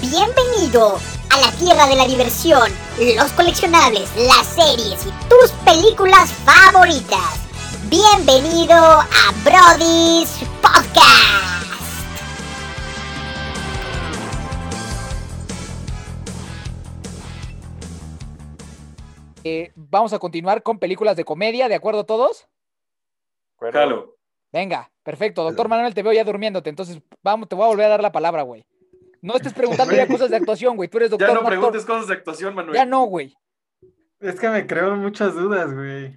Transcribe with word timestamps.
Bienvenido 0.00 0.96
a 1.28 1.40
la 1.40 1.50
tierra 1.58 1.88
de 1.88 1.96
la 1.96 2.06
diversión, 2.06 2.70
los 3.16 3.32
coleccionables, 3.32 4.08
las 4.16 4.46
series 4.46 5.04
y 5.04 5.10
tus 5.28 5.50
películas 5.64 6.32
favoritas. 6.44 7.44
Bienvenido 7.90 8.76
a 8.76 9.32
Brody's 9.42 10.38
Podcast. 10.62 11.58
Eh, 19.42 19.72
vamos 19.74 20.12
a 20.12 20.20
continuar 20.20 20.62
con 20.62 20.78
películas 20.78 21.16
de 21.16 21.24
comedia, 21.24 21.68
¿de 21.68 21.74
acuerdo 21.74 22.06
todos? 22.06 22.46
Venga, 24.52 24.92
perfecto. 25.02 25.42
Doctor 25.42 25.68
Manuel, 25.68 25.92
te 25.92 26.04
veo 26.04 26.12
ya 26.12 26.22
durmiéndote, 26.22 26.70
entonces 26.70 27.00
vamos, 27.20 27.48
te 27.48 27.56
voy 27.56 27.64
a 27.64 27.68
volver 27.68 27.86
a 27.86 27.90
dar 27.90 28.02
la 28.02 28.12
palabra, 28.12 28.42
güey. 28.42 28.64
No 29.22 29.34
estés 29.34 29.52
preguntando 29.52 29.94
ya 29.94 30.06
cosas 30.06 30.30
de 30.30 30.36
actuación, 30.36 30.76
güey. 30.76 30.88
Tú 30.88 30.98
eres 30.98 31.10
doctor. 31.10 31.28
Ya 31.28 31.34
no 31.34 31.40
actor. 31.40 31.52
preguntes 31.52 31.84
cosas 31.84 32.06
de 32.08 32.14
actuación, 32.14 32.54
Manuel. 32.54 32.74
Ya 32.74 32.84
no, 32.86 33.04
güey. 33.04 33.36
Es 34.20 34.38
que 34.40 34.48
me 34.48 34.66
creo 34.66 34.96
muchas 34.96 35.34
dudas, 35.34 35.72
güey. 35.74 36.14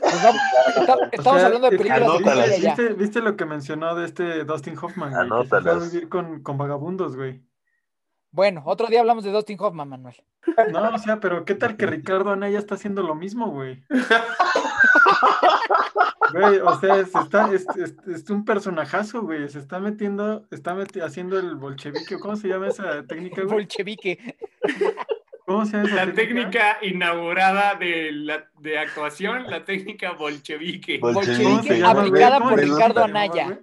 Pues 0.00 0.14
está- 0.14 1.08
estamos 1.12 1.18
O 1.18 1.22
sea, 1.38 1.46
hablando 1.46 1.70
de 1.70 1.78
películas. 1.78 2.58
¿Viste, 2.60 2.88
viste 2.94 3.20
lo 3.20 3.36
que 3.36 3.44
mencionó 3.44 3.94
de 3.94 4.06
este 4.06 4.44
Dustin 4.44 4.76
Hoffman, 4.80 5.10
güey? 5.10 5.28
Que 5.28 5.44
se 5.44 5.48
fue 5.48 5.58
a 5.58 5.60
Anótalas. 5.62 5.92
vivir 5.92 6.08
con, 6.08 6.42
con 6.42 6.56
vagabundos, 6.58 7.16
güey. 7.16 7.42
Bueno, 8.32 8.62
otro 8.64 8.86
día 8.86 9.00
hablamos 9.00 9.24
de 9.24 9.32
Dustin 9.32 9.58
Hoffman, 9.60 9.88
Manuel. 9.88 10.14
No, 10.72 10.94
o 10.94 10.98
sea, 10.98 11.18
pero 11.20 11.44
¿qué 11.44 11.54
tal 11.54 11.76
que 11.76 11.86
Ricardo 11.86 12.30
Anaya 12.30 12.58
está 12.58 12.74
haciendo 12.76 13.02
lo 13.02 13.14
mismo, 13.14 13.50
güey? 13.50 13.84
Güey, 16.32 16.58
o 16.60 16.78
sea, 16.80 17.04
se 17.04 17.18
está, 17.18 17.52
es, 17.52 17.66
es- 17.76 17.96
es 18.06 18.30
un 18.30 18.44
personajazo, 18.44 19.22
güey. 19.22 19.48
Se 19.48 19.58
está 19.58 19.80
metiendo, 19.80 20.46
está 20.50 20.74
meti- 20.74 21.02
haciendo 21.02 21.38
el 21.38 21.56
bolchevique. 21.56 22.18
¿Cómo 22.18 22.36
se 22.36 22.48
llama 22.48 22.68
esa 22.68 23.02
técnica, 23.04 23.42
güey? 23.42 23.54
Bolchevique. 23.54 24.36
¿Cómo 25.46 25.66
se 25.66 25.72
llama 25.78 25.88
esa 25.88 26.06
La 26.06 26.12
técnica 26.12 26.78
inaugurada 26.82 27.74
de, 27.74 28.12
la, 28.12 28.48
de 28.60 28.78
actuación, 28.78 29.50
la 29.50 29.64
técnica 29.64 30.12
bolchevique. 30.12 31.00
Bol- 31.00 31.14
Bolchevique 31.14 31.44
¿Cómo 31.44 31.62
se 31.64 31.78
llama, 31.80 32.00
aplicada 32.02 32.38
¿Cómo 32.38 32.50
por 32.50 32.60
Ricardo 32.60 33.00
llama, 33.06 33.20
Anaya. 33.22 33.60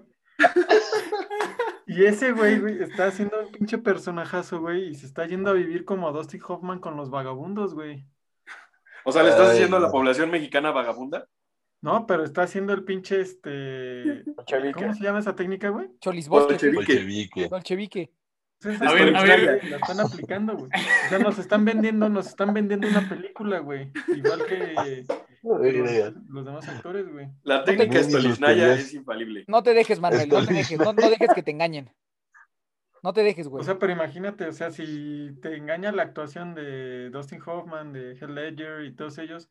Y 1.87 2.03
ese 2.05 2.33
güey, 2.33 2.59
güey, 2.59 2.83
está 2.83 3.07
haciendo 3.07 3.39
un 3.39 3.51
pinche 3.51 3.77
personajazo, 3.77 4.59
güey, 4.59 4.89
y 4.89 4.95
se 4.95 5.05
está 5.05 5.25
yendo 5.25 5.49
a 5.51 5.53
vivir 5.53 5.85
como 5.85 6.11
Dustin 6.11 6.41
Hoffman 6.45 6.79
con 6.79 6.97
los 6.97 7.09
vagabundos, 7.09 7.73
güey. 7.73 8.05
O 9.05 9.11
sea, 9.13 9.23
¿le 9.23 9.29
estás 9.29 9.47
Ay, 9.47 9.51
diciendo 9.53 9.77
a 9.77 9.79
la 9.79 9.89
población 9.89 10.29
mexicana 10.29 10.71
vagabunda? 10.71 11.27
No, 11.81 12.07
pero 12.07 12.23
está 12.23 12.43
haciendo 12.43 12.73
el 12.73 12.83
pinche, 12.83 13.21
este... 13.21 14.23
¿Cómo 14.73 14.93
se 14.93 15.03
llama 15.03 15.19
esa 15.19 15.35
técnica, 15.35 15.69
güey? 15.69 15.89
Cholisbosque. 15.99 16.53
Bolchevique. 16.53 16.93
Bolchevique. 16.93 17.47
Bolchevique. 17.47 18.11
A 18.65 18.93
ver, 18.93 19.15
a 19.15 19.23
ver. 19.23 19.63
La 19.69 19.77
están 19.77 19.99
aplicando, 19.99 20.57
güey. 20.57 20.71
O 20.71 21.09
sea, 21.09 21.19
nos 21.19 21.37
están 21.37 21.63
vendiendo, 21.63 22.09
nos 22.09 22.27
están 22.27 22.53
vendiendo 22.53 22.87
una 22.87 23.07
película, 23.07 23.59
güey. 23.59 23.91
Igual 24.07 24.45
que 24.45 25.05
los, 25.43 26.13
los 26.29 26.45
demás 26.45 26.67
actores, 26.67 27.07
güey. 27.11 27.27
La 27.43 27.63
técnica 27.63 27.99
estolisnaya 27.99 28.65
teorías. 28.65 28.79
es 28.79 28.93
infalible. 28.95 29.45
No 29.47 29.61
te 29.61 29.73
dejes, 29.75 29.99
Manuel. 29.99 30.27
No 30.27 30.43
te 30.43 30.53
dejes. 30.53 30.79
No, 30.79 30.93
no 30.93 31.09
dejes 31.09 31.29
que 31.35 31.43
te 31.43 31.51
engañen. 31.51 31.91
No 33.03 33.13
te 33.13 33.21
dejes, 33.21 33.47
güey. 33.47 33.61
O 33.61 33.63
sea, 33.63 33.77
pero 33.77 33.93
imagínate, 33.93 34.47
o 34.47 34.51
sea, 34.51 34.71
si 34.71 35.37
te 35.41 35.55
engaña 35.55 35.91
la 35.91 36.03
actuación 36.03 36.55
de 36.55 37.11
Dustin 37.11 37.39
Hoffman, 37.45 37.93
de 37.93 38.13
Heath 38.13 38.29
Ledger 38.29 38.85
y 38.85 38.95
todos 38.95 39.19
ellos, 39.19 39.49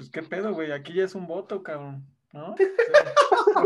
pues 0.00 0.10
qué 0.10 0.22
pedo, 0.22 0.52
güey. 0.54 0.72
Aquí 0.72 0.94
ya 0.94 1.04
es 1.04 1.14
un 1.14 1.26
voto, 1.26 1.62
cabrón. 1.62 2.06
¿No? 2.32 2.52
O 2.52 2.56
sea, 2.56 3.64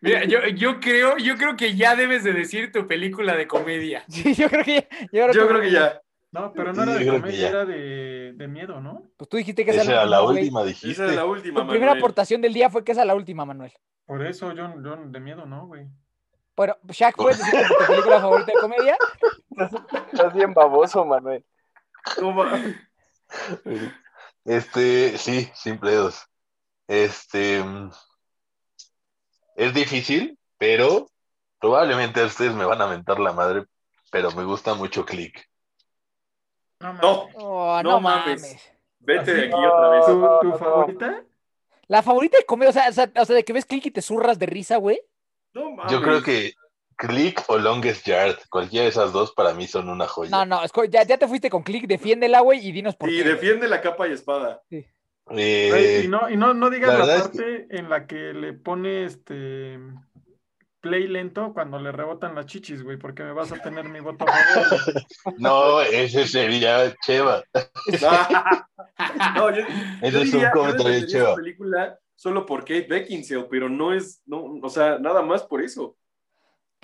Mira, 0.00 0.24
yo, 0.24 0.46
yo, 0.48 0.80
creo, 0.80 1.16
yo 1.16 1.36
creo 1.36 1.56
que 1.56 1.76
ya 1.76 1.96
debes 1.96 2.24
de 2.24 2.32
decir 2.34 2.70
tu 2.72 2.86
película 2.86 3.34
de 3.36 3.46
comedia. 3.48 4.04
Sí, 4.08 4.34
yo 4.34 4.48
creo 4.50 4.62
que 4.64 4.74
ya. 5.10 5.32
Yo 5.32 5.48
creo 5.48 5.60
que 5.62 5.70
ya. 5.70 6.00
no, 6.30 6.52
pero 6.52 6.72
no 6.74 6.84
Sí, 6.84 6.90
era 6.90 6.98
de 6.98 7.06
comedia, 7.20 7.48
era 7.48 7.64
de, 7.64 8.32
de 8.34 8.48
miedo, 8.48 8.80
¿no? 8.82 9.02
Pues 9.16 9.30
tú 9.30 9.36
dijiste 9.38 9.64
que 9.64 9.70
Esa 9.70 9.82
esa 9.82 9.92
era 9.92 10.04
la 10.06 10.20
güey. 10.20 10.38
última, 10.40 10.60
Esa 10.60 10.68
dijiste. 10.68 11.06
es 11.06 11.14
la 11.16 11.24
última, 11.24 11.60
Tu 11.62 11.68
primera 11.68 11.92
Manuel. 11.92 12.02
aportación 12.02 12.42
del 12.42 12.52
día 12.52 12.68
fue 12.68 12.84
que 12.84 12.92
esa 12.92 13.00
es 13.00 13.06
la 13.06 13.14
última, 13.14 13.46
Manuel. 13.46 13.72
Por 14.04 14.26
eso 14.26 14.52
yo, 14.52 14.74
yo 14.82 14.96
de 15.06 15.20
miedo, 15.20 15.46
¿no, 15.46 15.66
güey? 15.66 15.86
Bueno, 16.56 16.76
Shaq, 16.88 17.16
¿puedes 17.16 17.38
decir 17.38 17.60
tu 17.66 17.86
película 17.86 18.20
favorita 18.20 18.52
de 18.52 18.58
comedia? 18.60 18.96
Estás 20.12 20.34
bien 20.34 20.52
baboso, 20.52 21.04
Manuel. 21.04 21.42
Va- 22.18 22.60
Este, 24.44 25.16
sí, 25.18 25.50
sin 25.54 25.78
pedos. 25.78 26.22
Este, 26.86 27.62
mm, 27.62 27.90
es 29.56 29.74
difícil, 29.74 30.38
pero 30.58 31.08
probablemente 31.60 32.20
a 32.20 32.26
ustedes 32.26 32.54
me 32.54 32.64
van 32.64 32.82
a 32.82 32.86
mentar 32.86 33.18
la 33.20 33.32
madre, 33.32 33.64
pero 34.10 34.30
me 34.32 34.44
gusta 34.44 34.74
mucho 34.74 35.04
Click. 35.04 35.48
No, 36.80 36.92
mames. 36.92 37.02
No, 37.02 37.28
Oh, 37.36 37.82
no, 37.82 38.00
mames. 38.00 38.42
mames. 38.42 38.62
vete 39.00 39.34
de 39.34 39.42
aquí 39.46 39.54
otra 39.54 39.88
vez. 39.88 40.06
¿Tu, 40.06 40.18
No, 40.18 40.38
tu 40.40 40.46
no, 40.46 40.52
no. 40.52 40.58
favorita? 40.58 41.24
La 41.86 42.02
favorita 42.02 42.38
de 42.38 42.44
sea, 42.72 42.88
o 42.88 42.92
sea, 42.92 43.10
o 43.16 43.24
sea, 43.24 43.36
de 43.36 43.44
que 43.44 43.52
ves 43.52 43.64
click 43.66 43.86
y 43.86 43.90
te 43.90 44.02
zurras 44.02 44.38
de 44.38 44.46
risa, 44.46 44.76
güey. 44.76 45.00
No 45.52 45.70
mames. 45.72 45.92
Yo 45.92 46.02
creo 46.02 46.22
que 46.22 46.52
Click 46.96 47.42
o 47.48 47.58
Longest 47.58 48.06
Yard, 48.06 48.36
cualquiera 48.50 48.84
de 48.84 48.90
esas 48.90 49.12
dos 49.12 49.32
para 49.32 49.54
mí 49.54 49.66
son 49.66 49.88
una 49.88 50.06
joya. 50.06 50.30
No, 50.30 50.44
no, 50.46 50.60
ya, 50.90 51.02
ya 51.04 51.18
te 51.18 51.26
fuiste 51.28 51.50
con 51.50 51.62
click, 51.62 51.86
defiéndela, 51.86 52.40
güey, 52.40 52.66
y 52.66 52.72
dinos 52.72 52.96
por 52.96 53.08
Y 53.10 53.16
qué. 53.16 53.22
güey. 53.22 53.34
defiende 53.34 53.68
la 53.68 53.80
capa 53.80 54.08
y 54.08 54.12
espada. 54.12 54.62
Eh, 54.70 54.88
Güey, 55.26 56.04
y 56.04 56.08
no, 56.08 56.28
y 56.28 56.36
no, 56.36 56.52
no 56.52 56.68
digas 56.68 56.92
la 56.92 56.98
la, 56.98 57.06
verdad 57.06 57.16
es 57.16 57.22
parte 57.22 57.66
en 57.70 57.88
la 57.88 58.06
que 58.06 58.34
le 58.34 58.52
pone 58.52 59.04
este 59.06 59.78
play 60.80 61.08
lento 61.08 61.54
cuando 61.54 61.78
le 61.78 61.92
rebotan 61.92 62.34
las 62.34 62.44
chichis, 62.44 62.82
güey, 62.82 62.98
porque 62.98 63.22
me 63.22 63.32
vas 63.32 63.50
a 63.50 63.56
tener 63.56 63.88
mi 63.88 64.00
voto 64.00 64.26
a 64.28 64.32
favor. 64.32 64.68
güey. 64.92 65.04
no, 65.38 65.80
ese 65.80 66.26
sería 66.28 66.94
Cheva. 67.06 67.42
No, 69.34 69.50
yo, 69.50 69.62
Ese 70.02 70.10
yo 70.12 70.18
es 70.20 70.24
un 70.26 70.30
diría, 70.32 70.50
comentario 70.52 71.06
chido. 71.06 71.26
esa 71.28 71.34
película 71.34 71.98
solo 72.14 72.46
por 72.46 72.60
Kate 72.60 72.86
Beckinsale, 72.88 73.46
pero 73.50 73.68
no 73.68 73.92
es, 73.92 74.22
no, 74.26 74.44
o 74.62 74.68
sea, 74.68 74.98
nada 74.98 75.22
más 75.22 75.42
por 75.42 75.62
eso. 75.62 75.96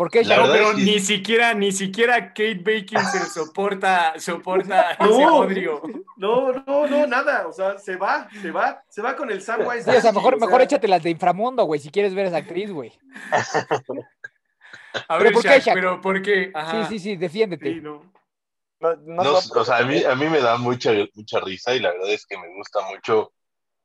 ¿Por 0.00 0.10
qué, 0.10 0.24
La 0.24 0.36
Shaq? 0.36 0.46
No, 0.46 0.52
pero 0.54 0.70
es 0.70 0.76
que- 0.76 0.82
ni 0.82 0.98
siquiera, 0.98 1.52
ni 1.52 1.72
siquiera 1.72 2.28
Kate 2.28 2.54
Beckinsale 2.54 3.26
soporta, 3.34 4.14
soporta 4.18 4.96
No. 4.98 5.04
ese 5.10 5.26
odio. 5.26 5.82
No, 6.16 6.52
no, 6.52 6.86
no, 6.86 7.06
nada. 7.06 7.46
O 7.46 7.52
sea, 7.52 7.76
se 7.76 7.96
va, 7.96 8.26
se 8.40 8.50
va, 8.50 8.82
se 8.88 9.02
va 9.02 9.14
con 9.14 9.30
el 9.30 9.42
Samwise. 9.42 9.84
Sí, 9.84 9.90
o 9.90 10.00
sea, 10.00 10.12
mejor, 10.12 10.36
o 10.36 10.38
sea, 10.38 10.46
mejor 10.46 10.62
échate 10.62 10.88
las 10.88 11.02
de 11.02 11.10
inframundo, 11.10 11.64
güey, 11.64 11.80
si 11.80 11.90
quieres 11.90 12.14
ver 12.14 12.24
a 12.24 12.28
esa 12.28 12.38
actriz, 12.38 12.72
güey. 12.72 12.98
A 13.30 15.18
¿Pero 15.18 15.24
ver, 15.24 15.32
por 15.34 15.42
qué, 15.42 15.60
Shaq, 15.60 15.74
pero 15.74 16.00
¿por 16.00 16.22
qué? 16.22 16.50
Ajá. 16.54 16.86
Sí, 16.88 16.98
sí, 16.98 17.10
sí, 17.10 17.16
defiéndete. 17.16 17.74
Sí, 17.74 17.80
no. 17.82 18.02
No, 18.80 18.96
no 18.96 19.22
No, 19.22 19.40
sé, 19.42 19.52
o 19.58 19.64
sea, 19.66 19.76
a 19.76 19.82
mí, 19.82 20.02
a 20.02 20.14
mí 20.14 20.26
me 20.30 20.40
da 20.40 20.56
mucha, 20.56 20.92
mucha 21.12 21.40
risa 21.40 21.74
y 21.74 21.80
la 21.80 21.90
verdad 21.90 22.10
es 22.10 22.24
que 22.24 22.38
me 22.38 22.48
gusta 22.56 22.80
mucho 22.88 23.34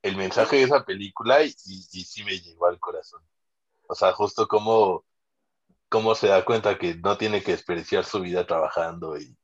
el 0.01 0.15
mensaje 0.15 0.55
de 0.55 0.63
esa 0.63 0.85
película 0.85 1.43
y, 1.43 1.47
y, 1.65 1.85
y 1.91 2.03
sí 2.05 2.23
me 2.23 2.39
llegó 2.39 2.67
al 2.67 2.79
corazón. 2.79 3.21
O 3.89 3.95
sea, 3.95 4.13
justo 4.13 4.47
como, 4.47 5.03
como 5.89 6.15
se 6.15 6.27
da 6.27 6.43
cuenta 6.45 6.77
que 6.77 6.95
no 6.95 7.17
tiene 7.17 7.41
que 7.43 7.51
desperdiciar 7.53 8.03
su 8.05 8.21
vida 8.21 8.45
trabajando 8.45 9.17
y 9.17 9.37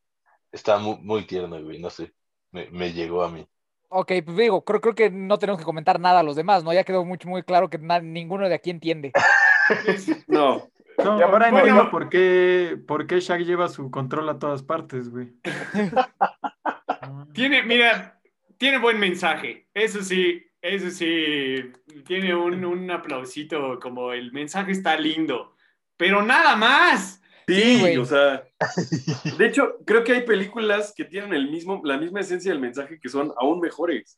está 0.52 0.78
muy, 0.80 0.98
muy 1.02 1.26
tierno, 1.28 1.62
güey, 1.64 1.80
no 1.80 1.90
sé, 1.90 2.14
me, 2.52 2.70
me 2.72 2.94
llegó 2.94 3.24
a 3.24 3.30
mí. 3.30 3.48
Ok, 3.90 4.12
pues 4.26 4.38
digo, 4.38 4.64
creo, 4.64 4.80
creo 4.80 4.96
que 4.96 5.10
no 5.10 5.38
tenemos 5.38 5.60
que 5.60 5.66
comentar 5.66 6.00
nada 6.00 6.22
a 6.22 6.24
los 6.24 6.38
demás, 6.38 6.64
¿no? 6.64 6.74
Ya 6.74 6.86
quedó 6.86 7.04
mucho, 7.04 7.28
muy 7.28 7.44
claro 7.44 7.70
que 7.70 7.78
na- 7.78 8.00
ninguno 8.00 8.48
de 8.48 8.56
aquí 8.56 8.70
entiende. 8.70 9.12
No, 10.28 10.72
No, 11.04 11.20
Ya, 11.20 11.26
ahora 11.26 11.50
bueno. 11.50 11.68
entiendo 11.68 11.92
por 11.92 12.10
qué, 12.10 12.78
por 12.88 13.08
qué 13.08 13.20
Shaq 13.20 13.42
lleva 13.42 13.68
su 13.70 13.90
control 13.92 14.30
a 14.30 14.40
todas 14.40 14.64
partes, 14.64 15.10
güey. 15.10 15.34
Tiene, 17.34 17.64
mira, 17.64 18.22
tiene 18.58 18.78
buen 18.78 19.00
mensaje. 19.00 19.68
Eso 19.74 20.04
sí, 20.04 20.44
eso 20.62 20.90
sí, 20.92 21.72
tiene 22.06 22.36
un, 22.36 22.64
un 22.66 22.92
aplausito, 22.92 23.80
como 23.80 24.12
el 24.14 24.32
mensaje 24.32 24.72
está 24.72 24.98
lindo. 24.98 25.56
Pero 26.02 26.24
nada 26.24 26.56
más. 26.56 27.22
Sí, 27.48 27.62
sí, 27.62 27.80
güey. 27.80 27.98
o 27.98 28.06
sea. 28.06 28.44
De 29.38 29.46
hecho, 29.46 29.78
creo 29.86 30.04
que 30.04 30.14
hay 30.14 30.22
películas 30.22 30.94
que 30.98 31.06
tienen 31.06 31.32
el 31.32 31.52
mismo, 31.52 31.80
la 31.84 31.96
misma 31.98 32.22
esencia 32.22 32.52
del 32.52 32.60
mensaje 32.60 33.00
que 33.00 33.08
son 33.08 33.32
aún 33.38 33.60
mejores. 33.60 34.18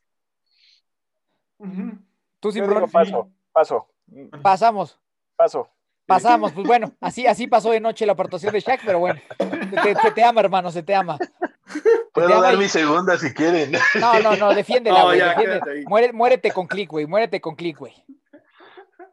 Tú, 2.40 2.52
sin 2.54 2.64
digo 2.64 2.88
paso, 2.88 3.30
paso, 3.52 3.88
pasamos. 4.42 4.98
paso. 5.36 5.70
Pasamos, 6.06 6.54
pues 6.54 6.66
bueno, 6.68 6.94
así, 7.02 7.28
así 7.28 7.48
pasó 7.48 7.72
de 7.72 7.82
noche 7.82 8.06
la 8.06 8.14
aportación 8.14 8.54
de 8.54 8.62
Shaq, 8.62 8.82
pero 8.86 9.00
bueno, 9.00 9.20
se 9.38 9.46
te, 9.46 9.96
se 10.02 10.12
te 10.12 10.24
ama, 10.24 10.40
hermano, 10.42 10.72
se 10.72 10.84
te 10.84 10.96
ama. 10.96 11.18
Puedo 12.14 12.42
dar 12.42 12.54
y- 12.54 12.58
mi 12.58 12.70
segunda 12.70 13.18
si 13.18 13.34
quieren. 13.34 13.74
No, 14.00 14.20
no, 14.22 14.36
no, 14.38 14.54
defiéndela, 14.54 15.00
No, 15.00 15.06
güey. 15.08 15.20
ya, 15.20 15.30
defiéndela. 15.36 15.66
Muere- 15.90 16.14
muérete 16.14 16.52
con 16.52 16.66
click, 16.68 16.90
güey, 16.92 17.06
muérete 17.08 17.42
con 17.42 17.56
click, 17.56 17.78
güey. 17.78 17.94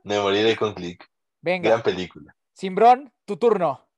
Me 0.05 0.21
moriré 0.21 0.56
con 0.56 0.73
Click. 0.75 1.05
Venga, 1.43 1.69
Gran 1.71 1.83
película. 1.83 2.35
Simbrón, 2.61 3.11
tu 3.25 3.39
turno. 3.39 3.89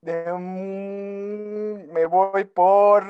Me 0.00 0.32
voy 2.06 2.44
por 2.44 3.04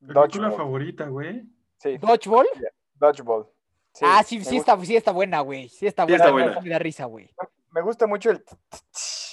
Película 0.00 0.22
Dodgeball. 0.22 0.52
favorita, 0.56 1.06
güey. 1.06 1.44
Sí, 1.78 1.96
¿Dodgeball? 1.98 2.48
Dodgeball. 2.94 3.46
Sí, 3.94 4.04
ah, 4.04 4.24
sí, 4.24 4.44
sí 4.44 4.56
está, 4.56 4.76
sí 4.84 4.96
está 4.96 5.12
buena, 5.12 5.42
güey. 5.42 5.68
Sí 5.68 5.86
está 5.86 6.06
Sí 6.06 6.08
buena. 6.08 6.24
está 6.24 6.32
buena. 6.32 6.60
me 6.60 6.70
da 6.70 6.80
risa, 6.80 7.04
güey. 7.04 7.32
Me 7.70 7.82
gusta 7.82 8.08
mucho 8.08 8.32
el, 8.32 8.44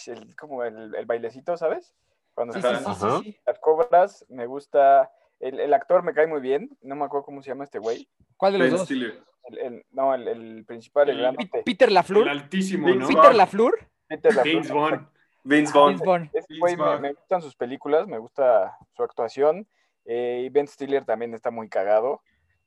el 0.05 0.35
como 0.35 0.63
el, 0.63 0.94
el 0.94 1.05
bailecito, 1.07 1.57
¿sabes? 1.57 1.95
Cuando 2.35 2.53
sí. 2.53 2.61
las 3.47 3.59
cobras, 3.59 4.27
me 4.29 4.45
gusta. 4.45 5.11
El, 5.39 5.59
el 5.59 5.73
actor 5.73 6.03
me 6.03 6.13
cae 6.13 6.27
muy 6.27 6.41
bien. 6.41 6.69
No 6.83 6.95
me 6.95 7.05
acuerdo 7.05 7.25
cómo 7.25 7.41
se 7.41 7.49
llama 7.49 7.63
este 7.63 7.79
güey. 7.79 8.07
¿Cuál 8.38 8.53
de 8.53 8.59
los 8.59 8.67
Ben 8.67 8.77
dos? 8.77 8.85
Stiller. 8.85 9.23
El, 9.47 9.57
el- 9.59 9.85
no, 9.91 10.13
el, 10.13 10.27
el 10.27 10.65
principal, 10.65 11.09
el 11.09 11.15
El- 11.15 11.21
grandote. 11.21 11.63
Peter 11.63 11.88
El 11.89 11.94
Lafleur. 11.95 12.29
altísimo, 12.29 12.88
Vince 12.88 13.13
¿no? 13.13 13.21
Peter 13.21 13.35
Lafleur. 13.35 13.73
Peter 14.07 14.33
Lafleur. 14.35 14.53
James 14.55 14.71
Bond. 14.71 15.07
Vince 15.44 15.71
James 15.73 16.01
Vaughn. 16.01 16.29
Me, 16.59 16.75
Vaughn. 16.75 17.01
me 17.01 17.13
gustan 17.13 17.41
sus 17.41 17.55
películas, 17.55 18.07
me 18.07 18.17
gusta 18.17 18.77
su 18.95 19.03
actuación. 19.03 19.67
eh, 20.05 20.44
y 20.45 20.49
Ben 20.49 20.67
Stiller 20.67 21.03
también 21.05 21.33
está 21.33 21.51
muy 21.51 21.67
cagado. 21.69 22.21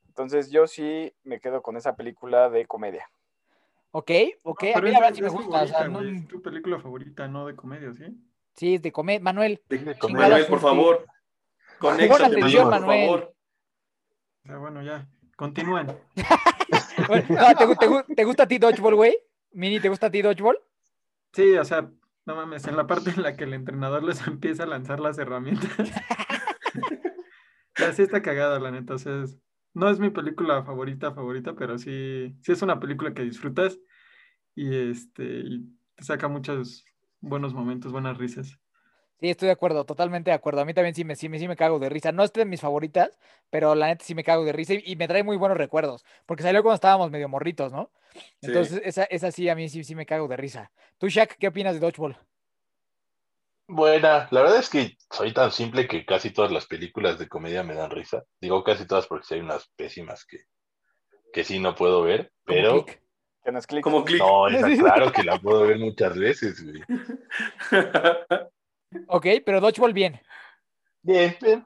Entonces 0.07 0.51
yo 0.51 0.67
sí 0.67 1.13
me 1.23 1.39
quedo 1.39 1.61
con 1.61 1.77
esa 1.77 1.95
película 1.95 2.49
de 2.49 2.65
comedia. 2.65 3.09
Ok, 3.91 4.11
ok. 4.43 4.63
No, 4.73 4.77
a 4.77 4.81
mí 4.81 4.91
la 4.91 4.99
verdad 4.99 5.15
sí 5.15 5.21
me 5.21 5.29
gusta. 5.29 5.63
O 5.63 5.67
sea, 5.67 5.77
favorita, 5.79 6.01
no- 6.11 6.17
Es 6.17 6.27
tu 6.27 6.41
película 6.41 6.79
favorita, 6.79 7.27
no 7.27 7.45
de 7.45 7.55
comedia, 7.55 7.93
¿sí? 7.93 8.05
sí, 8.55 8.75
es 8.75 8.81
de 8.81 8.91
comer. 8.91 9.21
Manuel. 9.21 9.61
De- 9.69 9.95
Manuel, 10.09 10.45
por 10.47 10.59
favor. 10.59 11.05
Conéctate, 11.79 12.25
atención, 12.25 12.69
por 12.69 12.79
favor. 12.85 13.33
O 14.43 14.47
sea, 14.47 14.57
bueno, 14.57 14.81
ya. 14.81 15.07
Continúen. 15.35 15.87
No, 17.07 17.55
¿te, 17.57 17.65
gu- 17.65 17.77
te 17.77 17.87
gu- 17.87 18.15
te 18.15 18.23
gusta 18.23 18.43
a 18.43 18.47
ti 18.47 18.57
Dodgeball, 18.57 18.95
güey? 18.95 19.17
Mini, 19.53 19.79
¿te 19.79 19.89
gusta 19.89 20.07
a 20.07 20.11
ti 20.11 20.21
Dodgeball? 20.21 20.57
Sí, 21.33 21.55
o 21.57 21.65
sea, 21.65 21.89
no 22.25 22.35
mames, 22.35 22.67
en 22.67 22.75
la 22.77 22.87
parte 22.87 23.09
en 23.11 23.21
la 23.23 23.35
que 23.35 23.43
el 23.45 23.53
entrenador 23.53 24.03
les 24.03 24.25
empieza 24.27 24.63
a 24.63 24.67
lanzar 24.67 24.99
las 24.99 25.17
herramientas. 25.17 25.71
Ya 27.77 27.93
sí 27.93 28.03
está 28.03 28.21
cagada, 28.21 28.59
la 28.59 28.71
neta. 28.71 28.93
O 28.93 28.97
es- 28.97 29.39
no 29.73 29.89
es 29.89 29.99
mi 29.99 30.09
película 30.09 30.63
favorita, 30.63 31.13
favorita, 31.13 31.55
pero 31.55 31.77
sí, 31.77 32.35
sí 32.43 32.51
es 32.51 32.61
una 32.61 32.79
película 32.79 33.13
que 33.13 33.23
disfrutas 33.23 33.79
y 34.55 34.75
este 34.91 35.23
y 35.45 35.77
te 35.95 36.03
saca 36.03 36.27
muchos 36.27 36.85
buenos 37.21 37.53
momentos, 37.53 37.91
buenas 37.91 38.17
risas. 38.17 38.60
Sí, 39.21 39.29
estoy 39.29 39.45
de 39.45 39.51
acuerdo, 39.51 39.85
totalmente 39.85 40.31
de 40.31 40.35
acuerdo. 40.35 40.61
A 40.61 40.65
mí 40.65 40.73
también 40.73 40.95
sí 40.95 41.05
me, 41.05 41.15
sí 41.15 41.29
me, 41.29 41.37
sí 41.37 41.47
me 41.47 41.55
cago 41.55 41.77
de 41.77 41.89
risa. 41.89 42.11
No 42.11 42.23
es 42.23 42.33
de 42.33 42.43
mis 42.43 42.59
favoritas, 42.59 43.19
pero 43.51 43.75
la 43.75 43.85
neta 43.85 44.03
sí 44.03 44.15
me 44.15 44.23
cago 44.23 44.43
de 44.43 44.51
risa 44.51 44.73
y, 44.73 44.81
y 44.83 44.95
me 44.95 45.07
trae 45.07 45.21
muy 45.21 45.37
buenos 45.37 45.59
recuerdos, 45.59 46.03
porque 46.25 46.41
salió 46.41 46.63
cuando 46.63 46.73
estábamos 46.73 47.11
medio 47.11 47.29
morritos, 47.29 47.71
¿no? 47.71 47.91
Sí. 48.13 48.47
Entonces, 48.47 48.81
esa, 48.83 49.03
esa 49.03 49.31
sí, 49.31 49.47
a 49.47 49.53
mí 49.53 49.69
sí, 49.69 49.83
sí 49.83 49.93
me 49.93 50.07
cago 50.07 50.27
de 50.27 50.37
risa. 50.37 50.71
¿Tú, 50.97 51.07
Shaq, 51.07 51.37
qué 51.37 51.49
opinas 51.49 51.75
de 51.75 51.81
Dodgeball? 51.81 52.17
Buena, 53.67 54.27
la 54.31 54.41
verdad 54.41 54.57
es 54.57 54.69
que 54.71 54.97
soy 55.11 55.33
tan 55.35 55.51
simple 55.51 55.87
que 55.87 56.03
casi 56.03 56.31
todas 56.31 56.51
las 56.51 56.65
películas 56.65 57.19
de 57.19 57.27
comedia 57.27 57.61
me 57.61 57.75
dan 57.75 57.91
risa. 57.91 58.23
Digo 58.41 58.63
casi 58.63 58.87
todas 58.87 59.05
porque 59.05 59.27
sí 59.27 59.35
hay 59.35 59.41
unas 59.41 59.67
pésimas 59.75 60.25
que, 60.25 60.45
que 61.31 61.43
sí 61.43 61.59
no 61.59 61.75
puedo 61.75 62.01
ver, 62.01 62.31
pero 62.43 62.85
Click. 62.85 63.01
Que 63.43 63.51
no 63.51 63.59
es 63.59 63.67
click. 63.67 63.83
Como 63.83 64.03
no, 64.17 64.47
esa 64.47 64.67
claro 64.67 65.11
que 65.11 65.23
la 65.23 65.37
puedo 65.37 65.67
ver 65.67 65.77
muchas 65.77 66.17
veces, 66.17 66.63
güey. 66.63 66.81
Ok, 69.07 69.25
pero 69.45 69.61
Dodgeball 69.61 69.93
bien. 69.93 70.19
Bien, 71.01 71.35
bien. 71.41 71.65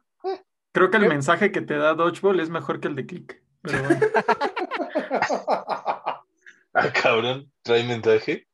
Creo 0.71 0.91
que 0.91 0.97
el 0.97 1.07
mensaje 1.07 1.51
que 1.51 1.61
te 1.61 1.77
da 1.77 1.93
Dodgeball 1.93 2.39
es 2.39 2.49
mejor 2.49 2.79
que 2.79 2.87
el 2.89 2.95
de 2.95 3.05
Click. 3.05 3.41
Pero 3.61 3.83
bueno. 3.83 3.99
Ah, 6.77 6.91
cabrón, 6.91 7.49
trae 7.61 7.85
mensaje. 7.85 8.47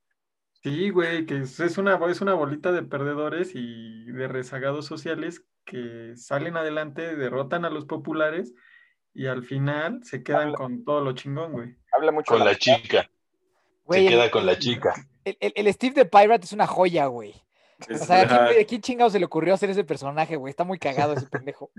Sí, 0.61 0.91
güey, 0.91 1.25
que 1.25 1.39
es 1.39 1.77
una, 1.79 1.99
es 2.07 2.21
una 2.21 2.35
bolita 2.35 2.71
de 2.71 2.83
perdedores 2.83 3.53
y 3.55 4.05
de 4.05 4.27
rezagados 4.27 4.85
sociales 4.85 5.43
que 5.65 6.13
salen 6.15 6.55
adelante, 6.55 7.15
derrotan 7.15 7.65
a 7.65 7.71
los 7.71 7.85
populares 7.85 8.53
y 9.15 9.25
al 9.25 9.43
final 9.43 10.03
se 10.03 10.21
quedan 10.21 10.49
Habla- 10.49 10.57
con 10.57 10.83
todo 10.85 11.01
lo 11.01 11.13
chingón, 11.13 11.51
güey. 11.53 11.75
Habla 11.97 12.11
mucho 12.11 12.27
Con 12.31 12.39
la 12.39 12.45
la 12.51 12.55
chica. 12.55 13.09
Güey, 13.85 14.01
Se 14.01 14.05
el, 14.07 14.13
queda 14.13 14.29
con 14.29 14.45
la 14.45 14.59
chica. 14.59 14.93
el- 15.25 15.37
el- 15.39 15.53
el 15.55 15.73
Steve 15.73 15.95
de 15.95 16.05
Pirate 16.05 16.45
es 16.45 16.53
una 16.53 16.67
joya, 16.67 17.07
güey. 17.07 17.33
O 17.89 17.93
Es- 17.93 18.05
sea, 18.05 18.21
¿a 18.21 18.27
quién, 18.27 18.39
ajá. 18.39 18.49
a 18.61 18.65
quién 18.65 18.81
chingado 18.81 19.09
se 19.09 19.19
le 19.19 19.25
ocurrió 19.25 19.53
hacer 19.53 19.69
ese 19.69 19.83
personaje, 19.83 20.35
güey? 20.35 20.51
Está 20.51 20.63
muy 20.63 20.77
cagado 20.79 21.13
ese 21.13 21.27
pendejo. 21.27 21.71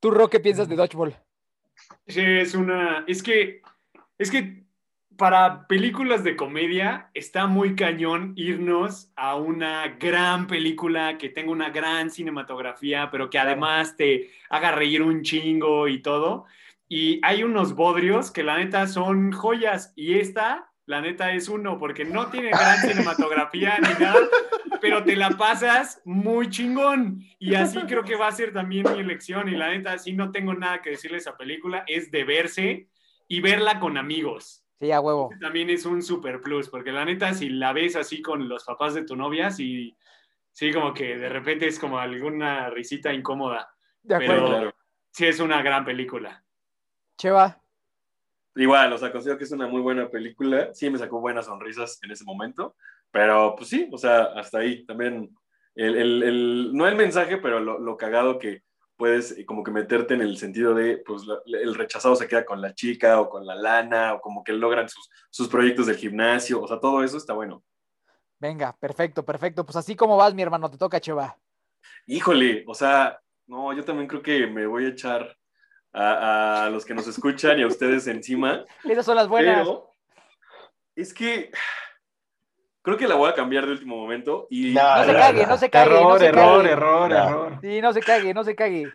¿Tú, 0.00 0.10
Ro, 0.10 0.28
qué 0.28 0.40
piensas 0.40 0.68
de 0.68 0.76
Dodgeball? 0.76 1.14
Sí, 2.06 2.20
es 2.22 2.54
una. 2.54 3.04
Es 3.06 3.22
que. 3.22 3.62
Es 4.18 4.30
que 4.30 4.62
para 5.16 5.66
películas 5.66 6.24
de 6.24 6.36
comedia 6.36 7.10
está 7.14 7.46
muy 7.46 7.76
cañón 7.76 8.32
irnos 8.36 9.12
a 9.14 9.36
una 9.36 9.88
gran 10.00 10.46
película 10.46 11.18
que 11.18 11.28
tenga 11.28 11.52
una 11.52 11.70
gran 11.70 12.10
cinematografía, 12.10 13.10
pero 13.10 13.28
que 13.30 13.38
además 13.38 13.96
te 13.96 14.30
haga 14.48 14.72
reír 14.72 15.02
un 15.02 15.22
chingo 15.22 15.86
y 15.86 16.00
todo. 16.02 16.46
Y 16.88 17.20
hay 17.22 17.42
unos 17.44 17.74
bodrios 17.74 18.30
que 18.30 18.42
la 18.42 18.56
neta 18.58 18.86
son 18.86 19.32
joyas. 19.32 19.92
Y 19.96 20.18
esta, 20.18 20.71
la 20.92 21.00
neta, 21.00 21.32
es 21.32 21.48
uno, 21.48 21.78
porque 21.78 22.04
no 22.04 22.28
tiene 22.28 22.50
gran 22.50 22.78
cinematografía 22.78 23.78
ni 23.80 24.04
nada, 24.04 24.20
pero 24.80 25.02
te 25.02 25.16
la 25.16 25.30
pasas 25.30 26.02
muy 26.04 26.50
chingón. 26.50 27.24
Y 27.38 27.54
así 27.54 27.80
creo 27.88 28.04
que 28.04 28.14
va 28.14 28.28
a 28.28 28.32
ser 28.32 28.52
también 28.52 28.84
mi 28.92 29.00
elección. 29.00 29.48
Y 29.48 29.52
la 29.56 29.70
neta, 29.70 29.96
sí 29.98 30.12
no 30.12 30.30
tengo 30.30 30.52
nada 30.52 30.82
que 30.82 30.90
decirle 30.90 31.16
a 31.16 31.20
esa 31.20 31.36
película, 31.36 31.82
es 31.86 32.10
de 32.10 32.24
verse 32.24 32.88
y 33.26 33.40
verla 33.40 33.80
con 33.80 33.96
amigos. 33.96 34.64
Sí, 34.78 34.92
a 34.92 35.00
huevo. 35.00 35.30
También 35.40 35.70
es 35.70 35.86
un 35.86 36.02
super 36.02 36.40
plus, 36.42 36.68
porque 36.68 36.92
la 36.92 37.06
neta, 37.06 37.32
si 37.32 37.48
la 37.48 37.72
ves 37.72 37.96
así 37.96 38.20
con 38.20 38.48
los 38.48 38.64
papás 38.64 38.92
de 38.92 39.04
tu 39.04 39.16
novia, 39.16 39.50
sí, 39.50 39.96
sí 40.50 40.72
como 40.72 40.92
que 40.92 41.16
de 41.16 41.28
repente 41.30 41.66
es 41.66 41.78
como 41.78 41.98
alguna 41.98 42.68
risita 42.68 43.14
incómoda. 43.14 43.74
De 44.02 44.18
Pero- 44.18 44.32
acuerdo. 44.32 44.48
Claro. 44.48 44.74
Sí, 45.10 45.24
es 45.26 45.40
una 45.40 45.62
gran 45.62 45.84
película. 45.86 46.44
Cheva. 47.16 47.61
Igual, 48.54 48.92
o 48.92 48.98
sea, 48.98 49.10
considero 49.10 49.38
que 49.38 49.44
es 49.44 49.52
una 49.52 49.66
muy 49.66 49.80
buena 49.80 50.10
película. 50.10 50.74
Sí, 50.74 50.90
me 50.90 50.98
sacó 50.98 51.20
buenas 51.20 51.46
sonrisas 51.46 51.98
en 52.02 52.10
ese 52.10 52.24
momento. 52.24 52.76
Pero, 53.10 53.54
pues 53.56 53.68
sí, 53.70 53.88
o 53.92 53.98
sea, 53.98 54.24
hasta 54.36 54.58
ahí. 54.58 54.84
También, 54.84 55.34
el, 55.74 55.96
el- 55.96 56.22
el- 56.22 56.70
no 56.74 56.86
el 56.86 56.96
mensaje, 56.96 57.38
pero 57.38 57.60
lo, 57.60 57.78
lo 57.78 57.96
cagado 57.96 58.38
que 58.38 58.62
puedes 58.96 59.36
eh, 59.38 59.46
como 59.46 59.62
que 59.64 59.70
meterte 59.70 60.14
en 60.14 60.20
el 60.20 60.36
sentido 60.36 60.74
de, 60.74 60.98
pues, 60.98 61.24
la- 61.26 61.40
el 61.46 61.74
rechazado 61.74 62.14
se 62.14 62.28
queda 62.28 62.44
con 62.44 62.60
la 62.60 62.74
chica 62.74 63.20
o 63.20 63.28
con 63.30 63.46
la 63.46 63.54
lana 63.54 64.14
o 64.14 64.20
como 64.20 64.44
que 64.44 64.52
logran 64.52 64.88
sus, 64.88 65.08
sus 65.30 65.48
proyectos 65.48 65.86
del 65.86 65.96
gimnasio. 65.96 66.60
O 66.62 66.68
sea, 66.68 66.78
todo 66.78 67.02
eso 67.02 67.16
está 67.16 67.32
bueno. 67.32 67.64
Venga, 68.38 68.76
perfecto, 68.78 69.24
perfecto. 69.24 69.64
Pues 69.64 69.76
así 69.76 69.96
como 69.96 70.16
vas, 70.16 70.34
mi 70.34 70.42
hermano, 70.42 70.70
te 70.70 70.76
toca, 70.76 71.00
Cheva. 71.00 71.36
Híjole, 72.06 72.64
o 72.66 72.74
sea, 72.74 73.18
no, 73.46 73.72
yo 73.72 73.84
también 73.84 74.08
creo 74.08 74.22
que 74.22 74.46
me 74.46 74.66
voy 74.66 74.84
a 74.86 74.88
echar 74.88 75.36
a, 75.92 76.64
a 76.66 76.70
los 76.70 76.84
que 76.84 76.94
nos 76.94 77.06
escuchan 77.06 77.58
y 77.58 77.62
a 77.62 77.66
ustedes 77.66 78.06
encima. 78.06 78.64
Esas 78.84 79.04
son 79.04 79.16
las 79.16 79.28
buenas. 79.28 79.58
Pero 79.58 79.90
es 80.96 81.12
que 81.14 81.50
creo 82.82 82.96
que 82.96 83.06
la 83.08 83.14
voy 83.14 83.30
a 83.30 83.34
cambiar 83.34 83.66
de 83.66 83.72
último 83.72 83.96
momento 83.96 84.46
y 84.50 84.72
No 84.74 85.04
se 85.04 85.12
cague, 85.14 85.46
no 85.46 85.56
se 85.56 85.70
cague. 85.70 85.90
no 85.90 85.96
Error, 86.00 86.18
se 86.18 86.26
error, 86.26 86.58
cague. 86.62 86.72
error, 86.72 87.12
error. 87.12 87.58
Sí, 87.60 87.80
no 87.80 87.92
se 87.92 88.00
cague, 88.00 88.34
no 88.34 88.44
se 88.44 88.54
cague. 88.54 88.92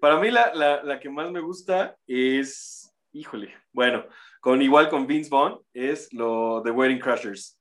para 0.00 0.18
mí 0.18 0.30
la, 0.30 0.52
la- 0.54 0.82
la 0.82 1.00
que 1.00 1.08
más 1.08 1.30
me 1.30 1.40
gusta 1.40 1.96
es, 2.06 2.92
híjole, 3.12 3.54
bueno, 3.72 4.04
con 4.40 4.60
igual 4.60 4.88
con 4.90 5.06
Vince 5.06 5.30
Vaughn 5.30 5.60
es 5.72 6.12
lo 6.12 6.60
de 6.60 6.70
Wedding 6.70 6.98
Crashers. 7.00 7.58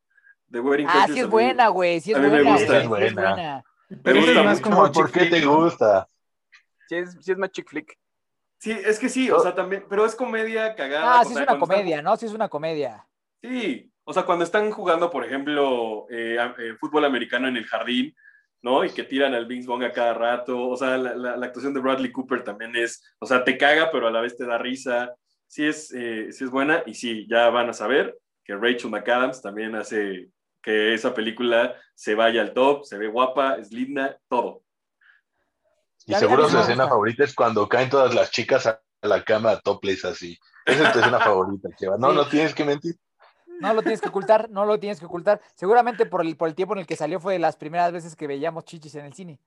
The 0.51 0.59
Wedding 0.59 0.87
Ah, 0.87 0.91
Crashers 0.91 1.13
sí 1.13 1.19
es 1.21 1.27
buena, 1.29 1.67
güey. 1.69 1.99
Sí 2.01 2.11
es 2.11 2.17
a 2.17 2.19
mí 2.19 2.27
me 2.29 2.43
buena. 2.43 2.51
gusta. 2.51 2.81
sí 2.81 2.87
buena. 2.87 3.05
es 3.07 3.13
buena. 3.15 3.63
Pero 4.03 4.19
gusta 4.21 4.43
más 4.43 4.61
como 4.61 4.91
¿Por 4.91 5.11
qué 5.11 5.25
te 5.27 5.41
gusta? 5.45 6.07
Sí 6.89 6.95
es, 6.95 7.17
sí 7.21 7.31
es 7.31 7.37
más 7.37 7.49
chick 7.51 7.69
flick. 7.69 7.97
Sí, 8.63 8.71
es 8.71 8.97
que 8.97 9.09
sí, 9.09 9.29
o 9.29 9.39
sea, 9.41 9.53
también, 9.53 9.83
pero 9.89 10.05
es 10.05 10.15
comedia 10.15 10.73
cagada. 10.73 11.19
Ah, 11.19 11.25
sí 11.25 11.31
es 11.31 11.35
una 11.35 11.45
cuando 11.47 11.65
están- 11.65 11.77
comedia, 11.79 12.01
¿no? 12.01 12.15
Sí 12.15 12.25
es 12.27 12.31
una 12.33 12.47
comedia. 12.47 13.05
Sí, 13.41 13.91
o 14.05 14.13
sea, 14.13 14.23
cuando 14.23 14.45
están 14.45 14.71
jugando, 14.71 15.09
por 15.09 15.25
ejemplo, 15.25 16.05
eh, 16.09 16.37
eh, 16.57 16.73
fútbol 16.79 17.03
americano 17.03 17.49
en 17.49 17.57
el 17.57 17.65
jardín, 17.65 18.15
¿no? 18.61 18.85
Y 18.85 18.91
que 18.91 19.03
tiran 19.03 19.33
al 19.33 19.47
Vince 19.47 19.67
Vaughn 19.67 19.83
a 19.83 19.91
cada 19.91 20.13
rato, 20.13 20.69
o 20.69 20.77
sea, 20.77 20.97
la, 20.97 21.13
la- 21.13 21.35
la 21.35 21.45
actuación 21.45 21.73
de 21.73 21.81
Bradley 21.81 22.13
Cooper 22.13 22.41
también 22.45 22.73
es, 22.77 23.03
o 23.19 23.25
sea, 23.25 23.43
te 23.43 23.57
caga, 23.57 23.91
pero 23.91 24.07
a 24.07 24.11
la 24.11 24.21
vez 24.21 24.37
te 24.37 24.45
da 24.45 24.57
risa. 24.57 25.13
Sí 25.45 25.65
es, 25.65 25.91
eh, 25.93 26.31
sí 26.31 26.45
es 26.45 26.49
buena 26.49 26.83
y 26.85 26.93
sí, 26.93 27.27
ya 27.29 27.49
van 27.49 27.67
a 27.69 27.73
saber 27.73 28.17
que 28.45 28.55
Rachel 28.55 28.89
McAdams 28.91 29.41
también 29.41 29.75
hace 29.75 30.29
que 30.61 30.93
esa 30.93 31.13
película 31.13 31.75
se 31.95 32.15
vaya 32.15 32.41
al 32.41 32.53
top, 32.53 32.85
se 32.85 32.97
ve 32.97 33.07
guapa, 33.07 33.55
es 33.55 33.73
linda, 33.73 34.17
todo. 34.29 34.63
Y 36.05 36.11
Ya, 36.11 36.19
seguro 36.19 36.49
su 36.49 36.57
escena 36.59 36.87
favorita 36.87 37.23
es 37.23 37.33
cuando 37.33 37.67
caen 37.69 37.89
todas 37.89 38.13
las 38.13 38.31
chicas 38.31 38.65
a 38.67 38.81
la 39.01 39.23
cama 39.23 39.59
topless 39.59 40.05
así. 40.05 40.37
Esa 40.65 40.87
es 40.87 40.93
tu 40.93 40.99
escena 40.99 41.19
favorita, 41.19 41.69
Cheva. 41.77 41.97
No, 41.97 42.11
Sí. 42.11 42.15
no 42.15 42.27
tienes 42.27 42.53
que 42.55 42.65
mentir. 42.65 42.95
No 43.59 43.73
lo 43.73 43.81
tienes 43.81 44.01
que 44.01 44.09
ocultar, 44.09 44.49
no 44.49 44.65
lo 44.65 44.79
tienes 44.79 44.99
que 44.99 45.05
ocultar. 45.05 45.39
Seguramente 45.55 46.05
por 46.05 46.21
el, 46.21 46.35
por 46.35 46.49
el 46.49 46.55
tiempo 46.55 46.73
en 46.73 46.79
el 46.79 46.87
que 46.87 46.95
salió 46.95 47.19
fue 47.19 47.33
de 47.33 47.39
las 47.39 47.55
primeras 47.55 47.91
veces 47.93 48.15
que 48.15 48.27
veíamos 48.27 48.65
chichis 48.65 48.95
en 48.95 49.05
el 49.05 49.13
cine. 49.13 49.39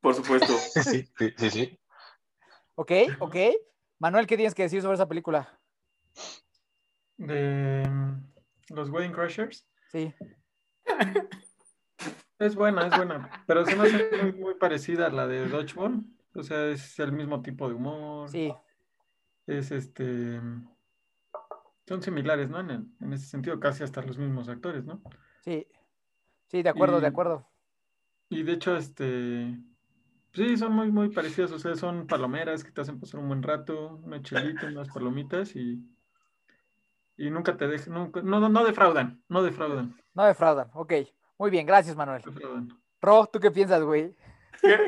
Por 0.00 0.14
supuesto. 0.14 0.52
Sí, 0.82 1.08
sí, 1.18 1.34
sí, 1.36 1.50
sí. 1.50 1.80
¿Ok? 2.76 2.92
¿Ok? 3.20 3.36
Manuel, 3.98 4.26
¿qué 4.26 4.36
tienes 4.36 4.54
que 4.54 4.64
decir 4.64 4.82
sobre 4.82 4.94
esa 4.94 5.08
película? 5.08 5.58
De 7.16 7.88
mm, 7.88 8.74
los 8.74 8.90
Wedding 8.90 9.12
Crashers. 9.12 9.66
Sí. 9.90 10.12
Es 12.38 12.54
buena, 12.56 12.86
es 12.86 12.96
buena. 12.96 13.30
Pero 13.46 13.64
se 13.64 13.76
me 13.76 13.84
hace 13.84 14.22
muy, 14.22 14.32
muy 14.32 14.54
parecida 14.54 15.06
a 15.06 15.10
la 15.10 15.26
de 15.26 15.48
Dodgeball. 15.48 16.04
O 16.34 16.42
sea, 16.42 16.66
es 16.66 16.98
el 16.98 17.12
mismo 17.12 17.42
tipo 17.42 17.68
de 17.68 17.74
humor. 17.74 18.28
Sí. 18.28 18.52
Es 19.46 19.70
este. 19.70 20.40
Son 21.86 22.02
similares, 22.02 22.48
¿no? 22.48 22.60
En, 22.60 22.70
el- 22.70 22.86
en 23.00 23.12
ese 23.12 23.26
sentido, 23.26 23.60
casi 23.60 23.84
hasta 23.84 24.02
los 24.02 24.18
mismos 24.18 24.48
actores, 24.48 24.84
¿no? 24.84 25.02
Sí. 25.42 25.66
Sí, 26.48 26.62
de 26.62 26.68
acuerdo, 26.70 27.00
de 27.00 27.06
acuerdo. 27.06 27.46
Y 28.30 28.42
de 28.42 28.52
hecho, 28.52 28.76
este. 28.76 29.58
Sí, 30.32 30.56
son 30.56 30.72
muy, 30.72 30.90
muy 30.90 31.10
parecidas. 31.10 31.52
O 31.52 31.58
sea, 31.58 31.76
son 31.76 32.06
palomeras 32.06 32.64
que 32.64 32.72
te 32.72 32.80
hacen 32.80 32.98
pasar 32.98 33.20
un 33.20 33.28
buen 33.28 33.42
rato, 33.42 34.00
una 34.02 34.20
chelita, 34.22 34.66
unas 34.66 34.88
palomitas 34.88 35.54
y. 35.54 35.88
Y 37.16 37.30
nunca 37.30 37.56
te 37.56 37.68
dejan. 37.68 37.94
Nunca, 37.94 38.22
no, 38.22 38.40
no, 38.40 38.48
no 38.48 38.64
defraudan. 38.64 39.22
No 39.28 39.42
defraudan. 39.42 39.94
No 40.14 40.24
defraudan. 40.24 40.70
Ok. 40.74 40.94
Muy 41.38 41.50
bien, 41.50 41.66
gracias, 41.66 41.96
Manuel. 41.96 42.22
Ro, 43.00 43.28
¿tú 43.32 43.40
qué 43.40 43.50
piensas, 43.50 43.82
güey? 43.82 44.14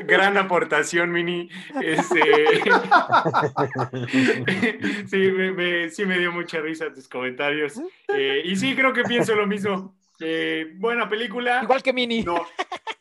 Gran 0.05 0.37
aportación, 0.37 1.11
Mini. 1.11 1.49
Este... 1.81 2.21
sí, 5.07 5.17
me, 5.17 5.51
me- 5.51 5.89
sí 5.89 6.05
me 6.05 6.17
dio 6.17 6.31
mucha 6.31 6.59
risa 6.59 6.91
tus 6.93 7.07
comentarios. 7.07 7.79
Eh, 8.07 8.41
y 8.45 8.55
sí, 8.55 8.75
creo 8.75 8.93
que 8.93 9.03
pienso 9.03 9.35
lo 9.35 9.45
mismo. 9.45 9.95
Eh, 10.19 10.71
buena 10.77 11.07
película. 11.07 11.59
Igual 11.61 11.83
que 11.83 11.93
Mini. 11.93 12.23
No, 12.23 12.43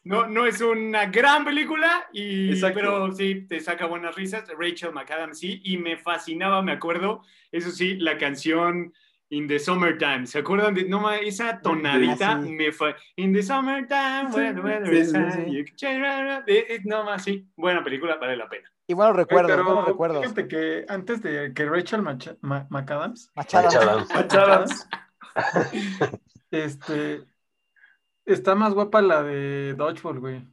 no, 0.04 0.26
no 0.26 0.46
es 0.46 0.60
una 0.60 1.06
gran 1.06 1.46
película, 1.46 2.06
y, 2.12 2.50
Exacto. 2.50 2.78
pero 2.78 3.12
sí, 3.12 3.46
te 3.48 3.60
saca 3.60 3.86
buenas 3.86 4.14
risas. 4.14 4.44
Rachel 4.58 4.92
McAdams, 4.92 5.38
sí, 5.38 5.62
y 5.64 5.78
me 5.78 5.96
fascinaba, 5.96 6.60
me 6.60 6.72
acuerdo, 6.72 7.22
eso 7.52 7.70
sí, 7.70 7.96
la 7.96 8.18
canción 8.18 8.92
In 9.30 9.48
the 9.48 9.58
Summertime. 9.58 10.26
¿Se 10.26 10.38
acuerdan 10.38 10.74
de 10.74 10.84
no, 10.88 11.10
esa 11.10 11.60
tonadita? 11.60 12.40
Sí. 12.42 12.52
Me 12.52 12.70
fa 12.72 12.94
In 13.16 13.32
the 13.32 13.42
Summertime, 13.42 14.30
when 14.32 14.54
the 14.54 14.60
weather 14.60 14.86
Sí, 14.88 14.98
is 15.00 15.10
sí, 15.10 15.16
high, 15.18 15.32
sí. 15.46 15.50
you 15.52 15.64
can 15.64 15.76
change 15.76 16.00
around. 16.04 16.48
Eh, 16.48 16.64
eh, 16.68 16.80
No 16.84 17.02
más, 17.04 17.24
sí, 17.24 17.44
buena 17.56 17.82
película, 17.82 18.16
vale 18.18 18.36
la 18.36 18.48
pena. 18.48 18.70
Y 18.86 18.94
buenos 18.94 19.16
recuerdos, 19.16 19.50
Pero 19.50 19.64
buenos 19.64 19.84
recuerdos. 19.86 20.22
Fíjate 20.22 20.46
que 20.46 20.84
antes 20.88 21.20
de 21.22 21.52
que 21.52 21.64
Rachel 21.64 22.02
Macha- 22.02 22.36
Ma- 22.40 22.68
McAdams. 22.70 23.32
Machadams. 23.34 24.08
Machadas. 24.14 24.88
Este. 26.50 27.24
Está 28.24 28.54
más 28.54 28.74
guapa 28.74 29.02
la 29.02 29.22
de 29.22 29.74
Dodgeball, 29.74 30.20
güey. 30.20 30.46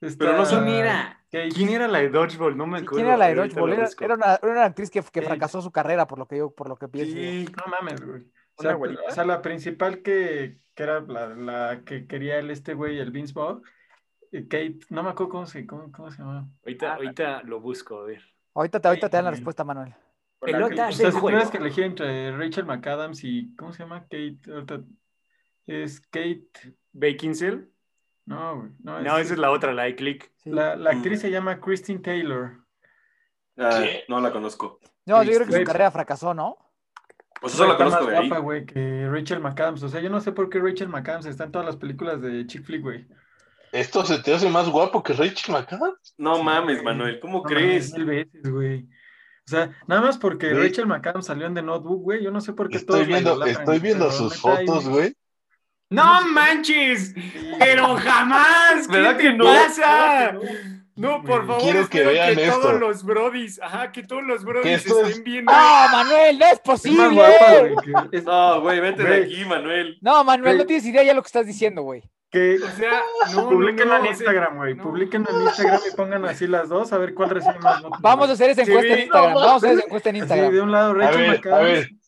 Está- 0.00 0.24
Pero 0.26 0.36
no 0.38 0.44
son- 0.46 0.64
¿Quién 0.64 0.76
era? 0.76 1.08
Kate. 1.08 1.21
¿Quién 1.54 1.70
era 1.70 1.88
la 1.88 1.98
de 2.00 2.10
Dodgeball? 2.10 2.56
No 2.56 2.66
me 2.66 2.78
acuerdo. 2.78 2.96
¿Quién 2.96 3.06
era 3.06 3.16
la 3.16 3.28
de 3.28 3.34
Dodgeball? 3.36 3.72
Era, 3.72 3.88
era 4.00 4.14
una, 4.14 4.34
era 4.34 4.52
una 4.52 4.64
actriz 4.64 4.90
que, 4.90 5.02
que 5.02 5.22
fracasó 5.22 5.62
su 5.62 5.72
carrera, 5.72 6.06
por 6.06 6.18
lo 6.18 6.26
que 6.28 6.36
yo, 6.36 6.50
por 6.50 6.68
lo 6.68 6.76
que 6.76 6.88
pienso. 6.88 7.14
Sí, 7.14 7.46
No 7.56 7.70
mames, 7.70 8.04
güey. 8.04 8.30
O 8.56 8.62
sea, 8.62 8.76
o 8.76 9.10
sea, 9.10 9.24
la 9.24 9.40
principal 9.40 10.02
que, 10.02 10.58
que 10.74 10.82
era 10.82 11.00
la, 11.00 11.28
la 11.28 11.82
que 11.84 12.06
quería 12.06 12.38
el 12.38 12.50
este 12.50 12.74
güey, 12.74 12.98
el 12.98 13.10
Vince 13.10 13.32
Vaughn, 13.32 13.62
eh, 14.30 14.42
Kate, 14.42 14.80
no 14.90 15.02
me 15.02 15.08
acuerdo 15.10 15.30
cómo 15.32 15.46
se, 15.46 15.66
cómo, 15.66 15.90
cómo 15.90 16.10
se 16.10 16.18
llama. 16.18 16.48
ahorita, 16.62 16.94
ahorita 16.94 17.42
lo 17.44 17.60
busco, 17.60 18.00
a 18.00 18.04
ver. 18.04 18.22
Ahorita 18.54 18.78
te, 18.78 18.88
ahorita 18.88 19.08
te 19.08 19.16
dan 19.16 19.24
la 19.24 19.30
respuesta, 19.30 19.64
Manuel. 19.64 19.94
Con 20.38 20.52
la 20.52 20.58
Pelota. 20.58 20.74
que- 20.74 20.92
O 20.92 20.92
sea, 20.92 21.04
del 21.06 21.12
si 21.12 21.18
juego. 21.18 21.28
tuvieras 21.28 21.50
que 21.50 21.56
elegir 21.56 21.84
entre 21.84 22.36
Rachel 22.36 22.66
McAdams 22.66 23.24
y, 23.24 23.54
¿cómo 23.56 23.72
se 23.72 23.84
llama? 23.84 24.02
Kate, 24.02 24.38
ahorita, 24.52 24.82
es 25.66 26.00
Kate, 26.02 26.50
¿Beckinsale? 26.92 27.68
No, 28.26 28.56
güey, 28.58 28.70
no, 28.82 29.00
No, 29.00 29.18
esa 29.18 29.32
es 29.34 29.38
la 29.38 29.50
otra, 29.50 29.72
la 29.72 29.84
de 29.84 29.96
Click. 29.96 30.32
Sí. 30.38 30.50
La, 30.50 30.76
la 30.76 30.90
actriz 30.90 31.20
se 31.20 31.30
llama 31.30 31.60
Christine 31.60 32.00
Taylor. 32.00 32.58
Ah, 33.58 33.84
no 34.08 34.20
la 34.20 34.32
conozco. 34.32 34.80
No, 35.06 35.22
yo 35.22 35.32
creo 35.34 35.46
que 35.46 35.58
su 35.58 35.64
carrera 35.64 35.90
fracasó, 35.90 36.32
¿no? 36.34 36.56
Pues 37.40 37.54
eso 37.54 37.66
la 37.66 37.76
conozco 37.76 38.02
más 38.02 38.10
de 38.10 38.16
ahí. 38.16 38.28
guapa, 38.28 38.40
güey, 38.42 38.64
que 38.64 39.08
Rachel 39.10 39.40
McAdams. 39.40 39.82
O 39.82 39.88
sea, 39.88 40.00
yo 40.00 40.08
no 40.10 40.20
sé 40.20 40.32
por 40.32 40.48
qué 40.48 40.60
Rachel 40.60 40.88
McAdams 40.88 41.26
está 41.26 41.44
en 41.44 41.52
todas 41.52 41.66
las 41.66 41.76
películas 41.76 42.20
de 42.22 42.46
chick 42.46 42.64
flick, 42.64 42.82
güey. 42.82 43.06
¿Esto 43.72 44.04
se 44.04 44.18
te 44.22 44.34
hace 44.34 44.48
más 44.48 44.68
guapo 44.68 45.02
que 45.02 45.12
Rachel 45.14 45.54
McAdams? 45.54 46.14
No 46.18 46.36
Sí, 46.36 46.42
mames, 46.44 46.82
güey. 46.82 46.84
Manuel, 46.84 47.20
¿cómo 47.20 47.38
No 47.38 47.42
crees? 47.44 47.90
mames, 47.92 47.98
Mil 47.98 48.04
veces, 48.06 48.50
güey. 48.50 48.82
O 49.44 49.50
sea, 49.50 49.76
nada 49.88 50.02
más 50.02 50.18
porque 50.18 50.52
Güey. 50.52 50.68
Rachel 50.68 50.86
McAdams 50.86 51.26
salió 51.26 51.46
en 51.46 51.54
The 51.54 51.62
Notebook, 51.62 52.02
güey. 52.02 52.22
Yo 52.22 52.30
no 52.30 52.40
sé 52.40 52.52
por 52.52 52.68
qué 52.68 52.76
Estoy 52.76 53.04
todos 53.04 53.08
viendo, 53.08 53.44
estoy 53.44 53.78
viendo 53.80 54.10
sus 54.12 54.36
fotos, 54.40 54.88
güey. 54.88 55.16
¡No 55.92 56.20
manches! 56.28 57.14
¡Pero 57.58 57.96
jamás! 57.96 58.86
¿Qué 58.88 58.92
¿Verdad 58.96 59.16
te 59.16 59.22
que 59.22 59.32
no? 59.34 59.44
pasa? 59.44 60.34
No, 60.94 61.22
por 61.22 61.46
favor, 61.46 61.62
Quiero 61.62 61.88
que 61.88 62.02
vean 62.04 62.38
esto. 62.38 62.60
todos 62.60 62.78
los 62.80 63.02
brodis, 63.02 63.58
ajá, 63.62 63.92
que 63.92 64.02
todos 64.02 64.22
los 64.24 64.44
brodis 64.44 64.72
es- 64.72 64.86
estén 64.86 65.24
viendo. 65.24 65.50
¡No, 65.50 65.88
Manuel! 65.90 66.38
¡No 66.38 66.46
es 66.46 66.60
posible! 66.60 67.22
es- 68.12 68.24
No, 68.24 68.60
güey, 68.60 68.78
vete 68.80 69.02
de 69.02 69.24
aquí, 69.24 69.44
Manuel. 69.46 69.96
No, 70.02 70.22
Manuel, 70.22 70.58
no 70.58 70.66
tienes 70.66 70.84
idea 70.84 71.02
ya 71.02 71.14
lo 71.14 71.22
que 71.22 71.26
estás 71.28 71.46
diciendo, 71.46 71.82
güey. 71.82 72.02
que 72.30 72.56
O 72.62 72.68
sea, 72.76 73.00
no, 73.34 73.48
publiquen 73.48 73.88
no, 73.88 73.96
en 73.98 74.06
Instagram, 74.06 74.56
güey. 74.56 74.74
no. 74.74 74.82
Publiquen 74.84 75.26
en 75.28 75.42
Instagram 75.42 75.80
y 75.90 75.96
pongan 75.96 76.24
así 76.26 76.46
las 76.46 76.68
dos 76.68 76.92
a 76.92 76.98
ver 76.98 77.14
cuál 77.14 77.30
recibe 77.30 77.58
más 77.60 77.82
votos. 77.82 77.98
Vamos 78.02 78.28
a 78.28 78.32
hacer 78.32 78.50
esa 78.50 78.64
Sí, 78.64 78.70
encuesta 78.70 78.92
en 78.92 78.98
no, 78.98 79.02
Instagram. 79.04 79.34
Vamos 79.34 79.52
a 79.52 79.56
hacer 79.56 79.70
esa 79.72 79.84
encuesta 79.84 80.10
en 80.10 80.16
Instagram. 80.16 80.52
de 80.52 80.60
un 80.62 80.72
lado 80.72 80.90
A 80.90 80.94
Rachel 80.94 81.30
ver, 81.42 81.52
a 81.52 81.58
ver, 81.58 81.70
y 81.70 81.80
del 81.80 82.00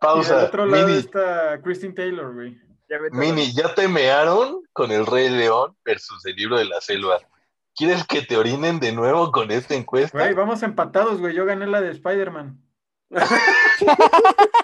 pausa. 0.00 0.44
otro 0.44 0.66
lado 0.66 0.86
Mini, 0.88 0.98
está 0.98 1.60
Christine 1.62 1.94
Taylor, 1.94 2.34
güey. 2.34 2.56
Ya 2.88 2.98
Mini, 3.12 3.52
ya 3.52 3.74
te 3.74 3.88
mearon 3.88 4.62
con 4.72 4.92
el 4.92 5.06
Rey 5.06 5.30
León 5.30 5.76
versus 5.84 6.24
el 6.26 6.36
libro 6.36 6.58
de 6.58 6.66
la 6.66 6.80
selva. 6.80 7.18
¿Quieres 7.74 8.06
que 8.06 8.22
te 8.22 8.36
orinen 8.36 8.78
de 8.78 8.92
nuevo 8.92 9.32
con 9.32 9.50
esta 9.50 9.74
encuesta? 9.74 10.16
Güey, 10.18 10.34
vamos 10.34 10.62
empatados, 10.62 11.18
güey. 11.18 11.34
Yo 11.34 11.44
gané 11.44 11.66
la 11.66 11.80
de 11.80 11.90
Spider-Man. 11.90 12.60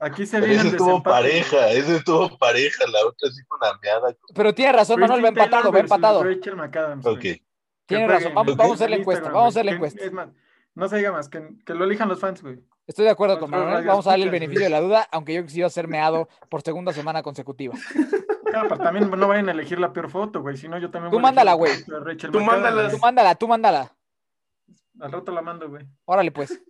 Aquí 0.00 0.24
se 0.26 0.40
viene 0.40 0.54
ese 0.56 0.68
estuvo 0.68 0.86
desempate. 0.88 1.10
pareja, 1.10 1.70
ese 1.70 1.96
estuvo 1.96 2.38
pareja, 2.38 2.86
la 2.86 3.06
otra 3.06 3.30
sí 3.30 3.42
fue 3.46 3.58
una 3.58 3.78
meada. 3.82 4.16
Pero 4.34 4.54
tienes 4.54 4.74
razón, 4.74 4.98
Manuel, 4.98 5.24
va 5.24 5.28
empatado, 5.28 5.70
va 5.70 5.80
empatado. 5.80 6.24
Rachel 6.24 6.56
McAdams. 6.56 7.04
Ok. 7.04 7.20
güey. 7.20 7.42
Tienes 7.86 8.06
Que 8.06 8.12
razón, 8.14 8.34
vamos, 8.34 8.58
a 8.58 8.74
hacer 8.74 8.88
la 8.90 8.96
en 8.96 9.02
encuesta, 9.02 9.24
vamos 9.26 9.44
a 9.44 9.48
hacer 9.48 9.64
la. 9.66 9.72
Que- 9.72 9.76
encuesta. 9.76 10.04
Es 10.04 10.12
más, 10.12 10.28
no 10.74 10.88
se 10.88 10.96
diga 10.96 11.12
más, 11.12 11.28
que, 11.28 11.46
que 11.66 11.74
lo 11.74 11.84
elijan 11.84 12.08
los 12.08 12.18
fans, 12.18 12.42
güey. 12.42 12.64
Estoy 12.86 13.04
de 13.04 13.10
acuerdo 13.12 13.38
con 13.38 13.50
Nuestros 13.50 13.68
Manuel, 13.70 13.86
vamos 13.86 14.06
a 14.06 14.10
darle 14.10 14.24
el 14.24 14.30
beneficio 14.32 14.64
de 14.64 14.70
la 14.70 14.80
duda, 14.80 15.06
aunque 15.12 15.34
yo 15.34 15.44
quisiera 15.44 15.70
ser 15.70 15.86
meado 15.86 16.28
por 16.48 16.62
segunda 16.62 16.92
semana 16.92 17.22
consecutiva. 17.22 17.74
Claro, 18.50 18.68
pero 18.68 18.82
también 18.82 19.08
no 19.08 19.28
vayan 19.28 19.48
a 19.48 19.52
elegir 19.52 19.78
la 19.78 19.92
peor 19.92 20.10
foto, 20.10 20.42
güey. 20.42 20.56
Si 20.56 20.66
no, 20.68 20.76
yo 20.76 20.90
también 20.90 21.12
Tú 21.12 21.18
voy 21.18 21.22
mándala, 21.22 21.52
la 21.52 21.56
güey. 21.56 21.72
Tú 21.84 22.40
mándala. 22.40 22.82
güey. 22.82 22.90
Tú 22.90 22.98
mándala, 22.98 23.34
tú 23.36 23.46
mándala. 23.46 23.96
Al 24.98 25.12
rato 25.12 25.30
la 25.30 25.40
mando, 25.40 25.68
güey. 25.68 25.86
Órale, 26.04 26.32
pues. 26.32 26.60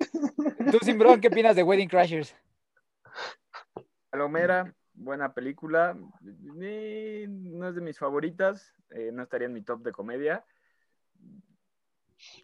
Tú, 0.70 0.78
Simbrón, 0.82 1.22
¿qué 1.22 1.28
opinas 1.28 1.56
de 1.56 1.62
Wedding 1.62 1.88
Crashers? 1.88 2.36
Palomera, 4.10 4.74
buena 4.92 5.32
película. 5.32 5.96
No 6.20 7.68
es 7.68 7.74
de 7.74 7.80
mis 7.80 7.98
favoritas. 7.98 8.74
eh, 8.90 9.08
no 9.10 9.22
estaría 9.22 9.46
en 9.46 9.54
mi 9.54 9.62
top 9.62 9.80
de 9.82 9.92
comedia. 9.92 10.44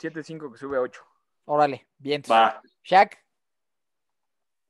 7.5 0.00 0.50
que 0.52 0.58
sube 0.58 0.78
a 0.78 0.80
8. 0.80 1.02
Órale, 1.44 1.86
bien. 1.98 2.22
Va. 2.30 2.62
Shaq, 2.84 3.18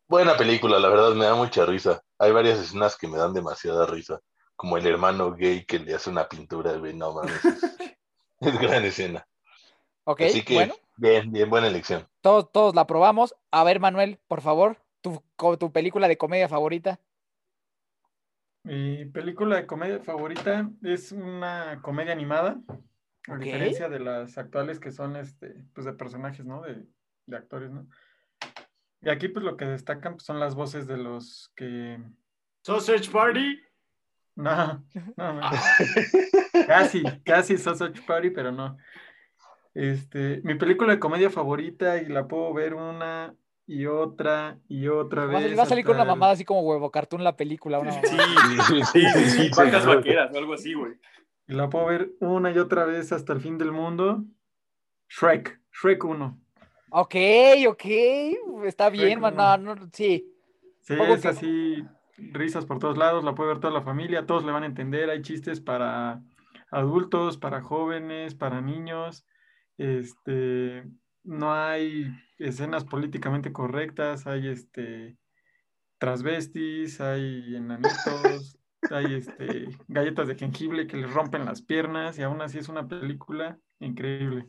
Buena 0.09 0.37
película, 0.37 0.79
la 0.79 0.89
verdad 0.89 1.15
me 1.15 1.25
da 1.25 1.35
mucha 1.35 1.67
risa. 1.67 2.01
Hay 2.19 2.31
varias 2.31 2.61
escenas 2.61 2.97
que 2.97 3.09
me 3.09 3.19
dan 3.19 3.35
demasiada 3.35 3.87
risa. 3.87 4.21
Como 4.55 4.77
el 4.77 4.87
hermano 4.87 5.33
gay 5.33 5.65
que 5.65 5.81
le 5.81 5.95
hace 5.95 6.11
una 6.11 6.29
pintura, 6.29 6.75
güey, 6.75 6.95
no 6.95 7.13
mames. 7.13 7.45
Es, 8.41 8.61
gran 8.61 8.85
escena. 8.85 9.27
ok, 10.05 10.21
Así 10.23 10.45
que, 10.45 10.55
bueno, 10.55 10.75
bien, 10.97 11.33
bien, 11.33 11.51
buena 11.51 11.67
elección. 11.67 12.07
todos, 12.21 12.51
todos 12.53 12.75
la 12.75 12.87
probamos. 12.87 13.35
A 13.51 13.65
ver, 13.65 13.81
Manuel, 13.81 14.21
por 14.29 14.43
favor, 14.43 14.79
tu, 15.01 15.23
tu 15.59 15.73
película 15.73 16.07
de 16.07 16.17
comedia 16.17 16.49
favorita. 16.49 17.01
Mi 18.63 19.05
película 19.07 19.57
de 19.57 19.67
comedia 19.67 20.01
favorita 20.01 20.71
es 20.83 21.13
una 21.13 21.81
comedia 21.83 22.13
animada, 22.13 22.61
a 23.29 23.37
diferencia 23.37 23.89
de 23.89 24.01
las 24.01 24.39
actuales 24.39 24.81
que 24.81 24.91
son 24.91 25.17
este, 25.17 25.65
pues 25.73 25.85
de 25.85 25.93
personajes, 25.93 26.45
¿no? 26.45 26.63
De, 26.63 26.85
de 27.27 27.37
actores, 27.37 27.71
¿no? 27.71 27.89
Y 29.03 29.09
aquí 29.09 29.29
pues 29.29 29.45
lo 29.45 29.57
que 29.57 29.67
destacan 29.67 30.15
pues, 30.15 30.25
son 30.25 30.41
las 30.41 30.55
voces 30.55 30.87
de 30.87 30.97
los 30.97 31.53
que 31.55 31.99
Sausage 32.63 33.11
Party. 33.11 33.61
no, 34.37 34.85
no, 35.17 35.33
no. 35.35 35.41
Casi, 36.67 37.03
casi 37.25 37.57
Sausage 37.57 38.03
Party, 38.03 38.31
pero 38.31 38.53
no. 38.53 38.77
Este, 39.75 40.41
mi 40.43 40.55
película 40.55 40.93
de 40.95 40.99
comedia 40.99 41.31
favorita 41.31 41.99
y 41.99 42.07
la 42.07 42.27
puedo 42.27 42.53
ver 42.55 42.75
una 42.75 43.35
y 43.67 43.87
otra 43.87 44.59
y 44.69 44.89
otra 44.89 45.27
vez. 45.27 45.59
va 45.59 45.65
a 45.65 45.67
salir 45.67 45.85
con 45.85 45.97
una 45.97 46.05
mamada 46.05 46.33
así 46.33 46.45
como 46.45 46.63
huevo 46.63 46.91
cartoon 46.91 47.23
la 47.23 47.37
película. 47.37 47.79
Una. 47.79 47.93
Sí, 47.93 48.17
sí, 48.69 48.81
sí, 48.93 49.31
sí, 49.31 49.51
vacas 49.57 49.85
vaqueras 49.85 50.33
o 50.35 50.39
algo 50.39 50.55
así, 50.55 50.73
güey. 50.73 50.95
Y 51.49 51.55
la 51.55 51.69
puedo 51.69 51.87
ver 51.87 52.11
una 52.21 52.51
y 52.51 52.59
otra 52.59 52.85
vez 52.85 53.13
hasta 53.13 53.33
el 53.33 53.41
fin 53.41 53.59
del 53.59 53.73
mundo. 53.73 54.25
Shrek, 55.09 55.61
Shrek 55.73 56.05
1. 56.05 56.41
Ok, 56.91 57.15
ok, 57.69 57.85
está 58.65 58.91
bien, 58.91 59.21
man. 59.21 59.65
No, 59.65 59.75
sí. 59.93 60.33
Sí, 60.81 60.95
es 60.99 61.23
que- 61.23 61.29
así, 61.29 61.85
risas 62.17 62.65
por 62.65 62.79
todos 62.79 62.97
lados, 62.97 63.25
la 63.25 63.35
puede 63.35 63.51
ver 63.51 63.61
toda 63.61 63.73
la 63.73 63.83
familia, 63.83 64.27
todos 64.27 64.45
le 64.45 64.53
van 64.53 64.63
a 64.63 64.67
entender, 64.67 65.11
hay 65.11 65.21
chistes 65.23 65.61
para 65.61 66.23
adultos, 66.71 67.39
para 67.39 67.61
jóvenes, 67.61 68.35
para 68.35 68.61
niños, 68.61 69.27
este, 69.79 70.85
no 71.25 71.53
hay 71.53 72.07
escenas 72.39 72.85
políticamente 72.85 73.53
correctas, 73.53 74.27
hay 74.27 74.49
este 74.49 75.17
transvestis, 75.99 77.01
hay 77.01 77.57
enanitos, 77.57 78.59
hay 78.91 79.15
este 79.15 79.69
galletas 79.89 80.29
de 80.29 80.37
jengibre 80.37 80.87
que 80.87 80.97
les 80.99 81.13
rompen 81.13 81.45
las 81.45 81.63
piernas 81.63 82.19
y 82.19 82.23
aún 82.23 82.41
así 82.43 82.59
es 82.59 82.69
una 82.69 82.87
película 82.87 83.59
increíble. 83.81 84.49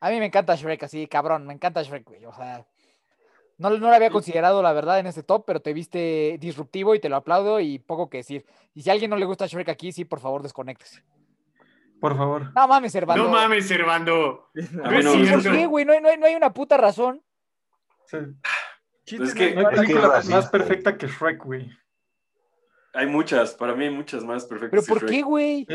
A 0.00 0.10
mí 0.10 0.18
me 0.18 0.26
encanta 0.26 0.54
Shrek, 0.54 0.82
así, 0.84 1.06
cabrón, 1.06 1.46
me 1.46 1.54
encanta 1.54 1.82
Shrek, 1.82 2.04
güey. 2.04 2.24
O 2.24 2.32
sea, 2.32 2.64
no, 3.58 3.70
no 3.70 3.88
lo 3.88 3.94
había 3.94 4.10
considerado, 4.10 4.62
la 4.62 4.72
verdad, 4.72 5.00
en 5.00 5.06
este 5.06 5.22
top, 5.24 5.44
pero 5.46 5.60
te 5.60 5.72
viste 5.72 6.36
disruptivo 6.40 6.94
y 6.94 7.00
te 7.00 7.08
lo 7.08 7.16
aplaudo 7.16 7.58
y 7.60 7.78
poco 7.78 8.08
que 8.08 8.18
decir. 8.18 8.44
Y 8.74 8.82
si 8.82 8.90
a 8.90 8.92
alguien 8.92 9.10
no 9.10 9.16
le 9.16 9.26
gusta 9.26 9.46
Shrek 9.46 9.68
aquí, 9.68 9.90
sí, 9.90 10.04
por 10.04 10.20
favor, 10.20 10.42
desconéctese. 10.42 11.02
Por 12.00 12.16
favor. 12.16 12.52
No 12.54 12.68
mames, 12.68 12.92
Servando. 12.92 13.24
No 13.24 13.30
mames, 13.30 13.66
Servando. 13.66 14.50
No 14.72 14.82
no. 14.82 15.16
No 15.16 15.76
hay, 15.76 15.84
no, 15.84 16.08
hay, 16.08 16.18
no 16.18 16.26
hay 16.26 16.34
una 16.36 16.54
puta 16.54 16.76
razón. 16.76 17.22
O 18.04 18.08
sea, 18.08 18.20
Es 19.04 19.34
que 19.34 19.54
no 19.54 19.68
hay 19.68 19.76
película 19.76 20.22
más 20.28 20.48
perfecta 20.48 20.96
que 20.96 21.08
Shrek, 21.08 21.44
güey. 21.44 21.70
Hay 22.94 23.06
muchas, 23.06 23.54
para 23.54 23.74
mí 23.74 23.84
hay 23.84 23.90
muchas 23.90 24.24
más 24.24 24.46
perfectas. 24.46 24.84
¿Pero 24.86 24.98
por 25.00 25.08
qué, 25.08 25.22
güey? 25.22 25.66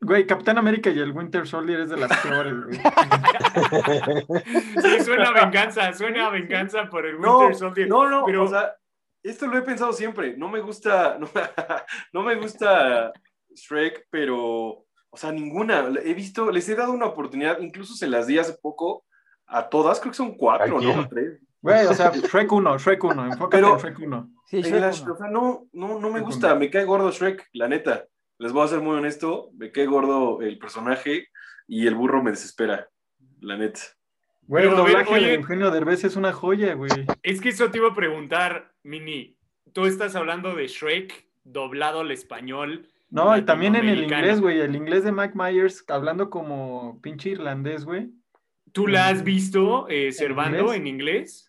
Güey, 0.00 0.26
Capitán 0.26 0.58
América 0.58 0.90
y 0.90 0.98
el 0.98 1.12
Winter 1.12 1.46
Soldier 1.46 1.80
es 1.80 1.90
de 1.90 1.96
las 1.98 2.16
peores, 2.20 2.54
güey. 2.64 2.78
Sí, 4.82 5.04
suena 5.04 5.28
a 5.28 5.44
venganza, 5.44 5.92
suena 5.92 6.26
a 6.26 6.30
venganza 6.30 6.88
por 6.88 7.06
el 7.06 7.20
No, 7.20 7.38
Winter 7.40 7.56
Soldier. 7.56 7.88
no, 7.88 8.08
no, 8.08 8.24
pero- 8.24 8.44
o 8.44 8.48
sea, 8.48 8.74
esto 9.22 9.46
lo 9.46 9.58
he 9.58 9.62
pensado 9.62 9.92
siempre. 9.92 10.36
No 10.36 10.48
me 10.48 10.60
gusta, 10.60 11.18
no, 11.20 11.28
no 12.12 12.22
me 12.22 12.36
gusta 12.36 13.12
Shrek, 13.54 14.06
pero, 14.10 14.38
o 15.10 15.16
sea, 15.16 15.32
ninguna. 15.32 15.88
He 16.04 16.14
visto, 16.14 16.50
les 16.50 16.68
he 16.68 16.74
dado 16.74 16.92
una 16.92 17.06
oportunidad, 17.06 17.58
incluso 17.60 17.94
se 17.94 18.06
las 18.08 18.26
di 18.26 18.38
hace 18.38 18.54
poco 18.60 19.04
a 19.46 19.68
todas, 19.68 20.00
creo 20.00 20.12
que 20.12 20.16
son 20.16 20.36
cuatro. 20.36 20.80
¿no? 20.80 21.08
Tres. 21.08 21.40
Güey, 21.60 21.86
o 21.86 21.94
sea, 21.94 22.10
Shrek 22.12 22.50
1, 22.52 22.78
Shrek 22.78 23.02
1, 23.04 23.24
enfócate 23.26 23.56
Pero- 23.62 23.74
en 23.74 23.78
Shrek 23.80 23.98
1. 23.98 24.30
Sí, 24.46 24.62
Shrek 24.62 25.08
o 25.10 25.16
sea, 25.16 25.28
no, 25.28 25.66
no, 25.72 25.98
no 25.98 26.10
me 26.10 26.20
gusta, 26.20 26.54
me 26.54 26.70
cae 26.70 26.84
gordo 26.84 27.10
Shrek, 27.10 27.48
la 27.52 27.68
neta. 27.68 28.06
Les 28.38 28.52
voy 28.52 28.64
a 28.64 28.68
ser 28.68 28.80
muy 28.80 28.96
honesto, 28.96 29.50
me 29.56 29.72
cae 29.72 29.86
gordo 29.86 30.40
el 30.40 30.58
personaje 30.58 31.28
y 31.66 31.86
el 31.86 31.94
burro 31.94 32.22
me 32.22 32.30
desespera, 32.30 32.88
la 33.40 33.56
neta. 33.56 33.80
Güey, 34.42 34.68
el 34.68 34.76
doblaje 34.76 35.14
oye. 35.14 35.26
de 35.26 35.34
Eugenio 35.34 35.70
Derbez 35.72 36.04
es 36.04 36.14
una 36.14 36.32
joya, 36.32 36.74
güey. 36.74 36.90
Es 37.22 37.40
que 37.40 37.48
eso 37.48 37.70
te 37.70 37.78
iba 37.78 37.88
a 37.88 37.94
preguntar, 37.94 38.72
Mini. 38.84 39.36
Tú 39.72 39.86
estás 39.86 40.14
hablando 40.14 40.54
de 40.54 40.68
Shrek 40.68 41.26
doblado 41.42 42.00
al 42.00 42.12
español. 42.12 42.88
No, 43.10 43.36
y 43.36 43.42
también 43.42 43.74
en 43.74 43.88
el 43.88 44.04
inglés, 44.04 44.40
güey. 44.40 44.60
El 44.60 44.76
inglés 44.76 45.02
de 45.02 45.10
Mike 45.10 45.34
Myers 45.34 45.84
hablando 45.88 46.30
como 46.30 47.00
pinche 47.02 47.30
irlandés, 47.30 47.84
güey. 47.84 48.10
¿Tú 48.72 48.86
la 48.86 49.08
has 49.08 49.24
visto, 49.24 49.88
eh, 49.88 50.12
Servando, 50.12 50.58
inglés? 50.58 50.76
en 50.76 50.86
inglés? 50.86 51.45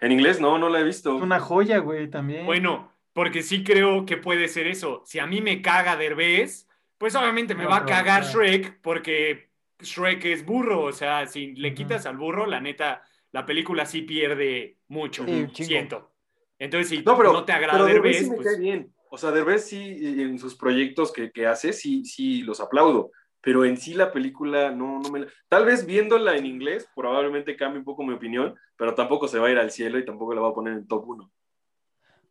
En 0.00 0.12
inglés 0.12 0.40
no, 0.40 0.58
no 0.58 0.68
la 0.68 0.80
he 0.80 0.84
visto. 0.84 1.16
Es 1.16 1.22
una 1.22 1.40
joya, 1.40 1.78
güey, 1.78 2.08
también. 2.08 2.46
Bueno, 2.46 2.92
porque 3.12 3.42
sí 3.42 3.64
creo 3.64 4.06
que 4.06 4.16
puede 4.16 4.48
ser 4.48 4.66
eso. 4.66 5.02
Si 5.04 5.18
a 5.18 5.26
mí 5.26 5.40
me 5.40 5.60
caga 5.62 5.96
Derbez, 5.96 6.68
pues 6.98 7.14
obviamente 7.16 7.54
me 7.54 7.64
No, 7.64 7.70
va 7.70 7.78
a 7.78 7.86
cagar 7.86 8.22
o 8.22 8.24
sea- 8.24 8.32
Shrek 8.34 8.80
porque 8.80 9.50
Shrek 9.80 10.24
es 10.26 10.44
burro. 10.44 10.82
O 10.82 10.92
sea, 10.92 11.26
si 11.26 11.54
le 11.54 11.74
quitas 11.74 12.06
al 12.06 12.16
burro, 12.16 12.46
la 12.46 12.60
neta, 12.60 13.02
la 13.32 13.44
película 13.44 13.86
sí 13.86 14.02
pierde 14.02 14.78
mucho. 14.88 15.24
Sí, 15.24 15.30
un 15.30 15.50
chingo. 15.52 15.68
siento. 15.68 16.12
Entonces, 16.58 16.88
si 16.88 17.02
No, 17.02 17.16
pero, 17.16 17.32
no 17.32 17.44
te 17.44 17.52
agrada 17.52 17.74
pero 17.78 17.86
Derbez 17.86 18.02
Derbez, 18.02 18.24
sí 18.24 18.30
me 18.30 18.36
pues, 18.36 18.46
cae 18.48 18.58
bien. 18.60 18.92
O 19.10 19.16
sea, 19.18 19.30
Derbez 19.30 19.64
sí, 19.66 19.78
en 20.20 20.38
sus 20.38 20.54
proyectos 20.56 21.12
que, 21.12 21.30
que 21.30 21.46
hace, 21.46 21.72
sí, 21.72 22.04
sí 22.04 22.42
los 22.42 22.60
aplaudo. 22.60 23.10
Pero 23.48 23.64
en 23.64 23.78
sí 23.78 23.94
la 23.94 24.12
película 24.12 24.70
no, 24.72 25.00
no 25.00 25.08
me... 25.08 25.20
la- 25.20 25.26
Tal 25.48 25.64
vez 25.64 25.86
viéndola 25.86 26.36
en 26.36 26.44
inglés, 26.44 26.86
probablemente 26.94 27.56
cambie 27.56 27.78
un 27.78 27.84
poco 27.86 28.04
mi 28.04 28.12
opinión, 28.12 28.54
pero 28.76 28.94
tampoco 28.94 29.26
se 29.26 29.38
va 29.38 29.46
a 29.46 29.50
ir 29.50 29.56
al 29.56 29.70
cielo 29.70 29.98
y 29.98 30.04
tampoco 30.04 30.34
la 30.34 30.42
va 30.42 30.50
a 30.50 30.52
poner 30.52 30.74
en 30.74 30.86
top 30.86 31.08
1. 31.08 31.32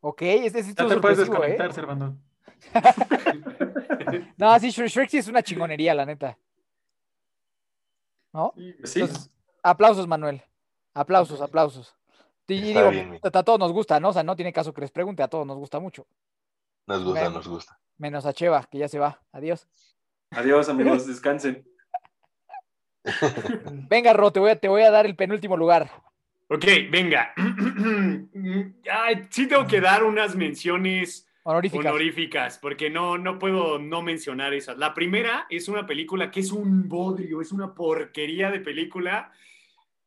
Ok, 0.02 0.22
este 0.22 0.60
es 0.60 0.66
ya 0.68 0.84
esto 0.84 0.88
te 0.88 0.98
puedes 0.98 1.18
¿eh? 1.18 1.22
desconectar, 1.22 1.74
Servando. 1.74 2.16
No, 4.38 4.60
sí, 4.60 4.70
Shrek, 4.70 5.10
sí 5.10 5.18
es 5.18 5.28
una 5.28 5.42
chingonería, 5.42 5.96
la 5.96 6.06
neta. 6.06 6.38
¿No? 8.32 8.54
Sí, 8.84 9.00
Entonces, 9.00 9.32
aplausos, 9.64 10.08
Manuel. 10.08 10.44
Aplausos, 10.94 11.42
aplausos. 11.42 11.96
Y, 12.48 12.62
digo, 12.62 12.92
bien, 12.92 13.20
a 13.24 13.40
a 13.40 13.44
todos 13.44 13.58
nos 13.58 13.72
gusta, 13.74 14.00
¿no? 14.00 14.10
O 14.10 14.14
sea, 14.14 14.22
no 14.22 14.36
tiene 14.36 14.54
caso 14.54 14.72
que 14.72 14.82
les 14.82 14.92
pregunte, 14.92 15.24
a 15.24 15.28
todos 15.28 15.48
nos 15.48 15.58
gusta 15.58 15.80
mucho. 15.80 16.06
Nos 16.86 17.04
gusta, 17.04 17.28
nos 17.32 17.48
gusta. 17.48 17.80
Menos 17.98 18.28
a 18.28 18.34
Cheva, 18.34 18.64
que 18.70 18.78
ya 18.78 18.88
se 18.88 19.00
va. 19.00 19.20
Adiós. 19.32 19.68
Adiós 20.32 20.70
amigos, 20.70 21.08
descansen. 21.08 21.66
Venga, 23.90 24.14
Ro, 24.14 24.32
te 24.32 24.40
voy 24.40 24.52
a, 24.52 24.60
te 24.60 24.68
voy 24.68 24.82
a 24.82 24.92
dar 24.92 25.06
el 25.06 25.16
penúltimo 25.16 25.56
lugar. 25.56 25.90
Ok, 26.50 26.66
venga. 26.90 27.34
Ay, 28.92 29.28
sí 29.30 29.48
tengo 29.48 29.68
que 29.68 29.82
dar 29.82 30.04
unas 30.06 30.34
menciones 30.36 31.28
Honoríficas. 31.44 31.86
honoríficas, 31.86 32.58
porque 32.58 32.90
no, 32.90 33.18
no 33.18 33.38
puedo 33.38 33.80
no 33.80 34.02
mencionar 34.02 34.54
esas. 34.54 34.78
La 34.78 34.94
primera 34.94 35.46
es 35.50 35.68
una 35.68 35.86
película 35.86 36.32
que 36.32 36.40
es 36.40 36.52
un 36.54 36.88
bodrio, 36.88 37.42
es 37.42 37.52
una 37.52 37.74
porquería 37.74 38.50
de 38.50 38.62
película, 38.62 39.32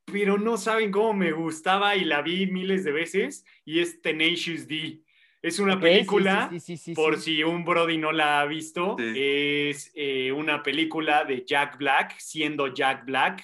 pero 0.06 0.38
no 0.38 0.56
saben 0.56 0.90
cómo 0.90 1.12
me 1.12 1.32
gustaba 1.32 1.94
y 1.96 2.04
la 2.04 2.22
vi 2.22 2.46
miles 2.46 2.84
de 2.84 2.92
veces, 2.92 3.44
y 3.66 3.80
es 3.80 4.00
Tenacious 4.00 4.66
D. 4.66 5.02
Es 5.42 5.58
una 5.58 5.80
película, 5.80 6.48
sí, 6.50 6.60
sí, 6.60 6.76
sí, 6.76 6.76
sí, 6.76 6.94
por 6.94 7.18
si 7.18 7.42
un 7.42 7.64
Brody 7.64 7.96
no 7.96 8.12
la 8.12 8.40
ha 8.40 8.46
visto, 8.46 8.96
Sí. 8.98 9.12
es 9.16 9.90
eh, 9.94 10.32
una 10.32 10.62
película 10.62 11.24
de 11.24 11.44
Jack 11.46 11.78
Black, 11.78 12.14
siendo 12.18 12.66
Jack 12.68 13.04
Black 13.06 13.42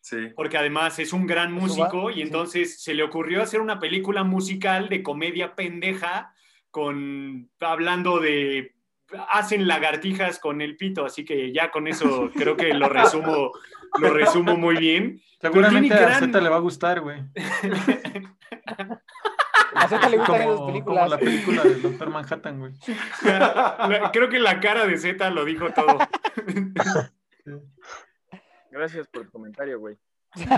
Sí. 0.00 0.28
porque 0.36 0.58
además 0.58 0.98
es 0.98 1.12
un 1.14 1.26
gran 1.26 1.52
músico 1.52 2.10
y 2.10 2.14
sí. 2.14 2.20
entonces 2.22 2.82
se 2.82 2.92
le 2.94 3.02
ocurrió 3.02 3.42
hacer 3.42 3.60
una 3.60 3.78
película 3.78 4.22
musical 4.22 4.88
de 4.90 5.02
comedia 5.02 5.54
pendeja 5.54 6.34
con 6.70 7.50
hablando 7.60 8.20
de 8.20 8.74
hacen 9.30 9.66
lagartijas 9.66 10.38
con 10.38 10.60
el 10.60 10.76
pito, 10.76 11.04
así 11.06 11.24
que 11.24 11.52
ya 11.52 11.70
con 11.70 11.88
eso 11.88 12.30
creo 12.34 12.56
que 12.56 12.72
lo 12.74 12.88
resumo 12.88 13.52
lo 14.00 14.10
resumo 14.12 14.56
muy 14.56 14.76
bien. 14.76 15.20
Seguramente 15.40 15.94
a 15.94 16.00
gran- 16.00 16.20
Z 16.20 16.40
le 16.40 16.48
va 16.48 16.56
a 16.56 16.60
gustar, 16.60 17.00
güey. 17.00 17.22
A 19.74 19.88
Zeta 19.88 20.08
le 20.08 20.18
gustan 20.18 20.42
esas 20.42 20.54
Como, 20.54 20.66
películas. 20.66 21.04
como 21.04 21.10
la 21.10 21.18
película 21.18 21.62
del 21.62 21.82
Doctor 21.82 22.10
Manhattan, 22.10 22.58
güey. 22.58 22.72
Creo 24.12 24.28
que 24.28 24.38
la 24.38 24.60
cara 24.60 24.86
de 24.86 24.98
Z 24.98 25.30
lo 25.30 25.44
dijo 25.44 25.70
todo. 25.72 25.98
Gracias 28.70 29.06
por 29.08 29.22
el 29.22 29.30
comentario, 29.30 29.78
güey. 29.78 29.96
Tu 30.34 30.44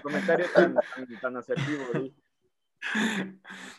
comentario 0.02 0.46
tan, 0.54 0.74
tan, 0.74 1.20
tan 1.20 1.36
asertivo, 1.36 1.84
güey. 1.92 2.14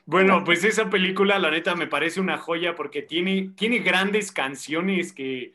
Bueno, 0.05 0.43
pues 0.43 0.63
esa 0.63 0.89
película, 0.89 1.39
la 1.39 1.49
neta, 1.49 1.75
me 1.75 1.87
parece 1.87 2.19
una 2.19 2.37
joya 2.37 2.75
porque 2.75 3.01
tiene, 3.01 3.53
tiene 3.55 3.79
grandes 3.79 4.31
canciones 4.31 5.13
que 5.13 5.53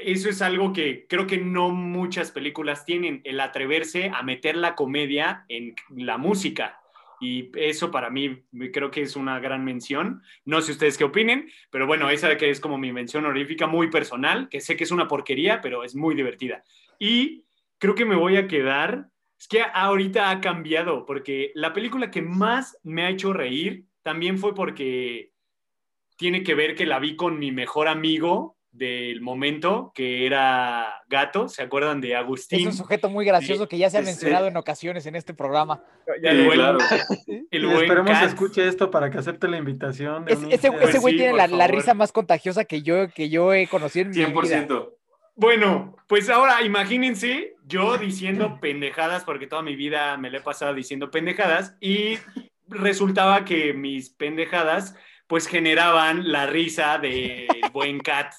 eso 0.00 0.28
es 0.28 0.42
algo 0.42 0.72
que 0.72 1.06
creo 1.08 1.26
que 1.26 1.38
no 1.38 1.70
muchas 1.70 2.30
películas 2.30 2.84
tienen, 2.84 3.20
el 3.24 3.40
atreverse 3.40 4.10
a 4.14 4.22
meter 4.22 4.56
la 4.56 4.74
comedia 4.74 5.44
en 5.48 5.74
la 5.90 6.18
música. 6.18 6.80
Y 7.20 7.50
eso 7.56 7.90
para 7.90 8.10
mí 8.10 8.44
creo 8.72 8.90
que 8.90 9.02
es 9.02 9.16
una 9.16 9.38
gran 9.40 9.64
mención. 9.64 10.22
No 10.44 10.60
sé 10.60 10.72
ustedes 10.72 10.98
qué 10.98 11.04
opinen, 11.04 11.48
pero 11.70 11.86
bueno, 11.86 12.10
esa 12.10 12.36
que 12.36 12.50
es 12.50 12.60
como 12.60 12.76
mi 12.76 12.92
mención 12.92 13.24
honorífica 13.24 13.66
muy 13.66 13.88
personal, 13.90 14.48
que 14.48 14.60
sé 14.60 14.76
que 14.76 14.84
es 14.84 14.90
una 14.90 15.08
porquería, 15.08 15.60
pero 15.60 15.84
es 15.84 15.94
muy 15.94 16.14
divertida. 16.14 16.64
Y 16.98 17.44
creo 17.78 17.94
que 17.94 18.04
me 18.04 18.16
voy 18.16 18.36
a 18.36 18.46
quedar 18.46 19.08
es 19.38 19.48
que 19.48 19.62
ahorita 19.62 20.30
ha 20.30 20.40
cambiado, 20.40 21.04
porque 21.04 21.52
la 21.54 21.72
película 21.72 22.10
que 22.10 22.22
más 22.22 22.78
me 22.82 23.04
ha 23.04 23.10
hecho 23.10 23.32
reír 23.32 23.84
también 24.02 24.38
fue 24.38 24.54
porque 24.54 25.32
tiene 26.16 26.42
que 26.42 26.54
ver 26.54 26.74
que 26.74 26.86
la 26.86 26.98
vi 26.98 27.16
con 27.16 27.38
mi 27.38 27.52
mejor 27.52 27.88
amigo 27.88 28.56
del 28.74 29.20
momento, 29.20 29.92
que 29.94 30.26
era 30.26 31.00
Gato, 31.08 31.48
¿se 31.48 31.62
acuerdan 31.62 32.00
de 32.00 32.10
Es 32.10 32.16
Agustín? 32.16 32.66
un 32.66 32.72
sujeto 32.72 33.08
muy 33.08 33.24
gracioso 33.24 33.68
que 33.68 33.78
ya 33.78 33.88
se 33.88 33.98
ha 33.98 34.02
mencionado 34.02 34.48
en 34.48 34.56
ocasiones 34.56 35.06
en 35.06 35.14
este 35.14 35.32
programa. 35.32 35.82
Ya 36.22 36.30
El 36.32 36.44
buen- 36.46 36.58
claro. 36.58 36.78
El 37.50 37.62
Y 37.62 37.66
buen 37.66 37.78
esperemos 37.82 38.10
Kat. 38.10 38.24
escuche 38.28 38.66
esto 38.66 38.90
para 38.90 39.10
que 39.10 39.18
acepte 39.18 39.46
la 39.46 39.58
invitación. 39.58 40.24
De 40.24 40.32
Es- 40.32 40.42
ese, 40.50 40.68
ese 40.82 40.98
güey 40.98 41.14
sí, 41.14 41.18
tiene 41.20 41.46
la, 41.46 41.66
risa 41.68 41.94
más 41.94 42.10
contagiosa 42.10 42.64
que 42.64 42.82
yo, 42.82 43.08
que 43.10 43.28
yo 43.30 43.54
he 43.54 43.68
conocido 43.68 44.06
en 44.06 44.10
mi 44.10 44.16
vida. 44.16 44.28
100%. 44.66 44.90
Bueno, 45.36 45.96
pues 46.08 46.28
ahora 46.28 46.62
imagínense 46.62 47.54
yo 47.66 47.96
diciendo 47.98 48.58
pendejadas, 48.60 49.22
porque 49.24 49.46
toda 49.46 49.62
mi 49.62 49.76
vida 49.76 50.16
me 50.16 50.30
la 50.30 50.38
he 50.38 50.42
pasado 50.42 50.74
diciendo 50.74 51.10
pendejadas, 51.12 51.76
y 51.80 52.18
resultaba 52.68 53.44
que 53.44 53.72
mis 53.72 54.10
pendejadas 54.10 54.96
pues 55.26 55.46
generaban 55.46 56.30
la 56.32 56.46
risa 56.46 56.98
del 56.98 57.46
buen 57.72 58.00
Cat. 58.00 58.32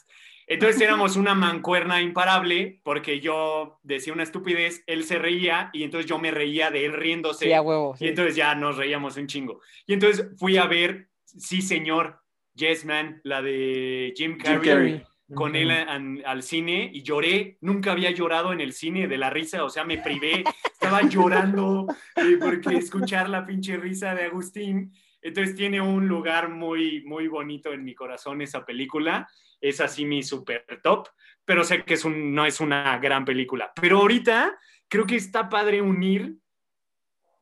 Entonces 0.48 0.80
éramos 0.82 1.16
una 1.16 1.34
mancuerna 1.34 2.02
imparable, 2.02 2.80
porque 2.84 3.20
yo 3.20 3.80
decía 3.84 4.14
una 4.14 4.24
estupidez, 4.24 4.84
él 4.86 5.04
se 5.04 5.18
reía, 5.18 5.70
y 5.74 5.84
entonces 5.84 6.08
yo 6.10 6.20
me 6.20 6.30
reía 6.32 6.70
de 6.70 6.86
él 6.86 6.94
riéndose. 6.94 7.46
Sí, 7.46 7.54
a 7.54 7.62
huevo. 7.62 7.96
sí. 7.98 8.06
Y 8.06 8.08
entonces 8.10 8.36
ya 8.36 8.54
nos 8.54 8.78
reíamos 8.78 9.18
un 9.18 9.26
chingo. 9.28 9.62
Y 9.88 9.94
entonces 9.94 10.28
fui 10.38 10.58
a 10.58 10.66
ver, 10.68 11.10
sí 11.24 11.62
señor, 11.62 12.22
Yes 12.54 12.86
Man, 12.86 13.20
la 13.24 13.42
de 13.42 14.14
Jim 14.16 14.38
Carrey, 14.38 14.60
Jim 14.62 14.64
Carrey. 14.72 15.04
con 15.34 15.56
él 15.56 15.72
an- 15.72 16.22
al 16.26 16.44
cine 16.44 16.90
y 16.94 17.02
lloré. 17.02 17.58
Nunca 17.62 17.92
había 17.92 18.12
llorado 18.12 18.54
en 18.54 18.62
el 18.62 18.72
cine 18.74 19.08
de 19.08 19.18
la 19.18 19.30
risa, 19.32 19.64
o 19.66 19.70
sea, 19.70 19.84
me 19.84 19.98
privé, 19.98 20.44
estaba 20.72 21.02
llorando 21.10 21.88
eh, 22.16 22.38
porque 22.40 22.76
escuchar 22.78 23.30
la 23.30 23.46
pinche 23.46 23.78
risa 23.78 24.14
de 24.14 24.26
Agustín. 24.26 24.94
Entonces 25.22 25.56
tiene 25.56 25.82
un 25.82 26.08
lugar 26.08 26.50
muy, 26.50 27.02
muy 27.04 27.28
bonito 27.28 27.74
en 27.74 27.84
mi 27.84 27.96
corazón 27.96 28.42
esa 28.44 28.64
película. 28.64 29.28
Es 29.68 29.82
así 29.82 30.06
mi 30.06 30.22
super 30.22 30.64
top, 30.84 31.08
pero 31.44 31.64
sé 31.64 31.84
que 31.84 31.96
es 31.96 32.06
un, 32.06 32.36
no 32.36 32.46
es 32.46 32.60
una 32.60 32.98
gran 33.00 33.26
película. 33.26 33.72
Pero 33.80 34.00
ahorita 34.00 34.60
creo 34.88 35.08
que 35.08 35.16
está 35.16 35.50
padre 35.50 35.82
unir 35.82 36.38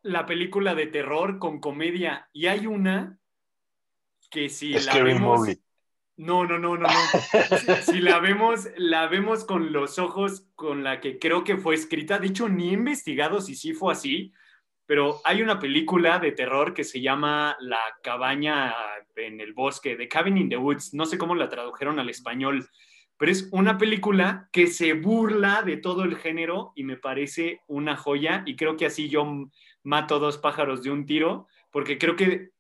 la 0.04 0.26
película 0.26 0.74
de 0.74 0.88
terror 0.88 1.38
con 1.38 1.60
comedia. 1.60 2.30
Y 2.32 2.48
hay 2.48 2.66
una 2.66 3.20
que 4.32 4.50
si 4.50 4.74
la 4.74 5.04
vemos... 5.04 5.40
Movie. 5.40 5.60
No, 6.16 6.46
no, 6.46 6.60
no, 6.60 6.78
no, 6.78 6.88
no. 6.88 7.58
Si, 7.58 7.92
si 7.94 8.00
la 8.00 8.20
vemos, 8.20 8.68
la 8.78 9.08
vemos 9.08 9.44
con 9.46 9.74
los 9.74 9.98
ojos 10.00 10.48
con 10.56 10.84
la 10.84 11.02
que 11.02 11.20
creo 11.20 11.44
que 11.44 11.58
fue 11.58 11.76
escrita. 11.76 12.20
De 12.20 12.28
hecho, 12.28 12.48
ni 12.48 12.70
he 12.70 12.74
investigado 12.74 13.42
si 13.42 13.56
sí 13.56 13.74
fue 13.74 13.94
así, 13.94 14.32
pero 14.86 15.22
hay 15.24 15.42
una 15.42 15.60
película 15.60 16.20
de 16.20 16.32
terror 16.32 16.74
que 16.74 16.84
se 16.84 17.02
llama 17.02 17.56
La 17.62 17.80
cabaña 18.04 18.74
en 19.16 19.40
el 19.40 19.54
bosque, 19.54 19.96
The 19.96 20.08
Cabin 20.08 20.38
in 20.38 20.50
the 20.50 20.58
Woods. 20.58 20.94
No 20.94 21.06
sé 21.06 21.18
cómo 21.18 21.36
la 21.36 21.50
tradujeron 21.50 22.00
al 22.00 22.10
español, 22.10 22.68
pero 23.18 23.32
es 23.32 23.48
una 23.52 23.78
película 23.78 24.50
que 24.52 24.68
se 24.68 24.94
burla 24.94 25.62
de 25.62 25.78
todo 25.78 26.04
el 26.04 26.18
género 26.18 26.74
y 26.76 26.84
me 26.84 26.98
parece 26.98 27.62
una 27.68 27.96
joya. 27.96 28.44
Y 28.46 28.56
creo 28.56 28.76
que 28.76 28.86
así 28.86 29.08
yo 29.08 29.26
mato 29.84 30.20
dos 30.20 30.38
pájaros 30.38 30.84
de 30.84 30.92
un 30.92 31.06
tiro, 31.06 31.48
porque 31.72 31.98
creo 31.98 32.16
que 32.16 32.52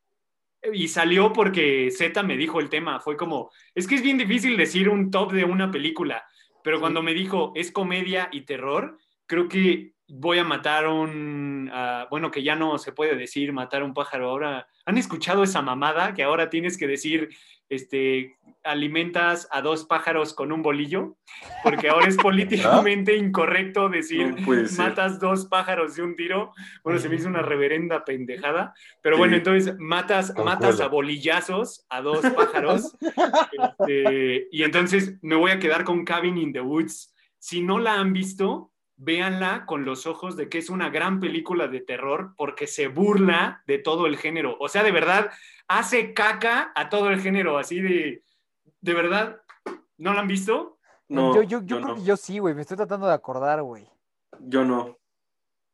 y 0.71 0.87
salió 0.87 1.33
porque 1.33 1.91
Z 1.91 2.23
me 2.23 2.37
dijo 2.37 2.59
el 2.59 2.69
tema. 2.69 2.99
Fue 2.99 3.17
como, 3.17 3.51
es 3.75 3.87
que 3.87 3.95
es 3.95 4.01
bien 4.01 4.17
difícil 4.17 4.55
decir 4.55 4.87
un 4.87 5.11
top 5.11 5.33
de 5.33 5.43
una 5.43 5.71
película, 5.71 6.25
pero 6.63 6.79
cuando 6.79 7.01
me 7.01 7.13
dijo 7.13 7.51
es 7.55 7.71
comedia 7.71 8.29
y 8.31 8.41
terror, 8.41 8.97
creo 9.25 9.49
que 9.49 9.93
voy 10.15 10.37
a 10.37 10.43
matar 10.43 10.87
un, 10.87 11.71
uh, 11.73 12.07
bueno, 12.09 12.29
que 12.29 12.43
ya 12.43 12.55
no 12.55 12.77
se 12.77 12.91
puede 12.91 13.15
decir 13.15 13.51
matar 13.51 13.81
un 13.81 13.95
pájaro. 13.95 14.29
Ahora, 14.29 14.67
¿han 14.85 14.97
escuchado 14.99 15.43
esa 15.43 15.63
mamada 15.63 16.13
que 16.13 16.21
ahora 16.21 16.51
tienes 16.51 16.77
que 16.77 16.85
decir, 16.87 17.29
este, 17.67 18.37
alimentas 18.63 19.47
a 19.51 19.61
dos 19.61 19.85
pájaros 19.85 20.35
con 20.35 20.51
un 20.51 20.61
bolillo? 20.61 21.17
Porque 21.63 21.89
ahora 21.89 22.07
es 22.07 22.17
políticamente 22.87 23.17
incorrecto 23.17 23.89
decir, 23.89 24.35
No 24.39 24.63
matas 24.77 25.19
dos 25.19 25.47
pájaros 25.47 25.95
de 25.95 26.03
un 26.03 26.15
tiro. 26.15 26.53
Bueno, 26.83 26.99
se 26.99 27.09
me 27.09 27.15
hizo 27.15 27.27
una 27.27 27.41
reverenda 27.41 28.05
pendejada. 28.05 28.75
Pero 29.01 29.15
Sí. 29.15 29.19
bueno, 29.19 29.35
entonces 29.37 29.75
matas, 29.79 30.27
Concuerdo. 30.27 30.51
matas 30.61 30.79
a 30.79 30.87
bolillazos 30.89 31.87
a 31.89 32.01
dos 32.01 32.21
pájaros. 32.35 32.95
Este, 33.79 34.47
y 34.51 34.61
entonces 34.63 35.17
me 35.23 35.35
voy 35.35 35.51
a 35.51 35.59
quedar 35.59 35.83
con 35.83 36.05
Cabin 36.05 36.37
in 36.37 36.53
the 36.53 36.61
Woods. 36.61 37.13
Si 37.39 37.61
no 37.61 37.79
la 37.79 37.95
han 37.99 38.13
visto, 38.13 38.72
véanla 39.03 39.65
con 39.65 39.85
los 39.85 40.07
ojos 40.07 40.37
de 40.37 40.47
que 40.49 40.57
es 40.57 40.69
una 40.69 40.89
gran 40.89 41.19
película 41.19 41.67
de 41.67 41.81
terror 41.81 42.33
porque 42.37 42.67
se 42.67 42.87
burla 42.87 43.61
de 43.67 43.77
todo 43.79 44.05
el 44.07 44.17
género. 44.17 44.55
O 44.59 44.69
sea, 44.69 44.83
de 44.83 44.91
verdad, 44.91 45.31
hace 45.67 46.13
caca 46.13 46.71
a 46.75 46.89
todo 46.89 47.09
el 47.09 47.19
género, 47.19 47.57
así 47.57 47.81
de, 47.81 48.23
de 48.81 48.93
verdad, 48.93 49.41
¿no 49.97 50.13
la 50.13 50.21
han 50.21 50.27
visto? 50.27 50.79
No, 51.09 51.35
yo 51.35 51.43
yo, 51.43 51.59
yo 51.59 51.65
yo 51.65 51.75
creo 51.77 51.87
no. 51.89 51.95
que 51.95 52.03
yo 52.03 52.17
sí, 52.17 52.39
güey. 52.39 52.55
Me 52.55 52.61
estoy 52.61 52.77
tratando 52.77 53.07
de 53.07 53.13
acordar, 53.13 53.61
güey. 53.61 53.87
Yo 54.39 54.63
no. 54.63 54.97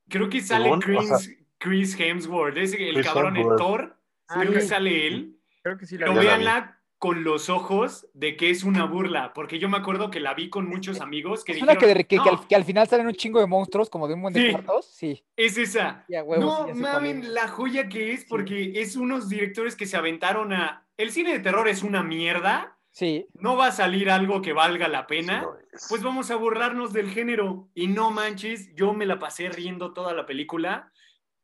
Creo 0.09 0.27
que 0.27 0.41
sale 0.41 0.71
o 0.71 0.79
Chris, 0.79 1.07
sea- 1.07 1.35
Chris 1.59 1.99
Hemsworth, 1.99 2.57
es 2.57 2.73
el 2.73 2.95
Chris 2.95 3.05
cabrón 3.05 3.35
en 3.37 3.43
Hemsworth. 3.43 3.59
Thor. 3.59 3.97
Ah, 4.27 4.39
Creo 4.41 4.53
que 4.53 4.61
sale 4.61 5.07
él. 5.07 5.39
Creo 5.61 5.77
que 5.77 5.85
sí 5.85 5.97
la 5.97 6.07
Pero 6.07 6.19
véanla 6.19 6.78
con 6.99 7.23
los 7.23 7.49
ojos 7.49 8.05
de 8.13 8.35
que 8.35 8.49
es 8.49 8.63
una 8.65 8.83
burla, 8.85 9.31
porque 9.33 9.57
yo 9.57 9.69
me 9.69 9.77
acuerdo 9.77 10.11
que 10.11 10.19
la 10.19 10.33
vi 10.33 10.49
con 10.49 10.67
muchos 10.67 10.99
amigos 10.99 11.45
que 11.45 11.53
Es 11.53 11.61
una 11.61 11.73
que, 11.75 11.85
dijeron, 11.85 11.97
de- 11.97 12.03
que, 12.03 12.17
que 12.17 12.17
"No, 12.17 12.37
al, 12.41 12.47
que 12.47 12.55
al 12.55 12.65
final 12.65 12.87
salen 12.89 13.07
un 13.07 13.13
chingo 13.13 13.39
de 13.39 13.47
monstruos, 13.47 13.89
como 13.89 14.07
de 14.09 14.15
un 14.15 14.21
buen 14.21 14.33
de 14.33 14.41
Sí. 14.41 14.51
cuartos. 14.51 14.85
Sí. 14.85 15.23
es 15.37 15.57
esa. 15.57 16.05
No 16.37 16.67
mamen 16.75 17.33
la 17.33 17.47
joya 17.47 17.87
que 17.87 18.11
es, 18.11 18.25
porque 18.25 18.73
es 18.75 18.97
unos 18.97 19.29
directores 19.29 19.75
que 19.77 19.85
se 19.85 19.95
aventaron 19.97 20.51
a... 20.53 20.85
El 20.97 21.11
cine 21.11 21.31
de 21.31 21.39
terror 21.39 21.69
es 21.69 21.81
una 21.83 22.03
mierda, 22.03 22.75
Sí. 22.91 23.27
no 23.35 23.55
va 23.55 23.67
a 23.67 23.71
salir 23.71 24.09
algo 24.09 24.41
que 24.41 24.51
valga 24.51 24.89
la 24.89 25.07
pena, 25.07 25.47
pues 25.87 26.03
vamos 26.03 26.31
a 26.31 26.35
burlarnos 26.35 26.91
del 26.91 27.09
género. 27.09 27.69
Y 27.73 27.87
no 27.87 28.11
manches, 28.11 28.75
yo 28.75 28.93
me 28.93 29.05
la 29.05 29.19
pasé 29.19 29.47
riendo 29.47 29.93
toda 29.93 30.13
la 30.13 30.25
película, 30.25 30.91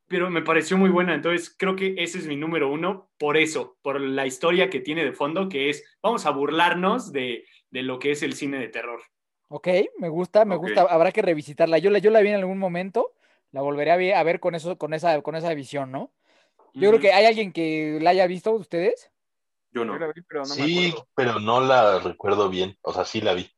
pero 0.08 0.30
me 0.30 0.42
pareció 0.42 0.76
muy 0.76 0.90
buena. 0.90 1.14
Entonces 1.14 1.54
creo 1.56 1.76
que 1.76 1.94
ese 1.98 2.18
es 2.18 2.26
mi 2.26 2.36
número 2.36 2.70
uno, 2.70 3.10
por 3.18 3.36
eso, 3.36 3.76
por 3.82 4.00
la 4.00 4.26
historia 4.26 4.70
que 4.70 4.80
tiene 4.80 5.04
de 5.04 5.12
fondo, 5.12 5.48
que 5.48 5.70
es, 5.70 5.84
vamos 6.02 6.26
a 6.26 6.30
burlarnos 6.30 7.12
de, 7.12 7.44
de 7.70 7.82
lo 7.82 7.98
que 7.98 8.12
es 8.12 8.22
el 8.22 8.34
cine 8.34 8.58
de 8.58 8.68
terror. 8.68 9.02
Ok, 9.48 9.68
me 9.98 10.08
gusta, 10.08 10.44
me 10.44 10.56
gusta. 10.56 10.82
Habrá 10.82 11.12
que 11.12 11.22
revisitarla. 11.22 11.78
Yo 11.78 11.90
la, 11.90 11.98
yo 11.98 12.10
la 12.10 12.20
vi 12.20 12.28
en 12.28 12.36
algún 12.36 12.58
momento. 12.58 13.12
La 13.52 13.62
volveré 13.62 13.92
a 13.92 13.96
ver, 13.96 14.14
a 14.14 14.22
ver 14.22 14.40
con 14.40 14.54
eso, 14.54 14.76
con 14.76 14.92
esa, 14.92 15.22
con 15.22 15.36
esa 15.36 15.54
visión, 15.54 15.92
¿no? 15.92 16.10
Yo 16.74 16.90
creo 16.90 17.00
que 17.00 17.12
hay 17.12 17.24
alguien 17.24 17.52
que 17.52 17.98
la 18.02 18.10
haya 18.10 18.26
visto 18.26 18.52
ustedes. 18.52 19.10
Yo 19.70 19.82
Yo 19.82 19.84
no. 19.86 19.98
la 19.98 20.12
vi, 20.12 20.20
pero 20.22 20.42
no 20.42 20.48
me 20.48 20.54
Sí, 20.54 20.94
pero 21.14 21.40
no 21.40 21.60
la 21.60 22.00
recuerdo 22.00 22.50
bien. 22.50 22.76
O 22.82 22.92
sea, 22.92 23.04
sí 23.04 23.20
la 23.20 23.34
vi. 23.34 23.50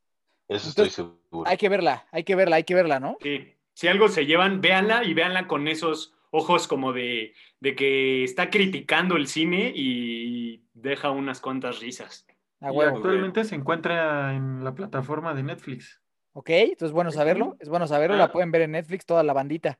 Eso 0.47 0.69
estoy 0.69 0.89
seguro. 0.89 1.43
Hay 1.45 1.57
que 1.57 1.69
verla, 1.69 2.07
hay 2.11 2.23
que 2.23 2.35
verla, 2.35 2.55
hay 2.57 2.63
que 2.63 2.75
verla, 2.75 2.99
¿no? 2.99 3.17
Sí. 3.21 3.55
Si 3.73 3.87
algo 3.87 4.07
se 4.07 4.25
llevan, 4.25 4.61
véanla 4.61 5.03
y 5.03 5.13
véanla 5.13 5.47
con 5.47 5.67
esos 5.67 6.13
ojos 6.31 6.67
como 6.67 6.93
de, 6.93 7.33
de 7.59 7.75
que 7.75 8.23
está 8.23 8.49
criticando 8.49 9.15
el 9.15 9.27
cine 9.27 9.71
y 9.75 10.63
deja 10.73 11.09
unas 11.11 11.41
cuantas 11.41 11.79
risas. 11.79 12.25
A 12.61 12.71
Y 12.71 12.75
huevo. 12.75 12.97
actualmente 12.97 13.43
se 13.45 13.55
encuentra 13.55 14.35
en 14.35 14.63
la 14.63 14.73
plataforma 14.75 15.33
de 15.33 15.43
Netflix. 15.43 16.01
Ok, 16.33 16.49
entonces 16.51 16.87
es 16.87 16.91
bueno 16.91 17.11
saberlo. 17.11 17.57
Es 17.59 17.69
bueno 17.69 17.87
saberlo. 17.87 18.15
La 18.17 18.25
Ah. 18.25 18.31
pueden 18.31 18.51
ver 18.51 18.63
en 18.63 18.71
Netflix, 18.71 19.05
toda 19.05 19.23
la 19.23 19.33
bandita. 19.33 19.79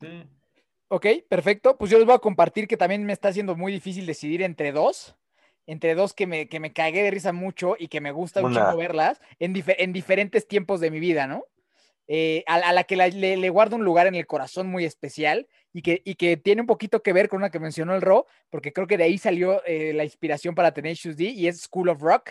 Sí. 0.00 0.24
Ok, 0.88 1.06
perfecto. 1.28 1.76
Pues 1.76 1.90
yo 1.90 1.98
les 1.98 2.06
voy 2.06 2.14
a 2.14 2.18
compartir 2.20 2.66
que 2.66 2.76
también 2.76 3.04
me 3.04 3.12
está 3.12 3.28
haciendo 3.28 3.54
muy 3.56 3.72
difícil 3.72 4.06
decidir 4.06 4.42
entre 4.42 4.72
dos. 4.72 5.16
Entre 5.66 5.94
dos 5.94 6.14
que 6.14 6.26
me, 6.26 6.48
que 6.48 6.60
me 6.60 6.72
cagué 6.72 7.02
de 7.02 7.10
risa 7.10 7.34
mucho 7.34 7.76
y 7.78 7.88
que 7.88 8.00
me 8.00 8.10
gusta 8.10 8.40
chingo 8.40 8.76
verlas 8.78 9.20
en, 9.38 9.54
dife- 9.54 9.76
en 9.78 9.92
diferentes 9.92 10.48
tiempos 10.48 10.80
de 10.80 10.90
mi 10.90 10.98
vida, 10.98 11.26
¿no? 11.26 11.44
Eh, 12.10 12.42
a, 12.46 12.54
a 12.56 12.72
la 12.72 12.84
que 12.84 12.96
la- 12.96 13.08
le, 13.08 13.36
le 13.36 13.50
guardo 13.50 13.76
un 13.76 13.84
lugar 13.84 14.06
en 14.06 14.14
el 14.14 14.26
corazón 14.26 14.66
muy 14.68 14.84
especial 14.86 15.46
y 15.74 15.82
que, 15.82 16.00
y 16.04 16.14
que 16.14 16.36
tiene 16.38 16.62
un 16.62 16.66
poquito 16.66 17.02
que 17.02 17.12
ver 17.12 17.28
con 17.28 17.38
una 17.38 17.50
que 17.50 17.60
mencionó 17.60 17.94
el 17.94 18.00
Ro, 18.02 18.26
porque 18.50 18.72
creo 18.72 18.86
que 18.86 18.96
de 18.96 19.04
ahí 19.04 19.18
salió 19.18 19.62
eh, 19.66 19.92
la 19.94 20.04
inspiración 20.04 20.54
para 20.54 20.72
Tenacious 20.72 21.16
D 21.16 21.24
y 21.24 21.46
es 21.48 21.60
School 21.62 21.90
of 21.90 22.00
Rock. 22.00 22.30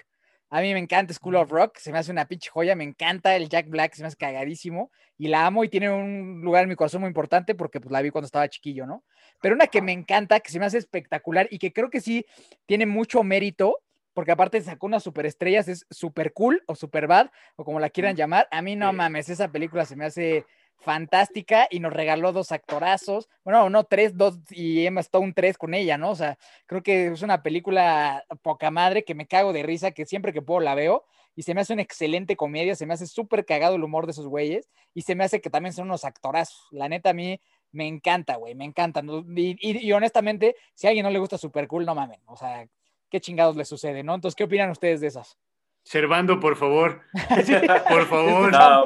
A 0.50 0.62
mí 0.62 0.74
me 0.74 0.80
encanta 0.80 1.14
School 1.14 1.36
of 1.36 1.52
Rock, 1.52 1.78
se 1.78 1.92
me 1.92 1.98
hace 2.00 2.12
una 2.12 2.26
pinche 2.28 2.50
joya, 2.50 2.74
me 2.76 2.86
encanta 2.86 3.36
el 3.36 3.50
Jack 3.50 3.68
Black, 3.70 3.94
se 3.94 4.02
me 4.02 4.08
hace 4.08 4.16
cagadísimo 4.18 4.92
y 5.18 5.28
la 5.28 5.46
amo 5.46 5.64
y 5.66 5.70
tiene 5.70 5.90
un 5.92 6.40
lugar 6.42 6.64
en 6.64 6.70
mi 6.70 6.76
corazón 6.76 7.02
muy 7.02 7.10
importante 7.10 7.54
porque 7.54 7.82
pues 7.82 7.92
la 7.92 8.02
vi 8.02 8.12
cuando 8.12 8.28
estaba 8.28 8.48
chiquillo, 8.48 8.86
¿no? 8.88 9.04
Pero 9.42 9.56
una 9.56 9.68
que 9.68 9.82
me 9.82 9.92
encanta, 9.92 10.40
que 10.40 10.50
se 10.52 10.58
me 10.60 10.66
hace 10.66 10.78
espectacular 10.78 11.48
y 11.52 11.60
que 11.60 11.74
creo 11.74 11.90
que 11.90 12.00
sí 12.02 12.26
tiene 12.66 12.86
mucho 12.86 13.24
mérito, 13.24 13.80
porque 14.18 14.32
aparte 14.32 14.60
sacó 14.62 14.88
unas 14.88 15.04
superestrellas, 15.04 15.68
es 15.68 15.86
super 15.92 16.34
cool 16.34 16.64
o 16.66 16.74
super 16.74 17.06
bad, 17.06 17.30
o 17.56 17.64
como 17.64 17.80
la 17.80 17.92
quieran 17.92 18.16
llamar. 18.16 18.48
A 18.50 18.64
mí 18.64 18.76
no 18.76 18.92
mames, 18.92 19.30
esa 19.30 19.52
película 19.52 19.86
se 19.86 19.96
me 19.96 20.06
hace 20.06 20.44
fantástica 20.80 21.68
y 21.70 21.80
nos 21.80 21.94
regaló 21.94 22.32
dos 22.32 22.52
actorazos, 22.52 23.30
bueno, 23.44 23.70
no 23.70 23.84
tres, 23.84 24.18
dos 24.18 24.40
y 24.50 24.88
Emma 24.88 25.02
Stone 25.02 25.34
tres 25.36 25.56
con 25.60 25.76
ella, 25.76 26.00
¿no? 26.00 26.10
O 26.10 26.16
sea, 26.16 26.36
creo 26.66 26.82
que 26.82 27.10
es 27.10 27.22
una 27.22 27.44
película 27.44 28.26
poca 28.42 28.72
madre 28.72 29.04
que 29.04 29.14
me 29.14 29.28
cago 29.28 29.54
de 29.54 29.62
risa, 29.62 29.92
que 29.92 30.08
siempre 30.08 30.34
que 30.34 30.42
puedo 30.42 30.62
la 30.62 30.74
veo 30.74 31.06
y 31.36 31.44
se 31.44 31.54
me 31.54 31.62
hace 31.62 31.74
una 31.74 31.84
excelente 31.84 32.36
comedia, 32.36 32.74
se 32.74 32.88
me 32.88 32.96
hace 32.96 33.06
súper 33.06 33.46
cagado 33.46 33.76
el 33.76 33.84
humor 33.84 34.08
de 34.08 34.14
esos 34.14 34.26
güeyes 34.26 34.68
y 34.96 35.04
se 35.04 35.14
me 35.14 35.26
hace 35.26 35.42
que 35.42 35.52
también 35.52 35.74
son 35.74 35.86
unos 35.86 36.06
actorazos. 36.06 36.66
La 36.72 36.90
neta 36.90 37.12
a 37.12 37.14
mí 37.14 37.40
me 37.72 37.86
encanta, 37.86 38.38
güey, 38.38 38.56
me 38.56 38.66
encanta. 38.66 39.04
¿no? 39.04 39.20
Y, 39.36 39.56
y- 39.62 39.78
y 39.86 39.92
honestamente, 39.92 40.56
si 40.74 40.88
a 40.88 40.90
alguien 40.90 41.04
no 41.04 41.12
le 41.12 41.20
gusta 41.20 41.38
super 41.38 41.68
cool, 41.68 41.86
no 41.86 41.94
mamen, 41.94 42.20
o 42.26 42.36
sea, 42.36 42.68
qué 43.10 43.20
chingados 43.22 43.56
le 43.56 43.66
sucede, 43.66 44.04
¿no? 44.04 44.16
Entonces, 44.16 44.36
¿qué 44.36 44.44
opinan 44.44 44.70
ustedes 44.70 45.02
de 45.02 45.08
esas? 45.08 45.38
Servando, 45.84 46.40
por 46.40 46.56
favor. 46.58 47.02
Por 47.90 48.06
favor. 48.08 48.52
No. 48.52 48.86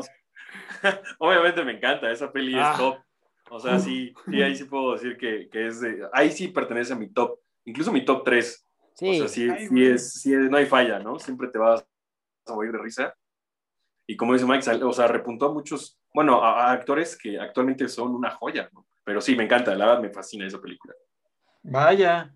Obviamente 1.19 1.63
me 1.63 1.73
encanta, 1.73 2.11
esa 2.11 2.31
peli 2.31 2.53
Ah. 2.55 2.71
es 2.73 2.77
top. 2.77 2.97
O 3.49 3.59
sea, 3.59 3.79
sí, 3.79 4.13
sí, 4.29 4.41
ahí 4.41 4.55
sí 4.55 4.63
puedo 4.63 4.93
decir 4.93 5.17
que, 5.17 5.49
que 5.49 5.67
es 5.67 5.81
de. 5.81 6.07
Ahí 6.13 6.31
sí 6.31 6.47
pertenece 6.47 6.93
a 6.93 6.95
mi 6.95 7.09
top, 7.11 7.37
incluso 7.65 7.91
mi 7.91 8.05
top 8.05 8.23
3. 8.23 8.65
Sí, 8.93 9.09
O 9.09 9.13
sea, 9.15 9.27
sí, 9.27 9.49
Ay, 9.49 9.67
sí 9.67 9.85
es, 9.85 10.13
sí 10.21 10.33
es- 10.33 10.49
no 10.49 10.57
hay 10.57 10.65
falla, 10.67 10.99
¿no? 10.99 11.19
Siempre 11.19 11.49
te 11.49 11.57
vas 11.57 11.85
a 12.47 12.53
morir 12.53 12.71
de 12.71 12.77
risa. 12.77 13.13
Y 14.07 14.15
como 14.15 14.33
dice 14.33 14.45
Mike, 14.45 14.69
o 14.83 14.93
sea, 14.93 15.07
repuntó 15.07 15.47
a 15.47 15.53
muchos, 15.53 15.99
bueno, 16.13 16.41
a, 16.43 16.67
a 16.67 16.71
actores 16.71 17.17
que 17.17 17.39
actualmente 17.39 17.87
son 17.89 18.13
una 18.15 18.31
joya, 18.31 18.69
¿no? 18.73 18.85
Pero 19.03 19.19
sí, 19.21 19.35
me 19.35 19.43
encanta, 19.45 19.75
la 19.75 19.85
verdad 19.87 20.01
me 20.01 20.09
fascina 20.11 20.45
esa 20.47 20.61
película. 20.61 20.93
Vaya. 21.63 22.33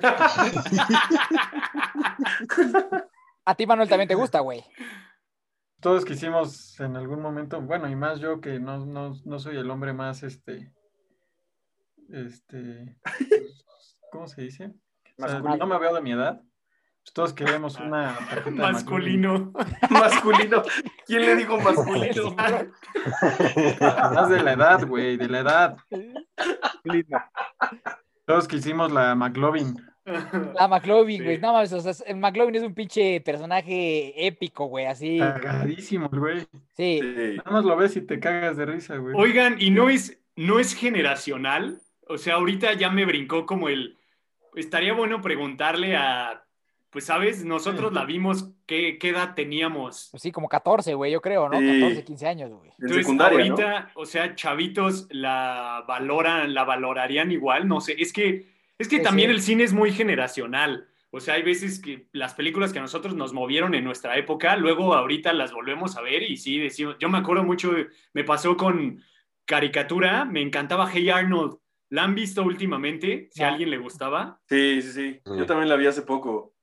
a 3.44 3.54
ti, 3.54 3.66
Manuel, 3.66 3.88
también 3.88 4.08
te 4.08 4.14
gusta, 4.14 4.40
güey. 4.40 4.64
Todos 5.80 6.04
quisimos 6.04 6.78
en 6.80 6.96
algún 6.96 7.20
momento, 7.20 7.60
bueno, 7.60 7.88
y 7.88 7.96
más 7.96 8.20
yo 8.20 8.40
que 8.40 8.60
no, 8.60 8.86
no, 8.86 9.14
no 9.24 9.38
soy 9.38 9.56
el 9.56 9.70
hombre 9.70 9.92
más, 9.92 10.22
este, 10.22 10.72
este, 12.08 12.96
pues, 13.02 13.98
¿cómo 14.10 14.28
se 14.28 14.42
dice? 14.42 14.72
O 15.18 15.28
sea, 15.28 15.40
no 15.40 15.66
me 15.66 15.78
veo 15.78 15.94
de 15.94 16.00
mi 16.00 16.12
edad. 16.12 16.40
Pues 17.02 17.12
todos 17.14 17.32
queremos 17.32 17.80
una 17.80 18.16
tarjeta 18.28 18.44
de 18.44 18.50
McLovin. 18.50 18.72
Masculino. 18.72 19.52
masculino. 19.90 20.62
¿Quién 21.04 21.22
le 21.22 21.34
dijo 21.34 21.58
masculino? 21.58 22.36
Más 24.14 24.28
de 24.28 24.42
la 24.42 24.52
edad, 24.52 24.86
güey, 24.86 25.16
de 25.16 25.28
la 25.28 25.40
edad. 25.40 25.76
Lindo. 26.84 27.18
Todos 28.24 28.48
quisimos 28.48 28.92
la 28.92 29.14
McLovin. 29.14 29.76
La 30.54 30.66
McLovin, 30.66 31.22
güey. 31.22 31.36
Sí. 31.36 31.42
No 31.42 31.52
mames, 31.52 31.72
o 31.72 31.80
sea, 31.80 31.92
el 32.06 32.16
McLovin 32.16 32.56
es 32.56 32.62
un 32.64 32.74
pinche 32.74 33.20
personaje 33.20 34.26
épico, 34.26 34.64
güey, 34.66 34.86
así. 34.86 35.18
Cagadísimo, 35.18 36.08
güey. 36.08 36.40
Sí. 36.76 37.00
Sí. 37.00 37.36
Nada 37.36 37.50
más 37.50 37.64
lo 37.64 37.76
ves 37.76 37.96
y 37.96 38.00
te 38.00 38.18
cagas 38.18 38.56
de 38.56 38.66
risa, 38.66 38.96
güey. 38.96 39.14
Oigan, 39.16 39.60
¿y 39.60 39.70
no 39.70 39.88
es, 39.88 40.18
no 40.34 40.58
es 40.58 40.74
generacional? 40.74 41.80
O 42.08 42.18
sea, 42.18 42.34
ahorita 42.34 42.72
ya 42.74 42.90
me 42.90 43.06
brincó 43.06 43.46
como 43.46 43.68
el... 43.68 43.96
Estaría 44.56 44.92
bueno 44.92 45.22
preguntarle 45.22 45.96
a 45.96 46.41
pues, 46.92 47.06
¿sabes? 47.06 47.42
Nosotros 47.44 47.92
la 47.94 48.04
vimos, 48.04 48.50
¿qué, 48.66 48.98
qué 48.98 49.08
edad 49.08 49.34
teníamos? 49.34 50.08
Pues 50.10 50.22
sí, 50.22 50.30
como 50.30 50.48
14, 50.48 50.92
güey, 50.92 51.10
yo 51.10 51.22
creo, 51.22 51.48
¿no? 51.48 51.58
Sí. 51.58 51.80
14, 51.80 52.04
15 52.04 52.28
años, 52.28 52.50
güey. 52.50 52.68
En 52.68 52.74
Entonces, 52.78 52.96
secundaria, 52.98 53.38
¿no? 53.38 53.44
ahorita, 53.54 53.90
o 53.94 54.04
sea, 54.04 54.34
chavitos 54.34 55.08
la 55.10 55.84
valoran, 55.88 56.52
la 56.52 56.64
valorarían 56.64 57.32
igual, 57.32 57.66
no 57.66 57.80
sé, 57.80 57.96
es 57.98 58.12
que, 58.12 58.46
es 58.78 58.88
que 58.88 58.98
Sí, 58.98 59.02
también 59.02 59.30
sí. 59.30 59.34
el 59.36 59.42
cine 59.42 59.64
es 59.64 59.72
muy 59.72 59.90
generacional. 59.90 60.86
O 61.10 61.20
sea, 61.20 61.34
hay 61.34 61.42
veces 61.42 61.80
que 61.80 62.08
las 62.12 62.34
películas 62.34 62.72
que 62.72 62.78
a 62.78 62.82
nosotros 62.82 63.14
nos 63.14 63.32
movieron 63.32 63.74
en 63.74 63.84
nuestra 63.84 64.16
época, 64.18 64.56
luego 64.56 64.94
ahorita 64.94 65.32
las 65.32 65.52
volvemos 65.52 65.96
a 65.96 66.02
ver 66.02 66.22
y 66.22 66.36
sí 66.36 66.58
decimos, 66.58 66.96
yo 66.98 67.08
me 67.08 67.18
acuerdo 67.18 67.42
mucho, 67.44 67.72
me 68.12 68.24
pasó 68.24 68.56
con 68.56 69.02
caricatura, 69.46 70.24
me 70.24 70.40
encantaba 70.40 70.88
Hey 70.90 71.10
Arnold. 71.10 71.56
¿La 71.90 72.04
han 72.04 72.14
visto 72.14 72.42
últimamente? 72.42 73.28
Si 73.32 73.42
a 73.42 73.48
alguien 73.48 73.68
le 73.68 73.76
gustaba. 73.76 74.40
Sí, 74.48 74.80
sí, 74.80 74.92
sí. 74.92 75.12
Sí. 75.12 75.20
Yo 75.38 75.44
también 75.44 75.68
la 75.68 75.76
vi 75.76 75.86
hace 75.86 76.00
poco. 76.02 76.54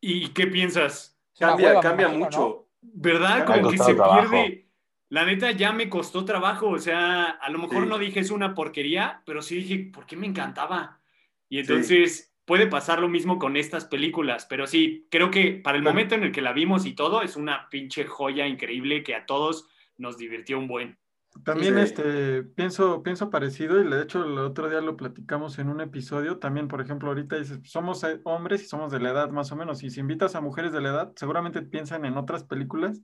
¿Y 0.00 0.28
qué 0.28 0.46
piensas? 0.46 1.18
Cambia, 1.38 1.68
hueva, 1.68 1.80
cambia 1.80 2.06
imagino, 2.06 2.24
mucho. 2.24 2.68
¿Verdad? 2.80 3.46
Como 3.46 3.70
que 3.70 3.78
se 3.78 3.94
trabajo. 3.94 4.30
pierde. 4.30 4.68
La 5.10 5.24
neta 5.24 5.50
ya 5.52 5.72
me 5.72 5.88
costó 5.88 6.24
trabajo. 6.24 6.68
O 6.68 6.78
sea, 6.78 7.24
a 7.24 7.50
lo 7.50 7.58
mejor 7.58 7.84
Sí. 7.84 7.88
no 7.88 7.98
dije 7.98 8.20
es 8.20 8.30
una 8.30 8.54
porquería, 8.54 9.22
pero 9.24 9.42
sí 9.42 9.56
dije, 9.56 9.90
¿por 9.92 10.06
qué 10.06 10.16
me 10.16 10.26
encantaba? 10.26 11.00
Y 11.48 11.58
entonces 11.60 12.34
puede 12.44 12.66
pasar 12.66 13.00
lo 13.00 13.08
mismo 13.08 13.38
con 13.38 13.56
estas 13.56 13.84
películas. 13.86 14.46
Pero 14.46 14.66
sí, 14.66 15.06
creo 15.10 15.30
que 15.30 15.52
para 15.52 15.76
el 15.76 15.82
momento 15.82 16.14
en 16.14 16.24
el 16.24 16.32
que 16.32 16.42
la 16.42 16.52
vimos 16.52 16.86
y 16.86 16.92
todo, 16.94 17.22
es 17.22 17.36
una 17.36 17.68
pinche 17.70 18.04
joya 18.04 18.46
increíble 18.46 19.02
que 19.02 19.14
a 19.14 19.26
todos 19.26 19.68
nos 19.96 20.16
divirtió 20.18 20.58
un 20.58 20.66
buen. 20.68 20.98
También 21.44 21.74
Sí. 21.74 21.80
este, 21.80 22.42
pienso, 22.42 23.02
pienso 23.02 23.30
parecido 23.30 23.80
y 23.80 23.88
de 23.88 24.02
hecho 24.02 24.24
el 24.24 24.38
otro 24.38 24.68
día 24.68 24.80
lo 24.80 24.96
platicamos 24.96 25.58
en 25.58 25.68
un 25.68 25.80
episodio. 25.80 26.38
También, 26.38 26.68
por 26.68 26.80
ejemplo, 26.80 27.08
ahorita 27.08 27.36
dices, 27.36 27.60
somos 27.64 28.02
eh, 28.04 28.20
hombres 28.24 28.62
y 28.62 28.66
somos 28.66 28.92
de 28.92 29.00
la 29.00 29.10
edad 29.10 29.30
más 29.30 29.52
o 29.52 29.56
menos. 29.56 29.82
Y 29.82 29.90
si 29.90 30.00
invitas 30.00 30.34
a 30.34 30.40
mujeres 30.40 30.72
de 30.72 30.80
la 30.80 30.90
edad, 30.90 31.12
seguramente 31.16 31.62
piensan 31.62 32.04
en 32.04 32.16
otras 32.16 32.44
películas 32.44 33.00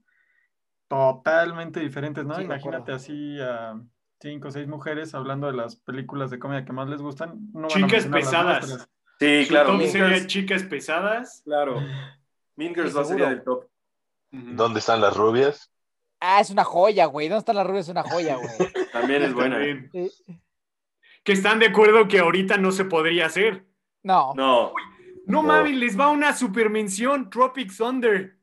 totalmente 0.89 1.81
diferentes, 1.81 2.25
¿no? 2.25 2.35
Sí, 2.37 2.43
Imagínate 2.43 2.93
así 2.93 3.41
a 3.41 3.81
cinco 4.21 4.49
o 4.49 4.51
seis 4.51 4.67
mujeres 4.69 5.15
hablando 5.15 5.47
de 5.47 5.55
las 5.55 5.77
películas 5.77 6.31
de 6.31 6.39
comedia 6.39 6.65
que 6.65 6.73
más 6.73 6.89
les 6.89 7.03
gustan. 7.03 7.51
No 7.53 7.69
Chicas 7.69 8.07
pesadas. 8.07 8.89
Sí, 9.19 9.45
claro. 9.49 9.79
sería 9.81 10.27
chicas 10.27 10.63
pesadas. 10.65 11.43
claro. 11.45 11.77
Mean 12.57 12.75
Girls 12.75 12.91
Sí, 12.91 12.97
va 12.97 13.03
a 13.03 13.05
sería 13.05 13.29
del 13.31 13.43
top. 13.43 13.67
¿Dónde 14.31 14.79
están 14.79 15.01
las 15.01 15.17
rubias? 15.17 15.73
Ah, 16.27 16.41
es 16.41 16.49
una 16.51 16.65
joya, 16.65 17.05
güey. 17.07 17.29
¿Dónde 17.29 17.41
están 17.41 17.57
las 17.57 17.67
rubias? 17.67 17.85
Es 17.87 17.91
una 17.91 18.03
joya, 18.03 18.37
güey. 18.59 18.73
También 18.93 19.23
es 19.23 19.35
buena. 19.35 19.57
También. 19.57 19.91
Que 21.23 21.33
están 21.33 21.59
de 21.59 21.67
acuerdo 21.67 22.09
que 22.09 22.19
ahorita 22.19 22.57
no 22.57 22.73
se 22.73 22.85
podría 22.87 23.27
hacer. 23.27 23.65
No, 24.03 24.33
No, 24.35 24.73
No 25.27 25.41
No. 25.41 25.43
mames, 25.43 25.75
les 25.77 25.99
va 25.99 26.09
una 26.11 26.35
supermención, 26.35 27.29
Tropic 27.31 27.75
Thunder. 27.77 28.37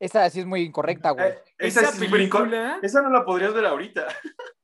esa 0.00 0.28
sí 0.30 0.40
es 0.40 0.46
muy 0.46 0.62
incorrecta, 0.62 1.10
güey. 1.12 1.26
eh, 1.28 1.38
esa, 1.58 1.80
Esa 1.82 1.98
película- 2.10 2.78
Esa 2.82 3.02
no 3.02 3.10
la 3.10 3.24
podrías 3.24 3.54
ver 3.54 3.66
ahorita. 3.66 4.06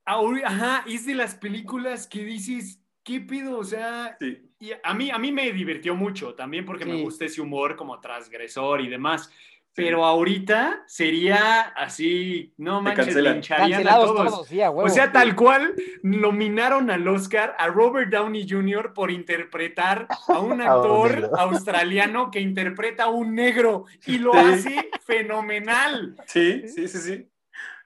Ahori- 0.07 0.42
Ajá, 0.44 0.85
es 0.88 1.07
de 1.07 1.14
las 1.14 1.35
películas 1.37 2.07
que 2.09 2.24
dices, 2.24 2.81
¿qué 3.05 3.20
pido? 3.20 3.59
O 3.59 3.64
sea, 3.64 4.16
Sí. 4.20 4.51
y 4.59 4.70
a 4.83 4.94
mí, 4.94 5.11
a 5.11 5.18
mí 5.18 5.31
me 5.31 5.53
divirtió 5.53 5.94
mucho 5.94 6.35
también 6.35 6.64
porque 6.64 6.85
me 6.87 7.01
gusta 7.03 7.24
ese 7.24 7.40
humor 7.40 7.77
como 7.77 8.01
transgresor 8.01 8.81
y 8.81 8.88
demás. 8.88 9.31
Pero 9.79 10.05
ahorita 10.05 10.83
sería 10.87 11.61
así, 11.77 12.53
no 12.57 12.81
manches, 12.83 13.07
cancelan. 13.07 13.33
lincharían 13.35 13.67
a 13.67 13.71
Cancelados 13.77 14.07
todos. 14.07 14.31
todos, 14.33 14.47
sí, 14.49 14.61
a 14.61 14.71
huevo. 14.71 14.87
O 14.87 14.93
sea, 14.93 15.12
tal 15.12 15.37
cual 15.37 15.75
nominaron 16.03 16.91
al 16.91 17.07
Oscar 17.07 17.55
a 17.59 17.69
Robert 17.69 18.11
Downey 18.11 18.47
Jr. 18.49 18.93
por 18.93 19.11
interpretar 19.11 20.09
a 20.29 20.38
un 20.41 20.61
actor 20.62 21.31
australiano 21.38 22.31
que 22.31 22.41
interpreta 22.41 23.05
a 23.05 23.09
un 23.11 23.35
negro 23.35 23.85
y 24.07 24.19
lo 24.19 24.33
Sí. 24.33 24.38
hace 24.38 24.91
fenomenal. 25.07 26.17
Sí, 26.27 26.64
sí, 26.69 26.88
sí, 26.88 26.99
sí. 26.99 27.29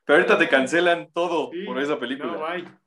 Pero 0.05 0.19
ahorita 0.19 0.39
te 0.39 0.49
cancelan 0.49 1.11
todo 1.13 1.51
Sí. 1.53 1.65
por 1.65 1.79
esa 1.81 1.99
película. 1.99 2.33
No. 2.33 2.83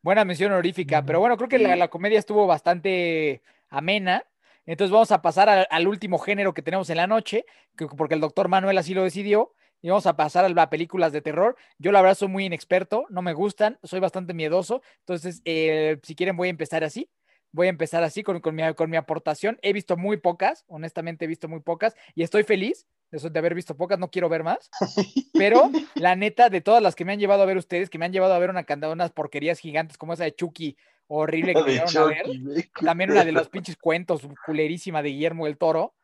Buena 0.00 0.24
mención 0.24 0.52
honorífica, 0.52 1.04
pero 1.04 1.20
bueno, 1.20 1.36
creo 1.36 1.48
que 1.48 1.58
la, 1.58 1.76
la 1.76 1.88
comedia 1.88 2.18
estuvo 2.18 2.46
bastante 2.46 3.42
amena. 3.68 4.24
Entonces 4.72 4.92
vamos 4.92 5.10
a 5.12 5.22
pasar 5.22 5.48
al, 5.48 5.66
al 5.70 5.88
último 5.88 6.18
género 6.18 6.52
que 6.52 6.62
tenemos 6.62 6.90
en 6.90 6.98
la 6.98 7.06
noche, 7.06 7.46
que- 7.76 7.86
porque 7.86 8.14
el 8.14 8.20
doctor 8.20 8.48
Manuel 8.48 8.76
así 8.76 8.92
lo 8.92 9.02
decidió. 9.02 9.54
Y 9.80 9.88
vamos 9.88 10.06
a 10.06 10.16
pasar 10.16 10.44
a 10.44 10.48
las 10.48 10.66
películas 10.66 11.12
de 11.12 11.22
terror. 11.22 11.56
Yo 11.78 11.92
la 11.92 12.02
verdad 12.02 12.16
soy 12.16 12.28
muy 12.28 12.44
inexperto, 12.44 13.06
no 13.10 13.22
me 13.22 13.32
gustan, 13.32 13.78
soy 13.84 14.00
bastante 14.00 14.34
miedoso. 14.34 14.82
Entonces, 15.00 15.40
eh, 15.44 15.98
si 16.02 16.16
quieren 16.16 16.36
voy 16.36 16.48
a 16.48 16.50
empezar 16.50 16.82
así. 16.84 17.08
Voy 17.50 17.68
a 17.68 17.70
empezar 17.70 18.02
así 18.02 18.22
con, 18.22 18.40
con 18.40 18.54
mi, 18.54 18.74
con 18.74 18.90
mi 18.90 18.96
aportación. 18.96 19.58
He 19.62 19.72
visto 19.72 19.96
muy 19.96 20.18
pocas, 20.18 20.64
honestamente 20.66 21.24
he 21.24 21.28
visto 21.28 21.48
muy 21.48 21.60
pocas 21.60 21.94
y 22.14 22.22
estoy 22.22 22.42
feliz 22.42 22.86
de, 23.10 23.38
haber 23.38 23.54
visto 23.54 23.76
pocas, 23.76 23.98
no 23.98 24.10
quiero 24.10 24.28
ver 24.28 24.44
más. 24.44 24.68
Pero 25.32 25.70
la 25.94 26.14
neta, 26.14 26.50
de 26.50 26.60
todas 26.60 26.82
las 26.82 26.94
que 26.94 27.04
me 27.04 27.12
han 27.12 27.18
llevado 27.18 27.42
a 27.42 27.46
ver 27.46 27.56
ustedes, 27.56 27.88
que 27.88 27.98
me 27.98 28.04
han 28.04 28.12
llevado 28.12 28.34
a 28.34 28.38
ver 28.38 28.50
una 28.50 28.66
unas 28.92 29.12
porquerías 29.12 29.60
gigantes 29.60 29.96
como 29.96 30.12
esa 30.12 30.24
de 30.24 30.34
Chucky, 30.34 30.76
horrible 31.08 31.54
que 31.54 31.62
llevaron 31.62 31.96
a 31.96 32.04
ver. 32.06 32.26
También 32.80 33.10
una 33.10 33.24
de 33.24 33.32
los 33.32 33.48
pinches 33.48 33.76
cuentos 33.76 34.22
culerísima 34.46 35.02
de 35.02 35.10
Guillermo 35.10 35.46
del 35.46 35.58
Toro. 35.58 35.94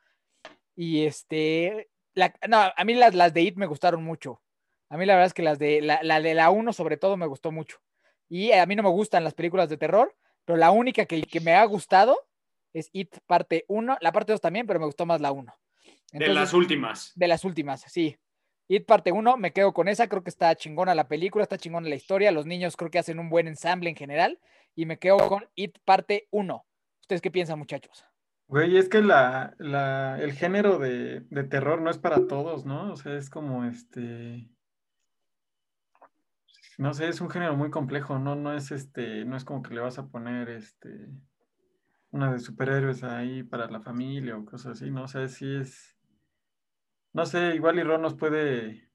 Y 0.74 1.04
este, 1.04 1.88
la, 2.14 2.34
no, 2.48 2.58
a 2.76 2.84
mí 2.84 2.94
las, 2.94 3.14
las 3.14 3.32
de 3.32 3.42
It 3.42 3.56
me 3.56 3.66
gustaron 3.66 4.02
mucho. 4.02 4.42
A 4.88 4.96
mí 4.96 5.06
la 5.06 5.14
verdad 5.14 5.26
es 5.26 5.34
que 5.34 5.42
las 5.42 5.58
de 5.58 5.80
la, 5.80 6.02
la 6.02 6.20
de 6.20 6.34
la 6.34 6.50
1 6.50 6.72
sobre 6.72 6.96
todo 6.96 7.16
me 7.16 7.26
gustó 7.26 7.52
mucho. 7.52 7.78
Y 8.28 8.52
a 8.52 8.66
mí 8.66 8.74
no 8.74 8.82
me 8.82 8.88
gustan 8.88 9.24
las 9.24 9.34
películas 9.34 9.68
de 9.68 9.76
terror, 9.76 10.16
pero 10.44 10.56
la 10.56 10.70
única 10.70 11.04
que, 11.04 11.22
que 11.22 11.40
me 11.40 11.54
ha 11.54 11.64
gustado 11.64 12.18
es 12.72 12.88
It 12.92 13.18
parte 13.26 13.64
1, 13.68 13.98
la 14.00 14.12
parte 14.12 14.32
2 14.32 14.40
también, 14.40 14.66
pero 14.66 14.80
me 14.80 14.86
gustó 14.86 15.06
más 15.06 15.20
la 15.20 15.30
1. 15.30 15.54
De 16.12 16.28
las 16.28 16.52
últimas. 16.52 17.12
De 17.14 17.28
las 17.28 17.44
últimas, 17.44 17.82
sí. 17.88 18.16
It 18.68 18.86
parte 18.86 19.12
1, 19.12 19.36
me 19.36 19.52
quedo 19.52 19.72
con 19.72 19.88
esa, 19.88 20.08
creo 20.08 20.22
que 20.22 20.30
está 20.30 20.54
chingona 20.54 20.94
la 20.94 21.08
película, 21.08 21.42
está 21.42 21.58
chingona 21.58 21.88
la 21.88 21.94
historia, 21.94 22.32
los 22.32 22.46
niños 22.46 22.76
creo 22.76 22.90
que 22.90 22.98
hacen 22.98 23.18
un 23.18 23.28
buen 23.28 23.46
ensamble 23.46 23.90
en 23.90 23.96
general, 23.96 24.40
y 24.74 24.86
me 24.86 24.98
quedo 24.98 25.18
con 25.28 25.48
It 25.54 25.78
parte 25.84 26.28
1. 26.30 26.64
¿Ustedes 27.02 27.20
qué 27.20 27.30
piensan, 27.30 27.58
muchachos? 27.58 28.04
Güey, 28.46 28.76
es 28.76 28.88
que 28.88 29.02
la, 29.02 29.54
el 30.20 30.32
género 30.32 30.78
de, 30.78 31.20
de 31.20 31.44
terror 31.44 31.80
no 31.80 31.90
es 31.90 31.98
para 31.98 32.26
todos, 32.26 32.64
¿no? 32.64 32.92
O 32.92 32.96
sea, 32.96 33.16
es 33.16 33.30
como 33.30 33.64
este. 33.64 34.50
No 36.76 36.92
sé, 36.92 37.08
es 37.08 37.20
un 37.20 37.30
género 37.30 37.56
muy 37.56 37.70
complejo, 37.70 38.18
¿no? 38.18 38.34
No 38.34 38.54
es 38.54 38.70
este, 38.70 39.24
no 39.24 39.36
es 39.36 39.44
como 39.44 39.62
que 39.62 39.74
le 39.74 39.80
vas 39.80 39.98
a 39.98 40.08
poner 40.08 40.50
este 40.50 41.08
una 42.14 42.32
de 42.32 42.38
superhéroes 42.38 43.02
ahí 43.02 43.42
para 43.42 43.68
la 43.68 43.80
familia 43.80 44.36
o 44.36 44.44
cosas 44.44 44.80
así, 44.80 44.90
¿no? 44.90 45.02
O 45.02 45.08
sea, 45.08 45.26
sí 45.26 45.52
es. 45.52 45.93
No 47.14 47.24
sé, 47.26 47.54
igual 47.54 47.78
y 47.78 47.82
Ron 47.82 48.02
nos 48.02 48.14
puede 48.14 48.90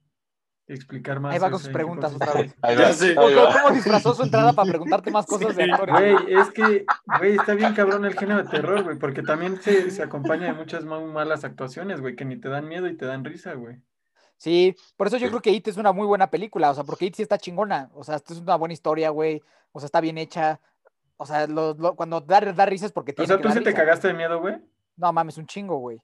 explicar 0.67 1.19
más. 1.19 1.34
Ahí 1.34 1.39
va 1.39 1.49
con 1.49 1.60
sus 1.60 1.69
preguntas 1.69 2.13
otra 2.13 2.34
vez. 2.34 2.55
Ya 2.77 2.93
sé. 2.93 3.15
ahí 3.17 3.36
¿Cómo, 3.63 3.73
disfrazó 3.73 4.13
su 4.13 4.21
entrada 4.21 4.53
para 4.53 4.69
preguntarte 4.69 5.10
más 5.10 5.25
cosas 5.25 5.55
de 5.55 5.63
actores? 5.63 5.95
Güey, 5.95 6.34
es 6.36 6.51
que, 6.51 6.86
güey, 7.17 7.36
está 7.38 7.55
bien 7.55 7.73
cabrón 7.73 8.05
el 8.05 8.13
género 8.13 8.43
de 8.43 8.49
terror, 8.49 8.84
güey, 8.84 8.99
porque 8.99 9.23
también 9.23 9.60
se, 9.62 9.89
se 9.89 10.03
acompaña 10.03 10.45
de 10.47 10.53
muchas 10.53 10.86
muy 10.86 11.03
malas 11.05 11.43
actuaciones, 11.43 12.01
güey, 12.01 12.15
que 12.15 12.25
ni 12.25 12.36
te 12.39 12.49
dan 12.49 12.67
miedo 12.67 12.88
y 12.88 12.95
te 12.95 13.05
dan 13.05 13.23
risa, 13.25 13.53
güey. 13.53 13.77
Sí, 14.38 14.75
por 14.95 15.08
eso 15.08 15.17
yo 15.17 15.25
Sí. 15.27 15.29
creo 15.32 15.41
que 15.41 15.51
It 15.51 15.67
es 15.67 15.77
una 15.77 15.91
muy 15.91 16.05
buena 16.05 16.29
película, 16.29 16.69
o 16.69 16.73
sea, 16.75 16.84
porque 16.84 17.05
It 17.08 17.15
sí 17.15 17.23
está 17.23 17.38
chingona, 17.38 17.89
o 17.93 18.03
sea, 18.03 18.15
esto 18.17 18.34
es 18.34 18.39
una 18.39 18.55
buena 18.55 18.73
historia, 18.73 19.10
güey, 19.10 19.41
o 19.71 19.79
sea, 19.79 19.86
está 19.88 19.99
bien 20.01 20.17
hecha, 20.17 20.60
o 21.17 21.25
sea, 21.25 21.47
lo- 21.47 21.73
lo- 21.73 21.95
cuando 21.95 22.21
da, 22.21 22.39
da 22.41 22.65
risa 22.65 22.86
es 22.86 22.91
porque 22.91 23.12
O 23.12 23.15
tiene 23.15 23.27
sea, 23.27 23.38
que 23.38 23.43
¿tú 23.43 23.51
sí 23.51 23.62
te 23.63 23.73
cagaste 23.73 24.08
de 24.10 24.13
miedo, 24.13 24.39
güey? 24.39 24.55
No 24.97 25.12
mames, 25.12 25.38
un 25.38 25.45
chingo, 25.47 25.77
güey. 25.77 25.99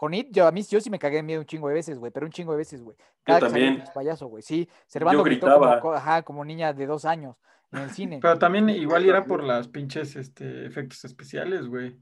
Con 0.00 0.14
It, 0.14 0.28
yo 0.30 0.46
a 0.46 0.50
mí 0.50 0.62
yo 0.62 0.80
sí 0.80 0.88
me 0.88 0.98
cagué 0.98 1.16
de 1.16 1.22
miedo 1.22 1.40
un 1.42 1.46
chingo 1.46 1.68
de 1.68 1.74
veces, 1.74 1.98
güey, 1.98 2.10
pero 2.10 2.24
un 2.24 2.32
chingo 2.32 2.52
de 2.52 2.56
veces, 2.56 2.82
güey. 2.82 2.96
Cada 3.22 3.38
que 3.38 3.44
el 3.44 3.52
también. 3.52 3.84
payaso, 3.92 4.28
güey. 4.28 4.42
Sí, 4.42 4.66
Servando 4.86 5.22
gritó 5.22 5.44
gritaba. 5.44 5.68
como, 5.78 5.80
co- 5.82 5.94
ajá, 5.94 6.22
como 6.22 6.42
niña 6.42 6.72
de 6.72 6.86
dos 6.86 7.04
años 7.04 7.36
en 7.70 7.80
el 7.80 7.90
cine. 7.90 8.18
Pero 8.22 8.38
también 8.38 8.70
igual 8.70 9.04
era 9.06 9.26
por 9.26 9.44
las 9.44 9.68
pinches 9.68 10.16
este, 10.16 10.64
efectos 10.64 11.04
especiales, 11.04 11.66
güey. 11.66 12.00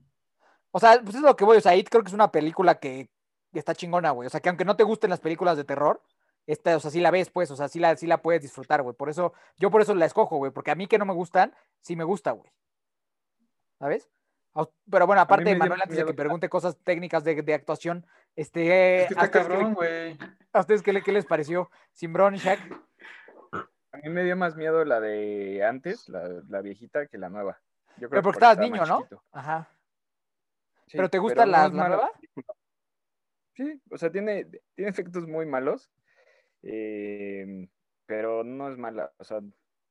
O 0.71 0.79
sea, 0.79 1.01
pues 1.03 1.17
es 1.17 1.23
lo 1.23 1.35
que 1.35 1.45
voy, 1.45 1.57
o 1.57 1.61
sea, 1.61 1.75
It 1.75 1.89
creo 1.89 2.05
que 2.05 2.09
es 2.11 2.15
una 2.15 2.31
película 2.31 2.77
que 2.79 3.11
está 3.53 3.75
chingona, 3.75 4.13
güey. 4.13 4.29
O 4.29 4.31
sea, 4.31 4.39
que 4.39 4.49
aunque 4.49 4.65
no 4.65 4.77
te 4.77 4.85
gusten 4.85 5.11
las 5.11 5.19
películas 5.19 5.57
de 5.57 5.65
terror, 5.65 6.01
esta, 6.47 6.77
o 6.77 6.81
sea, 6.81 6.93
sí 6.93 7.01
la 7.01 7.11
ves, 7.11 7.31
pues, 7.31 7.51
o 7.51 7.57
sea, 7.57 7.67
sí 7.67 7.81
la, 7.81 7.97
sí 7.97 8.07
la 8.07 8.23
puedes 8.23 8.43
disfrutar, 8.43 8.81
güey. 8.83 8.95
Por 8.95 9.09
eso, 9.11 9.33
yo 9.57 9.73
por 9.73 9.83
eso 9.83 9.93
la 9.97 10.07
escojo, 10.07 10.37
güey, 10.37 10.53
porque 10.53 10.71
a 10.71 10.77
mí 10.77 10.87
que 10.87 10.99
no 10.99 11.05
me 11.05 11.15
gustan, 11.15 11.53
sí 11.81 11.97
me 11.97 12.05
gusta, 12.05 12.31
güey. 12.31 12.49
¿Sabes? 13.81 14.09
Pero 14.91 15.07
bueno, 15.07 15.23
aparte 15.23 15.45
de 15.45 15.57
Manuel, 15.57 15.83
antes 15.83 15.97
de 15.97 16.05
que 16.05 16.15
pregunte 16.15 16.49
cosas 16.49 16.77
técnicas 16.79 17.23
de, 17.25 17.43
de 17.43 17.55
actuación, 17.55 18.07
este, 18.37 19.03
Es 19.03 19.09
que 19.09 19.15
¿a 19.19 19.25
está 19.25 19.25
ustedes 19.25 19.47
qué 19.47 19.53
le- 19.53 19.55
cabrón, 19.59 19.75
güey. 19.75 20.19
¿a 20.53 20.61
ustedes 20.61 20.83
qué, 20.83 21.03
qué 21.03 21.13
les 21.13 21.27
pareció? 21.27 21.71
Simbrón 21.93 22.35
y 22.35 22.39
Shaq. 22.39 22.61
A 23.93 23.97
mí 23.99 24.09
me 24.11 24.23
dio 24.25 24.37
más 24.37 24.57
miedo 24.57 24.85
la 24.85 25.01
de 25.01 25.65
antes, 25.65 26.09
la, 26.09 26.29
la 26.49 26.61
viejita, 26.61 27.07
que 27.07 27.19
la 27.19 27.29
nueva. 27.31 27.61
Yo 27.97 28.09
creo 28.09 28.11
Pero 28.11 28.21
que 28.21 28.25
porque 28.25 28.37
estabas 28.39 28.57
estaba 28.59 28.69
niño, 28.71 28.87
¿no? 28.87 28.99
chiquito. 28.99 29.25
Ajá. 29.33 29.69
Sí, 30.87 30.97
¿Pero 30.97 31.09
te 31.11 31.19
gusta 31.19 31.47
la- 31.47 31.69
nueva? 31.69 32.11
película. 32.13 32.47
Sí, 33.55 33.83
o 33.91 33.99
sea, 33.99 34.11
tiene, 34.13 34.45
tiene 34.75 34.91
efectos 34.91 35.27
muy 35.27 35.45
malos, 35.47 35.91
eh, 36.63 37.69
pero 38.07 38.45
no 38.45 38.71
es 38.71 38.79
mala. 38.79 39.13
O 39.19 39.25
sea, 39.25 39.41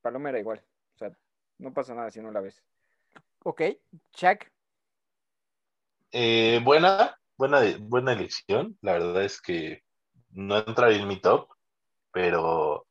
Paloma 0.01 0.30
era 0.30 0.39
igual. 0.39 0.63
O 0.95 0.97
sea, 0.97 1.12
no 1.58 1.73
pasa 1.73 1.93
nada 1.93 2.10
si 2.12 2.21
no 2.21 2.32
la 2.32 2.39
ves. 2.41 2.63
Ok. 3.43 3.62
Shaq. 4.13 4.51
Eh, 6.12 6.62
buena, 6.63 7.17
buena, 7.38 7.62
buena 7.80 8.13
elección. 8.13 8.78
La 8.82 8.93
verdad 8.93 9.24
es 9.24 9.41
que 9.41 9.82
no 10.32 10.58
entraría 10.58 11.00
en 11.00 11.08
mi 11.08 11.20
top, 11.22 11.50
pero, 12.12 12.88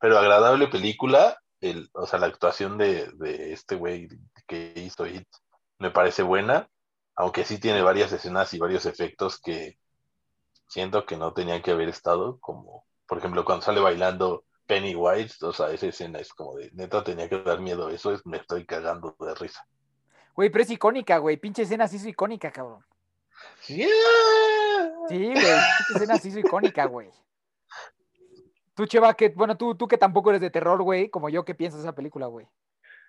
pero 0.00 0.18
agradable 0.18 0.68
película. 0.68 1.38
El, 1.60 1.90
o 1.94 2.06
sea, 2.06 2.18
la 2.20 2.26
actuación 2.26 2.78
de, 2.78 3.10
de 3.14 3.52
este 3.52 3.76
güey 3.76 4.08
que 4.48 4.72
hizo 4.76 5.06
It 5.06 5.28
me 5.78 5.90
parece 5.90 6.22
buena, 6.22 6.68
aunque 7.16 7.44
sí 7.44 7.58
tiene 7.60 7.82
varias 7.82 8.12
escenas 8.12 8.54
y 8.54 8.58
varios 8.58 8.86
efectos 8.86 9.40
que 9.40 9.78
siento 10.68 11.06
que 11.06 11.16
no 11.16 11.32
tenían 11.34 11.62
que 11.62 11.72
haber 11.72 11.88
estado, 11.88 12.38
como 12.40 12.86
por 13.06 13.18
ejemplo 13.18 13.44
cuando 13.44 13.64
sale 13.64 13.80
bailando 13.80 14.44
Pennywise, 14.66 15.44
o 15.44 15.52
sea, 15.52 15.70
esa 15.72 15.86
escena 15.88 16.18
es 16.20 16.32
como 16.34 16.56
de, 16.56 16.70
neta 16.72 17.04
tenía 17.04 17.28
que 17.28 17.42
dar 17.42 17.60
miedo, 17.60 17.90
eso 17.90 18.12
es, 18.14 18.24
me 18.26 18.38
estoy 18.38 18.66
cagando 18.66 19.16
de 19.20 19.34
risa. 19.34 19.66
Güey, 20.34 20.50
pero 20.50 20.64
es 20.64 20.70
icónica, 20.70 21.18
güey. 21.18 21.36
Pinche 21.36 21.62
escena 21.62 21.88
sí 21.88 21.96
es 21.96 22.06
icónica, 22.06 22.50
cabrón. 22.50 22.84
Yeah. 23.66 23.88
Sí, 25.08 25.18
güey. 25.18 25.34
Pinche 25.34 25.94
escena 25.94 26.18
sí 26.18 26.28
es 26.28 26.36
icónica, 26.36 26.86
güey. 26.86 27.08
Tú, 28.74 28.86
Cheva, 28.86 29.14
que, 29.14 29.28
bueno, 29.30 29.56
tú, 29.56 29.74
tú 29.74 29.86
que 29.86 29.98
tampoco 29.98 30.30
eres 30.30 30.40
de 30.40 30.50
terror, 30.50 30.82
güey, 30.82 31.10
como 31.10 31.28
yo, 31.28 31.44
¿qué 31.44 31.54
piensas 31.54 31.82
de 31.82 31.86
esa 31.86 31.94
película, 31.94 32.26
güey? 32.26 32.46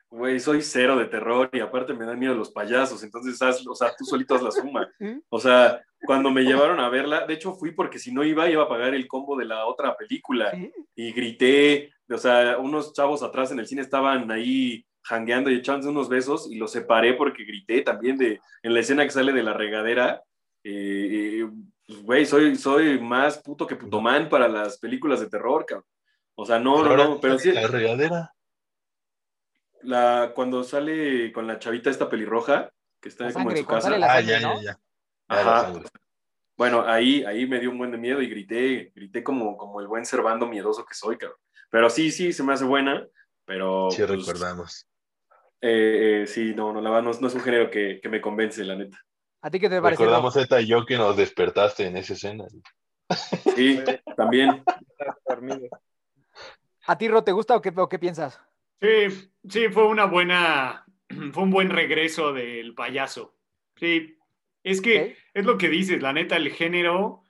Güey, 0.10 0.42
soy 0.42 0.62
cero 0.62 0.98
de 0.98 1.06
terror 1.06 1.50
y 1.54 1.62
aparte 1.62 1.94
me 1.94 2.06
dan 2.06 2.20
miedo 2.20 2.34
los 2.34 2.52
payasos, 2.52 3.02
entonces, 3.04 3.42
haz, 3.42 3.66
o 3.66 3.74
sea, 3.74 3.96
tú 3.98 4.04
solito 4.04 4.36
haz 4.36 4.42
la 4.42 4.52
suma. 4.52 4.92
O 5.30 5.40
sea, 5.40 5.82
cuando 6.06 6.30
me 6.32 6.42
llevaron 6.42 6.82
a 6.82 6.90
verla, 6.90 7.26
de 7.26 7.36
hecho 7.36 7.54
fui 7.54 7.72
porque 7.72 8.00
si 8.00 8.12
no 8.12 8.26
iba, 8.26 8.50
iba 8.50 8.64
a 8.64 8.68
pagar 8.68 8.94
el 8.94 9.08
combo 9.08 9.38
de 9.38 9.46
la 9.46 9.66
otra 9.66 9.96
película 9.96 10.52
¿Sí? 10.52 10.74
y 10.96 11.14
grité, 11.14 11.94
o 12.10 12.18
sea, 12.18 12.58
unos 12.58 12.92
chavos 12.92 13.24
atrás 13.24 13.52
en 13.52 13.60
el 13.60 13.68
cine 13.68 13.82
estaban 13.82 14.30
ahí 14.30 14.86
jangueando 15.04 15.50
y 15.50 15.56
echándose 15.56 15.90
unos 15.90 16.10
besos 16.10 16.48
y 16.52 16.56
los 16.56 16.72
separé 16.72 17.14
porque 17.14 17.44
grité 17.44 17.82
también 17.82 18.18
de, 18.18 18.40
en 18.64 18.74
la 18.74 18.80
escena 18.82 19.04
que 19.04 19.12
sale 19.12 19.34
de 19.34 19.44
la 19.44 19.54
regadera. 19.54 20.22
eh, 20.64 21.42
eh, 21.44 21.50
pues, 21.88 22.02
Güey, 22.04 22.26
soy, 22.26 22.56
soy 22.56 23.00
más 23.00 23.40
puto 23.40 23.68
que 23.68 23.76
putomán 23.76 24.30
para 24.30 24.48
las 24.48 24.78
películas 24.80 25.20
de 25.20 25.30
terror, 25.30 25.66
cabrón. 25.66 25.86
O 26.36 26.46
sea, 26.46 26.60
no, 26.60 26.84
no, 26.84 26.96
no, 26.96 27.20
pero 27.20 27.38
sí, 27.38 27.52
La 27.52 27.68
regadera. 27.68 28.34
la, 29.82 30.32
cuando 30.36 30.64
sale 30.64 31.32
con 31.34 31.48
la 31.48 31.60
chavita 31.60 31.90
esta 31.90 32.10
pelirroja, 32.10 32.72
que 33.02 33.10
está 33.10 33.26
La 33.26 33.34
como 33.34 33.52
en 33.52 33.58
su 33.58 33.66
casa. 33.66 33.90
ah, 34.02 34.22
ya, 34.22 34.40
¿no? 34.40 34.56
ya, 34.56 34.62
ya. 34.62 34.80
Ya, 35.30 35.42
Ajá. 35.42 35.74
Bueno, 36.58 36.84
ahí, 36.86 37.24
ahí 37.24 37.48
me 37.48 37.60
dio 37.60 37.72
un 37.72 37.78
buen 37.78 37.92
de 37.92 37.98
miedo 37.98 38.22
y 38.22 38.28
grité, 38.30 38.92
grité 38.96 39.24
como, 39.24 39.58
como 39.58 39.82
el 39.82 39.88
buen 39.88 40.06
servando 40.06 40.46
miedoso 40.46 40.86
que 40.86 40.94
soy, 40.94 41.18
cabrón. 41.18 41.40
Pero 41.70 41.90
sí, 41.90 42.12
sí, 42.12 42.34
se 42.34 42.44
me 42.44 42.54
hace 42.54 42.66
buena, 42.66 43.08
pero 43.46 43.90
Sí, 43.92 44.04
pues, 44.06 44.26
recordamos. 44.28 44.88
Eh, 45.62 46.22
eh, 46.24 46.28
sí, 46.28 46.54
no, 46.56 46.74
no, 46.74 46.82
la 46.82 46.90
verdad 46.90 47.04
no, 47.04 47.12
es- 47.12 47.22
no 47.22 47.28
es 47.28 47.36
un 47.36 47.42
género 47.42 47.70
que, 47.70 48.00
que 48.02 48.10
me 48.10 48.20
convence, 48.22 48.64
la 48.64 48.76
neta. 48.76 49.00
¿A 49.42 49.50
ti 49.50 49.60
qué 49.60 49.70
te 49.70 49.82
parece? 49.82 50.02
Recordamos 50.04 50.34
Zeta 50.34 50.62
y 50.62 50.68
yo 50.68 50.86
que 50.86 50.98
nos 50.98 51.18
despertaste 51.18 51.86
en 51.88 51.98
esa 51.98 52.14
escena. 52.14 52.46
Sí, 53.56 53.80
también. 54.16 54.64
¿A 56.88 56.98
ti, 56.98 57.08
Ro, 57.08 57.24
te 57.24 57.32
gusta 57.32 57.56
o 57.56 57.62
qué, 57.62 57.72
o 57.76 57.90
qué 57.90 58.00
piensas? 58.00 58.40
Sí, 58.82 59.32
sí, 59.48 59.70
fue 59.70 59.88
una 59.88 60.06
buena, 60.06 60.86
fue 61.34 61.44
un 61.44 61.52
buen 61.52 61.70
regreso 61.70 62.34
del 62.34 62.74
payaso. 62.74 63.36
Sí, 63.76 64.18
es 64.64 64.82
que 64.82 65.18
es 65.34 65.46
lo 65.46 65.58
que 65.58 65.70
dices, 65.70 66.02
la 66.02 66.14
neta, 66.14 66.38
el 66.38 66.52
género 66.52 67.24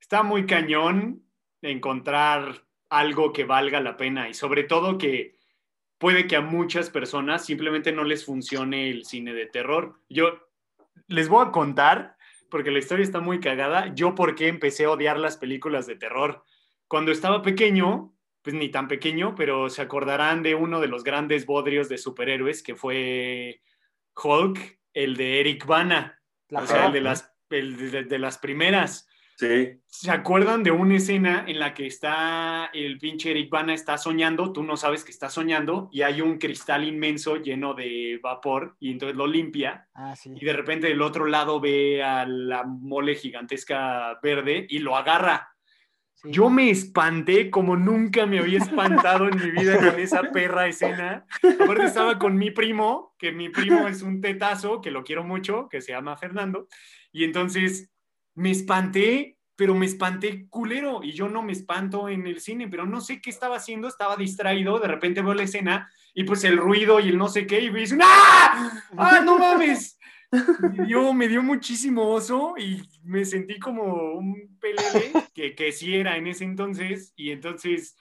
está 0.00 0.22
muy 0.22 0.46
cañón 0.46 1.24
de 1.62 1.70
encontrar 1.70 2.64
algo 2.88 3.32
que 3.32 3.44
valga 3.44 3.80
la 3.80 3.96
pena 3.96 4.28
y 4.28 4.34
sobre 4.34 4.62
todo 4.64 4.98
que 4.98 5.35
puede 5.98 6.26
que 6.26 6.36
a 6.36 6.40
muchas 6.40 6.90
personas 6.90 7.44
simplemente 7.44 7.92
no 7.92 8.04
les 8.04 8.24
funcione 8.24 8.90
el 8.90 9.04
cine 9.04 9.32
de 9.34 9.46
terror. 9.46 10.00
Yo 10.08 10.38
les 11.08 11.28
voy 11.28 11.46
a 11.46 11.50
contar, 11.50 12.16
porque 12.50 12.70
la 12.70 12.78
historia 12.78 13.02
está 13.02 13.20
muy 13.20 13.40
cagada, 13.40 13.94
yo 13.94 14.14
por 14.14 14.34
qué 14.34 14.48
empecé 14.48 14.84
a 14.84 14.90
odiar 14.90 15.18
las 15.18 15.36
películas 15.36 15.86
de 15.86 15.96
terror. 15.96 16.44
Cuando 16.88 17.10
estaba 17.12 17.42
pequeño, 17.42 18.12
pues 18.42 18.54
ni 18.54 18.68
tan 18.68 18.86
pequeño, 18.88 19.34
pero 19.34 19.68
se 19.70 19.82
acordarán 19.82 20.42
de 20.42 20.54
uno 20.54 20.80
de 20.80 20.86
los 20.88 21.02
grandes 21.02 21.46
bodrios 21.46 21.88
de 21.88 21.98
superhéroes 21.98 22.62
que 22.62 22.76
fue 22.76 23.60
Hulk, 24.22 24.78
el 24.94 25.16
de 25.16 25.40
Eric 25.40 25.66
Bana, 25.66 26.20
o 26.50 26.66
sea, 26.66 26.86
el 26.86 26.92
de 26.92 27.00
las, 27.00 27.32
el 27.50 27.90
de- 27.90 28.04
de 28.04 28.18
las 28.18 28.38
primeras. 28.38 29.05
Sí, 29.38 29.80
¿Se 29.88 30.10
acuerdan 30.10 30.62
de 30.62 30.70
una 30.70 30.96
escena 30.96 31.44
en 31.46 31.58
la 31.58 31.74
que 31.74 31.86
está 31.86 32.70
el 32.72 32.98
pinche 32.98 33.32
Eric 33.32 33.50
Bana 33.50 33.74
está 33.74 33.98
soñando, 33.98 34.50
tú 34.50 34.62
no 34.62 34.78
sabes 34.78 35.04
que 35.04 35.10
está 35.10 35.28
soñando 35.28 35.90
y 35.92 36.00
hay 36.02 36.22
un 36.22 36.38
cristal 36.38 36.84
inmenso 36.84 37.36
lleno 37.36 37.74
de 37.74 38.18
vapor 38.22 38.76
y 38.80 38.92
entonces 38.92 39.14
lo 39.14 39.26
limpia 39.26 39.88
Ah, 39.94 40.16
sí. 40.16 40.32
y 40.34 40.42
de 40.42 40.52
repente 40.54 40.86
del 40.88 41.02
otro 41.02 41.26
lado 41.26 41.60
ve 41.60 42.02
a 42.02 42.24
la 42.24 42.64
mole 42.64 43.14
gigantesca 43.14 44.18
verde 44.22 44.66
y 44.70 44.78
lo 44.78 44.96
agarra. 44.96 45.50
sí. 46.14 46.30
Yo 46.32 46.48
me 46.48 46.70
espanté 46.70 47.50
como 47.50 47.76
nunca 47.76 48.24
me 48.24 48.38
había 48.38 48.56
espantado 48.58 49.28
en 49.28 49.36
mi 49.36 49.50
vida 49.50 49.76
con 49.76 50.00
esa 50.00 50.22
perra 50.32 50.66
escena. 50.66 51.26
Aparte 51.60 51.84
estaba 51.84 52.18
con 52.18 52.38
mi 52.38 52.50
primo, 52.52 53.14
que 53.18 53.32
mi 53.32 53.50
primo 53.50 53.86
es 53.86 54.00
un 54.00 54.22
tetazo, 54.22 54.80
que 54.80 54.90
lo 54.90 55.04
quiero 55.04 55.24
mucho, 55.24 55.68
que 55.68 55.82
se 55.82 55.92
llama 55.92 56.16
Fernando. 56.16 56.68
Y 57.12 57.24
entonces 57.24 57.90
me 58.36 58.52
espanté, 58.52 59.38
pero 59.56 59.74
me 59.74 59.86
espanté 59.86 60.46
culero. 60.48 61.02
Y 61.02 61.12
yo 61.12 61.28
no 61.28 61.42
me 61.42 61.52
espanto 61.52 62.08
en 62.08 62.26
el 62.26 62.40
cine, 62.40 62.68
pero 62.68 62.86
no 62.86 63.00
sé 63.00 63.20
qué 63.20 63.30
estaba 63.30 63.56
haciendo, 63.56 63.88
estaba 63.88 64.16
distraído. 64.16 64.78
De 64.78 64.88
repente 64.88 65.22
veo 65.22 65.34
la 65.34 65.42
escena 65.42 65.90
y 66.14 66.24
pues 66.24 66.44
el 66.44 66.56
ruido 66.56 67.00
y 67.00 67.08
el 67.08 67.18
no 67.18 67.28
sé 67.28 67.46
qué. 67.46 67.60
Y 67.60 67.70
me 67.70 67.80
dicen, 67.80 68.00
¡ah! 68.02 68.82
¡Ah, 68.96 69.22
no 69.24 69.38
mames! 69.38 69.98
Me 70.30 70.86
dio, 70.86 71.12
me 71.12 71.28
muchísimo 71.40 72.10
oso 72.10 72.54
y 72.58 72.82
me 73.04 73.24
sentí 73.24 73.58
como 73.58 74.12
un 74.12 74.58
pelele 74.60 75.12
que, 75.34 75.54
que 75.54 75.72
sí 75.72 75.94
era 75.94 76.16
en 76.16 76.26
ese 76.26 76.44
entonces. 76.44 77.12
Y 77.16 77.30
entonces 77.30 77.96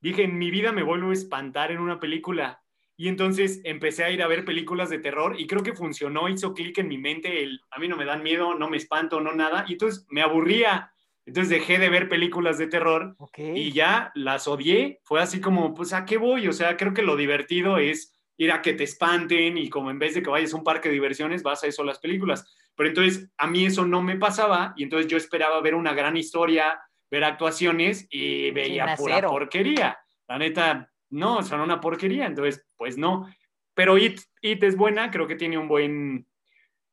dije, 0.00 0.24
en 0.24 0.38
mi 0.38 0.50
vida 0.50 0.72
me 0.72 0.82
vuelvo 0.82 1.10
a 1.10 1.14
espantar 1.14 1.72
en 1.72 1.80
una 1.80 1.98
película. 1.98 2.59
Y 3.00 3.08
entonces 3.08 3.62
empecé 3.64 4.04
a 4.04 4.10
ir 4.10 4.22
a 4.22 4.26
ver 4.26 4.44
películas 4.44 4.90
de 4.90 4.98
terror 4.98 5.34
y 5.40 5.46
creo 5.46 5.62
que 5.62 5.72
funcionó, 5.72 6.28
hizo 6.28 6.52
clic 6.52 6.76
en 6.76 6.88
mi 6.88 6.98
mente, 6.98 7.42
el, 7.42 7.62
a 7.70 7.78
mí 7.78 7.88
no 7.88 7.96
me 7.96 8.04
dan 8.04 8.22
miedo, 8.22 8.54
no 8.54 8.68
me 8.68 8.76
espanto, 8.76 9.22
no 9.22 9.32
nada. 9.32 9.64
Y 9.68 9.72
entonces 9.72 10.04
me 10.10 10.20
aburría. 10.20 10.92
Entonces 11.24 11.48
dejé 11.48 11.78
de 11.78 11.88
ver 11.88 12.10
películas 12.10 12.58
de 12.58 12.66
terror 12.66 13.14
Ok. 13.16 13.38
y 13.38 13.72
ya 13.72 14.12
las 14.14 14.46
odié. 14.46 15.00
Fue 15.02 15.18
así 15.22 15.40
como, 15.40 15.72
pues, 15.72 15.94
¿a 15.94 16.04
qué 16.04 16.18
voy? 16.18 16.46
O 16.46 16.52
sea, 16.52 16.76
creo 16.76 16.92
que 16.92 17.00
lo 17.00 17.16
divertido 17.16 17.78
es 17.78 18.12
ir 18.36 18.52
a 18.52 18.60
que 18.60 18.74
te 18.74 18.84
espanten 18.84 19.56
y 19.56 19.70
como 19.70 19.90
en 19.90 19.98
vez 19.98 20.12
de 20.12 20.22
que 20.22 20.28
vayas 20.28 20.52
a 20.52 20.58
un 20.58 20.64
parque 20.64 20.90
de 20.90 20.94
diversiones, 20.96 21.42
vas 21.42 21.64
a 21.64 21.68
eso 21.68 21.80
a 21.80 21.86
las 21.86 22.00
películas. 22.00 22.54
Pero 22.76 22.90
entonces 22.90 23.30
a 23.38 23.46
mí 23.46 23.64
eso 23.64 23.86
no 23.86 24.02
me 24.02 24.16
pasaba 24.16 24.74
y 24.76 24.82
entonces 24.82 25.10
yo 25.10 25.16
esperaba 25.16 25.58
ver 25.62 25.74
una 25.74 25.94
gran 25.94 26.18
historia, 26.18 26.78
ver 27.10 27.24
actuaciones 27.24 28.06
y 28.10 28.50
veía 28.50 28.94
pura 28.94 29.22
porquería. 29.22 29.96
La 30.28 30.36
neta, 30.36 30.89
no, 31.10 31.42
son 31.42 31.60
una 31.60 31.80
porquería. 31.80 32.26
Entonces, 32.26 32.64
pues 32.76 32.96
no. 32.96 33.28
Pero 33.74 33.98
It, 33.98 34.20
It 34.40 34.62
es 34.64 34.76
buena, 34.76 35.10
creo 35.10 35.26
que 35.26 35.36
tiene 35.36 35.56
un 35.58 35.68
buen, 35.68 36.26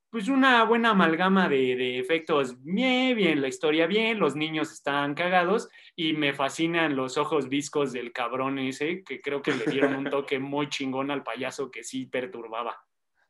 pues 0.09 0.27
una 0.29 0.63
buena 0.63 0.91
amalgama 0.91 1.49
de, 1.49 1.75
de 1.75 1.99
efectos 1.99 2.63
bien, 2.63 3.15
bien, 3.17 3.41
la 3.41 3.47
historia 3.47 3.87
bien, 3.87 4.19
los 4.19 4.35
niños 4.35 4.71
están 4.71 5.13
cagados 5.15 5.69
y 5.95 6.13
me 6.13 6.33
fascinan 6.33 6.95
los 6.95 7.17
ojos 7.17 7.49
viscos 7.49 7.91
del 7.91 8.13
cabrón 8.13 8.57
ese, 8.59 9.03
que 9.03 9.21
creo 9.21 9.41
que 9.41 9.53
le 9.53 9.65
dieron 9.65 9.95
un 9.95 10.05
toque 10.09 10.39
muy 10.39 10.69
chingón 10.69 11.11
al 11.11 11.23
payaso 11.23 11.69
que 11.71 11.83
sí 11.83 12.05
perturbaba. 12.05 12.77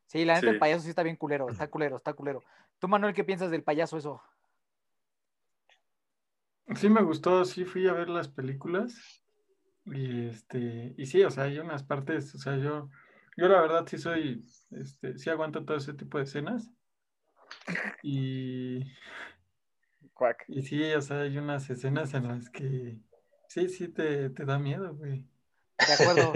Sí, 0.06 0.24
la 0.24 0.36
neta, 0.36 0.48
Sí. 0.48 0.54
el 0.54 0.60
payaso 0.60 0.84
sí 0.84 0.90
está 0.90 1.04
bien 1.04 1.16
culero, 1.16 1.50
está 1.50 1.68
culero, 1.68 1.98
está 1.98 2.14
culero. 2.14 2.44
Tú, 2.80 2.88
Manuel, 2.88 3.14
¿qué 3.14 3.24
piensas 3.24 3.50
del 3.50 3.64
payaso 3.64 3.98
eso? 3.98 4.22
Sí 6.76 6.90
me 6.90 7.02
gustó, 7.02 7.44
sí 7.46 7.66
fui 7.66 7.88
a 7.88 7.94
ver 7.94 8.10
las 8.10 8.28
películas 8.28 9.24
y 9.92 10.28
este, 10.28 10.94
y 10.98 11.06
sí, 11.06 11.24
o 11.24 11.32
sea, 11.32 11.46
hay 11.46 11.60
unas 11.60 11.84
partes, 11.84 12.34
o 12.36 12.38
sea, 12.38 12.58
yo, 12.58 12.90
yo 13.38 13.48
la 13.48 13.62
verdad 13.62 13.86
sí 13.88 13.98
soy, 13.98 14.46
este, 14.72 15.18
sí 15.18 15.30
aguanto 15.30 15.64
todo 15.64 15.78
ese 15.78 15.94
tipo 15.94 16.18
de 16.18 16.26
escenas 16.26 16.72
y, 18.04 18.84
Cuac. 20.14 20.46
y 20.48 20.62
sí, 20.62 20.84
o 20.94 21.02
sea, 21.02 21.22
hay 21.22 21.38
unas 21.38 21.70
escenas 21.70 22.14
en 22.14 22.28
las 22.28 22.50
que 22.50 22.98
sí, 23.48 23.70
sí 23.70 23.88
te, 23.88 24.30
te 24.30 24.46
da 24.46 24.60
miedo, 24.60 24.96
güey. 24.96 25.26
De 25.86 25.94
acuerdo, 25.94 26.34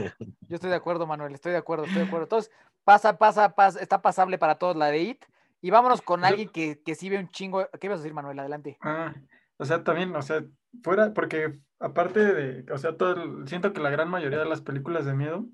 yo 0.48 0.56
estoy 0.56 0.70
de 0.70 0.76
acuerdo, 0.76 1.08
Manuel, 1.08 1.34
estoy 1.34 1.52
de 1.52 1.58
acuerdo, 1.58 1.86
estoy 1.86 2.02
de 2.02 2.08
acuerdo. 2.08 2.26
Entonces, 2.26 2.52
pasa, 2.84 3.18
pasa, 3.18 3.56
pasa, 3.56 3.80
está 3.80 4.02
pasable 4.02 4.38
para 4.38 4.60
todos 4.60 4.76
la 4.76 4.88
de 4.88 5.00
IT. 5.00 5.26
Y 5.64 5.70
vámonos 5.70 6.02
con 6.02 6.24
alguien 6.26 6.50
que, 6.50 6.82
que 6.84 6.96
sí 6.96 7.10
ve 7.10 7.20
un 7.20 7.30
chingo. 7.30 7.68
¿Qué 7.80 7.88
ibas 7.88 8.00
a 8.00 8.02
decir, 8.02 8.14
Manuel? 8.14 8.40
Adelante. 8.40 8.78
Ah, 8.82 9.14
o 9.58 9.66
sea, 9.66 9.84
también, 9.84 10.16
o 10.16 10.22
sea, 10.22 10.44
fuera, 10.84 11.14
porque 11.14 11.60
aparte 11.82 12.20
de, 12.20 12.72
o 12.72 12.78
sea, 12.78 12.96
todo 12.96 13.12
el- 13.22 13.48
siento 13.48 13.74
que 13.74 13.82
la 13.82 13.90
gran 13.90 14.10
mayoría 14.10 14.40
de 14.40 14.46
las 14.46 14.62
películas 14.62 15.06
de 15.06 15.14
miedo 15.14 15.46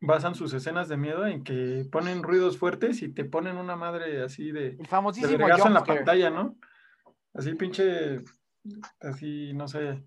basan 0.00 0.34
sus 0.34 0.52
escenas 0.54 0.88
de 0.88 0.96
miedo 0.96 1.26
en 1.26 1.44
que 1.44 1.86
ponen 1.90 2.22
ruidos 2.22 2.58
fuertes 2.58 3.02
y 3.02 3.08
te 3.12 3.24
ponen 3.24 3.56
una 3.56 3.76
madre 3.76 4.22
así 4.22 4.50
de, 4.50 4.68
El 4.68 4.78
de 4.78 4.84
famosísimo 4.84 5.38
vergazo 5.38 5.68
en 5.68 5.74
la 5.74 5.84
pantalla, 5.84 6.30
¿no? 6.30 6.56
Así 7.34 7.54
pinche, 7.54 8.22
así, 9.00 9.52
no 9.54 9.68
sé, 9.68 10.02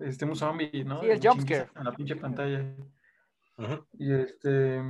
este, 0.00 0.24
un 0.24 0.36
zombie, 0.36 0.84
¿no? 0.84 1.00
Sí, 1.00 1.10
el 1.10 1.20
jumpscare. 1.20 1.68
En 1.76 1.84
la 1.84 1.92
pinche 1.92 2.16
pantalla. 2.16 2.74
Y 3.92 4.12
este, 4.12 4.82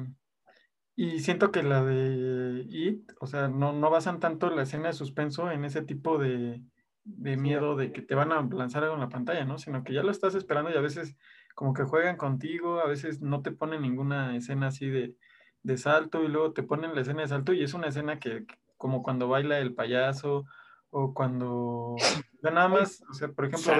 Y 0.96 1.18
siento 1.18 1.50
que 1.52 1.62
la 1.62 1.84
de 1.84 2.64
It, 2.68 3.12
o 3.20 3.26
sea, 3.26 3.48
no, 3.48 3.72
no 3.72 3.90
basan 3.90 4.20
tanto 4.20 4.48
la 4.50 4.62
escena 4.62 4.86
de 4.88 4.92
suspenso 4.94 5.50
en 5.50 5.64
ese 5.64 5.82
tipo 5.82 6.18
de, 6.18 6.62
de 7.04 7.36
miedo 7.36 7.76
de 7.76 7.92
que 7.92 8.02
te 8.02 8.14
van 8.14 8.32
a 8.32 8.42
lanzar 8.42 8.82
algo 8.82 8.94
en 8.94 9.00
la 9.02 9.08
pantalla, 9.08 9.44
¿no? 9.44 9.58
Sino 9.58 9.84
que 9.84 9.92
ya 9.92 10.02
lo 10.02 10.10
estás 10.10 10.34
esperando 10.34 10.70
y 10.70 10.74
a 10.76 10.80
veces 10.80 11.16
como 11.54 11.74
que 11.74 11.84
juegan 11.84 12.16
contigo, 12.16 12.80
a 12.80 12.86
veces 12.86 13.20
no 13.20 13.42
te 13.42 13.52
ponen 13.52 13.82
ninguna 13.82 14.34
escena 14.36 14.68
así 14.68 14.88
de, 14.88 15.14
de 15.62 15.76
salto 15.76 16.22
y 16.24 16.28
luego 16.28 16.52
te 16.52 16.62
ponen 16.62 16.94
la 16.94 17.02
escena 17.02 17.22
de 17.22 17.28
salto 17.28 17.52
y 17.52 17.62
es 17.62 17.74
una 17.74 17.88
escena 17.88 18.18
que, 18.18 18.44
como 18.76 19.02
cuando 19.02 19.28
baila 19.28 19.58
el 19.58 19.74
payaso 19.74 20.44
o 20.90 21.12
cuando 21.14 21.96
ya 22.42 22.50
nada 22.50 22.68
más, 22.68 23.02
o 23.10 23.14
sea, 23.14 23.28
por 23.28 23.46
ejemplo, 23.46 23.72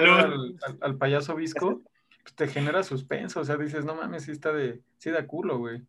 al- 0.65 0.77
al 0.81 0.97
payaso 0.97 1.35
visco, 1.35 1.81
pues 2.23 2.35
te 2.35 2.47
genera 2.47 2.83
suspenso, 2.83 3.39
o 3.41 3.43
sea, 3.45 3.57
dices, 3.57 3.85
no 3.85 3.95
mames, 3.95 4.23
sí 4.23 4.31
está 4.31 4.51
de, 4.51 4.81
sí 4.97 5.09
da 5.11 5.25
culo, 5.27 5.57
güey. 5.57 5.81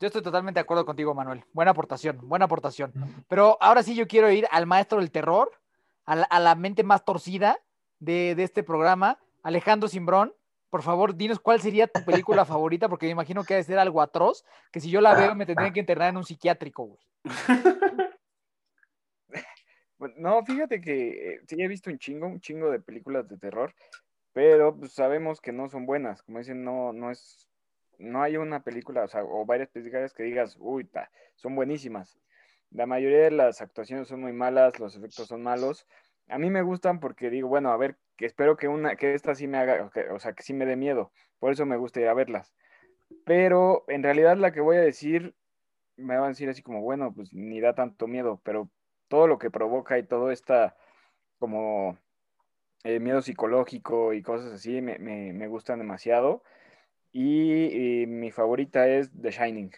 Yo 0.00 0.06
estoy 0.06 0.22
totalmente 0.22 0.58
de 0.58 0.62
acuerdo 0.62 0.86
contigo, 0.86 1.14
Manuel. 1.14 1.44
Buena 1.52 1.72
aportación, 1.72 2.18
buena 2.22 2.46
aportación. 2.46 2.92
Pero 3.28 3.58
ahora 3.60 3.82
sí 3.82 3.94
yo 3.94 4.06
quiero 4.08 4.30
ir 4.30 4.46
al 4.50 4.66
maestro 4.66 4.98
del 4.98 5.10
terror, 5.10 5.50
a 6.04 6.16
la, 6.16 6.24
a 6.24 6.40
la 6.40 6.54
mente 6.54 6.82
más 6.82 7.04
torcida 7.04 7.58
de, 7.98 8.34
de 8.34 8.42
este 8.42 8.62
programa, 8.62 9.18
Alejandro 9.42 9.88
Simbrón. 9.88 10.34
Por 10.70 10.82
favor, 10.82 11.16
dinos 11.16 11.40
cuál 11.40 11.60
sería 11.60 11.88
tu 11.88 12.04
película 12.04 12.44
favorita, 12.46 12.88
porque 12.88 13.06
me 13.06 13.12
imagino 13.12 13.44
que 13.44 13.54
debe 13.54 13.64
ser 13.64 13.78
algo 13.78 14.00
atroz, 14.00 14.44
que 14.70 14.80
si 14.80 14.90
yo 14.90 15.00
la 15.00 15.14
veo 15.14 15.34
me 15.34 15.46
tendrían 15.46 15.72
que 15.72 15.80
internar 15.80 16.10
en 16.10 16.16
un 16.16 16.24
psiquiátrico, 16.24 16.84
güey. 16.84 17.00
No, 20.16 20.42
fíjate 20.44 20.80
que 20.80 21.34
eh, 21.34 21.40
sí 21.46 21.60
he 21.60 21.68
visto 21.68 21.90
un 21.90 21.98
chingo, 21.98 22.26
un 22.26 22.40
chingo 22.40 22.70
de 22.70 22.80
películas 22.80 23.28
de 23.28 23.36
terror, 23.36 23.74
pero 24.32 24.76
pues, 24.76 24.92
sabemos 24.92 25.40
que 25.40 25.52
no 25.52 25.68
son 25.68 25.86
buenas. 25.86 26.22
Como 26.22 26.38
dicen, 26.38 26.64
no, 26.64 26.92
no 26.92 27.10
es, 27.10 27.48
no 27.98 28.22
hay 28.22 28.36
una 28.36 28.62
película, 28.62 29.04
o 29.04 29.08
sea, 29.08 29.24
o 29.24 29.44
varias 29.44 29.68
películas 29.68 30.14
que 30.14 30.22
digas, 30.22 30.56
uy, 30.58 30.84
ta, 30.84 31.10
son 31.34 31.54
buenísimas. 31.54 32.18
La 32.70 32.86
mayoría 32.86 33.20
de 33.24 33.30
las 33.32 33.60
actuaciones 33.62 34.08
son 34.08 34.20
muy 34.20 34.32
malas, 34.32 34.78
los 34.80 34.96
efectos 34.96 35.28
son 35.28 35.42
malos. 35.42 35.86
A 36.28 36.38
mí 36.38 36.50
me 36.50 36.62
gustan 36.62 37.00
porque 37.00 37.30
digo, 37.30 37.48
bueno, 37.48 37.70
a 37.72 37.76
ver, 37.76 37.96
que 38.16 38.26
espero 38.26 38.56
que 38.56 38.68
una, 38.68 38.96
que 38.96 39.14
esta 39.14 39.34
sí 39.34 39.46
me 39.48 39.58
haga, 39.58 39.90
o 40.12 40.18
sea, 40.20 40.32
que 40.34 40.42
sí 40.42 40.52
me 40.54 40.66
dé 40.66 40.76
miedo. 40.76 41.12
Por 41.38 41.52
eso 41.52 41.66
me 41.66 41.76
gusta 41.76 42.00
ir 42.00 42.08
a 42.08 42.14
verlas. 42.14 42.54
Pero 43.24 43.84
en 43.88 44.02
realidad 44.02 44.36
la 44.36 44.52
que 44.52 44.60
voy 44.60 44.76
a 44.78 44.80
decir, 44.82 45.34
me 45.96 46.16
van 46.16 46.26
a 46.26 46.28
decir 46.28 46.48
así 46.50 46.62
como, 46.62 46.82
bueno, 46.82 47.12
pues 47.14 47.32
ni 47.34 47.60
da 47.60 47.74
tanto 47.74 48.06
miedo, 48.08 48.40
pero 48.44 48.70
todo 49.08 49.26
lo 49.28 49.38
que 49.38 49.50
provoca 49.50 49.98
y 49.98 50.04
todo 50.04 50.30
esta 50.30 50.76
como 51.38 51.98
eh, 52.84 53.00
miedo 53.00 53.22
psicológico 53.22 54.12
y 54.14 54.22
cosas 54.22 54.52
así 54.52 54.80
me, 54.82 54.98
me- 54.98 55.32
me 55.32 55.48
gustan 55.48 55.78
demasiado. 55.80 56.42
Y 57.12 58.04
mi 58.08 58.30
favorita 58.32 58.88
es 58.88 59.10
The 59.20 59.30
Shining. 59.32 59.72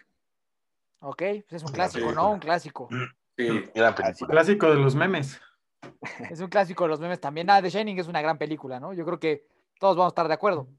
Ok, 1.05 1.21
pues 1.49 1.61
es 1.61 1.63
un 1.63 1.71
clásico, 1.73 2.11
¿no? 2.13 2.31
Un 2.31 2.39
clásico. 2.39 2.87
Sí. 3.37 3.47
Gran 3.75 3.93
película. 3.93 4.29
Clásico 4.29 4.69
de 4.69 4.75
los 4.75 4.95
memes. 4.95 5.39
Es 6.31 6.39
un 6.39 6.47
clásico 6.47 6.85
de 6.85 6.89
los 6.89 7.01
memes 7.01 7.19
también. 7.19 7.49
Ah, 7.49 7.61
The 7.61 7.69
Shining 7.69 7.99
es 7.99 8.07
una 8.07 8.21
gran 8.21 8.37
película, 8.37 8.79
¿no? 8.79 8.93
Yo 8.93 9.03
creo 9.03 9.19
que 9.19 9.45
todos 9.79 9.97
vamos 9.97 10.11
a 10.11 10.13
estar 10.13 10.27
de 10.29 10.33
acuerdo, 10.33 10.69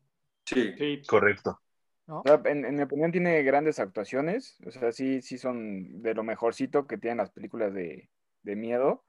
Sí. 0.47 0.73
Sí. 0.79 1.03
Correcto. 1.07 1.61
¿no? 2.07 2.21
O 2.21 2.23
sea, 2.25 2.41
en, 2.47 2.65
en 2.65 2.77
mi 2.77 2.83
opinión 2.83 3.13
tiene 3.13 3.43
grandes 3.43 3.79
actuaciones, 3.79 4.59
o 4.67 4.71
sea, 4.71 4.93
sí, 4.93 5.21
sí 5.21 5.37
son 5.37 6.03
de 6.03 6.15
lo 6.15 6.23
mejorcito 6.23 6.87
que 6.87 6.99
tienen 6.99 7.19
las 7.19 7.31
películas 7.31 7.75
de, 7.75 8.09
de 8.43 8.57
miedo 8.57 9.05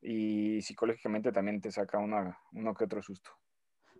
y 0.00 0.62
psicológicamente 0.62 1.32
también 1.32 1.60
te 1.60 1.70
saca 1.70 1.98
una, 1.98 2.38
uno 2.52 2.74
que 2.74 2.84
otro 2.84 3.02
susto. 3.02 3.30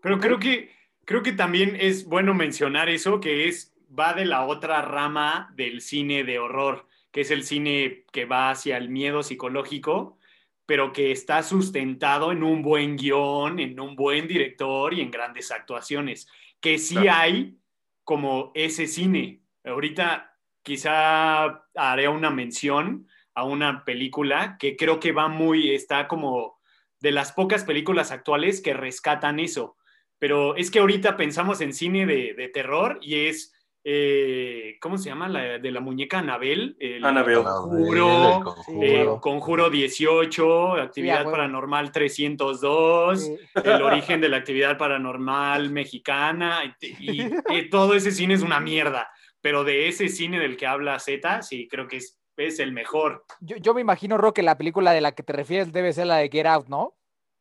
Pero 0.03 0.19
creo 0.19 0.39
que, 0.39 0.71
creo 1.05 1.23
que 1.23 1.33
también 1.33 1.77
es 1.77 2.07
bueno 2.07 2.35
mencionar 2.35 2.89
eso, 2.89 3.21
que 3.21 3.49
es, 3.49 3.74
va 3.99 4.15
de 4.15 4.25
la 4.25 4.45
otra 4.47 4.83
rama 4.83 5.53
del 5.55 5.81
cine 5.81 6.25
de 6.25 6.39
horror, 6.39 6.89
que 7.13 7.23
es 7.23 7.31
el 7.31 7.45
cine 7.45 8.05
que 8.13 8.25
va 8.25 8.51
hacia 8.51 8.77
el 8.77 8.89
miedo 8.89 9.23
psicológico, 9.23 10.19
pero 10.67 10.93
que 10.93 11.13
está 11.13 11.43
sustentado 11.43 12.33
en 12.33 12.43
un 12.43 12.63
buen 12.63 12.97
guion, 12.97 13.61
en 13.61 13.79
un 13.79 13.95
buen 13.97 14.27
director 14.27 14.95
y 14.95 15.01
en 15.01 15.11
grandes 15.11 15.51
actuaciones. 15.51 16.27
Que 16.61 16.79
sí 16.79 16.95
Claro. 16.97 17.21
hay 17.21 17.59
como 18.03 18.51
ese 18.55 18.87
cine. 18.87 19.43
Ahorita 19.65 20.37
quizá 20.63 21.65
haré 21.75 22.09
una 22.09 22.31
mención 22.31 23.07
a 23.35 23.45
una 23.45 23.85
película 23.85 24.57
que 24.59 24.77
creo 24.77 25.01
que 25.01 25.13
va 25.13 25.29
muy, 25.29 25.75
está 25.75 26.09
como 26.09 26.59
de 27.01 27.13
las 27.13 27.33
pocas 27.33 27.65
películas 27.65 28.11
actuales 28.13 28.61
que 28.63 28.73
rescatan 28.73 29.41
eso. 29.41 29.77
Pero 30.19 30.57
es 30.57 30.71
que 30.71 30.79
ahorita 30.79 31.17
pensamos 31.17 31.61
en 31.61 31.75
cine 31.75 32.07
de, 32.07 32.35
de 32.35 32.49
terror 32.49 32.99
y 33.03 33.27
es, 33.27 33.54
eh, 33.87 34.79
¿cómo 34.81 34.97
se 34.97 35.11
llama? 35.11 35.29
La, 35.29 35.59
de 35.59 35.71
la 35.71 35.81
muñeca 35.81 36.19
Anabel. 36.21 36.75
El 36.81 37.05
Annabelle. 37.05 37.43
Conjuro, 37.45 38.37
El 38.39 38.43
conjuro. 38.45 38.83
eh, 38.83 38.95
Claro. 38.95 39.21
Conjuro 39.21 39.71
18, 39.71 40.73
Actividad. 40.75 41.25
Paranormal 41.25 41.93
302, 41.93 43.21
Sí. 43.25 43.37
El 43.63 43.83
origen 43.83 44.21
de 44.21 44.29
la 44.31 44.39
actividad 44.39 44.79
paranormal 44.79 45.71
mexicana 45.71 46.61
y, 46.81 46.87
y- 47.23 47.31
y 47.51 47.71
todo 47.71 47.95
ese 47.95 48.11
cine 48.11 48.35
es 48.35 48.43
una 48.43 48.59
mierda. 48.61 49.09
Pero 49.41 49.63
de 49.65 49.89
ese 49.89 50.09
cine 50.09 50.39
del 50.41 50.57
que 50.57 50.67
habla 50.67 50.99
Z, 50.99 51.43
sí, 51.43 51.69
creo 51.69 51.87
que 51.87 51.99
es, 51.99 52.19
es 52.39 52.59
el 52.61 52.73
mejor. 52.73 53.25
Yo, 53.41 53.57
yo 53.59 53.75
me 53.75 53.83
imagino, 53.83 54.17
Ro, 54.17 54.33
que 54.33 54.43
la 54.43 54.57
película 54.57 54.93
de 54.93 55.03
la 55.03 55.13
que 55.13 55.23
te 55.23 55.35
refieres 55.35 55.73
debe 55.73 55.93
ser 55.93 56.07
la 56.07 56.17
de 56.17 56.31
Get 56.31 56.47
Out, 56.47 56.69
¿no? 56.69 56.97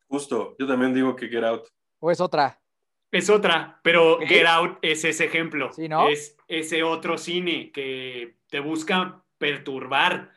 Justo. 0.08 0.56
Yo 0.60 0.68
también 0.68 0.94
digo 0.94 1.16
que 1.16 1.30
Get 1.30 1.44
Out. 1.46 1.68
¿O 2.00 2.12
es 2.12 2.20
otra? 2.20 2.60
Es 3.14 3.30
otra, 3.30 3.80
pero. 3.84 4.20
Get 4.20 4.48
Out 4.48 4.80
es 4.82 5.06
ese 5.06 5.26
ejemplo. 5.26 5.72
Sí, 5.72 5.88
¿no? 5.88 6.10
Es 6.10 6.36
ese 6.48 6.82
otro 6.82 7.20
cine 7.20 7.72
que 7.72 8.38
te 8.50 8.60
busca 8.60 9.24
perturbar. 9.38 10.32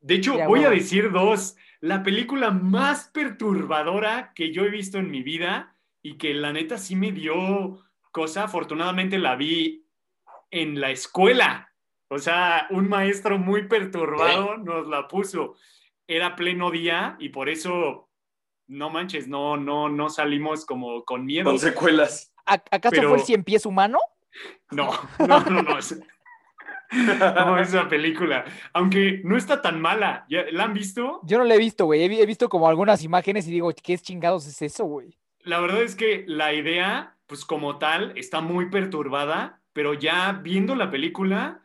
De 0.00 0.14
hecho, 0.14 0.36
Ya, 0.38 0.46
voy 0.46 0.62
a 0.62 0.70
decir 0.70 1.10
dos. 1.10 1.56
La 1.80 2.04
película 2.04 2.52
más 2.52 3.08
perturbadora 3.12 4.32
que 4.34 4.52
yo 4.52 4.64
he 4.64 4.70
visto 4.70 4.98
en 4.98 5.10
mi 5.10 5.22
vida 5.22 5.74
y 6.02 6.18
que 6.18 6.32
la 6.32 6.52
neta 6.52 6.78
sí 6.78 6.94
me 6.94 7.10
dio 7.10 7.80
cosa. 8.12 8.44
Afortunadamente 8.44 9.18
la 9.18 9.34
vi 9.34 9.86
en 10.52 10.80
la 10.80 10.92
escuela. 10.92 11.72
O 12.06 12.18
sea, 12.18 12.68
un 12.70 12.88
maestro 12.88 13.38
muy 13.38 13.66
perturbado 13.66 14.56
nos 14.56 14.86
la 14.86 15.08
puso. 15.08 15.56
Era 16.06 16.36
pleno 16.36 16.70
día 16.70 17.16
y 17.18 17.30
por 17.30 17.48
eso, 17.48 18.09
no 18.70 18.88
manches, 18.90 19.26
no, 19.28 19.56
no, 19.56 19.88
no 19.88 20.08
salimos 20.08 20.64
como 20.64 21.04
con 21.04 21.24
miedo. 21.26 21.44
Con 21.50 21.58
secuelas. 21.58 22.32
¿A- 22.46 22.54
¿Acaso 22.70 22.90
Pero- 22.94 23.08
fue 23.10 23.18
el 23.18 23.24
cien 23.24 23.44
pies 23.44 23.66
humano? 23.66 23.98
No, 24.70 24.90
no, 25.18 25.40
no, 25.44 25.62
no. 25.62 25.78
es- 25.78 26.00
No, 26.92 27.56
esa 27.58 27.88
película. 27.88 28.44
Aunque 28.72 29.20
no 29.24 29.36
está 29.36 29.62
tan 29.62 29.80
mala. 29.80 30.24
¿Ya, 30.28 30.44
¿La 30.50 30.64
han 30.64 30.72
visto? 30.74 31.20
Yo 31.24 31.38
no 31.38 31.44
la 31.44 31.54
he 31.54 31.58
visto, 31.58 31.84
güey. 31.84 32.02
He, 32.02 32.08
vi- 32.08 32.20
he 32.20 32.26
visto 32.26 32.48
como 32.48 32.68
algunas 32.68 33.04
imágenes 33.04 33.46
y 33.46 33.52
digo, 33.52 33.70
¿qué 33.80 33.96
chingados 33.98 34.46
es 34.48 34.60
eso, 34.62 34.84
güey? 34.84 35.16
La 35.42 35.60
verdad 35.60 35.82
es 35.82 35.94
que 35.94 36.24
la 36.26 36.52
idea, 36.52 37.16
pues 37.26 37.44
como 37.44 37.78
tal, 37.78 38.12
está 38.16 38.40
muy 38.40 38.70
perturbada, 38.70 39.60
pero 39.72 39.94
ya 39.94 40.32
viendo 40.42 40.74
la 40.74 40.90
película, 40.90 41.62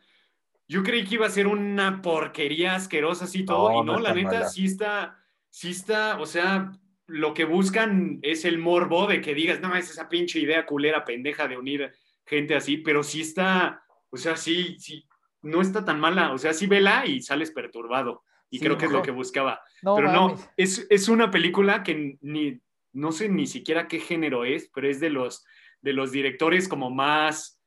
yo 0.68 0.82
creí 0.84 1.04
que 1.04 1.16
iba 1.16 1.26
a 1.26 1.30
ser 1.30 1.46
una 1.48 2.00
porquería 2.02 2.76
asquerosa 2.76 3.24
así 3.24 3.44
todo, 3.44 3.70
No, 3.70 3.82
y 3.82 3.84
no, 3.86 3.92
no 3.92 3.98
es 3.98 4.04
la 4.04 4.14
neta 4.14 4.28
mala. 4.30 4.48
sí 4.48 4.64
está, 4.64 5.18
sí 5.50 5.70
está, 5.70 6.18
o 6.20 6.26
sea, 6.26 6.70
lo 7.06 7.34
que 7.34 7.44
buscan 7.44 8.18
es 8.22 8.44
el 8.44 8.58
morbo 8.58 9.06
de 9.06 9.20
que 9.20 9.34
digas, 9.34 9.60
no, 9.60 9.74
es 9.76 9.90
esa 9.90 10.08
pinche 10.08 10.40
idea 10.40 10.66
culera 10.66 11.04
pendeja 11.04 11.46
de 11.46 11.56
unir 11.56 11.92
gente 12.24 12.56
así, 12.56 12.78
pero 12.78 13.02
sí 13.02 13.20
está, 13.20 13.84
o 14.10 14.16
sea, 14.16 14.36
sí, 14.36 14.76
sí, 14.78 15.06
no 15.42 15.60
está 15.60 15.84
tan 15.84 16.00
mala, 16.00 16.32
o 16.32 16.38
sea, 16.38 16.52
sí 16.52 16.66
vela 16.66 17.06
y 17.06 17.22
sales 17.22 17.52
perturbado, 17.52 18.24
y 18.50 18.58
Sí, 18.58 18.64
creo 18.64 18.76
que 18.76 18.86
es 18.86 18.92
lo 18.92 19.02
que 19.02 19.10
buscaba. 19.12 19.60
No, 19.82 19.94
pero 19.96 20.12
no, 20.12 20.28
mames. 20.28 20.50
es, 20.56 20.86
es 20.90 21.08
una 21.08 21.30
película 21.30 21.82
que 21.82 22.18
ni, 22.20 22.60
no 22.92 23.12
sé 23.12 23.28
ni 23.28 23.46
siquiera 23.46 23.86
qué 23.86 24.00
género 24.00 24.44
es, 24.44 24.70
pero 24.74 24.88
es 24.88 24.98
de 24.98 25.10
los, 25.10 25.44
de 25.82 25.92
los 25.92 26.10
directores 26.10 26.68
como 26.68 26.90
más 26.90 27.60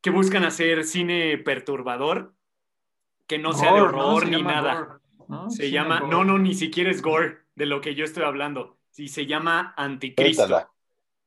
que 0.00 0.10
buscan 0.10 0.44
hacer 0.44 0.84
cine 0.84 1.38
perturbador, 1.38 2.34
que 3.26 3.38
no 3.38 3.52
sea 3.52 3.74
de 3.74 3.80
horror 3.80 4.28
ni 4.28 4.42
nada. 4.42 5.00
Se 5.48 5.70
llama, 5.70 6.00
gore. 6.00 6.10
no, 6.10 6.24
no, 6.24 6.38
ni 6.38 6.54
siquiera 6.54 6.90
es 6.90 7.02
gore 7.02 7.39
de 7.54 7.66
lo 7.66 7.80
que 7.80 7.94
yo 7.94 8.04
estoy 8.04 8.24
hablando. 8.24 8.78
Sí, 8.90 9.08
se 9.08 9.26
llama 9.26 9.74
Anticristo. 9.76 10.70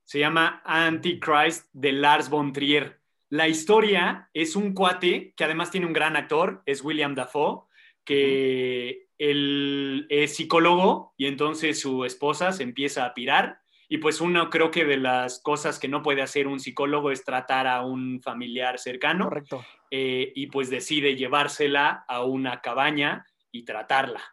Se 0.04 0.20
llama 0.20 0.62
Antichrist 0.66 1.70
de 1.74 1.94
Lars 1.94 2.30
von 2.30 2.52
Trier. 2.52 3.00
La 3.30 3.48
historia 3.48 4.30
es 4.34 4.56
un 4.56 4.74
cuate 4.74 5.34
que 5.36 5.44
además 5.44 5.72
tiene 5.72 5.88
un 5.88 5.94
gran 5.94 6.16
actor, 6.16 6.62
es 6.66 6.84
William 6.84 7.16
Dafoe, 7.16 7.64
que 8.04 9.08
él 9.18 10.06
es 10.10 10.36
psicólogo 10.36 11.14
y 11.18 11.28
entonces 11.28 11.80
su 11.80 12.06
esposa 12.06 12.52
se 12.52 12.64
empieza 12.64 13.06
a 13.06 13.14
pirar 13.14 13.64
y 13.94 14.00
pues 14.00 14.22
uno 14.22 14.50
creo 14.50 14.72
que 14.72 14.86
de 14.86 14.98
las 14.98 15.40
cosas 15.40 15.78
que 15.78 15.88
no 15.88 16.02
puede 16.02 16.22
hacer 16.22 16.48
un 16.48 16.60
psicólogo 16.60 17.12
es 17.12 17.24
tratar 17.24 17.68
a 17.68 17.82
un 17.82 18.22
familiar 18.22 18.80
cercano 18.80 19.26
Correcto. 19.26 19.64
eh, 19.92 20.32
y 20.36 20.48
pues 20.48 20.70
decide 20.70 21.16
llevársela 21.16 22.04
a 22.08 22.24
una 22.24 22.62
cabaña 22.62 23.26
y 23.52 23.66
tratarla. 23.66 24.33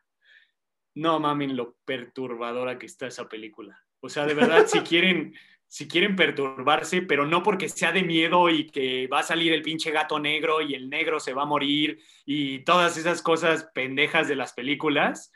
No 0.94 1.20
mamen 1.20 1.56
lo 1.56 1.76
perturbadora 1.84 2.78
que 2.78 2.86
está 2.86 3.06
esa 3.06 3.28
película. 3.28 3.80
O 4.00 4.08
sea, 4.08 4.26
de 4.26 4.34
verdad, 4.34 4.66
si 4.66 4.80
quieren, 4.80 5.34
si 5.68 5.86
quieren 5.86 6.16
perturbarse, 6.16 7.02
pero 7.02 7.26
no 7.26 7.42
porque 7.42 7.68
sea 7.68 7.92
de 7.92 8.02
miedo 8.02 8.50
y 8.50 8.66
que 8.66 9.06
va 9.06 9.20
a 9.20 9.24
salir 9.24 9.52
el 9.52 9.62
pinche 9.62 9.90
gato 9.90 10.18
negro 10.18 10.60
y 10.60 10.74
el 10.74 10.88
negro 10.90 11.20
se 11.20 11.34
va 11.34 11.42
a 11.42 11.46
morir 11.46 12.00
y 12.24 12.60
todas 12.60 12.96
esas 12.96 13.22
cosas 13.22 13.70
pendejas 13.74 14.28
de 14.28 14.36
las 14.36 14.52
películas, 14.52 15.32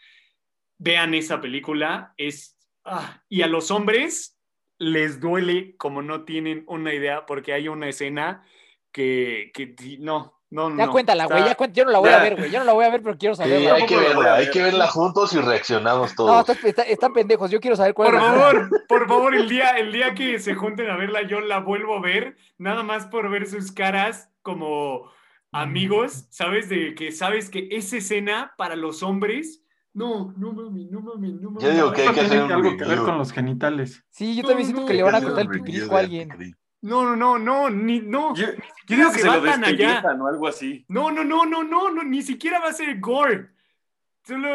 vean 0.79 1.15
esa 1.15 1.41
película. 1.41 2.15
Es, 2.17 2.59
ah, 2.85 3.23
y 3.29 3.43
a 3.43 3.47
los 3.47 3.71
hombres 3.71 4.39
les 4.79 5.21
duele 5.21 5.77
como 5.77 6.03
no 6.03 6.25
tienen 6.25 6.65
una 6.67 6.93
idea 6.93 7.27
porque 7.27 7.53
hay 7.53 7.69
una 7.69 7.89
escena 7.89 8.45
que, 8.93 9.51
que 9.55 9.75
no, 10.01 10.41
no, 10.55 10.71
no. 10.71 10.79
Ya 10.79 10.89
cuéntala, 10.89 11.27
güey, 11.27 11.45
ya 11.45 11.55
cuéntala. 11.55 11.75
Yo 11.77 11.85
no 11.85 11.91
la 11.91 11.99
voy 11.99 12.11
a 12.11 12.19
ver, 12.23 12.37
güey. 12.37 12.51
Yo 12.51 12.59
no 12.61 12.65
la 12.65 12.73
voy 12.73 12.85
a 12.85 12.91
ver, 12.91 13.03
pero 13.03 13.19
quiero 13.19 13.35
Sí, 13.35 13.43
saberla. 13.43 13.75
hay 13.75 13.87
que 13.87 13.97
verla, 13.97 14.35
hay 14.37 14.51
que 14.51 14.63
verla 14.63 14.87
juntos 14.89 15.33
y 15.35 15.39
reaccionamos 15.41 16.11
No, 16.11 16.17
todos. 16.17 16.49
está- 16.49 16.69
está- 16.69 16.83
están 16.83 17.13
pendejos. 17.13 17.51
Yo 17.51 17.61
quiero 17.61 17.77
saber 17.77 17.93
cuál 17.95 18.11
Por 18.11 18.15
es 18.17 18.23
la 18.23 18.33
favor, 18.33 18.71
por 18.89 19.09
favor, 19.09 19.35
el 19.35 19.49
día, 19.49 19.71
el 19.77 19.93
día 19.93 20.15
que 20.15 20.39
se 20.39 20.55
junten 20.55 20.89
a 20.91 20.97
verla, 20.97 21.23
yo 21.23 21.41
la 21.41 21.61
vuelvo 21.61 21.97
a 21.97 22.01
ver, 22.01 22.37
nada 22.59 22.83
más 22.83 23.07
por 23.07 23.29
ver 23.31 23.47
sus 23.47 23.73
caras 23.73 24.31
como 24.43 25.11
amigos, 25.53 26.27
¿sabes? 26.31 26.69
De 26.69 26.95
que 26.95 27.13
sabes 27.13 27.51
que 27.51 27.69
esa 27.71 27.97
escena 27.99 28.55
para 28.59 28.77
los 28.77 29.03
hombres, 29.03 29.63
no, 29.93 30.35
no 30.37 30.53
mami, 30.53 30.87
no 30.87 31.01
mami, 31.01 31.33
no 31.35 31.51
mami. 31.53 31.63
Yo 31.65 31.71
digo 31.71 31.93
que 31.93 32.03
hay 32.03 32.09
que 32.09 32.15
Tiene 32.15 32.27
hacer 32.27 32.43
un 32.45 32.53
algo 32.53 32.77
que 32.77 32.85
ver 32.85 32.99
con 32.99 33.19
los 33.19 33.33
genitales. 33.33 34.05
Sí, 34.11 34.35
yo 34.37 34.43
también 34.43 34.67
siento 34.69 34.87
que 34.87 34.95
le 34.95 35.03
van 35.05 35.15
a 35.15 35.21
cortar 35.23 35.43
el 35.43 35.49
review 35.49 35.65
pipirico 35.65 35.97
a 35.97 36.01
alguien. 36.01 36.57
No, 36.85 37.03
no, 37.03 37.17
no, 37.17 37.39
no, 37.39 37.71
ni, 37.71 38.01
no. 38.01 38.35
Yo, 38.35 38.47
ni 38.47 38.53
yo 38.53 38.63
siquiera 38.87 38.99
digo 39.05 39.13
que 39.13 39.19
se 39.21 39.27
lo 39.27 39.43
tan 39.43 39.65
allá. 39.65 40.03
o 40.21 40.27
algo 40.27 40.47
así. 40.49 40.85
No, 40.89 41.11
no, 41.11 41.25
no, 41.25 41.47
no, 41.47 41.65
no, 41.65 41.91
no, 41.91 42.03
ni 42.05 42.21
siquiera 42.23 42.59
va 42.61 42.69
a 42.69 42.73
ser 42.75 43.01
gore. 43.01 43.49
Solo, 44.23 44.49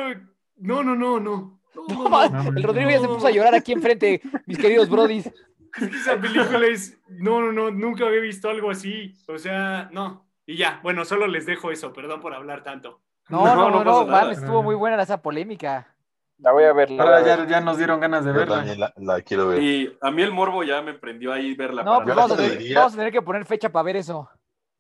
no, 0.58 0.84
no, 0.84 0.96
no, 0.96 1.20
no. 1.20 1.60
No, 1.76 1.88
No, 1.88 2.04
no, 2.04 2.10
ma- 2.10 2.28
no. 2.28 2.50
el 2.50 2.64
Rodrigo 2.64 2.90
ya 2.92 3.00
se 3.00 3.08
puso 3.08 3.26
a 3.28 3.32
llorar 3.32 3.56
aquí 3.56 3.72
enfrente, 3.72 4.22
mis 4.46 4.58
queridos 4.60 4.90
brodis. 4.90 5.26
Es 5.26 5.90
que 5.90 5.98
esa 5.98 6.20
película 6.20 6.68
es. 6.68 7.00
No, 7.08 7.42
no, 7.42 7.52
no, 7.52 7.72
nunca 7.72 8.06
había 8.06 8.22
visto 8.22 8.48
algo 8.50 8.70
así. 8.72 9.14
O 9.28 9.38
sea, 9.40 9.90
no. 9.92 10.26
Y 10.46 10.56
ya, 10.58 10.80
bueno, 10.84 11.06
solo 11.06 11.26
les 11.28 11.46
dejo 11.48 11.72
eso, 11.72 11.94
perdón 11.94 12.22
por 12.22 12.34
hablar 12.36 12.64
tanto. 12.64 13.02
No, 13.30 13.44
no, 13.46 13.70
no, 13.72 13.84
No, 13.84 14.06
no 14.06 14.32
estuvo 14.32 14.62
muy 14.64 14.76
buena 14.76 15.02
esa 15.02 15.22
polémica. 15.22 15.88
La 16.40 16.52
voy 16.52 16.64
a 16.64 16.74
ver. 16.74 16.90
la 16.92 17.04
voy 17.04 17.14
a 17.14 17.18
Ahora 17.18 17.36
ver. 17.38 17.48
ya, 17.48 17.48
ya 17.48 17.62
nos 17.62 17.78
dieron 17.78 18.00
ganas 18.00 18.24
de 18.26 18.32
Yo 18.32 18.38
verla. 18.40 18.56
también 18.58 18.80
la, 18.80 18.94
la 18.98 19.22
quiero 19.22 19.48
ver. 19.50 19.62
Y 19.62 19.98
a 20.02 20.10
mí 20.12 20.22
el 20.22 20.32
morbo 20.32 20.64
ya 20.64 20.82
me 20.82 20.94
prendió 20.94 21.34
ahí 21.34 21.54
verla. 21.56 21.84
No, 21.84 21.98
pues 21.98 22.08
Yo 22.10 22.16
vamos 22.16 22.32
a, 22.32 22.36
tener, 22.38 22.58
diría- 22.58 22.78
vamos 22.80 22.94
a 22.94 22.98
tener 22.98 23.12
que 23.12 23.22
poner 23.22 23.46
fecha 23.46 23.70
para 23.72 23.84
ver 23.84 23.98
eso. 23.98 24.30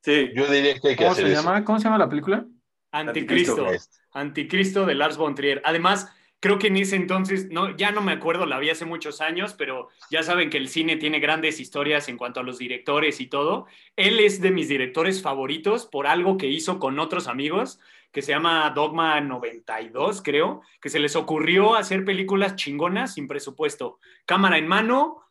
Sí, 0.03 0.32
Yo 0.34 0.45
diría 0.47 0.80
que 0.80 0.89
hay 0.89 0.95
que 0.95 1.03
¿Cómo 1.03 1.12
hacer 1.12 1.26
se 1.26 1.34
eso. 1.34 1.41
llama? 1.43 1.66
¿Cómo 1.66 1.78
se 1.80 1.84
llama 1.84 1.97
la 1.97 2.07
película? 2.10 2.45
Anticristo. 2.91 3.68
Anticristo 4.14 4.86
de 4.86 4.95
Lars 4.95 5.18
von 5.18 5.36
Trier. 5.36 5.62
Además, 5.66 6.12
creo 6.39 6.57
que 6.57 6.68
en 6.68 6.78
ese 6.78 6.95
entonces, 6.95 7.49
no, 7.51 7.76
ya 7.76 7.91
no 7.91 8.01
me 8.01 8.14
acuerdo, 8.14 8.45
la 8.45 8.57
vi 8.60 8.70
hace 8.70 8.86
muchos 8.86 9.20
años, 9.22 9.53
pero 9.53 9.89
ya 10.10 10.24
saben 10.24 10.49
que 10.49 10.57
el 10.57 10.70
cine 10.70 10.95
tiene 10.95 11.20
grandes 11.20 11.60
historias 11.60 12.07
en 12.10 12.18
cuanto 12.18 12.39
a 12.39 12.43
los 12.43 12.57
directores 12.57 13.20
y 13.20 13.28
todo. 13.28 13.66
Él 13.97 14.20
es 14.22 14.41
de 14.41 14.51
mis 14.51 14.70
directores 14.70 15.22
favoritos 15.22 15.86
por 15.86 16.07
algo 16.07 16.38
que 16.38 16.47
hizo 16.47 16.80
con 16.80 16.97
otros 16.99 17.28
amigos, 17.28 17.80
que 18.12 18.22
se 18.22 18.32
llama 18.32 18.70
Dogma 18.72 19.20
92, 19.22 20.22
creo, 20.24 20.62
que 20.82 20.89
se 20.89 20.99
les 20.99 21.16
ocurrió 21.16 21.76
hacer 21.76 22.05
películas 22.05 22.55
chingonas 22.55 23.14
sin 23.14 23.28
presupuesto. 23.28 23.99
Cámara 24.26 24.57
en 24.57 24.68
mano, 24.68 25.22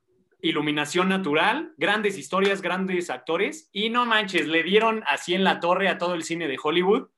iluminación 0.40 1.08
natural, 1.08 1.74
grandes 1.76 2.16
historias, 2.16 2.62
grandes 2.62 3.10
actores, 3.10 3.68
y 3.72 3.90
no 3.90 4.06
manches, 4.06 4.46
le 4.46 4.62
dieron 4.62 5.02
así 5.06 5.34
en 5.34 5.44
la 5.44 5.60
torre 5.60 5.88
a 5.88 5.98
todo 5.98 6.14
el 6.14 6.22
cine 6.22 6.46
de 6.46 6.58
Hollywood 6.62 7.08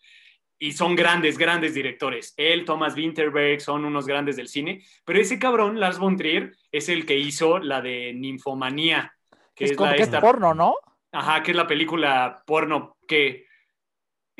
y 0.62 0.72
son 0.72 0.94
grandes, 0.94 1.38
grandes 1.38 1.74
directores. 1.74 2.34
Él, 2.36 2.66
Thomas 2.66 2.94
Winterberg, 2.94 3.62
son 3.62 3.86
unos 3.86 4.06
grandes 4.06 4.36
del 4.36 4.48
cine. 4.48 4.84
Pero 5.06 5.18
ese 5.18 5.38
cabrón, 5.38 5.80
Lars 5.80 5.98
von 5.98 6.18
Trier, 6.18 6.54
es 6.70 6.90
el 6.90 7.06
que 7.06 7.16
hizo 7.18 7.58
la 7.58 7.80
de 7.80 8.12
Ninfomanía, 8.14 9.14
que 9.54 9.64
Es, 9.64 9.70
es, 9.70 9.76
como 9.76 9.90
la 9.90 9.96
que 9.96 10.02
es 10.02 10.08
porno, 10.10 10.52
¿no? 10.52 10.74
Ajá, 11.12 11.42
que 11.42 11.52
es 11.52 11.56
la 11.56 11.66
película 11.66 12.42
porno 12.46 12.96
que... 13.08 13.48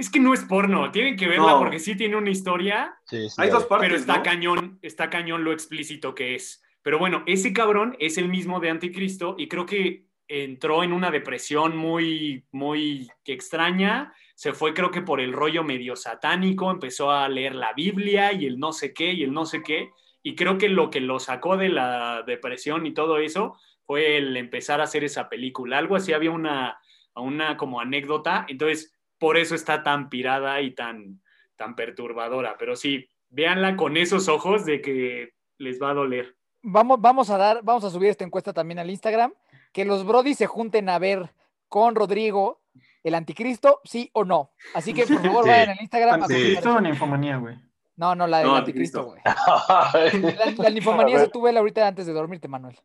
Es 0.00 0.10
que 0.10 0.18
no 0.18 0.32
es 0.32 0.42
porno, 0.44 0.90
tienen 0.90 1.14
que 1.16 1.28
verla 1.28 1.52
No. 1.52 1.58
porque 1.58 1.78
sí 1.78 1.94
tiene 1.94 2.16
una 2.16 2.30
historia, 2.30 2.94
Sí, 3.04 3.28
sí, 3.28 3.34
hay 3.38 3.50
dos 3.50 3.66
partes. 3.66 3.86
pero 3.86 4.00
está 4.00 4.16
¿no? 4.16 4.22
cañón, 4.22 4.78
está 4.80 5.10
cañón 5.10 5.44
lo 5.44 5.52
explícito 5.52 6.14
que 6.14 6.34
es. 6.34 6.62
Pero 6.82 6.98
bueno, 6.98 7.22
ese 7.26 7.52
cabrón 7.52 7.96
es 7.98 8.16
el 8.16 8.28
mismo 8.28 8.60
de 8.60 8.70
Anticristo 8.70 9.34
y 9.36 9.46
creo 9.48 9.66
que 9.66 10.06
entró 10.26 10.82
en 10.84 10.92
una 10.94 11.10
depresión 11.10 11.76
muy, 11.76 12.46
muy 12.50 13.10
extraña. 13.26 14.14
Se 14.34 14.54
fue, 14.54 14.72
creo 14.72 14.90
que 14.90 15.02
por 15.02 15.20
el 15.20 15.34
rollo 15.34 15.64
medio 15.64 15.96
satánico, 15.96 16.70
empezó 16.70 17.10
a 17.10 17.28
leer 17.28 17.54
la 17.54 17.74
Biblia 17.74 18.32
y 18.32 18.46
el 18.46 18.58
no 18.58 18.72
sé 18.72 18.94
qué 18.94 19.12
y 19.12 19.22
el 19.22 19.32
no 19.32 19.44
sé 19.44 19.62
qué. 19.62 19.90
Y 20.22 20.34
creo 20.34 20.56
que 20.56 20.70
lo 20.70 20.88
que 20.88 21.00
lo 21.00 21.18
sacó 21.20 21.58
de 21.58 21.68
la 21.68 22.22
depresión 22.26 22.86
y 22.86 22.94
todo 22.94 23.18
eso 23.18 23.58
fue 23.84 24.16
el 24.16 24.34
empezar 24.38 24.80
a 24.80 24.84
hacer 24.84 25.04
esa 25.04 25.28
película. 25.28 25.76
Algo 25.76 25.96
así, 25.96 26.14
había 26.14 26.30
una, 26.30 26.78
una 27.14 27.56
como 27.58 27.80
anécdota. 27.80 28.46
Entonces, 28.48 28.94
por 29.20 29.36
eso 29.36 29.54
está 29.54 29.84
tan 29.84 30.08
pirada 30.08 30.60
y 30.62 30.72
tan, 30.74 31.20
tan 31.54 31.76
perturbadora. 31.76 32.56
Pero 32.58 32.74
sí, 32.74 33.08
véanla 33.28 33.76
con 33.76 33.96
esos 33.96 34.28
ojos 34.28 34.64
de 34.64 34.80
que 34.80 35.34
les 35.58 35.80
va 35.80 35.90
a 35.90 35.94
doler. 35.94 36.34
Vamos, 36.62 37.00
vamos 37.00 37.30
a 37.30 37.38
dar, 37.38 37.60
vamos 37.62 37.84
a 37.84 37.90
subir 37.90 38.08
esta 38.10 38.24
encuesta 38.24 38.52
también 38.52 38.78
al 38.80 38.90
Instagram. 38.90 39.32
Que 39.72 39.84
los 39.84 40.04
brodis 40.04 40.36
se 40.38 40.46
junten 40.46 40.88
a 40.88 40.98
ver 40.98 41.30
con 41.68 41.94
Rodrigo 41.94 42.60
el 43.04 43.14
anticristo, 43.14 43.80
sí 43.84 44.10
o 44.12 44.24
no. 44.24 44.50
Así 44.74 44.92
que 44.92 45.06
por 45.06 45.22
favor 45.22 45.44
Sí. 45.44 45.50
vayan 45.50 45.70
al 45.70 45.80
Instagram. 45.80 46.22
Anticristo 46.22 46.74
o 46.74 46.80
Ninfomanía, 46.80 47.36
güey. 47.36 47.56
No, 47.96 48.14
no, 48.14 48.26
la 48.26 48.38
del 48.38 48.46
No, 48.48 48.56
anticristo, 48.56 49.04
güey. 49.04 49.20
La, 49.24 50.54
la 50.56 50.70
ninfomanía 50.70 51.18
se 51.20 51.28
tú 51.28 51.42
vela 51.42 51.60
ahorita 51.60 51.86
antes 51.86 52.06
de 52.06 52.12
dormirte, 52.14 52.48
Manuel. 52.48 52.76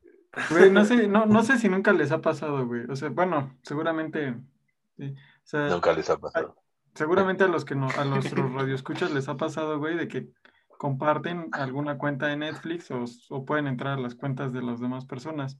Güey, 0.49 0.69
no 0.69 0.83
sé, 0.83 1.07
no, 1.07 1.25
no 1.25 1.43
sé 1.43 1.57
si 1.57 1.69
nunca 1.69 1.93
les 1.93 2.11
ha 2.11 2.21
pasado, 2.21 2.67
güey. 2.67 2.81
O 2.89 2.95
sea, 2.97 3.07
bueno, 3.09 3.57
seguramente. 3.63 4.35
sí. 4.97 5.15
Sea, 5.45 5.69
Nunca 5.69 5.93
les 5.93 6.09
ha 6.09 6.17
pasado. 6.17 6.55
seguramente 6.93 7.43
a 7.45 7.47
los 7.47 7.63
que 7.63 7.75
no, 7.75 7.87
a 7.87 8.03
los 8.03 8.29
radioescuchas 8.31 9.11
les 9.11 9.29
ha 9.29 9.37
pasado, 9.37 9.79
güey, 9.79 9.95
de 9.95 10.07
que 10.07 10.27
comparten 10.77 11.49
alguna 11.53 11.97
cuenta 11.97 12.27
de 12.27 12.35
Netflix 12.35 12.91
o, 12.91 13.05
o 13.29 13.45
pueden 13.45 13.67
entrar 13.67 13.97
a 13.97 14.01
las 14.01 14.15
cuentas 14.15 14.51
de 14.51 14.61
las 14.61 14.81
demás 14.81 15.05
personas. 15.05 15.57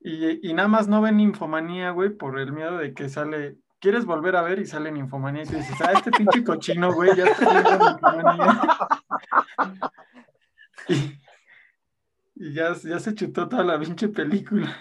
Y, 0.00 0.48
y 0.48 0.54
nada 0.54 0.68
más 0.68 0.88
no 0.88 1.00
ven 1.00 1.20
Infomanía, 1.20 1.90
güey, 1.90 2.10
por 2.10 2.40
el 2.40 2.52
miedo 2.52 2.78
de 2.78 2.92
que 2.92 3.08
sale. 3.08 3.58
¿Quieres 3.78 4.04
volver 4.04 4.34
a 4.36 4.42
ver? 4.42 4.58
Y 4.58 4.66
sale 4.66 4.88
en 4.88 4.96
Infomanía 4.96 5.44
y 5.44 5.46
tú 5.46 5.56
dices, 5.56 5.80
ah, 5.80 5.92
este 5.92 6.10
pinche 6.10 6.42
cochino, 6.42 6.92
güey, 6.92 7.14
ya 7.16 7.26
está 7.26 7.62
viendo 7.62 7.86
en 7.86 7.92
Infomanía. 7.92 8.60
y 10.88 11.20
y 12.40 12.54
ya, 12.54 12.74
ya 12.74 12.98
se 12.98 13.14
chutó 13.14 13.50
toda 13.50 13.62
la 13.62 13.78
pinche 13.78 14.08
película. 14.08 14.74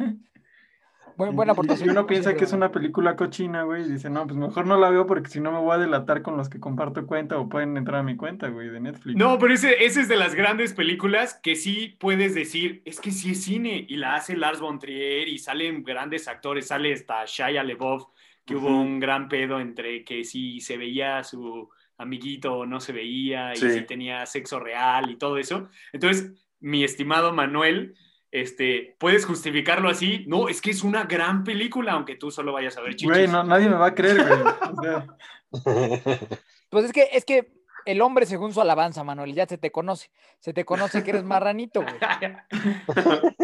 Buen- 1.20 1.34
Y- 1.34 1.36
buena 1.36 1.52
aportación. 1.52 1.90
Y 1.90 1.92
uno 1.92 2.08
piensa 2.08 2.34
que 2.36 2.46
es 2.46 2.54
una 2.54 2.72
película 2.72 3.16
cochina, 3.18 3.64
güey, 3.64 3.84
y 3.84 3.92
dice, 3.92 4.10
no, 4.10 4.26
pues 4.26 4.38
mejor 4.40 4.66
no 4.66 4.80
la 4.80 4.90
veo 4.90 5.06
porque 5.06 5.30
si 5.30 5.42
no 5.42 5.52
me 5.52 5.60
voy 5.60 5.76
a 5.76 5.78
delatar 5.78 6.22
con 6.22 6.38
los 6.38 6.48
que 6.48 6.60
comparto 6.62 7.06
cuenta 7.06 7.38
o 7.38 7.50
pueden 7.50 7.76
entrar 7.76 8.00
a 8.00 8.04
mi 8.04 8.16
cuenta, 8.16 8.48
güey, 8.48 8.70
de 8.70 8.80
Netflix. 8.80 9.18
No, 9.18 9.38
pero 9.38 9.54
ese, 9.54 9.84
ese 9.84 10.00
es 10.02 10.08
de 10.08 10.16
las 10.16 10.34
grandes 10.34 10.74
películas 10.74 11.38
que 11.44 11.56
sí 11.56 11.98
puedes 12.00 12.34
decir, 12.34 12.82
es 12.86 13.02
que 13.02 13.12
sí 13.12 13.32
es 13.32 13.44
cine, 13.44 13.86
y 13.88 13.98
la 13.98 14.16
hace 14.16 14.38
Lars 14.38 14.62
von 14.62 14.80
Trier, 14.80 15.28
y 15.28 15.38
salen 15.40 15.84
grandes 15.84 16.28
actores, 16.30 16.68
sale 16.68 16.94
hasta 16.94 17.26
Shia 17.26 17.64
LeBeouf, 17.64 18.06
que 18.46 18.56
hubo 18.56 18.70
un 18.70 19.00
gran 19.02 19.28
pedo 19.28 19.60
entre 19.60 20.06
que 20.06 20.24
si 20.24 20.62
se 20.62 20.78
veía 20.78 21.18
a 21.18 21.24
su 21.26 21.70
amiguito 21.98 22.54
o 22.60 22.66
no 22.66 22.80
se 22.80 22.94
veía, 22.94 23.52
y 23.54 23.58
Sí. 23.58 23.70
si 23.72 23.82
tenía 23.82 24.26
sexo 24.26 24.58
real 24.60 25.12
y 25.12 25.18
todo 25.18 25.38
eso. 25.38 25.68
Entonces, 25.92 26.32
mi 26.62 26.86
estimado 26.86 27.34
Manuel, 27.34 27.96
este, 28.32 28.96
¿puedes 29.00 29.26
justificarlo 29.26 29.90
así? 29.90 30.26
No, 30.28 30.50
es 30.50 30.62
que 30.62 30.72
es 30.72 30.84
una 30.84 31.06
gran 31.06 31.44
película, 31.44 31.94
aunque 31.94 32.16
tú 32.16 32.32
solo 32.32 32.54
vayas 32.54 32.78
a 32.78 32.82
ver 32.82 32.92
chichis. 32.96 33.10
Güey, 33.10 33.28
no, 33.28 33.44
nadie 33.44 33.70
me 33.70 33.76
va 33.76 33.88
a 33.88 33.96
creer, 33.96 34.26
güey. 34.26 34.42
O 34.42 34.82
sea, 34.82 35.08
Pues 36.70 36.86
es 36.86 36.92
que, 36.92 37.10
es 37.14 37.26
que 37.26 37.52
el 37.86 38.02
hombre 38.02 38.26
según 38.28 38.54
su 38.54 38.62
alabanza, 38.62 39.04
Manuel, 39.04 39.34
ya 39.34 39.48
se 39.48 39.58
te 39.58 39.72
conoce. 39.72 40.12
Se 40.40 40.54
te 40.54 40.66
conoce 40.66 41.04
que 41.04 41.10
eres 41.10 41.24
marranito, 41.24 41.82
güey. 41.82 41.96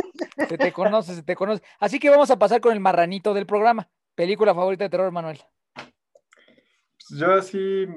Se 0.47 0.57
te 0.57 0.71
conoce, 0.73 1.15
se 1.15 1.23
te 1.23 1.35
conoce. 1.35 1.63
Así 1.79 1.97
que 1.97 2.09
vamos 2.09 2.29
a 2.29 2.37
pasar 2.37 2.59
con 2.61 2.73
el 2.73 2.79
marranito 2.79 3.33
del 3.33 3.45
programa. 3.45 3.89
Película 4.15 4.53
favorita 4.53 4.83
de 4.83 4.89
terror, 4.89 5.11
Manuel. 5.11 5.41
pues 5.73 7.19
yo 7.19 7.33
así, 7.33 7.87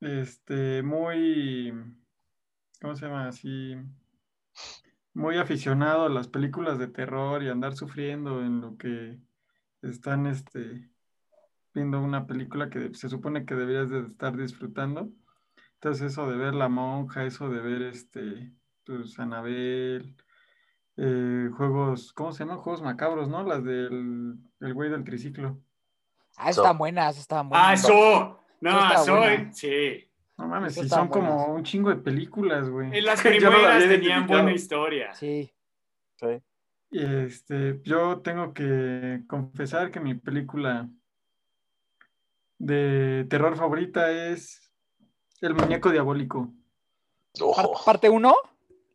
este, 0.00 0.82
muy, 0.82 1.72
¿cómo 2.80 2.94
se 2.94 3.06
llama? 3.06 3.28
Así, 3.28 3.74
muy 5.18 5.36
aficionado 5.36 6.06
a 6.06 6.08
las 6.08 6.28
películas 6.28 6.78
de 6.78 6.86
terror 6.86 7.42
y 7.42 7.48
andar 7.48 7.74
sufriendo 7.74 8.40
en 8.40 8.60
lo 8.60 8.76
que 8.76 9.18
están, 9.82 10.26
este, 10.26 10.88
viendo 11.74 12.00
una 12.00 12.26
película 12.26 12.70
que 12.70 12.94
se 12.94 13.08
supone 13.08 13.44
que 13.44 13.56
deberías 13.56 13.90
de 13.90 14.06
estar 14.06 14.36
disfrutando. 14.36 15.10
Entonces 15.74 16.12
eso 16.12 16.30
de 16.30 16.36
ver 16.36 16.54
La 16.54 16.68
Monja, 16.68 17.24
eso 17.24 17.48
de 17.50 17.60
ver, 17.60 17.82
este, 17.82 18.52
pues, 18.84 19.18
Anabel, 19.18 20.14
eh, 20.96 21.50
juegos, 21.56 22.12
¿cómo 22.12 22.32
se 22.32 22.44
llaman? 22.44 22.58
Juegos 22.58 22.82
macabros, 22.82 23.28
¿no? 23.28 23.42
Las 23.42 23.64
del 23.64 24.36
el 24.60 24.74
güey 24.74 24.88
del 24.88 25.02
triciclo. 25.02 25.58
Ah, 26.36 26.50
están 26.50 26.78
buenas, 26.78 27.18
están 27.18 27.48
buenas. 27.48 27.68
Ah, 27.68 27.74
eso. 27.74 28.40
No, 28.60 28.70
Eso 28.70 28.78
está 28.86 28.98
soy. 28.98 29.18
buena. 29.18 29.52
Sí. 29.52 30.07
No 30.38 30.46
mames, 30.46 30.74
si 30.74 30.88
son 30.88 31.08
como 31.08 31.34
buenas. 31.34 31.48
un 31.56 31.64
chingo 31.64 31.90
de 31.90 31.96
películas, 31.96 32.68
güey. 32.70 32.96
En 32.96 33.04
las 33.04 33.22
Yo 33.24 33.30
no 33.30 33.58
la 33.58 33.76
primeras 33.76 33.88
tenían 33.88 34.26
buena 34.26 34.52
historia. 34.52 35.12
Sí. 35.14 35.52
Sí. 36.16 36.26
Y 36.90 37.04
este, 37.04 37.80
yo 37.82 38.20
tengo 38.20 38.54
que 38.54 39.22
confesar 39.28 39.90
que 39.90 40.00
mi 40.00 40.14
película 40.14 40.88
de 42.58 43.26
terror 43.28 43.56
favorita 43.56 44.10
es 44.10 44.72
El 45.40 45.54
muñeco 45.54 45.90
diabólico. 45.90 46.52
Ojo, 47.40 47.84
parte 47.84 48.08
1 48.08 48.34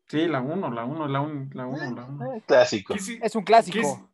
Sí, 0.08 0.28
la 0.28 0.42
1, 0.42 0.72
la 0.72 0.86
1, 0.86 1.08
la 1.08 1.22
1, 1.22 1.50
la 1.54 1.66
1, 1.66 1.96
la 1.96 2.06
1. 2.06 2.42
clásico. 2.46 2.94
¿Qué 2.94 3.00
es, 3.00 3.10
es 3.22 3.36
un 3.36 3.44
qué 3.46 3.54
es- 3.54 3.64
clásico. 3.66 4.10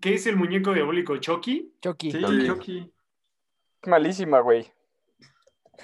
qué 0.00 0.14
es 0.14 0.26
el 0.26 0.36
muñeco 0.36 0.72
diabólico? 0.72 1.16
¿Chucky? 1.18 1.74
Chucky. 1.80 2.12
Sí, 2.12 2.20
Chucky. 2.46 2.92
Malísima, 3.86 4.40
güey. 4.40 4.72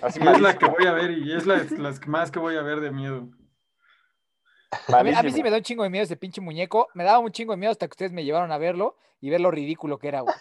Así 0.02 0.20
Y 0.22 0.26
es 0.28 0.40
la 0.40 0.56
que 0.58 0.66
voy 0.66 0.86
a 0.86 0.92
ver 0.92 1.10
y 1.10 1.32
es 1.32 1.46
la, 1.46 1.64
las 1.78 2.06
más 2.06 2.30
que 2.30 2.38
voy 2.38 2.56
a 2.56 2.62
ver 2.62 2.80
de 2.80 2.90
miedo. 2.90 3.28
A 4.88 5.02
mí, 5.02 5.12
a 5.14 5.22
mí 5.22 5.32
sí 5.32 5.42
me 5.42 5.50
da 5.50 5.56
un 5.56 5.62
chingo 5.62 5.82
de 5.82 5.90
miedo 5.90 6.04
ese 6.04 6.16
pinche 6.16 6.40
muñeco. 6.40 6.88
Me 6.94 7.02
daba 7.04 7.18
un 7.18 7.32
chingo 7.32 7.52
de 7.52 7.56
miedo 7.56 7.72
hasta 7.72 7.86
que 7.88 7.92
ustedes 7.92 8.12
me 8.12 8.24
llevaron 8.24 8.52
a 8.52 8.58
verlo 8.58 8.96
y 9.20 9.28
ver 9.30 9.40
lo 9.40 9.50
ridículo 9.50 9.98
que 9.98 10.08
era, 10.08 10.20
güey. 10.20 10.34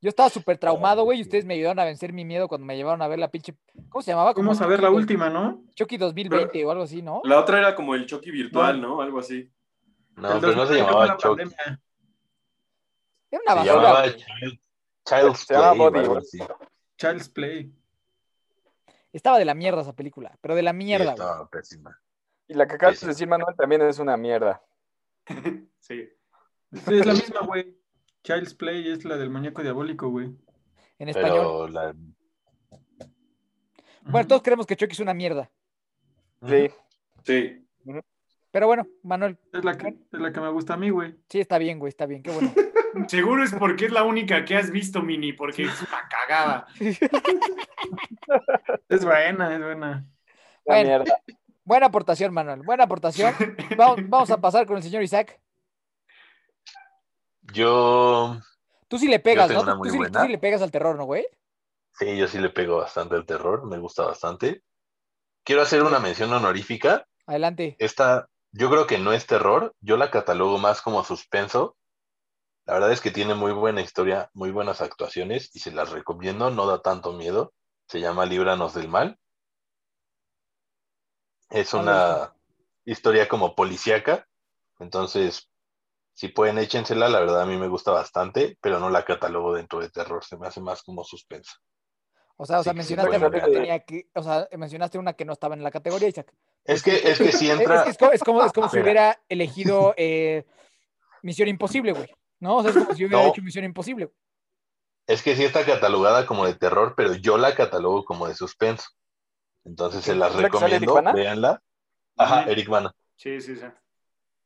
Yo 0.00 0.08
estaba 0.08 0.28
súper 0.30 0.58
traumado, 0.58 1.04
güey, 1.04 1.18
y 1.18 1.22
ustedes 1.22 1.44
me 1.44 1.54
ayudaron 1.54 1.78
a 1.78 1.84
vencer 1.84 2.12
mi 2.12 2.24
miedo 2.24 2.48
cuando 2.48 2.66
me 2.66 2.74
llevaron 2.76 3.02
a 3.02 3.08
ver 3.08 3.18
la 3.20 3.30
pinche. 3.30 3.54
¿Cómo 3.88 4.02
se 4.02 4.10
llamaba? 4.10 4.34
Como 4.34 4.48
Vamos 4.48 4.60
a 4.60 4.66
ver 4.66 4.82
la 4.82 4.90
última, 4.90 5.30
¿no? 5.30 5.62
Chucky 5.76 5.96
2020 5.96 6.64
o 6.64 6.70
algo 6.72 6.82
así, 6.84 7.02
¿no? 7.02 7.20
La 7.24 7.38
otra 7.38 7.58
era 7.58 7.74
como 7.76 7.94
el 7.94 8.06
Chucky 8.06 8.30
virtual, 8.32 8.80
¿no? 8.80 9.00
Algo 9.00 9.20
así. 9.20 9.48
No, 10.16 10.32
El 10.32 10.40
pero 10.40 10.56
no 10.56 10.66
se 10.66 10.74
2020 10.74 10.74
fue 10.74 10.76
llamaba 10.86 11.06
la 11.06 11.16
Chucky. 11.16 11.28
pandemia. 11.28 11.80
Era 13.30 13.42
una 13.46 13.52
Se 13.52 13.58
basura. 13.68 13.74
llamaba 13.74 14.00
güey. 14.00 14.16
Child- 14.16 14.60
Child's 15.04 15.38
Se 15.40 15.54
Play 15.54 15.78
Body. 15.78 16.46
Child's 16.98 17.28
Play. 17.28 17.72
Estaba 19.12 19.38
de 19.38 19.44
la 19.44 19.54
mierda 19.54 19.82
esa 19.82 19.94
película, 19.94 20.36
pero 20.40 20.54
de 20.54 20.62
la 20.62 20.70
Sí, 20.72 20.76
mierda, 20.78 21.04
güey. 21.04 21.14
estaba 21.14 21.48
pésima. 21.48 22.00
Y 22.48 22.54
la 22.54 22.66
que 22.66 22.74
acabas 22.74 23.00
de 23.00 23.06
decir, 23.08 23.28
Manuel, 23.28 23.54
también 23.56 23.82
es 23.82 23.98
una 23.98 24.16
mierda. 24.16 24.62
Sí. 25.78 26.08
Sí, 26.72 26.98
es 26.98 27.04
la 27.04 27.12
misma, 27.12 27.40
güey. 27.46 27.76
Child's 28.22 28.54
Play 28.54 28.90
es 28.90 29.04
la 29.04 29.18
del 29.18 29.28
muñeco 29.28 29.60
diabólico, 29.62 30.08
güey. 30.08 30.34
En 30.98 31.10
español. 31.10 31.36
Pero 31.36 31.68
la... 31.68 31.94
Bueno, 34.04 34.26
todos 34.26 34.40
creemos 34.42 34.64
que 34.66 34.74
Chucky 34.74 34.92
es 34.92 35.00
una 35.00 35.12
mierda. 35.12 35.50
Sí. 36.48 36.70
Sí. 37.24 37.66
Pero 38.52 38.66
bueno, 38.66 38.86
Manuel, 39.02 39.38
Es 39.52 39.64
la 39.64 39.76
que, 39.76 39.88
es 39.88 40.20
la 40.20 40.32
que 40.32 40.40
me 40.40 40.50
gusta 40.50 40.74
a 40.74 40.76
mí, 40.76 40.90
güey. 40.90 41.14
sí 41.28 41.40
está 41.40 41.58
bien, 41.58 41.78
güey, 41.78 41.88
está 41.88 42.06
bien, 42.06 42.22
qué 42.22 42.30
bueno. 42.30 42.52
Seguro 43.08 43.42
es 43.42 43.52
porque 43.54 43.86
es 43.86 43.92
la 43.92 44.04
única 44.04 44.44
que 44.44 44.56
has 44.56 44.70
visto, 44.70 45.02
Mini, 45.02 45.32
porque 45.32 45.64
es 45.64 45.82
una 45.82 46.08
cagada. 46.08 46.66
Es 48.88 49.04
buena, 49.04 49.54
es 49.54 49.60
buena. 49.60 50.06
Bueno. 50.64 50.88
mierda. 50.88 51.16
Buena 51.64 51.86
aportación, 51.86 52.32
Manuel, 52.32 52.62
buena 52.62 52.84
aportación. 52.84 53.34
Vamos, 53.76 53.96
vamos 54.08 54.30
a 54.30 54.40
pasar 54.40 54.66
con 54.66 54.76
el 54.76 54.82
señor 54.82 55.02
Isaac. 55.02 55.40
Yo, 57.52 58.38
Tú 58.88 58.98
sí 58.98 59.08
le 59.08 59.20
pegas, 59.20 59.50
¿no? 59.50 59.64
Tú 59.82 59.90
sí, 59.90 59.98
tú 60.12 60.18
sí 60.20 60.28
le 60.28 60.38
pegas 60.38 60.60
al 60.60 60.70
terror, 60.70 60.96
¿no, 60.96 61.04
güey? 61.04 61.26
sí, 61.98 62.16
yo 62.16 62.28
sí 62.28 62.38
le 62.38 62.50
pego 62.50 62.76
bastante 62.76 63.14
al 63.14 63.24
terror, 63.24 63.66
me 63.66 63.78
gusta 63.78 64.04
bastante. 64.04 64.62
Quiero 65.44 65.62
hacer 65.62 65.82
una 65.82 65.98
mención 65.98 66.32
honorífica. 66.32 67.06
Adelante. 67.26 67.76
Esta, 67.78 68.28
yo 68.52 68.70
creo 68.70 68.86
que 68.86 68.98
no 68.98 69.12
es 69.12 69.26
terror, 69.26 69.74
yo 69.80 69.96
la 69.96 70.10
catalogo 70.10 70.58
más 70.58 70.82
como 70.82 71.04
suspenso. 71.04 71.76
La 72.66 72.74
verdad 72.74 72.92
es 72.92 73.00
que 73.00 73.10
tiene 73.10 73.34
muy 73.34 73.52
buena 73.52 73.80
historia, 73.80 74.30
muy 74.34 74.50
buenas 74.50 74.80
actuaciones 74.80 75.50
y 75.54 75.58
se 75.58 75.72
las 75.72 75.90
recomiendo, 75.90 76.50
no 76.50 76.66
da 76.66 76.80
tanto 76.80 77.12
miedo. 77.12 77.52
Se 77.88 78.00
llama 78.00 78.26
Líbranos 78.26 78.74
del 78.74 78.88
Mal. 78.88 79.18
Es 81.50 81.74
una 81.74 82.34
historia 82.84 83.28
como 83.28 83.54
policíaca, 83.54 84.26
entonces 84.78 85.50
si 86.14 86.28
pueden 86.28 86.58
échensela, 86.58 87.08
la 87.08 87.20
verdad 87.20 87.42
a 87.42 87.46
mí 87.46 87.56
me 87.56 87.68
gusta 87.68 87.90
bastante, 87.90 88.58
pero 88.60 88.78
no 88.78 88.90
la 88.90 89.04
catalogo 89.04 89.54
dentro 89.54 89.80
de 89.80 89.90
terror, 89.90 90.24
se 90.24 90.36
me 90.36 90.46
hace 90.46 90.60
más 90.60 90.82
como 90.82 91.04
suspenso. 91.04 91.52
O 92.36 92.46
sea, 92.46 92.60
o 92.60 92.62
sea, 92.62 92.72
Sí, 92.72 92.78
mencionaste 92.78 93.16
una 93.16 93.30
que 93.30 93.40
tenía 93.50 93.80
que, 93.80 94.10
o 94.14 94.22
sea, 94.22 94.48
mencionaste 94.56 94.98
una 94.98 95.12
que 95.14 95.24
no 95.24 95.32
estaba 95.32 95.54
en 95.54 95.62
la 95.62 95.70
categoría, 95.70 96.08
Isaac. 96.08 96.34
Es 96.64 96.82
que, 96.82 96.94
es 96.96 97.18
que 97.18 97.32
si 97.32 97.50
Es, 97.50 97.58
entra, 97.58 97.82
es 97.84 97.98
como, 97.98 98.12
es 98.12 98.22
como, 98.22 98.44
es 98.44 98.52
como 98.52 98.68
si 98.68 98.78
hubiera 98.78 99.20
elegido 99.28 99.94
eh, 99.96 100.44
Misión 101.22 101.48
Imposible, 101.48 101.92
güey. 101.92 102.08
¿No? 102.40 102.56
O 102.56 102.62
sea, 102.62 102.70
es 102.70 102.76
como 102.76 102.94
si 102.94 103.04
hubiera 103.04 103.22
No. 103.24 103.28
hecho 103.30 103.42
Misión 103.42 103.64
Imposible. 103.64 104.06
güey. 104.06 104.16
Es 105.06 105.22
que 105.22 105.34
sí 105.34 105.44
está 105.44 105.64
catalogada 105.64 106.26
como 106.26 106.46
de 106.46 106.54
terror, 106.54 106.94
pero 106.96 107.14
yo 107.14 107.36
la 107.36 107.54
catalogo 107.54 108.04
como 108.04 108.28
de 108.28 108.34
suspenso. 108.34 108.88
Entonces 109.64 110.04
se 110.04 110.14
las 110.14 110.30
¿Es 110.30 110.36
la 110.36 110.42
recomiendo, 110.42 110.94
Bana? 110.94 111.12
véanla. 111.12 111.62
Ajá. 112.16 112.44
Eric 112.44 112.68
Bana. 112.68 112.92
Sí, 113.16 113.40
sí, 113.40 113.56
sí. 113.56 113.66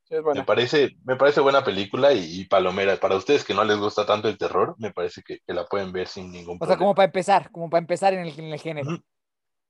Sí, 0.03 0.15
es 0.15 0.23
Me 0.23 0.43
parece, 0.43 0.95
me 1.03 1.15
parece 1.15 1.41
buena 1.41 1.63
película 1.63 2.13
y, 2.13 2.41
y 2.41 2.45
palomera. 2.45 2.97
Para 2.97 3.15
ustedes 3.15 3.43
que 3.43 3.53
no 3.53 3.63
les 3.63 3.77
gusta 3.77 4.05
tanto 4.05 4.27
el 4.29 4.37
terror, 4.37 4.75
me 4.77 4.91
parece 4.91 5.21
que, 5.21 5.39
que 5.45 5.53
la 5.53 5.65
pueden 5.65 5.91
ver 5.91 6.07
sin 6.07 6.31
ningún 6.31 6.55
O 6.55 6.65
sea, 6.65 6.75
problema. 6.75 6.77
como 6.79 6.95
para 6.95 7.05
empezar, 7.05 7.51
como 7.51 7.69
para 7.69 7.79
empezar 7.79 8.13
en 8.13 8.21
el, 8.21 8.39
en 8.39 8.45
el 8.53 8.59
género. 8.59 8.89
Ujú. 8.89 9.03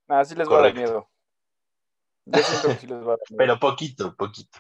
Ah, 0.10 0.24
sí 0.24 0.36
les 0.36 0.48
va 0.48 0.60
a 0.60 0.62
dar 0.62 0.72
Correcto. 0.74 0.80
miedo. 0.80 1.10
Yo 2.30 2.44
siento 2.44 2.68
que 2.70 2.76
sí 2.76 2.88
les 2.88 2.98
va 3.00 3.04
a 3.04 3.06
dar 3.08 3.20
miedo. 3.30 3.38
Pero 3.38 3.60
poquito, 3.60 4.16
poquito. 4.16 4.60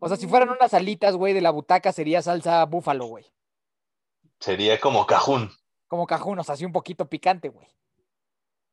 O 0.00 0.08
sea, 0.08 0.16
si 0.16 0.26
fueran 0.28 0.50
unas 0.50 0.72
alitas, 0.74 1.16
güey, 1.16 1.34
de 1.34 1.40
la 1.40 1.50
butaca 1.50 1.92
sería 1.92 2.22
salsa 2.22 2.64
búfalo, 2.64 3.06
güey. 3.06 3.26
Sería 4.40 4.80
como 4.80 5.06
cajún, 5.06 5.50
Como 5.86 6.06
cajún, 6.06 6.38
o 6.38 6.44
sea, 6.44 6.54
así 6.54 6.64
un 6.64 6.72
poquito 6.72 7.08
picante, 7.08 7.48
güey. 7.48 7.66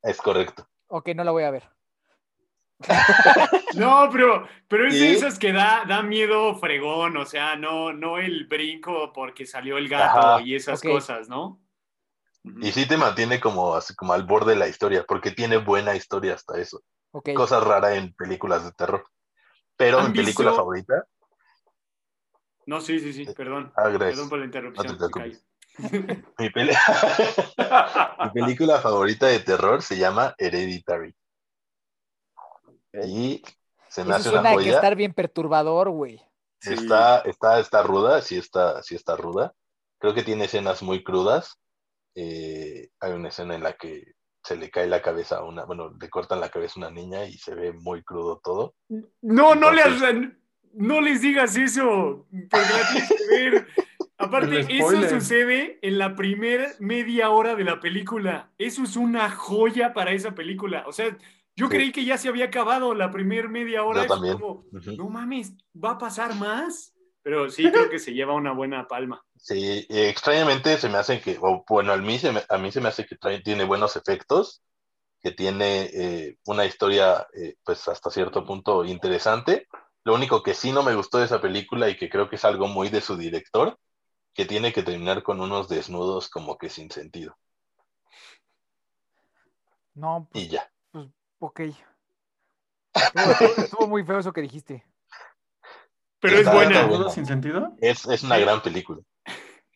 es 0.01 0.17
correcto. 0.21 0.67
Ok, 0.87 1.09
no 1.15 1.23
la 1.23 1.31
voy 1.31 1.43
a 1.43 1.51
ver. 1.51 1.69
No, 3.75 4.09
pero, 4.11 4.47
pero 4.67 4.87
es 4.87 4.93
de 4.95 4.99
¿Sí? 4.99 5.15
esas 5.15 5.37
que 5.37 5.51
da, 5.53 5.83
da 5.87 6.01
miedo 6.01 6.55
fregón, 6.55 7.17
o 7.17 7.25
sea, 7.25 7.55
no, 7.55 7.93
no 7.93 8.17
el 8.17 8.47
brinco 8.47 9.13
porque 9.13 9.45
salió 9.45 9.77
el 9.77 9.87
gato 9.87 10.19
Ajá. 10.19 10.41
y 10.41 10.55
esas 10.55 10.81
cosas, 10.81 11.29
¿no? 11.29 11.61
Y 12.61 12.71
sí 12.71 12.87
te 12.87 12.97
mantiene 12.97 13.39
como, 13.39 13.75
así 13.75 13.95
como 13.95 14.13
al 14.13 14.23
borde 14.23 14.53
de 14.53 14.59
la 14.59 14.67
historia, 14.67 15.05
porque 15.07 15.31
tiene 15.31 15.57
buena 15.57 15.95
historia 15.95 16.33
hasta 16.33 16.59
eso. 16.59 16.81
Ok. 17.11 17.33
Cosa 17.33 17.59
rara 17.59 17.95
en 17.95 18.13
películas 18.13 18.63
de 18.65 18.71
terror. 18.73 19.03
Pero 19.77 19.99
¿Han 19.99 20.07
en 20.07 20.13
película 20.13 20.49
visto- 20.51 20.61
favorita, 20.61 21.07
No, 22.65 22.81
sí, 22.81 22.99
sí, 22.99 23.13
sí, 23.13 23.25
perdón. 23.33 23.71
ah. 23.75 23.89
Perdón 23.97 24.29
por 24.29 24.39
la 24.39 24.45
interrupción. 24.45 24.97
No. 24.99 25.09
Mi, 26.37 26.49
peli- 26.49 26.73
Mi 28.25 28.29
película 28.41 28.79
favorita 28.79 29.27
de 29.27 29.39
terror 29.39 29.81
se 29.81 29.97
llama 29.97 30.35
Hereditary. 30.37 31.15
Y 33.05 33.41
se 33.87 34.03
me 34.03 34.09
Eso 34.11 34.17
hace 34.17 34.29
una 34.29 34.41
suena 34.41 34.49
a 34.49 34.51
que 34.53 34.57
joya. 34.63 34.75
estar 34.75 34.95
bien 34.95 35.13
perturbador, 35.13 35.89
güey. 35.89 36.21
Sí. 36.61 36.73
Está, 36.73 37.19
está, 37.21 37.59
está 37.59 37.81
ruda, 37.83 38.21
sí 38.21 38.37
está, 38.37 38.83
sí 38.83 38.95
está 38.95 39.15
ruda. 39.15 39.53
Creo 39.99 40.13
que 40.13 40.23
tiene 40.23 40.45
escenas 40.45 40.81
muy 40.83 41.03
crudas. 41.03 41.57
Eh, 42.15 42.89
hay 42.99 43.11
una 43.13 43.29
escena 43.29 43.55
en 43.55 43.63
la 43.63 43.73
que 43.73 44.03
se 44.43 44.55
le 44.55 44.69
cae 44.69 44.87
la 44.87 45.01
cabeza 45.01 45.37
a 45.37 45.43
una, 45.43 45.65
bueno, 45.65 45.93
le 45.99 46.09
cortan 46.09 46.39
la 46.39 46.49
cabeza 46.49 46.73
a 46.77 46.79
una 46.87 46.91
niña 46.91 47.25
y 47.25 47.33
se 47.33 47.55
ve 47.55 47.73
muy 47.73 48.03
crudo 48.03 48.39
todo. 48.43 48.75
No, 49.21 49.55
no, 49.55 49.71
le, 49.71 49.81
Entonces- 49.81 50.29
no 50.73 51.01
les 51.01 51.21
digas 51.21 51.55
eso, 51.57 52.27
porque 52.49 52.65
la 52.73 52.89
tienes 52.91 53.09
que 53.09 53.35
ver. 53.49 53.67
Aparte, 54.17 54.59
eso 54.69 55.07
sucede 55.09 55.79
en 55.81 55.97
la 55.97 56.15
primera 56.15 56.67
media 56.79 57.29
hora 57.29 57.55
de 57.55 57.63
la 57.63 57.79
película. 57.79 58.51
Eso 58.57 58.83
es 58.83 58.95
una 58.97 59.29
joya 59.29 59.93
para 59.93 60.11
esa 60.11 60.35
película. 60.35 60.83
O 60.87 60.91
sea, 60.91 61.17
yo 61.55 61.67
Sí. 61.67 61.75
creí 61.75 61.91
que 61.93 62.03
ya 62.05 62.17
se 62.17 62.27
había 62.29 62.45
acabado 62.45 62.93
la 62.93 63.11
primera 63.11 63.47
media 63.47 63.83
hora. 63.83 64.03
Yo 64.03 64.07
también. 64.07 64.37
como, 64.37 64.65
no 64.97 65.09
mames, 65.09 65.53
¿va 65.73 65.91
a 65.91 65.97
pasar 65.97 66.35
más? 66.35 66.93
Pero 67.21 67.49
sí, 67.49 67.69
creo 67.71 67.89
que 67.89 67.99
se 67.99 68.13
lleva 68.13 68.33
una 68.33 68.51
buena 68.53 68.87
palma. 68.87 69.23
Sí, 69.41 69.85
y 69.89 69.99
extrañamente 69.99 70.77
se 70.77 70.89
me 70.89 70.97
hace 70.97 71.21
que, 71.21 71.37
o 71.41 71.63
bueno, 71.67 71.93
a 71.93 71.97
mí 71.97 72.19
se 72.19 72.31
me, 72.31 72.43
a 72.49 72.57
mí 72.57 72.71
se 72.71 72.81
me 72.81 72.89
hace 72.89 73.05
que 73.05 73.15
trae, 73.15 73.41
tiene 73.41 73.63
buenos 73.63 73.95
efectos, 73.95 74.61
que 75.21 75.31
tiene 75.31 75.89
eh, 75.93 76.37
una 76.45 76.65
historia, 76.65 77.25
eh, 77.33 77.55
pues 77.63 77.87
hasta 77.87 78.11
cierto 78.11 78.45
punto 78.45 78.85
interesante. 78.85 79.67
Lo 80.03 80.13
único 80.15 80.43
que 80.43 80.53
sí 80.53 80.71
no 80.71 80.83
me 80.83 80.95
gustó 80.95 81.19
de 81.19 81.25
esa 81.25 81.41
película 81.41 81.89
y 81.89 81.97
que 81.97 82.09
creo 82.09 82.29
que 82.29 82.35
es 82.35 82.45
algo 82.45 82.67
muy 82.67 82.89
de 82.89 83.01
su 83.01 83.17
director, 83.17 83.79
que 84.33 84.45
tiene 84.45 84.73
que 84.73 84.83
terminar 84.83 85.23
con 85.23 85.41
unos 85.41 85.69
desnudos 85.69 86.29
como 86.29 86.57
que 86.57 86.69
sin 86.69 86.91
sentido. 86.91 87.35
No, 89.95 90.27
pues, 90.31 90.45
Y 90.45 90.47
ya. 90.49 90.71
ok. 91.39 91.59
Estuvo, 92.93 93.31
estuvo 93.31 93.87
muy 93.87 94.03
feo 94.03 94.19
eso 94.19 94.33
que 94.33 94.41
dijiste. 94.41 94.83
Pero 96.21 96.37
es 96.37 96.51
buena. 96.51 96.71
está 96.75 96.87
¿Todo 96.87 96.97
bueno. 96.97 97.09
sin 97.09 97.25
sentido? 97.25 97.77
Es, 97.81 98.05
es 98.05 98.23
una 98.23 98.35
Sí. 98.35 98.41
gran 98.41 98.61
película. 98.61 99.01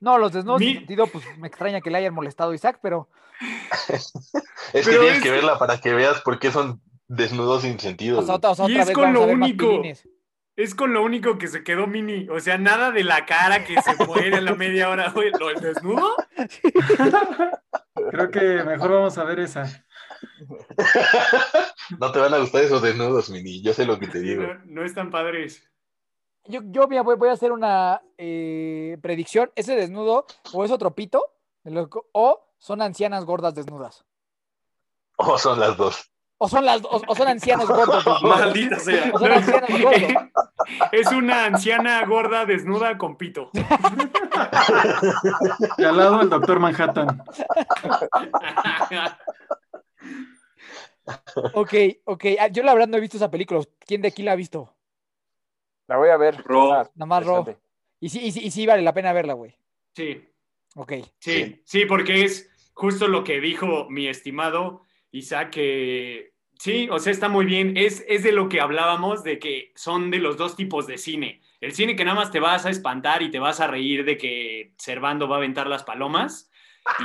No, 0.04 0.18
los 0.18 0.34
desnudos 0.34 0.60
Mi- 0.60 0.68
sin 0.68 0.78
sentido, 0.80 1.08
pues 1.08 1.26
me 1.38 1.48
extraña 1.48 1.80
que 1.80 1.90
le 1.90 1.98
hayan 2.00 2.14
molestado 2.14 2.52
a 2.52 2.56
Isaac, 2.56 2.80
pero 2.82 3.10
Es 3.90 4.12
que 4.74 4.82
Pero 4.84 5.00
tienes 5.02 5.18
es- 5.18 5.24
que 5.24 5.32
verla 5.32 5.58
para 5.58 5.80
que 5.80 5.94
veas 5.94 6.20
por 6.22 6.40
qué 6.40 6.52
son 6.52 6.82
desnudos 7.08 7.62
sin 7.62 7.80
sentido. 7.80 8.20
o 8.20 8.22
sea, 8.22 8.28
güey. 8.28 8.38
otra, 8.38 8.50
o 8.52 8.56
sea, 8.56 8.70
Y 8.70 8.78
es 8.78 8.92
con 8.92 9.14
lo 9.14 9.22
único. 9.24 9.82
Es 10.56 10.76
con 10.76 10.94
lo 10.94 11.02
único 11.04 11.38
que 11.40 11.48
se 11.48 11.64
quedó 11.64 11.88
Mini. 11.88 12.28
O 12.30 12.40
sea, 12.40 12.58
nada 12.60 12.92
de 12.92 13.04
la 13.04 13.26
cara 13.26 13.64
que 13.64 13.82
se 13.82 14.06
muere 14.06 14.38
en 14.38 14.46
la 14.46 14.54
media 14.54 14.90
hora. 14.90 15.10
güey. 15.10 15.32
¿Lo 15.32 15.48
del 15.48 15.62
desnudo? 15.62 16.16
Creo 18.12 18.30
que 18.30 18.64
mejor 18.64 18.92
vamos 18.92 19.18
a 19.18 19.24
ver 19.24 19.40
esa. 19.40 19.64
no 22.00 22.12
te 22.12 22.20
van 22.20 22.34
a 22.34 22.38
gustar 22.40 22.64
esos 22.64 22.82
desnudos, 22.82 23.30
Mini. 23.30 23.62
Yo 23.64 23.74
sé 23.74 23.86
lo 23.86 23.98
que 24.00 24.08
te 24.08 24.20
digo. 24.20 24.44
no, 24.44 24.60
no 24.66 24.86
están 24.86 25.10
padres. 25.12 25.68
Yo, 26.46 26.62
yo 26.66 26.88
mira, 26.88 27.02
voy, 27.04 27.16
voy 27.16 27.30
a 27.30 27.34
hacer 27.34 27.52
una 27.52 28.02
eh, 28.18 28.98
predicción. 29.02 29.52
¿Ese 29.56 29.76
desnudo 29.76 30.26
o 30.54 30.64
es 30.66 30.72
otro 30.72 30.94
pito? 30.96 31.24
¿O 32.12 32.46
son 32.58 32.82
ancianas 32.82 33.26
gordas 33.26 33.56
desnudas? 33.56 34.06
O 35.18 35.38
son 35.38 35.60
las 35.60 35.78
dos. 35.78 36.10
¿O 36.38 36.50
son, 36.50 36.66
las, 36.66 36.84
o, 36.84 37.02
o 37.08 37.16
son 37.16 37.28
ancianos 37.28 37.68
gordos 37.68 38.04
desnudos? 38.06 38.24
Maldita 38.24 38.80
sea. 38.80 39.12
O 39.14 39.20
son 39.20 39.32
ancianos 39.32 39.70
gordos. 39.82 40.12
Es 40.92 41.08
una 41.12 41.46
anciana 41.46 42.06
gorda 42.06 42.46
desnuda 42.46 42.98
con 42.98 43.18
pito. 43.18 43.50
Y 45.78 45.84
al 45.84 45.96
lado 45.98 46.22
el 46.22 46.30
doctor 46.30 46.60
Manhattan. 46.60 47.24
Ok, 51.54 51.74
ok. 52.06 52.26
Ah, 52.40 52.48
Yo 52.48 52.64
la 52.64 52.74
verdad 52.74 52.88
no 52.88 52.98
he 52.98 53.02
visto 53.02 53.18
esa 53.18 53.30
película. 53.30 53.62
¿Quién 53.86 54.02
de 54.02 54.08
aquí 54.08 54.24
la 54.24 54.32
ha 54.34 54.36
visto? 54.36 54.74
La 55.88 55.98
voy 55.98 56.10
a 56.10 56.18
ver. 56.18 56.42
Ro. 56.44 56.70
Nada, 56.72 56.92
Nada 56.96 57.06
más 57.08 57.26
Ro. 57.26 57.44
presente. 57.44 57.64
Y 58.00 58.10
sí, 58.10 58.20
y 58.22 58.32
sí, 58.32 58.42
y 58.44 58.52
sí 58.52 58.66
vale 58.66 58.82
la 58.82 58.94
pena 58.94 59.14
verla, 59.14 59.34
güey. 59.34 59.56
Sí, 59.96 60.28
Ok. 60.76 60.94
sí, 61.20 61.62
sí, 61.66 61.86
porque 61.86 62.24
es 62.24 62.50
justo 62.74 63.08
lo 63.08 63.24
que 63.24 63.40
dijo 63.40 63.88
mi 63.90 64.08
estimado 64.08 64.82
Isaac, 65.12 65.52
que 65.52 66.34
sí, 66.58 66.90
o 66.92 66.98
sea, 67.00 67.12
está 67.12 67.30
muy 67.30 67.46
bien. 67.46 67.78
Es, 67.78 68.04
es 68.08 68.24
de 68.24 68.32
lo 68.32 68.50
que 68.50 68.60
hablábamos, 68.60 69.24
de 69.24 69.38
que 69.40 69.72
son 69.76 70.10
de 70.12 70.18
los 70.20 70.38
dos 70.38 70.56
tipos 70.56 70.88
de 70.88 70.98
cine. 70.98 71.42
El 71.62 71.74
cine 71.74 71.96
que 71.96 72.04
nada 72.04 72.16
más 72.18 72.32
te 72.32 72.40
vas 72.40 72.66
a 72.66 72.70
espantar 72.72 73.22
y 73.22 73.32
te 73.32 73.40
vas 73.40 73.60
a 73.62 73.68
reír 73.68 74.04
de 74.04 74.18
que 74.18 74.74
Servando 74.78 75.28
va 75.30 75.36
a 75.36 75.38
aventar 75.38 75.68
las 75.68 75.84
palomas 75.84 76.50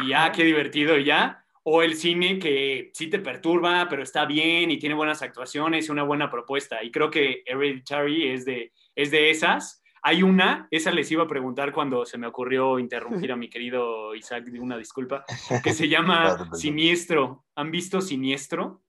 y 0.02 0.08
ya, 0.08 0.32
qué 0.32 0.42
divertido 0.44 0.96
y 0.98 1.04
ya. 1.04 1.44
O 1.70 1.82
el 1.82 1.96
cine 1.96 2.38
que 2.38 2.90
sí 2.94 3.08
te 3.10 3.18
perturba, 3.18 3.88
pero 3.90 4.02
está 4.02 4.24
bien 4.24 4.70
y 4.70 4.78
tiene 4.78 4.94
buenas 4.94 5.20
actuaciones 5.20 5.86
y 5.86 5.92
una 5.92 6.02
buena 6.02 6.30
propuesta. 6.30 6.82
Y 6.82 6.90
creo 6.90 7.10
que 7.10 7.42
Hereditary 7.44 8.28
es 8.28 8.46
de, 8.46 8.72
es 8.96 9.10
de 9.10 9.28
esas. 9.28 9.82
Hay 10.00 10.22
una, 10.22 10.66
esa 10.70 10.90
les 10.92 11.10
iba 11.12 11.24
a 11.24 11.28
preguntar 11.28 11.72
cuando 11.74 12.06
se 12.06 12.16
me 12.16 12.26
ocurrió 12.26 12.78
interrumpir 12.78 13.32
a 13.32 13.36
mi 13.36 13.50
querido 13.50 14.14
Isaac, 14.14 14.46
una 14.58 14.78
disculpa, 14.78 15.24
que 15.62 15.74
se 15.74 15.88
llama. 15.88 16.48
Siniestro. 16.54 17.44
¿Han 17.56 17.70
visto 17.70 18.00
Siniestro? 18.00 18.80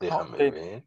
Déjame 0.00 0.50
ver. 0.50 0.84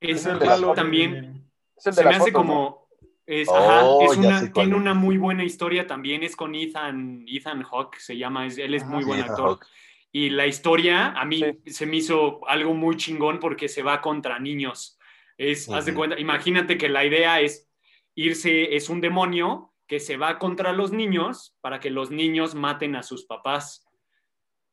Es, 0.00 0.26
el 0.26 0.36
es 0.42 0.46
malo 0.48 0.74
también, 0.74 1.48
Es 1.78 1.86
el 1.86 1.94
de 1.94 2.02
se 2.02 2.08
me 2.08 2.14
hace 2.14 2.32
como, 2.32 2.88
es, 3.24 3.48
Oh, 3.48 3.56
ajá, 3.56 4.04
es 4.04 4.16
una, 4.18 4.52
tiene 4.52 4.72
es. 4.74 4.76
una 4.80 4.92
muy 4.94 5.16
buena 5.16 5.44
historia 5.44 5.86
también, 5.86 6.22
es 6.22 6.36
con 6.36 6.54
Ethan, 6.54 7.24
Ethan 7.26 7.62
Hawke, 7.62 7.96
se 7.98 8.18
llama, 8.18 8.46
es- 8.46 8.58
él 8.58 8.74
es 8.74 8.84
muy 8.84 9.04
buen 9.04 9.20
Ethan 9.20 9.30
actor. 9.30 9.48
Hawke. 9.50 9.66
Y 10.12 10.30
la 10.30 10.46
historia 10.46 11.08
a 11.08 11.24
mí 11.24 11.38
Sí. 11.64 11.70
se 11.72 11.86
me 11.86 11.96
hizo 11.96 12.40
algo 12.48 12.74
muy 12.74 12.96
chingón 12.96 13.38
porque 13.40 13.68
se 13.68 13.82
va 13.82 14.00
contra 14.00 14.38
niños. 14.38 14.98
Es, 15.36 15.68
haz 15.68 15.84
de 15.86 15.94
cuenta, 15.94 16.18
imagínate 16.18 16.78
que 16.78 16.88
la 16.88 17.04
idea 17.04 17.40
es 17.40 17.68
irse, 18.14 18.74
es 18.74 18.88
un 18.88 19.00
demonio 19.00 19.72
que 19.86 20.00
se 20.00 20.16
va 20.16 20.38
contra 20.38 20.72
los 20.72 20.92
niños 20.92 21.56
para 21.60 21.78
que 21.78 21.90
los 21.90 22.10
niños 22.10 22.54
maten 22.54 22.96
a 22.96 23.02
sus 23.02 23.24
papás. 23.24 23.86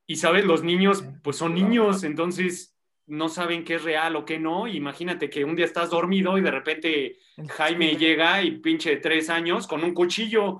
Y 0.07 0.15
sabes, 0.17 0.45
los 0.45 0.63
niños 0.63 1.03
pues 1.23 1.37
son 1.37 1.53
niños, 1.53 2.03
entonces 2.03 2.75
no 3.07 3.29
saben 3.29 3.63
qué 3.63 3.75
es 3.75 3.83
real 3.83 4.15
o 4.15 4.25
qué 4.25 4.39
no. 4.39 4.67
Imagínate 4.67 5.29
que 5.29 5.45
un 5.45 5.55
día 5.55 5.65
estás 5.65 5.89
dormido 5.91 6.37
y 6.37 6.41
de 6.41 6.51
repente 6.51 7.17
Jaime 7.49 7.95
llega 7.97 8.41
y 8.41 8.51
pinche 8.59 8.89
de 8.91 8.97
tres 8.97 9.29
años 9.29 9.67
con 9.67 9.83
un 9.83 9.93
cuchillo. 9.93 10.59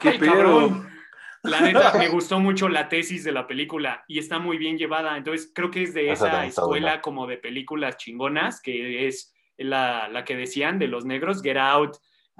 ¿Qué 0.00 0.10
Ay, 0.10 0.18
pedo? 0.18 0.32
cabrón. 0.32 0.88
La 1.42 1.60
neta, 1.60 1.94
me 1.98 2.08
gustó 2.08 2.38
mucho 2.38 2.68
la 2.68 2.88
tesis 2.88 3.24
de 3.24 3.32
la 3.32 3.46
película 3.46 4.04
y 4.06 4.18
está 4.18 4.38
muy 4.38 4.58
bien 4.58 4.78
llevada. 4.78 5.16
Entonces, 5.16 5.50
creo 5.54 5.70
que 5.70 5.82
es 5.82 5.92
de 5.94 6.12
Esa 6.12 6.46
escuela 6.46 6.66
buena. 6.90 7.00
como 7.02 7.26
de 7.26 7.36
películas 7.38 7.96
chingonas, 7.96 8.60
que 8.62 9.06
es 9.08 9.34
la, 9.56 10.08
la 10.08 10.24
que 10.24 10.36
decían 10.36 10.78
de 10.78 10.86
los 10.88 11.04
negros, 11.04 11.42
Get 11.42 11.56
Out. 11.56 11.96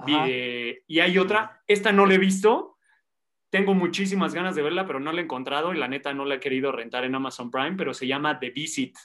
eh, 0.07 0.83
y 0.87 0.99
hay 0.99 1.17
otra, 1.17 1.61
esta 1.67 1.91
no 1.91 2.05
la 2.05 2.13
he 2.15 2.17
visto. 2.17 2.77
Tengo 3.49 3.73
muchísimas 3.75 4.33
ganas 4.33 4.55
de 4.55 4.63
verla, 4.63 4.87
pero 4.87 4.99
no 4.99 5.11
la 5.11 5.21
he 5.21 5.23
encontrado 5.25 5.73
y 5.73 5.77
la 5.77 5.87
neta 5.87 6.13
no 6.13 6.25
la 6.25 6.35
he 6.35 6.39
querido 6.39 6.71
rentar 6.71 7.03
en 7.03 7.13
Amazon 7.13 7.51
Prime, 7.51 7.73
pero 7.77 7.93
se 7.93 8.07
llama 8.07 8.39
The 8.39 8.49
Visit. 8.51 8.97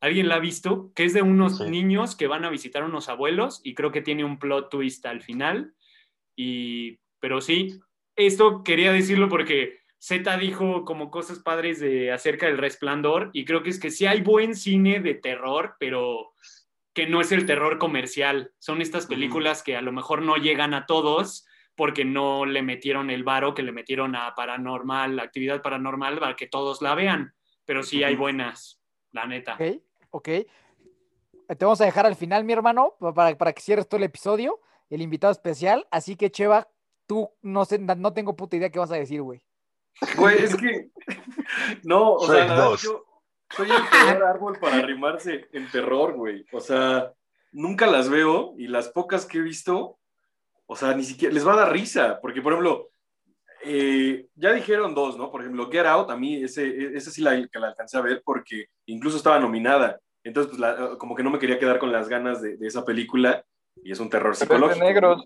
¿Alguien 0.00 0.28
la 0.28 0.36
ha 0.36 0.40
visto? 0.40 0.90
Que 0.94 1.04
es 1.04 1.12
de 1.12 1.20
unos 1.22 1.58
Sí. 1.58 1.64
niños 1.68 2.16
que 2.16 2.26
van 2.26 2.44
a 2.46 2.50
visitar 2.50 2.82
a 2.82 2.86
unos 2.86 3.08
abuelos 3.10 3.60
y 3.64 3.74
creo 3.74 3.90
que 3.92 4.00
tiene 4.00 4.24
un 4.24 4.38
plot 4.38 4.70
twist 4.70 5.04
al 5.04 5.20
final. 5.20 5.74
Y, 6.36 6.98
pero 7.18 7.42
sí, 7.42 7.78
esto 8.26 8.62
quería 8.64 8.92
decirlo 8.92 9.28
porque 9.28 9.80
Z 9.98 10.36
dijo 10.38 10.84
como 10.84 11.10
cosas 11.10 11.38
padres 11.40 11.80
de 11.80 12.10
acerca 12.12 12.46
del 12.46 12.58
resplandor 12.58 13.30
y 13.32 13.44
creo 13.44 13.62
que 13.62 13.70
es 13.70 13.78
que 13.78 13.90
sí 13.90 14.06
hay 14.06 14.22
buen 14.22 14.54
cine 14.56 15.00
de 15.00 15.14
terror, 15.14 15.76
pero 15.78 16.32
que 16.94 17.06
no 17.06 17.20
es 17.20 17.32
el 17.32 17.46
terror 17.46 17.78
comercial. 17.78 18.52
Son 18.58 18.80
estas 18.82 19.06
películas 19.06 19.62
que 19.62 19.76
a 19.76 19.82
lo 19.82 19.92
mejor 19.92 20.22
no 20.22 20.36
llegan 20.36 20.74
a 20.74 20.86
todos 20.86 21.46
porque 21.76 22.04
no 22.04 22.46
le 22.46 22.62
metieron 22.62 23.10
el 23.10 23.24
varo 23.24 23.54
que 23.54 23.62
le 23.62 23.72
metieron 23.72 24.16
a 24.16 24.34
paranormal, 24.34 25.18
actividad 25.20 25.62
paranormal 25.62 26.18
para 26.18 26.36
que 26.36 26.46
todos 26.46 26.82
la 26.82 26.94
vean, 26.94 27.34
pero 27.64 27.82
sí 27.82 28.02
hay 28.02 28.16
buenas, 28.16 28.82
la 29.12 29.26
neta. 29.26 29.54
Ok, 29.54 29.82
ok. 30.10 30.28
Te 31.48 31.64
vamos 31.64 31.80
a 31.80 31.84
dejar 31.84 32.06
al 32.06 32.16
final, 32.16 32.44
mi 32.44 32.52
hermano, 32.52 32.94
pa- 33.00 33.12
para, 33.14 33.36
para 33.36 33.52
que 33.52 33.60
cierres 33.62 33.88
todo 33.88 33.98
el 33.98 34.04
episodio, 34.04 34.60
el 34.88 35.02
invitado 35.02 35.32
especial. 35.32 35.86
Así 35.90 36.16
que, 36.16 36.30
Cheva, 36.30 36.68
tú 37.10 37.28
no 37.42 37.64
sé, 37.64 37.76
no 37.80 38.12
tengo 38.12 38.36
puta 38.36 38.54
idea 38.54 38.70
qué 38.70 38.78
vas 38.78 38.92
a 38.92 38.96
decir, 38.96 39.20
güey. 39.20 39.42
Güey, 40.16 40.44
es 40.44 40.54
que. 40.54 40.90
No, 41.82 42.12
o 42.12 42.26
sea, 42.26 42.36
Shrek 42.36 42.48
la 42.48 42.54
verdad, 42.54 42.70
2. 42.70 42.82
yo 42.82 43.04
soy 43.56 43.68
el 43.68 43.82
peor 43.90 44.22
árbol 44.22 44.58
para 44.60 44.76
arrimarse 44.76 45.48
en 45.52 45.68
terror, 45.72 46.14
güey. 46.14 46.44
O 46.52 46.60
sea, 46.60 47.12
nunca 47.50 47.88
las 47.88 48.08
veo 48.08 48.54
y 48.58 48.68
las 48.68 48.88
pocas 48.90 49.26
que 49.26 49.38
he 49.38 49.40
visto, 49.40 49.98
o 50.66 50.76
sea, 50.76 50.94
ni 50.94 51.02
siquiera 51.02 51.34
les 51.34 51.44
va 51.44 51.54
a 51.54 51.56
dar 51.56 51.72
risa. 51.72 52.20
Porque, 52.22 52.40
por 52.42 52.52
ejemplo, 52.52 52.90
eh, 53.64 54.26
ya 54.36 54.52
dijeron 54.52 54.94
dos, 54.94 55.18
¿no? 55.18 55.32
Por 55.32 55.40
ejemplo, 55.40 55.68
Get 55.68 55.86
Out, 55.86 56.10
a 56.12 56.16
mí 56.16 56.36
ese, 56.44 56.96
ese 56.96 57.10
sí 57.10 57.20
la, 57.22 57.32
que 57.48 57.58
la 57.58 57.68
alcancé 57.68 57.98
a 57.98 58.02
ver 58.02 58.22
porque 58.24 58.66
incluso 58.86 59.16
estaba 59.16 59.40
nominada. 59.40 59.98
Entonces, 60.22 60.50
pues, 60.50 60.60
la- 60.60 60.96
como 60.98 61.16
que 61.16 61.24
no 61.24 61.30
me 61.30 61.40
quería 61.40 61.58
quedar 61.58 61.80
con 61.80 61.90
las 61.90 62.08
ganas 62.08 62.40
de, 62.40 62.56
de 62.56 62.66
esa 62.68 62.84
película 62.84 63.44
y 63.82 63.90
es 63.90 63.98
un 63.98 64.08
terror 64.08 64.32
Pero 64.32 64.32
es 64.34 64.38
de 64.38 64.46
psicológico. 64.46 64.84
negros. 64.84 65.24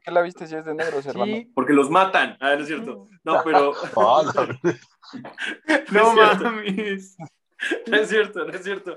¿Por 0.00 0.04
qué 0.04 0.10
la 0.12 0.22
viste 0.22 0.46
si 0.46 0.54
es 0.54 0.64
de 0.64 0.74
negros, 0.74 1.04
hermano? 1.04 1.36
Sí, 1.36 1.52
Porque 1.54 1.74
los 1.74 1.90
matan. 1.90 2.38
Ah, 2.40 2.54
no 2.54 2.62
es 2.62 2.68
cierto. 2.68 3.06
No, 3.22 3.42
pero. 3.44 3.74
No 5.92 6.14
mames. 6.40 7.16
No 7.86 7.96
es 7.96 8.08
cierto, 8.08 8.46
no 8.46 8.52
es 8.52 8.62
cierto. 8.64 8.96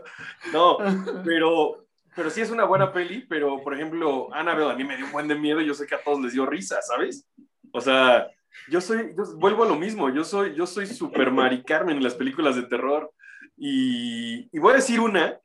No, 0.54 0.78
pero, 1.26 1.86
pero 2.16 2.30
sí 2.30 2.40
es 2.40 2.52
una 2.52 2.64
buena 2.64 2.94
peli, 2.94 3.26
pero 3.28 3.62
por 3.62 3.74
ejemplo, 3.74 4.34
Annabelle 4.34 4.72
a 4.72 4.76
mí 4.76 4.86
me 4.86 4.96
dio 4.96 5.08
un 5.08 5.12
buen 5.12 5.28
de 5.28 5.36
miedo 5.36 5.60
y 5.60 5.66
yo 5.66 5.74
sé 5.74 5.86
que 5.86 5.96
a 5.96 6.04
todos 6.04 6.22
les 6.22 6.32
dio 6.32 6.46
risa, 6.46 6.82
¿sabes? 6.82 7.28
O 7.74 7.82
sea, 7.82 8.30
yo 8.70 8.80
soy, 8.80 9.14
yo 9.18 9.24
vuelvo 9.38 9.66
a 9.66 9.68
lo 9.68 9.76
mismo, 9.76 10.10
yo 10.10 10.24
soy, 10.24 10.56
yo 10.56 10.66
soy 10.66 10.86
super 10.86 11.32
Mari 11.32 11.64
Carmen 11.64 11.98
en 11.98 12.04
las 12.04 12.16
películas 12.16 12.56
de 12.56 12.64
terror 12.64 13.12
y, 13.58 14.48
y 14.56 14.60
voy 14.60 14.72
a 14.72 14.78
decir 14.78 15.02
una 15.02 15.40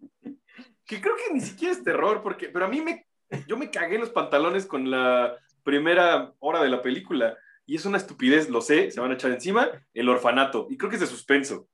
que 0.87 1.01
creo 1.01 1.17
que 1.17 1.35
ni 1.35 1.41
siquiera 1.41 1.73
es 1.73 1.83
terror, 1.83 2.23
porque, 2.23 2.49
pero 2.49 2.67
a 2.67 2.69
mí 2.69 2.81
me, 2.81 3.09
yo 3.47 3.57
me 3.57 3.71
cagué 3.71 3.97
en 3.97 4.03
los 4.03 4.11
pantalones 4.11 4.67
con 4.67 4.91
la 4.91 5.37
primera 5.63 6.33
hora 6.39 6.63
de 6.63 6.69
la 6.71 6.83
película 6.83 7.37
y 7.67 7.77
es 7.77 7.85
una 7.85 7.99
estupidez, 7.99 8.49
lo 8.49 8.61
sé, 8.63 8.91
se 8.91 9.01
van 9.01 9.11
a 9.11 9.15
echar 9.15 9.31
encima, 9.31 9.69
el 9.95 10.09
orfanato, 10.09 10.67
y 10.71 10.79
creo 10.79 10.89
que 10.89 10.97
es 10.97 11.01
de 11.03 11.07
suspenso. 11.07 11.69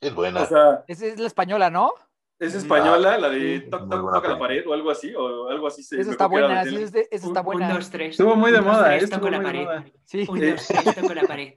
es 0.00 0.14
buena. 0.14 0.42
O 0.42 0.46
sea, 0.46 0.84
es 0.88 1.18
la 1.18 1.26
española, 1.26 1.70
¿no? 1.70 1.92
es 2.38 2.54
española, 2.54 3.18
la 3.18 3.28
de 3.28 3.60
toc, 3.70 3.90
toc, 3.90 4.14
toca 4.14 4.28
la 4.28 4.38
pared 4.38 4.66
o 4.66 4.72
algo 4.72 4.90
así, 4.90 5.14
o 5.14 5.50
algo 5.50 5.66
así. 5.66 5.82
se- 5.82 6.00
Esa 6.00 6.12
está 6.12 6.24
buena, 6.26 6.64
sí, 6.64 6.70
tele. 6.70 6.82
es 6.84 6.92
de- 6.92 7.06
esa 7.10 7.26
está 7.26 7.42
buena. 7.42 7.78
tres. 7.90 8.12
Estuvo 8.12 8.34
muy 8.34 8.50
de 8.50 8.60
Un, 8.60 8.64
dos, 8.64 8.72
moda, 8.76 8.84
tres, 8.88 9.02
estuvo 9.02 9.18
toco 9.20 9.30
la 9.30 9.36
muy 9.40 9.46
de 9.46 9.52
pared. 9.52 9.64
moda. 9.66 9.84
Sí. 10.06 10.26
Un, 10.26 10.40
dos, 10.40 10.66
tres, 10.66 10.94
toco 10.96 11.14
la 11.14 11.22
pared. 11.24 11.54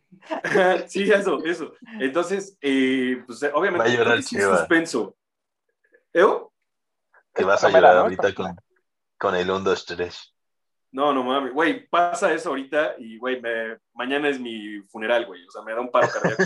sí, 0.88 1.10
eso, 1.10 1.42
eso. 1.46 1.74
Entonces, 2.02 2.58
eh, 2.60 3.24
pues 3.26 3.42
eh, 3.44 3.52
obviamente, 3.54 3.88
Va 3.88 3.94
a 3.94 3.98
llorar 3.98 4.18
es 4.18 4.28
suspenso. 4.28 5.16
¿Eo? 6.12 6.52
Te 7.34 7.46
vas 7.46 7.64
a 7.64 7.70
llorar 7.70 7.98
ahorita 8.00 8.36
con, 8.36 8.54
con 9.18 9.36
el 9.36 9.50
1, 9.50 9.60
2, 9.62 9.86
3. 9.86 10.33
No, 10.94 11.12
no 11.12 11.24
mames, 11.24 11.52
güey, 11.54 11.88
pasa 11.88 12.32
eso 12.34 12.50
ahorita 12.50 12.96
y, 13.00 13.18
güey, 13.18 13.42
me- 13.42 13.78
mañana 13.96 14.30
es 14.30 14.40
mi 14.40 14.80
funeral, 14.84 15.26
güey, 15.26 15.44
o 15.46 15.50
sea, 15.52 15.64
me 15.64 15.74
da 15.74 15.82
un 15.82 15.90
paro 15.92 16.08
cardíaco. 16.08 16.44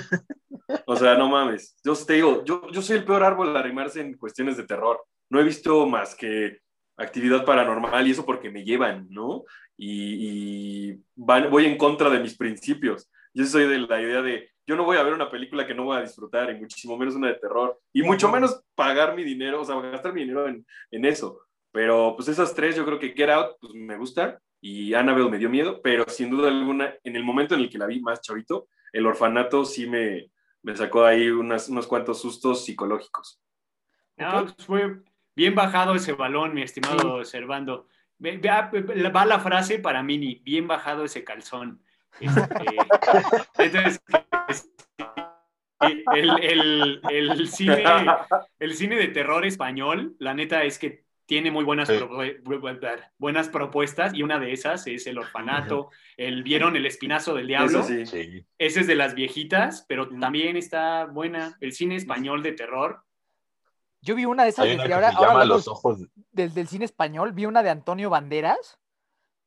O 0.86 0.96
sea, 0.96 1.16
no 1.16 1.28
mames. 1.30 1.76
Yo 1.84 1.94
te 1.96 2.14
digo, 2.14 2.44
yo, 2.46 2.70
yo 2.72 2.82
soy 2.82 2.98
el 2.98 3.04
peor 3.06 3.24
árbol 3.24 3.56
a 3.56 3.60
arrimarse 3.60 4.00
en 4.02 4.18
cuestiones 4.18 4.56
de 4.58 4.64
terror. 4.66 5.04
No 5.30 5.40
he 5.40 5.44
visto 5.44 5.86
más 5.86 6.16
que 6.16 6.60
actividad 6.98 7.44
paranormal 7.46 8.08
y 8.08 8.12
eso 8.12 8.26
porque 8.26 8.50
me 8.50 8.64
llevan, 8.64 9.08
¿no? 9.10 9.44
Y, 9.78 10.92
y 10.92 11.00
van- 11.16 11.50
voy 11.52 11.66
en 11.66 11.78
contra 11.78 12.10
de 12.10 12.20
mis 12.20 12.36
principios. 12.38 13.10
Yo 13.34 13.46
soy 13.46 13.68
de 13.68 13.80
la 13.80 14.02
idea 14.02 14.22
de, 14.22 14.50
yo 14.66 14.76
no 14.78 14.86
voy 14.86 14.98
a 14.98 15.04
ver 15.04 15.14
una 15.14 15.30
película 15.30 15.68
que 15.68 15.76
no 15.76 15.84
voy 15.84 15.98
a 15.98 16.02
disfrutar, 16.02 16.50
y 16.50 16.56
muchísimo 16.56 16.98
menos 16.98 17.16
una 17.16 17.28
de 17.28 17.36
terror, 17.36 17.80
y 17.94 18.02
mucho 18.02 18.30
menos 18.32 18.64
pagar 18.76 19.14
mi 19.16 19.24
dinero, 19.24 19.62
o 19.62 19.66
sea, 19.66 19.76
gastar 19.80 20.14
mi 20.14 20.22
dinero 20.22 20.48
en, 20.48 20.66
en 20.92 21.06
eso. 21.06 21.42
Pero 21.78 22.14
pues 22.16 22.28
esas 22.28 22.56
tres, 22.56 22.76
yo 22.76 22.84
creo 22.86 22.98
que 22.98 23.12
Get 23.12 23.30
Out, 23.30 23.58
pues 23.62 23.72
me 23.76 23.98
gusta, 23.98 24.40
y 24.60 24.96
Annabelle 24.96 25.30
me 25.30 25.38
dio 25.38 25.48
miedo, 25.48 25.80
pero 25.84 26.06
sin 26.10 26.32
duda 26.32 26.48
alguna, 26.48 26.96
en 27.04 27.16
el 27.16 27.24
momento 27.24 27.54
en 27.54 27.62
el 27.62 27.70
que 27.70 27.78
la 27.78 27.86
vi 27.86 28.00
más 28.02 28.20
chavito, 28.20 28.68
el 28.92 29.06
orfanato 29.06 29.64
sí 29.64 29.86
me, 29.86 30.32
me 30.64 30.76
sacó 30.76 31.06
ahí 31.06 31.30
unas, 31.30 31.70
unos 31.70 31.86
cuantos 31.86 32.20
sustos 32.20 32.66
psicológicos. 32.66 33.40
No, 34.18 34.42
pues 34.46 34.56
fue 34.66 35.02
bien 35.36 35.54
bajado 35.54 35.94
ese 35.94 36.14
balón, 36.14 36.56
mi 36.56 36.64
estimado 36.64 37.24
Servando. 37.24 37.88
Ve- 38.18 38.40
vea- 38.40 38.72
ve- 38.74 39.10
Va 39.12 39.28
la 39.28 39.40
frase 39.40 39.78
para 39.78 40.02
Mini, 40.02 40.42
bien 40.44 40.68
bajado 40.68 41.04
ese 41.04 41.24
calzón. 41.24 41.84
Este, 42.20 42.40
entonces, 43.60 44.02
es- 44.50 44.72
el, 46.16 46.32
el- 46.42 47.02
el 47.12 47.48
cine, 47.48 47.84
el 48.58 48.74
cine 48.74 48.96
de 48.96 49.10
terror 49.10 49.46
español, 49.46 50.16
la 50.18 50.34
neta 50.34 50.64
es 50.64 50.80
que 50.80 51.06
tiene 51.28 51.52
muy 51.52 51.64
buenas, 51.66 51.88
Sí. 51.90 51.94
propu- 51.96 53.10
buenas 53.20 53.50
propuestas 53.50 54.14
y 54.16 54.24
una 54.24 54.40
de 54.40 54.54
esas 54.54 54.88
es 54.88 55.06
El 55.08 55.18
Orfanato, 55.20 55.92
el 56.16 56.42
¿Vieron 56.42 56.76
El 56.76 56.86
Espinazo 56.86 57.36
del 57.36 57.48
Diablo? 57.48 57.84
Sí. 57.84 58.06
Sí. 58.06 58.46
Ese 58.58 58.80
es 58.80 58.88
de 58.88 58.96
las 58.96 59.14
viejitas, 59.14 59.86
pero 59.88 60.08
también 60.10 60.58
está 60.58 61.06
buena. 61.06 61.56
El 61.60 61.74
cine 61.74 61.96
español 61.96 62.42
de 62.44 62.54
terror. 62.54 63.04
Yo 64.02 64.16
vi 64.16 64.26
una 64.26 64.44
de 64.44 64.50
esas 64.50 64.66
una 64.74 64.86
que 64.86 64.94
ahora, 64.94 65.10
ahora 65.10 65.46
Los 65.46 65.68
Ojos. 65.68 66.00
del, 66.32 66.54
del 66.54 66.68
cine 66.68 66.86
español, 66.86 67.34
vi 67.34 67.46
una 67.46 67.62
de 67.62 67.70
Antonio 67.72 68.10
Banderas, 68.10 68.80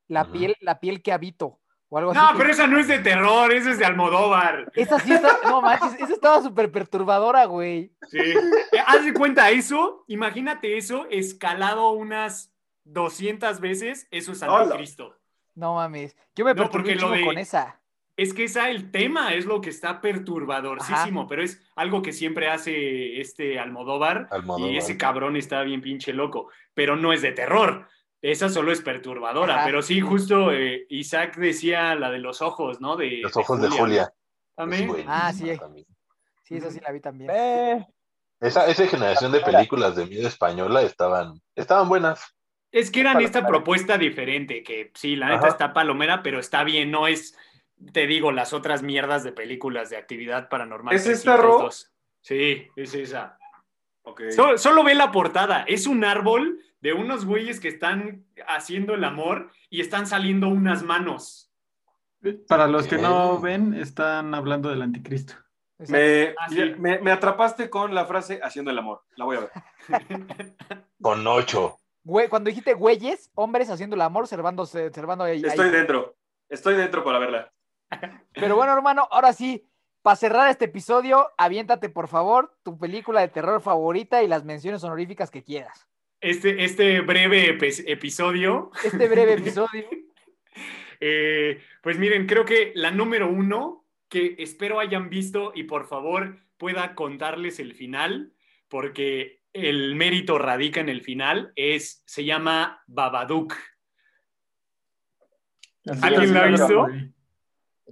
La 0.06 0.30
piel, 0.32 0.56
la 0.60 0.80
piel 0.80 1.02
que 1.02 1.12
habito, 1.12 1.59
o 1.90 1.98
algo 1.98 2.12
así. 2.12 2.20
No, 2.20 2.32
que- 2.32 2.38
pero 2.38 2.50
esa 2.50 2.66
no 2.66 2.78
es 2.78 2.88
de 2.88 3.00
terror, 3.00 3.52
esa 3.52 3.70
es 3.72 3.78
de 3.78 3.84
Almodóvar. 3.84 4.72
Esa 4.74 4.98
sí 5.00 5.12
está, 5.12 5.38
no 5.44 5.60
manches, 5.60 5.94
esa 6.00 6.14
estaba 6.14 6.40
súper 6.40 6.72
perturbadora, 6.72 7.44
güey. 7.44 7.92
Sí. 8.08 8.18
Eh, 8.18 8.78
Haz 8.86 9.04
de 9.04 9.12
cuenta 9.12 9.50
eso, 9.50 10.04
imagínate 10.06 10.78
eso 10.78 11.06
escalado 11.10 11.90
unas 11.90 12.52
200 12.84 13.60
veces, 13.60 14.08
eso 14.10 14.32
es 14.32 14.42
anticristo. 14.42 15.14
No 15.54 15.74
mames. 15.74 16.16
Yo 16.34 16.44
me 16.46 16.54
No, 16.54 16.62
perturbé 16.62 16.94
porque 16.94 16.94
lo 16.94 17.10
de- 17.10 17.24
con 17.24 17.36
esa. 17.38 17.76
Es 18.16 18.34
que 18.34 18.44
esa, 18.44 18.68
el 18.68 18.90
tema 18.90 19.32
es 19.34 19.46
lo 19.46 19.60
que 19.62 19.70
está 19.70 20.00
perturbadorcísimo, 20.00 21.26
pero 21.26 21.42
es 21.42 21.62
algo 21.74 22.02
que 22.02 22.12
siempre 22.12 22.48
hace 22.50 23.20
este 23.20 23.58
Almodóvar, 23.58 24.28
Almodóvar. 24.30 24.72
y 24.72 24.76
ese 24.76 24.96
cabrón 24.98 25.36
está 25.36 25.62
bien 25.62 25.80
pinche 25.80 26.12
loco, 26.12 26.50
pero 26.74 26.96
no 26.96 27.12
es 27.12 27.22
de 27.22 27.32
terror. 27.32 27.88
Esa 28.22 28.50
solo 28.50 28.70
es 28.70 28.82
perturbadora, 28.82 29.56
Ajá. 29.56 29.64
pero 29.64 29.80
sí, 29.80 30.00
justo 30.00 30.52
eh, 30.52 30.86
Isaac 30.90 31.36
decía 31.36 31.94
la 31.94 32.10
de 32.10 32.18
los 32.18 32.42
ojos, 32.42 32.80
¿no? 32.80 32.96
De, 32.96 33.20
Los 33.22 33.36
ojos 33.36 33.60
de 33.62 33.70
Julia. 33.70 34.12
También. 34.54 34.90
Ah, 35.06 35.32
sí. 35.32 35.56
también. 35.58 35.86
Sí, 36.42 36.56
esa 36.56 36.70
sí 36.70 36.80
la 36.80 36.92
vi 36.92 37.00
también. 37.00 37.30
Eh, 37.32 37.86
Esa, 38.40 38.66
esa 38.66 38.86
generación 38.86 39.32
de 39.32 39.40
películas 39.40 39.96
de 39.96 40.06
miedo 40.06 40.28
española 40.28 40.82
estaban, 40.82 41.40
estaban 41.54 41.88
buenas. 41.88 42.36
Es 42.72 42.90
que 42.90 43.00
eran 43.00 43.20
esta 43.20 43.46
propuesta 43.46 43.96
diferente, 43.96 44.62
que 44.62 44.92
sí, 44.94 45.16
la 45.16 45.26
neta 45.28 45.38
Ajá. 45.38 45.48
está 45.48 45.72
palomera, 45.72 46.22
pero 46.22 46.38
está 46.38 46.62
bien, 46.62 46.90
no 46.90 47.06
es, 47.06 47.36
te 47.92 48.06
digo, 48.06 48.32
las 48.32 48.52
otras 48.52 48.82
mierdas 48.82 49.24
de 49.24 49.32
películas 49.32 49.90
de 49.90 49.96
actividad 49.96 50.48
paranormal. 50.48 50.94
¿Es 50.94 51.06
esta, 51.06 51.36
Ro? 51.36 51.68
302. 51.68 51.92
Sí, 52.20 52.68
es 52.76 52.94
esa. 52.94 53.38
Ok. 54.02 54.22
Solo, 54.30 54.58
solo 54.58 54.84
ve 54.84 54.94
la 54.94 55.10
portada, 55.10 55.64
es 55.66 55.86
un 55.86 56.04
árbol 56.04 56.60
de 56.80 56.92
unos 56.92 57.24
güeyes 57.24 57.60
que 57.60 57.68
están 57.68 58.24
haciendo 58.48 58.94
el 58.94 59.04
amor 59.04 59.50
y 59.68 59.80
están 59.80 60.06
saliendo 60.06 60.48
unas 60.48 60.82
manos. 60.82 61.52
Para 62.48 62.66
los 62.66 62.86
que 62.86 62.98
no 62.98 63.40
ven, 63.40 63.74
están 63.74 64.34
hablando 64.34 64.68
del 64.68 64.82
anticristo. 64.82 65.34
Me, 65.88 66.34
Ah, 66.38 66.48
sí. 66.50 66.74
me, 66.78 66.98
me 67.00 67.10
atrapaste 67.10 67.70
con 67.70 67.94
la 67.94 68.04
frase 68.04 68.40
haciendo 68.42 68.70
el 68.70 68.78
amor. 68.78 69.02
La 69.16 69.24
voy 69.24 69.38
a 69.38 69.40
ver. 69.40 69.50
Con 71.00 71.26
ocho. 71.26 71.78
Güey, 72.02 72.28
cuando 72.28 72.48
dijiste 72.48 72.74
güeyes, 72.74 73.30
hombres 73.34 73.70
haciendo 73.70 73.96
el 73.96 74.02
amor, 74.02 74.24
observándose, 74.24 74.86
observando 74.88 75.24
ahí. 75.24 75.42
Estoy 75.42 75.66
ahí. 75.66 75.72
dentro. 75.72 76.16
Estoy 76.50 76.74
dentro 76.74 77.02
para 77.04 77.18
verla. 77.18 77.52
Pero 78.34 78.56
bueno, 78.56 78.72
hermano, 78.74 79.08
ahora 79.10 79.32
sí, 79.32 79.66
para 80.02 80.16
cerrar 80.16 80.48
este 80.50 80.66
episodio, 80.66 81.28
aviéntate, 81.38 81.88
por 81.88 82.08
favor, 82.08 82.54
tu 82.62 82.78
película 82.78 83.20
de 83.22 83.28
terror 83.28 83.60
favorita 83.62 84.22
y 84.22 84.28
las 84.28 84.44
menciones 84.44 84.84
honoríficas 84.84 85.30
que 85.30 85.42
quieras. 85.44 85.88
Este, 86.20 86.64
este 86.64 87.00
breve 87.00 87.56
epi- 87.58 87.84
episodio 87.86 88.70
Este 88.84 89.08
breve 89.08 89.34
episodio. 89.34 89.88
Eh, 91.02 91.62
pues 91.82 91.98
miren, 91.98 92.26
creo 92.26 92.44
que 92.44 92.72
la 92.74 92.90
número 92.90 93.26
uno 93.26 93.86
que 94.10 94.34
espero 94.38 94.80
hayan 94.80 95.08
visto 95.08 95.50
y 95.54 95.62
por 95.64 95.88
favor 95.88 96.38
pueda 96.58 96.94
contarles 96.94 97.58
el 97.58 97.72
final, 97.72 98.34
porque 98.68 99.40
el 99.54 99.94
mérito 99.94 100.36
radica 100.36 100.78
en 100.80 100.90
el 100.90 101.00
final, 101.00 101.54
es, 101.56 102.02
se 102.04 102.26
llama 102.26 102.82
Babadook. 102.86 103.54
¿Alguien 106.02 106.34
la 106.34 106.42
ha 106.42 106.46
visto? 106.48 106.86
¿el 106.88 107.14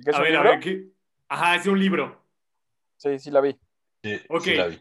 que 0.05 0.11
es 0.11 0.15
A 0.17 0.21
ver, 0.21 0.37
a 0.37 0.43
ver, 0.43 0.61
¿qué? 0.61 0.85
Ajá, 1.29 1.57
es 1.57 1.67
un 1.67 1.81
libro. 1.81 2.23
Sí, 2.99 3.19
sí 3.19 3.31
la 3.31 3.41
vi. 3.41 3.57
Sí, 4.05 4.21
Ok. 4.29 4.43
sí 4.43 4.55
la 4.55 4.67
vi. 4.67 4.79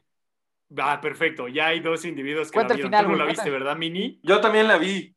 Ah, 0.78 0.99
perfecto, 0.99 1.47
ya 1.47 1.68
hay 1.68 1.80
dos 1.80 2.03
individuos 2.05 2.51
que 2.51 2.55
Cuenta 2.55 2.74
la 2.74 2.76
vieron. 2.76 2.91
final, 2.91 3.05
Tú 3.05 3.11
no 3.11 3.18
la 3.18 3.24
cuenta. 3.26 3.43
viste, 3.43 3.51
¿verdad, 3.51 3.78
Mini? 3.78 4.20
Yo 4.24 4.41
también 4.41 4.68
la 4.68 4.78
vi. 4.78 5.15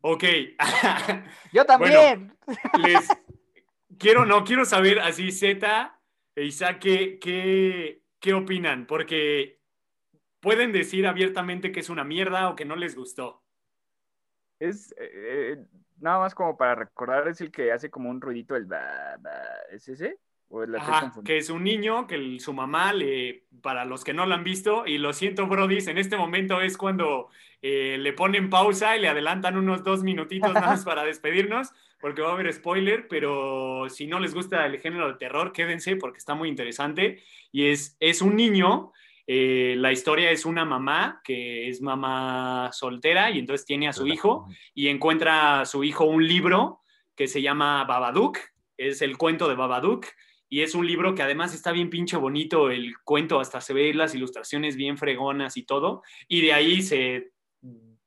Ok. 0.00 0.24
Yo 1.52 1.66
también. 1.66 2.34
les 2.82 3.08
quiero, 3.98 4.24
no, 4.24 4.44
quiero 4.44 4.64
saber 4.64 5.00
así, 5.00 5.30
Z 5.32 6.00
e 6.34 6.44
Isaac, 6.44 6.78
¿qué, 6.80 7.18
qué, 7.18 8.02
qué 8.20 8.32
opinan? 8.34 8.86
Porque 8.86 9.60
pueden 10.40 10.72
decir 10.72 11.06
abiertamente 11.06 11.72
que 11.72 11.80
es 11.80 11.90
una 11.90 12.04
mierda 12.04 12.48
o 12.48 12.56
que 12.56 12.64
no 12.64 12.76
les 12.76 12.96
gustó. 12.96 13.44
Es 14.58 14.92
eh, 14.92 15.10
eh, 15.12 15.64
nada 15.98 16.18
más 16.20 16.34
como 16.34 16.56
para 16.56 16.74
recordar, 16.74 17.28
es 17.28 17.40
el 17.42 17.50
que 17.50 17.72
hace 17.72 17.90
como 17.90 18.08
un 18.08 18.20
ruidito 18.20 18.56
el 18.56 18.64
ba, 18.64 19.16
ba, 19.20 19.32
¿es 19.70 19.86
ese? 19.88 20.18
¿O 20.52 20.66
la 20.66 20.78
Ajá, 20.78 21.12
que 21.24 21.38
es 21.38 21.48
un 21.48 21.62
niño 21.62 22.06
que 22.08 22.16
el- 22.16 22.40
su 22.40 22.52
mamá 22.52 22.92
le, 22.92 23.44
para 23.62 23.84
los 23.84 24.02
que 24.02 24.12
no 24.12 24.26
lo 24.26 24.34
han 24.34 24.42
visto, 24.44 24.84
y 24.84 24.98
lo 24.98 25.12
siento, 25.12 25.46
Brodis, 25.46 25.86
en 25.86 25.96
este 25.96 26.16
momento 26.16 26.60
es 26.60 26.76
cuando 26.76 27.28
eh, 27.62 27.96
le 27.98 28.12
ponen 28.12 28.50
pausa 28.50 28.96
y 28.96 29.00
le 29.00 29.08
adelantan 29.08 29.56
unos 29.56 29.84
dos 29.84 30.02
minutitos 30.02 30.52
más 30.54 30.84
para 30.84 31.04
despedirnos, 31.04 31.70
porque 32.00 32.22
va 32.22 32.30
a 32.30 32.32
haber 32.32 32.52
spoiler, 32.52 33.06
pero 33.08 33.86
si 33.88 34.06
no 34.06 34.18
les 34.18 34.34
gusta 34.34 34.66
el 34.66 34.80
género 34.80 35.06
de 35.08 35.18
terror, 35.18 35.52
quédense 35.52 35.96
porque 35.96 36.18
está 36.18 36.34
muy 36.34 36.48
interesante. 36.48 37.22
Y 37.52 37.66
es, 37.66 37.96
es 38.00 38.22
un 38.22 38.34
niño, 38.34 38.92
eh, 39.26 39.74
la 39.76 39.92
historia 39.92 40.30
es 40.32 40.46
una 40.46 40.64
mamá 40.64 41.20
que 41.22 41.68
es 41.68 41.80
mamá 41.80 42.70
soltera 42.72 43.30
y 43.30 43.38
entonces 43.38 43.66
tiene 43.66 43.86
a 43.86 43.92
su 43.92 44.06
hijo 44.08 44.46
y 44.74 44.88
encuentra 44.88 45.60
a 45.60 45.64
su 45.66 45.84
hijo 45.84 46.04
un 46.06 46.26
libro 46.26 46.80
que 47.14 47.28
se 47.28 47.42
llama 47.42 47.84
Babadook, 47.84 48.38
es 48.78 49.02
el 49.02 49.18
cuento 49.18 49.46
de 49.48 49.54
Babadook, 49.54 50.06
y 50.50 50.60
es 50.62 50.74
un 50.74 50.86
libro 50.86 51.14
que 51.14 51.22
además 51.22 51.54
está 51.54 51.72
bien 51.72 51.88
pinche 51.88 52.16
bonito, 52.18 52.70
el 52.70 52.98
cuento 53.04 53.40
hasta 53.40 53.60
se 53.62 53.72
ve 53.72 53.94
las 53.94 54.14
ilustraciones 54.14 54.76
bien 54.76 54.98
fregonas 54.98 55.56
y 55.56 55.62
todo, 55.62 56.02
y 56.28 56.42
de 56.42 56.52
ahí 56.52 56.82
se 56.82 57.30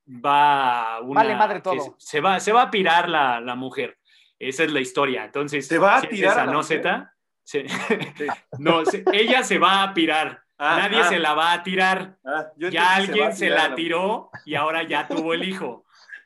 va 0.08 1.00
una... 1.02 1.22
Vale 1.24 1.36
madre 1.36 1.62
todo. 1.62 1.76
Se, 1.76 1.92
se 1.98 2.22
va, 2.22 2.40
se 2.40 2.52
va 2.52 2.64
a 2.64 2.72
pirar 2.72 3.10
la, 3.10 3.40
la 3.40 3.56
mujer, 3.56 3.98
esa 4.38 4.64
es 4.66 4.72
la 4.72 4.82
historia, 4.82 5.26
entonces... 5.26 5.66
¿Se 5.66 5.78
va 5.78 5.98
a 5.98 6.02
tirar 6.02 6.38
a 6.38 6.46
la 6.46 6.52
¿no? 6.52 6.64
Zeta? 6.64 7.16
Se- 7.44 7.66
no, 8.60 8.86
se- 8.86 9.04
ella 9.12 9.44
se 9.44 9.58
va 9.58 9.82
a 9.84 9.94
pirar, 9.94 10.44
Ah, 10.58 10.78
nadie 10.78 11.00
ah, 11.02 11.10
se 11.10 11.20
la 11.20 11.34
va 11.34 11.52
a 11.52 11.64
tirar, 11.64 12.18
ah, 12.24 12.46
ya 12.56 12.96
alguien 12.96 13.36
se, 13.36 13.50
la 13.50 13.74
tiró 13.76 14.30
y 14.46 14.56
ahora 14.56 14.84
ya 14.84 15.08
tuvo 15.08 15.34
el 15.34 15.44
hijo. 15.44 15.86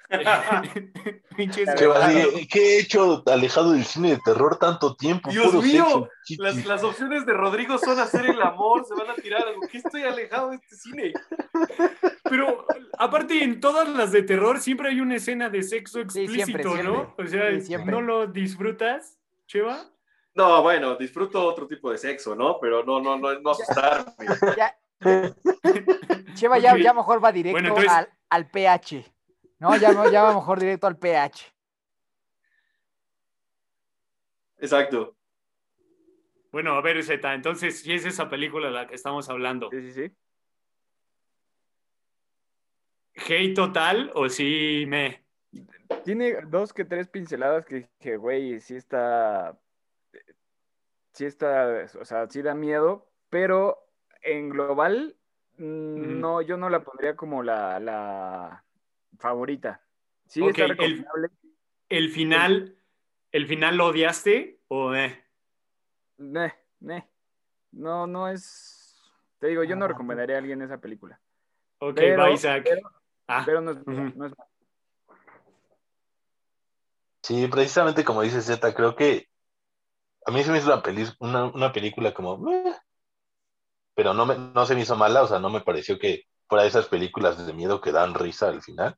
¿Qué 1.37 2.77
he 2.77 2.79
hecho 2.79 3.23
alejado 3.27 3.71
del 3.73 3.83
cine 3.85 4.11
de 4.11 4.19
terror 4.23 4.57
tanto 4.57 4.95
tiempo? 4.95 5.29
Dios 5.29 5.47
Puro 5.47 5.61
mío, 5.61 6.09
sexo. 6.23 6.43
Las, 6.43 6.65
las 6.65 6.83
opciones 6.83 7.25
de 7.25 7.33
Rodrigo 7.33 7.77
son 7.77 7.99
hacer 7.99 8.25
el 8.27 8.41
amor, 8.41 8.85
se 8.85 8.93
van 8.95 9.09
a 9.09 9.15
tirar 9.15 9.45
algo. 9.47 9.61
¿Qué 9.69 9.79
estoy 9.79 10.03
alejado 10.03 10.51
de 10.51 10.55
este 10.57 10.75
cine? 10.75 11.13
Pero 12.23 12.65
aparte 12.97 13.43
en 13.43 13.59
todas 13.59 13.87
las 13.89 14.11
de 14.11 14.23
terror 14.23 14.59
siempre 14.59 14.89
hay 14.89 14.99
una 15.01 15.15
escena 15.15 15.49
de 15.49 15.63
sexo 15.63 15.99
Sí, 16.09 16.21
explícito, 16.23 16.45
siempre, 16.73 16.83
¿no? 16.83 17.13
O 17.17 17.27
sea, 17.27 17.59
Sí. 17.61 17.75
¿no 17.85 18.01
lo 18.01 18.27
disfrutas, 18.27 19.17
Cheva? 19.47 19.85
No, 20.35 20.61
bueno, 20.61 20.95
disfruto 20.95 21.43
otro 21.45 21.67
tipo 21.67 21.91
de 21.91 21.97
sexo, 21.97 22.35
¿no? 22.35 22.59
Pero 22.61 22.83
no, 22.83 23.01
no, 23.01 23.17
no, 23.17 23.39
no 23.39 23.49
asustarme. 23.51 24.13
Ya. 24.55 24.75
Cheva 26.35 26.59
ya, 26.59 26.77
ya 26.77 26.93
mejor 26.93 27.23
va 27.23 27.31
directo 27.31 27.53
Bueno, 27.55 27.69
entonces- 27.69 27.91
al, 27.91 28.09
al 28.29 28.49
pH. 28.49 29.05
No, 29.59 29.75
ya, 29.75 29.91
no, 29.91 30.09
ya 30.11 30.23
va 30.23 30.35
mejor 30.35 30.59
directo 30.59 30.87
al 30.87 30.97
pH. 30.97 31.53
Exacto. 34.59 35.15
Bueno, 36.51 36.73
a 36.73 36.81
ver, 36.81 37.03
Zeta, 37.03 37.33
entonces, 37.33 37.81
si 37.81 37.93
es 37.93 38.05
esa 38.05 38.29
película 38.29 38.67
de 38.67 38.73
la 38.73 38.87
que 38.87 38.95
estamos 38.95 39.29
hablando, 39.29 39.69
Sí, 39.71 39.81
sí, 39.81 39.93
sí. 39.93 40.15
¿hate 43.15 43.53
total 43.53 44.11
o 44.15 44.29
sí 44.29 44.85
me...? 44.87 45.25
Tiene 46.03 46.41
dos 46.43 46.73
que 46.73 46.85
tres 46.85 47.07
pinceladas 47.07 47.65
que 47.65 47.87
dije, 47.99 48.17
güey, 48.17 48.59
sí 48.59 48.75
está. 48.75 49.57
Sí 51.13 51.25
está. 51.25 51.85
O 51.99 52.05
sea, 52.05 52.29
sí 52.29 52.41
da 52.41 52.53
miedo, 52.53 53.09
pero 53.29 53.89
en 54.21 54.49
global, 54.49 55.17
mm, 55.57 56.19
no, 56.19 56.41
yo 56.41 56.57
no 56.57 56.69
la 56.69 56.83
pondría 56.83 57.15
como 57.15 57.43
la, 57.43 57.79
la 57.79 58.65
favorita. 59.17 59.81
Sí, 60.27 60.45
está 60.45 60.63
el- 60.63 60.69
recomendable. 60.71 61.29
¿El 61.89 62.09
final, 62.11 62.77
el 63.31 63.47
final 63.47 63.77
lo 63.77 63.87
odiaste 63.87 64.59
o 64.67 64.93
eh? 64.93 65.23
No, 66.17 68.07
no 68.07 68.27
es. 68.27 68.99
Te 69.39 69.47
digo, 69.47 69.63
yo 69.63 69.75
no 69.75 69.85
Ah, 69.85 69.89
recomendaría 69.89 70.35
a 70.35 70.39
alguien 70.39 70.61
esa 70.61 70.77
película. 70.79 71.19
Ok, 71.79 71.95
Pero- 71.95 72.23
va 72.23 72.31
Isaac. 72.31 72.63
pero- 72.67 72.91
Ah, 73.29 73.43
Pero 73.45 73.59
no 73.61 73.71
es, 73.71 73.85
no 74.15 74.25
es- 74.25 74.33
Sí, 77.23 77.47
precisamente 77.47 78.05
como 78.05 78.21
dice 78.21 78.41
Z, 78.41 78.73
creo 78.73 78.95
que 78.95 79.27
a 80.25 80.31
mí 80.31 80.43
se 80.43 80.51
me 80.51 80.59
hizo 80.59 80.67
una, 80.71 80.81
peli- 80.81 81.13
una, 81.19 81.45
una 81.45 81.71
película 81.73 82.13
como, 82.13 82.37
"Meh", 82.37 82.73
pero 83.95 84.13
no, 84.13 84.25
me, 84.25 84.37
no 84.37 84.65
se 84.65 84.75
me 84.75 84.81
hizo 84.81 84.95
mala, 84.95 85.23
o 85.23 85.27
sea, 85.27 85.39
no 85.39 85.49
me 85.49 85.61
pareció 85.61 85.99
que 85.99 86.23
fuera 86.47 86.63
de 86.63 86.69
esas 86.69 86.87
películas 86.87 87.45
de 87.45 87.53
miedo 87.53 87.81
que 87.81 87.91
dan 87.91 88.13
risa 88.13 88.47
al 88.49 88.61
final, 88.61 88.95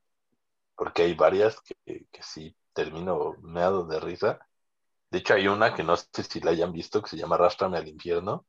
porque 0.80 1.02
hay 1.02 1.12
varias 1.12 1.60
que, 1.60 2.06
que 2.10 2.22
sí 2.22 2.56
termino 2.72 3.34
meado 3.42 3.84
de 3.84 4.00
risa. 4.00 4.38
De 5.10 5.18
hecho, 5.18 5.34
hay 5.34 5.46
una 5.46 5.74
que 5.74 5.82
no 5.82 5.94
sé 5.94 6.22
si 6.22 6.40
la 6.40 6.52
hayan 6.52 6.72
visto, 6.72 7.02
que 7.02 7.10
se 7.10 7.18
llama 7.18 7.34
Arrástrame 7.34 7.76
al 7.76 7.86
infierno, 7.86 8.46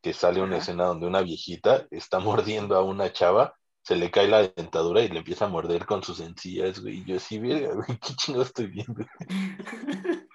que 0.00 0.12
sale 0.12 0.40
una 0.40 0.58
escena 0.58 0.84
donde 0.84 1.08
una 1.08 1.22
viejita 1.22 1.88
está 1.90 2.20
mordiendo 2.20 2.76
a 2.76 2.84
una 2.84 3.12
chava, 3.12 3.52
se 3.82 3.96
le 3.96 4.12
cae 4.12 4.28
la 4.28 4.46
dentadura 4.46 5.02
y 5.02 5.08
le 5.08 5.18
empieza 5.18 5.46
a 5.46 5.48
morder 5.48 5.86
con 5.86 6.04
sus 6.04 6.20
encías, 6.20 6.78
güey. 6.78 6.98
Y 6.98 7.04
yo 7.04 7.18
sí, 7.18 7.40
verga, 7.40 7.74
güey, 7.74 7.98
qué 7.98 8.14
chingo 8.14 8.42
estoy 8.42 8.68
viendo. 8.68 9.04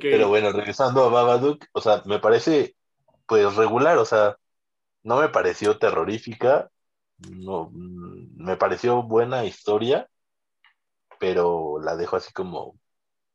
Pero 0.00 0.28
bueno, 0.28 0.52
regresando 0.52 1.02
a 1.02 1.08
Babadook, 1.08 1.64
o 1.72 1.80
sea, 1.80 2.04
me 2.06 2.20
parece 2.20 2.76
pues 3.26 3.52
regular, 3.56 3.98
o 3.98 4.04
sea, 4.04 4.36
no 5.02 5.16
me 5.16 5.28
pareció 5.28 5.76
terrorífica, 5.76 6.70
no, 7.30 7.70
me 8.42 8.56
pareció 8.56 9.02
buena 9.02 9.44
historia, 9.44 10.08
pero 11.18 11.78
la 11.80 11.96
dejo 11.96 12.16
así 12.16 12.32
como 12.32 12.78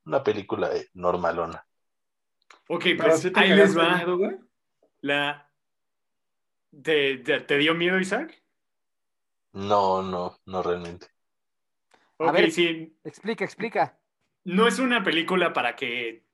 una 0.05 0.23
película 0.23 0.71
normalona. 0.93 1.65
Ok, 2.67 2.85
Pero 2.95 3.09
pues 3.09 3.21
te 3.31 3.43
ahí 3.43 3.53
les 3.53 3.77
va. 3.77 3.97
miedo, 3.97 4.17
güey. 4.17 4.37
La... 5.01 5.49
¿Te, 6.83 7.17
te, 7.17 7.41
te 7.41 7.57
dio 7.57 7.73
miedo, 7.75 7.99
Isaac? 7.99 8.41
No, 9.71 10.01
no, 10.01 10.37
no 10.45 10.63
realmente. 10.63 11.07
A 12.21 12.31
Ok, 12.31 12.31
ver. 12.31 12.51
sí. 12.51 12.95
Explica, 13.03 13.43
explica. 13.45 13.99
No 14.45 14.67
es 14.67 14.79
una 14.79 15.03
película 15.03 15.53
para 15.53 15.75
que. 15.75 16.25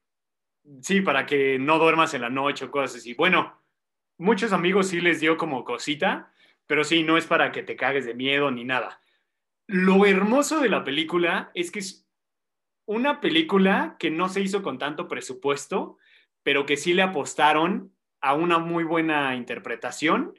Sí, 0.82 1.02
para 1.02 1.26
que 1.28 1.60
no 1.60 1.80
duermas 1.80 2.14
en 2.16 2.22
la 2.22 2.32
noche 2.32 2.66
o 2.66 2.72
cosas 2.72 2.98
así. 2.98 3.16
Bueno, 3.16 3.62
muchos 4.20 4.54
amigos 4.54 4.90
sí 4.90 5.02
les 5.02 5.22
dio 5.22 5.38
como 5.38 5.66
cosita, 5.66 6.33
pero 6.68 6.84
sí, 6.84 7.04
no 7.04 7.18
es 7.18 7.26
para 7.26 7.52
que 7.52 7.64
te 7.64 7.76
cagues 7.76 8.06
de 8.06 8.14
miedo 8.14 8.52
ni 8.52 8.64
nada. 8.64 9.02
Lo 9.68 10.06
hermoso 10.06 10.60
de 10.60 10.70
la 10.70 10.84
película 10.84 11.52
es 11.54 11.72
que 11.72 11.80
es 11.80 12.08
una 12.86 13.22
película 13.22 13.96
que 14.00 14.12
no 14.12 14.30
se 14.30 14.42
hizo 14.42 14.62
con 14.62 14.78
tanto 14.78 15.08
presupuesto, 15.08 15.98
pero 16.44 16.66
que 16.66 16.78
sí 16.78 16.94
le 16.94 17.02
apostaron 17.02 17.94
a 18.22 18.34
una 18.34 18.60
muy 18.60 18.84
buena 18.84 19.36
interpretación 19.36 20.34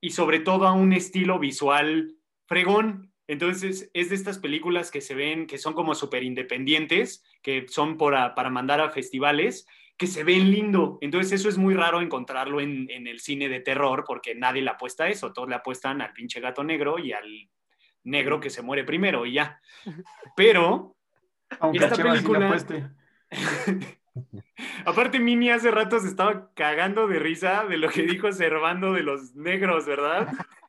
y 0.00 0.10
sobre 0.10 0.40
todo 0.40 0.66
a 0.66 0.72
un 0.72 0.92
estilo 0.92 1.38
visual 1.38 2.16
fregón. 2.46 3.12
Entonces, 3.26 3.90
es 3.94 4.08
de 4.08 4.14
estas 4.14 4.38
películas 4.38 4.90
que 4.90 5.00
se 5.00 5.14
ven, 5.14 5.46
que 5.46 5.58
son 5.58 5.74
como 5.74 5.94
súper 5.94 6.22
independientes, 6.22 7.22
que 7.42 7.66
son 7.68 7.96
para, 7.96 8.34
para 8.34 8.50
mandar 8.50 8.80
a 8.80 8.90
festivales, 8.90 9.66
que 10.00 10.06
se 10.06 10.24
ven 10.24 10.50
lindo. 10.50 10.96
Entonces, 11.02 11.30
eso 11.38 11.50
es 11.50 11.58
muy 11.58 11.74
raro 11.74 12.00
encontrarlo 12.00 12.58
en, 12.62 12.90
en 12.90 13.06
el 13.06 13.20
cine 13.20 13.50
de 13.50 13.60
terror, 13.60 14.02
porque 14.06 14.34
nadie 14.34 14.62
le 14.62 14.70
apuesta 14.70 15.04
a 15.04 15.08
eso. 15.08 15.30
Todos 15.34 15.46
le 15.50 15.56
apuestan 15.56 16.00
al 16.00 16.14
pinche 16.14 16.40
gato 16.40 16.64
negro 16.64 16.98
y 16.98 17.12
al 17.12 17.50
negro 18.04 18.40
que 18.40 18.48
se 18.48 18.62
muere 18.62 18.84
primero 18.84 19.26
y 19.26 19.34
ya. 19.34 19.60
Pero 20.36 20.96
Aunque 21.58 21.84
Esta 21.84 22.02
película- 22.02 22.46
apueste. 22.46 22.88
Aparte, 24.86 25.20
Mini 25.20 25.50
hace 25.50 25.70
rato 25.70 26.00
se 26.00 26.08
estaba 26.08 26.50
cagando 26.54 27.06
de 27.06 27.18
risa 27.18 27.66
de 27.66 27.76
lo 27.76 27.90
que 27.90 28.02
dijo 28.02 28.32
Servando 28.32 28.94
de 28.94 29.02
los 29.02 29.34
negros, 29.34 29.84
¿verdad? 29.84 30.28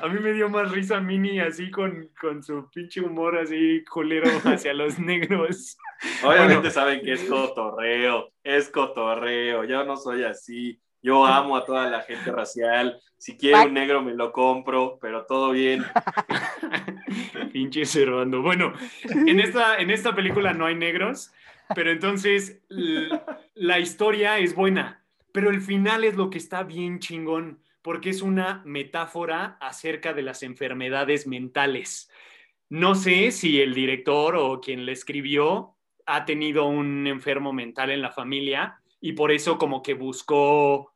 A 0.00 0.08
mí 0.08 0.20
me 0.20 0.32
dio 0.32 0.48
más 0.48 0.70
risa 0.70 1.00
Mini 1.00 1.40
así 1.40 1.70
con, 1.70 2.08
con 2.20 2.42
su 2.42 2.68
pinche 2.70 3.00
humor 3.00 3.36
así 3.38 3.84
culero 3.84 4.30
hacia 4.44 4.72
los 4.74 4.98
negros. 5.00 5.76
Obviamente 6.22 6.54
Bueno. 6.56 6.70
saben 6.70 7.00
que 7.02 7.12
es 7.14 7.24
cotorreo, 7.24 8.30
es 8.44 8.68
cotorreo. 8.70 9.64
Yo 9.64 9.84
no 9.84 9.96
soy 9.96 10.22
así. 10.24 10.80
Yo 11.02 11.24
amo 11.24 11.56
a 11.56 11.64
toda 11.64 11.88
la 11.90 12.02
gente 12.02 12.30
racial. 12.30 13.00
Si 13.16 13.36
quiere 13.36 13.66
un 13.66 13.74
negro 13.74 14.02
me 14.02 14.14
lo 14.14 14.32
compro, 14.32 14.98
pero 15.00 15.24
todo 15.26 15.50
bien. 15.52 15.84
Pinche 17.52 17.84
Servando. 17.84 18.42
Bueno, 18.42 18.72
en 19.26 19.40
esta, 19.40 19.76
en 19.78 19.90
esta 19.90 20.14
película 20.14 20.52
no 20.52 20.66
hay 20.66 20.74
negros, 20.74 21.32
pero 21.74 21.90
entonces 21.90 22.60
la 23.54 23.78
historia 23.78 24.38
es 24.38 24.54
buena, 24.54 25.02
pero 25.32 25.50
el 25.50 25.60
final 25.60 26.04
es 26.04 26.16
lo 26.16 26.30
que 26.30 26.38
está 26.38 26.62
bien 26.62 26.98
chingón, 26.98 27.60
porque 27.82 28.10
es 28.10 28.22
una 28.22 28.62
metáfora 28.64 29.56
acerca 29.60 30.12
de 30.12 30.22
las 30.22 30.42
enfermedades 30.42 31.26
mentales. 31.26 32.10
No 32.68 32.94
sé 32.94 33.30
si 33.30 33.60
el 33.60 33.74
director 33.74 34.36
o 34.36 34.60
quien 34.60 34.86
le 34.86 34.92
escribió 34.92 35.76
ha 36.06 36.24
tenido 36.24 36.66
un 36.66 37.06
enfermo 37.06 37.52
mental 37.52 37.90
en 37.90 38.02
la 38.02 38.12
familia 38.12 38.80
y 39.00 39.12
por 39.12 39.32
eso 39.32 39.58
como 39.58 39.82
que 39.82 39.94
buscó 39.94 40.92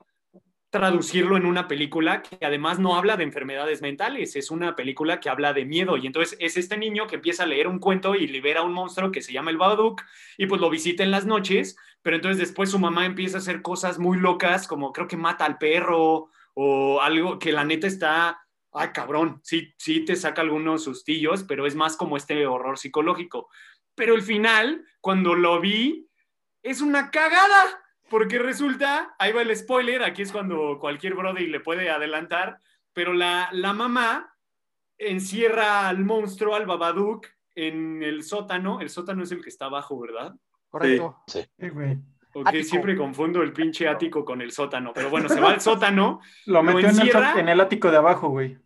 traducirlo 0.71 1.37
en 1.37 1.47
una 1.47 1.69
película 1.69 2.21
que 2.21 2.45
además 2.45 2.81
no 2.81 2.97
habla 2.97 3.17
de 3.17 3.23
enfermedades 3.23 3.81
mentales, 3.81 4.35
es 4.35 4.51
una 4.51 4.75
película 4.75 5.21
que 5.21 5.29
habla 5.29 5.53
de 5.53 5.65
miedo 5.65 5.97
y 5.97 6.07
entonces 6.09 6.37
es 6.41 6.57
este 6.57 6.77
niño 6.77 7.07
que 7.07 7.15
empieza 7.15 7.45
a 7.45 7.47
leer 7.47 7.69
un 7.69 7.79
cuento 7.79 8.17
y 8.17 8.27
libera 8.27 8.63
un 8.63 8.73
monstruo 8.73 9.13
que 9.13 9.23
se 9.23 9.33
llama 9.33 9.53
el 9.53 9.57
Babadook 9.57 10.03
y 10.37 10.47
pues 10.47 10.61
lo 10.61 10.71
visita 10.71 11.05
en 11.05 11.13
las 11.13 11.27
noches, 11.27 11.77
pero 12.03 12.17
entonces 12.17 12.39
después 12.39 12.71
su 12.71 12.81
mamá 12.81 13.07
empieza 13.07 13.37
a 13.37 13.41
hacer 13.41 13.63
cosas 13.63 14.01
muy 14.01 14.19
locas 14.19 14.67
como 14.67 14.93
creo 14.93 15.07
que 15.07 15.17
mata 15.17 15.45
al 15.45 15.59
perro 15.59 16.31
o 16.55 17.01
algo 17.01 17.39
que 17.39 17.53
la 17.53 17.65
neta 17.65 17.87
está, 17.87 18.41
ay 18.73 18.89
cabrón, 18.93 19.41
sí, 19.43 19.75
sí 19.79 20.05
te 20.05 20.17
saca 20.17 20.43
algunos 20.43 20.85
sustillos, 20.85 21.45
pero 21.45 21.67
es 21.67 21.75
más 21.75 21.97
como 21.97 22.17
este 22.17 22.47
horror 22.47 22.79
psicológico. 22.79 23.49
Pero 23.95 24.15
el 24.15 24.23
final, 24.23 24.85
cuando 25.01 25.35
lo 25.35 25.61
vi, 25.61 26.09
es 26.63 26.81
una 26.81 27.11
cagada. 27.11 27.81
Porque 28.11 28.39
resulta, 28.39 29.17
ahí 29.19 29.33
va 29.33 29.43
el 29.43 29.57
spoiler, 29.57 30.03
aquí 30.03 30.23
es 30.23 30.31
cuando 30.31 30.79
cualquier 30.79 31.15
Brody 31.15 31.47
le 31.47 31.61
puede 31.61 31.89
adelantar, 31.91 32.61
pero 32.93 33.15
la, 33.15 33.49
la 33.53 33.73
mamá 33.73 34.37
encierra 34.99 35.89
al 35.89 36.05
monstruo, 36.05 36.55
al 36.55 36.67
Babadook, 36.67 37.27
en 37.55 38.03
el 38.03 38.23
sótano. 38.23 38.81
El 38.81 38.91
sótano 38.91 39.23
es 39.23 39.33
el 39.33 39.43
que 39.43 39.49
está 39.49 39.67
abajo, 39.67 39.99
¿verdad? 39.99 40.35
Correcto. 40.69 41.23
Sí, 41.27 41.47
güey. 41.71 41.99
Ok, 42.35 42.49
Ático. 42.49 42.65
siempre 42.65 42.97
confundo 42.97 43.43
el 43.43 43.53
pinche 43.53 43.89
ático 43.89 44.25
con 44.25 44.43
el 44.43 44.51
sótano. 44.51 44.93
Pero 44.95 45.09
bueno, 45.11 45.29
se 45.29 45.41
va 45.41 45.51
al 45.53 45.61
sótano, 45.61 46.21
Lo 46.47 46.55
¿Lo 46.55 46.63
metió 46.65 46.89
en 46.91 46.99
el, 47.01 47.39
en 47.39 47.49
el 47.49 47.61
ático 47.61 47.91
de 47.91 47.97
abajo, 47.97 48.29
güey. 48.29 48.59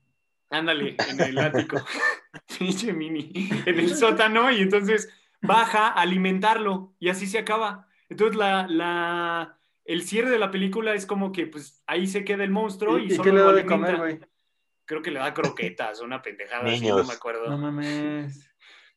ándale, 0.50 0.96
en 1.08 1.20
el 1.20 1.38
ático. 1.38 1.76
Pinche 2.58 2.92
mini. 2.92 3.48
En 3.66 3.78
el 3.78 3.94
sótano, 3.94 4.50
y 4.50 4.62
entonces 4.62 5.08
baja 5.42 5.88
a 5.88 6.00
alimentarlo, 6.02 6.94
y 6.98 7.08
así 7.10 7.26
se 7.26 7.38
acaba. 7.38 7.86
Entonces, 8.08 8.36
la, 8.36 8.66
la, 8.68 9.58
el 9.84 10.02
cierre 10.02 10.30
de 10.30 10.38
la 10.38 10.50
película 10.50 10.94
es 10.94 11.04
como 11.06 11.30
que 11.30 11.46
pues 11.46 11.82
ahí 11.86 12.06
se 12.06 12.24
queda 12.24 12.44
el 12.44 12.50
monstruo 12.50 12.98
y, 12.98 13.02
¿Y, 13.02 13.06
y 13.06 13.10
solo 13.10 13.22
qué 13.24 13.32
le 13.32 13.38
lo 13.38 13.46
da 13.48 13.52
de 13.52 13.66
comer, 13.66 13.96
güey? 13.96 14.20
Creo 14.86 15.02
que 15.02 15.10
le 15.10 15.18
da 15.18 15.34
croquetas, 15.34 16.00
una 16.00 16.22
pendejada 16.22 16.64
así, 16.64 16.80
Niños. 16.80 16.96
no 16.98 17.04
me 17.04 17.12
acuerdo. 17.12 17.50
No 17.50 17.58
mames. 17.58 18.50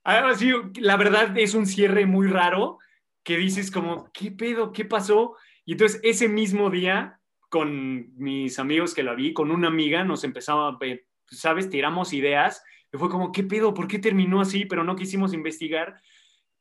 Ahora 0.04 0.34
sí, 0.36 0.52
la 0.80 0.96
verdad 0.96 1.38
es 1.38 1.54
un 1.54 1.66
cierre 1.66 2.06
muy 2.06 2.28
raro 2.28 2.80
que 3.24 3.38
dices 3.38 3.72
como, 3.72 4.10
¿qué 4.14 4.32
pedo? 4.32 4.72
¿Qué 4.72 4.86
pasó? 4.86 5.36
Y 5.66 5.74
entonces 5.74 6.00
ese 6.04 6.28
mismo 6.28 6.70
día, 6.70 7.20
con 7.50 8.16
mis 8.18 8.60
amigos 8.60 8.94
que 8.94 9.04
la 9.04 9.14
vi, 9.14 9.34
con 9.34 9.52
una 9.52 9.68
amiga, 9.68 10.04
nos 10.04 10.24
empezaba 10.24 10.78
¿sabes? 11.28 11.70
Tiramos 11.70 12.14
ideas. 12.14 12.64
Y 12.94 12.98
fue 12.98 13.10
como, 13.10 13.32
¿qué 13.32 13.44
pedo? 13.44 13.74
¿Por 13.74 13.88
qué 13.88 14.00
terminó 14.00 14.42
así? 14.42 14.66
Pero 14.66 14.84
no 14.84 14.96
quisimos 14.96 15.34
investigar. 15.34 16.02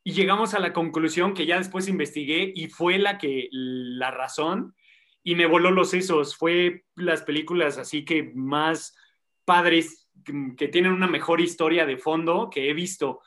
Y 0.02 0.12
llegamos 0.12 0.54
a 0.54 0.60
la 0.60 0.72
conclusión 0.72 1.34
que 1.34 1.46
ya 1.46 1.58
después 1.58 1.88
investigué 1.88 2.52
y 2.54 2.68
fue 2.68 2.98
la 2.98 3.18
que, 3.18 3.48
la 3.50 4.10
razón, 4.10 4.74
y 5.22 5.34
me 5.34 5.46
voló 5.46 5.70
los 5.70 5.90
sesos. 5.90 6.36
Fue 6.36 6.84
las 6.94 7.22
películas 7.22 7.78
así 7.78 8.04
que 8.04 8.32
más 8.34 8.96
padres, 9.44 10.08
que 10.56 10.68
tienen 10.68 10.92
una 10.92 11.06
mejor 11.06 11.40
historia 11.40 11.86
de 11.86 11.96
fondo 11.96 12.48
que 12.50 12.70
he 12.70 12.74
visto. 12.74 13.20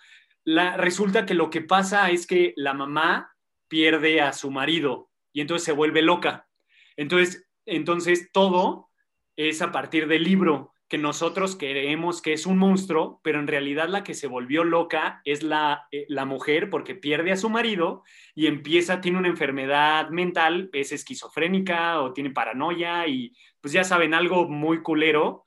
Resulta 0.45 1.25
que 1.25 1.33
lo 1.33 1.49
que 1.49 1.61
pasa 1.61 2.09
es 2.11 2.27
que 2.27 2.53
la 2.57 2.73
mamá 2.73 3.33
pierde 3.67 4.21
a 4.21 4.33
su 4.33 4.51
marido 4.51 5.09
y 5.31 5.41
entonces 5.41 5.65
se 5.65 5.71
vuelve 5.71 6.01
loca. 6.01 6.47
Entonces, 6.95 7.47
entonces 7.65 8.29
todo 8.31 8.89
es 9.35 9.61
a 9.61 9.71
partir 9.71 10.07
del 10.07 10.23
libro 10.23 10.73
que 10.87 10.97
nosotros 10.99 11.55
creemos 11.55 12.21
que 12.21 12.33
es 12.33 12.45
un 12.45 12.59
monstruo, 12.59 13.19
pero 13.23 13.39
en 13.39 13.47
realidad 13.47 13.89
la 13.89 14.03
que 14.03 14.13
se 14.13 14.27
volvió 14.27 14.63
loca 14.63 15.21
es 15.25 15.41
la, 15.41 15.87
eh, 15.91 16.05
la 16.07 16.25
mujer 16.25 16.69
porque 16.69 16.93
pierde 16.93 17.31
a 17.31 17.35
su 17.35 17.49
marido 17.49 18.03
y 18.35 18.45
empieza, 18.45 19.01
tiene 19.01 19.17
una 19.17 19.29
enfermedad 19.29 20.09
mental, 20.09 20.69
es 20.71 20.91
esquizofrénica 20.91 21.99
o 21.99 22.13
tiene 22.13 22.29
paranoia 22.29 23.07
y 23.07 23.33
pues 23.59 23.73
ya 23.73 23.83
saben, 23.83 24.13
algo 24.13 24.47
muy 24.47 24.83
culero. 24.83 25.45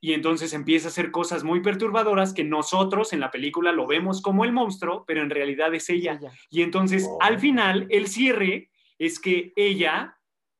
Y 0.00 0.12
entonces 0.12 0.52
empieza 0.52 0.88
a 0.88 0.90
hacer 0.90 1.10
cosas 1.10 1.42
muy 1.42 1.60
perturbadoras 1.60 2.32
que 2.32 2.44
nosotros 2.44 3.12
en 3.12 3.20
la 3.20 3.30
película 3.30 3.72
lo 3.72 3.86
vemos 3.86 4.22
como 4.22 4.44
el 4.44 4.52
monstruo, 4.52 5.04
pero 5.06 5.22
en 5.22 5.30
realidad 5.30 5.74
es 5.74 5.90
ella. 5.90 6.20
Y 6.50 6.62
entonces, 6.62 7.04
Oh. 7.08 7.18
al 7.20 7.38
final, 7.40 7.86
el 7.90 8.06
cierre 8.06 8.70
es 8.98 9.18
que 9.18 9.52
ella 9.56 10.14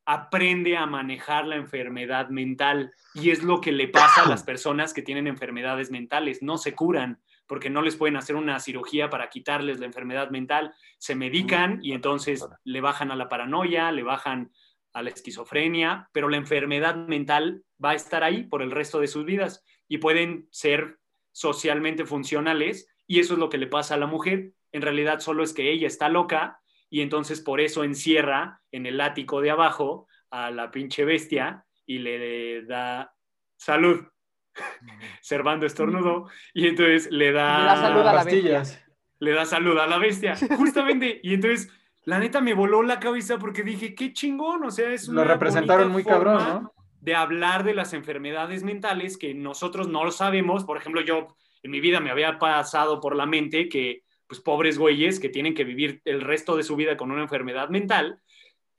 aprende 0.07 0.77
a 0.77 0.87
manejar 0.87 1.47
la 1.47 1.57
enfermedad 1.57 2.31
mental 2.31 2.93
y 3.15 3.31
es 3.31 3.43
lo 3.43 3.61
que 3.61 3.73
le 3.73 3.89
pasa 3.89 4.23
a 4.23 4.29
las 4.29 4.43
personas 4.43 4.95
que 4.95 5.03
tienen 5.03 5.27
enfermedades 5.27 5.91
mentales, 5.91 6.43
no 6.43 6.57
se 6.57 6.75
curan, 6.75 7.21
porque 7.47 7.69
no 7.69 7.83
les 7.83 7.95
pueden 7.95 8.17
hacer 8.17 8.35
una 8.35 8.59
cirugía 8.59 9.11
para 9.11 9.29
quitarles 9.29 9.81
la 9.81 9.87
enfermedad 9.87 10.31
mental, 10.31 10.73
se 10.99 11.15
medican 11.15 11.79
y 11.83 11.93
entonces 11.93 12.47
le 12.65 12.81
bajan 12.81 13.11
a 13.11 13.17
la 13.17 13.29
paranoia, 13.29 13.93
le 13.93 14.03
bajan 14.03 14.51
a 14.99 15.03
la 15.03 15.11
esquizofrenia, 15.11 16.09
pero 16.13 16.29
la 16.29 16.37
enfermedad 16.37 16.95
mental 16.97 17.63
va 17.83 17.91
a 17.91 17.95
estar 17.95 18.23
ahí 18.25 18.45
por 18.45 18.63
el 18.63 18.71
resto 18.71 19.01
de 19.01 19.07
sus 19.09 19.25
vidas 19.25 19.65
y 19.89 19.99
pueden 19.99 20.49
ser 20.51 20.99
socialmente 21.33 22.05
funcionales 22.05 22.89
y 23.07 23.21
eso 23.21 23.35
es 23.35 23.39
lo 23.39 23.49
que 23.49 23.59
le 23.59 23.67
pasa 23.67 23.95
a 23.95 23.99
la 23.99 24.07
mujer. 24.07 24.53
En 24.73 24.83
realidad 24.83 25.21
solo 25.21 25.43
es 25.43 25.53
que 25.55 25.71
ella 25.71 25.87
está 25.87 26.09
loca 26.09 26.61
y 26.91 27.01
entonces 27.01 27.41
por 27.41 27.61
eso 27.61 27.85
encierra 27.85 28.61
en 28.73 28.87
el 28.87 29.01
ático 29.01 29.41
de 29.41 29.51
abajo 29.51 30.07
a 30.31 30.51
la 30.51 30.71
pinche 30.71 31.05
bestia 31.05 31.65
y 31.87 31.99
le 31.99 32.65
da 32.65 33.15
salud. 33.57 34.05
Servando 35.23 35.67
estornudo 35.67 36.29
y 36.53 36.67
entonces 36.67 37.11
le 37.13 37.33
da, 37.33 37.61
Le 37.61 37.65
da 37.67 37.77
salud 37.77 38.01
a 38.01 38.05
la 38.05 38.13
Pastillas. 38.13 38.85
le 39.21 39.33
da 39.33 39.45
salud 39.45 39.79
a 39.79 39.87
la 39.87 39.99
bestia, 39.99 40.37
justamente. 40.57 41.21
Y 41.23 41.35
entonces, 41.35 41.71
la 42.09 42.19
neta 42.19 42.41
me 42.41 42.55
voló 42.55 42.83
la 42.83 42.99
cabeza 43.01 43.39
porque 43.39 43.63
dije, 43.63 43.95
qué 43.95 44.15
chingón, 44.15 44.65
o 44.65 44.71
sea, 44.71 44.91
es 44.91 45.09
Lo 45.09 45.21
una 45.21 45.25
representaron 45.33 45.93
bonita 45.93 45.93
muy 45.93 46.05
cabrón, 46.05 46.41
forma 46.41 46.61
¿no? 46.61 46.73
De 47.03 47.15
hablar 47.15 47.65
de 47.65 47.75
las 47.75 47.93
enfermedades 47.93 48.63
mentales 48.65 49.19
que 49.19 49.35
nosotros 49.35 49.89
no 49.89 50.05
lo 50.05 50.11
sabemos. 50.11 50.65
Por 50.65 50.79
ejemplo, 50.79 51.03
yo 51.03 51.37
en 51.63 51.71
mi 51.71 51.81
vida 51.81 52.01
me 52.01 52.11
había 52.11 52.39
pasado 52.39 52.99
por 53.01 53.15
la 53.15 53.27
mente 53.27 53.69
que, 53.69 54.05
pues, 54.27 54.41
pobres 54.41 54.79
güeyes 54.79 55.21
que 55.21 55.29
tienen 55.29 55.53
que 55.53 55.65
vivir 55.65 56.01
el 56.07 56.23
resto 56.23 56.57
de 56.57 56.63
su 56.63 56.77
vida 56.77 56.97
con 56.97 57.11
una 57.11 57.21
enfermedad 57.21 57.69
mental. 57.69 58.23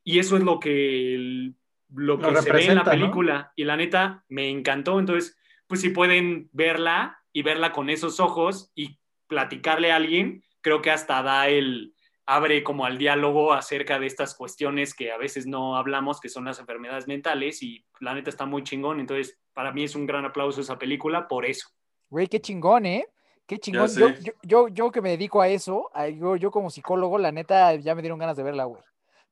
Y 0.03 0.17
eso 0.17 0.35
es 0.35 0.43
lo 0.43 0.59
que, 0.59 1.13
el- 1.13 1.55
lo 1.93 2.17
Lo 2.17 2.29
que 2.33 2.41
se 2.41 2.51
ve 2.51 2.65
en 2.65 2.75
la 2.75 2.83
película. 2.83 3.53
Y 3.55 3.63
la 3.63 3.77
neta, 3.77 4.23
me 4.27 4.49
encantó. 4.49 4.99
Entonces, 4.99 5.37
pues 5.67 5.81
si 5.81 5.89
pueden 5.89 6.49
verla 6.51 7.21
y 7.31 7.43
verla 7.43 7.71
con 7.73 7.91
esos 7.91 8.19
ojos 8.19 8.71
y 8.73 8.97
platicarle 9.27 9.91
a 9.91 9.97
alguien, 9.97 10.43
creo 10.61 10.81
que 10.81 10.89
hasta 10.89 11.21
da 11.21 11.47
el, 11.47 11.93
abre 12.31 12.63
como 12.63 12.85
al 12.85 12.99
diálogo 12.99 13.53
acerca 13.53 13.97
de 13.99 14.05
estas 14.05 14.35
cuestiones 14.35 14.93
que 14.93 15.11
a 15.11 15.17
veces 15.17 15.47
no 15.47 15.75
hablamos, 15.75 16.19
que 16.19 16.29
son 16.29 16.45
las 16.45 16.59
enfermedades 16.59 17.07
mentales 17.07 17.63
y 17.63 17.83
la 17.99 18.13
neta 18.13 18.29
está 18.29 18.45
muy 18.45 18.63
chingón. 18.63 18.99
Entonces, 18.99 19.39
para 19.53 19.71
mí 19.71 19.83
es 19.83 19.95
un 19.95 20.05
gran 20.05 20.25
aplauso 20.25 20.61
esa 20.61 20.77
película 20.77 21.27
por 21.27 21.43
eso. 21.45 21.69
Güey, 22.11 22.27
qué 22.27 22.39
chingón, 22.39 22.85
¿eh? 22.85 23.07
Qué 23.47 23.57
chingón. 23.57 23.89
Yo, 23.95 24.09
yo, 24.21 24.33
yo, 24.43 24.67
yo 24.67 24.91
que 24.91 25.01
me 25.01 25.09
dedico 25.09 25.41
a 25.41 25.47
eso, 25.47 25.89
a- 25.91 26.07
yo, 26.07 26.35
yo 26.35 26.51
como 26.51 26.69
psicólogo, 26.69 27.17
la 27.17 27.31
neta, 27.31 27.73
ya 27.75 27.95
me 27.95 28.03
dieron 28.03 28.19
ganas 28.19 28.37
de 28.37 28.43
verla, 28.43 28.65
güey. 28.65 28.83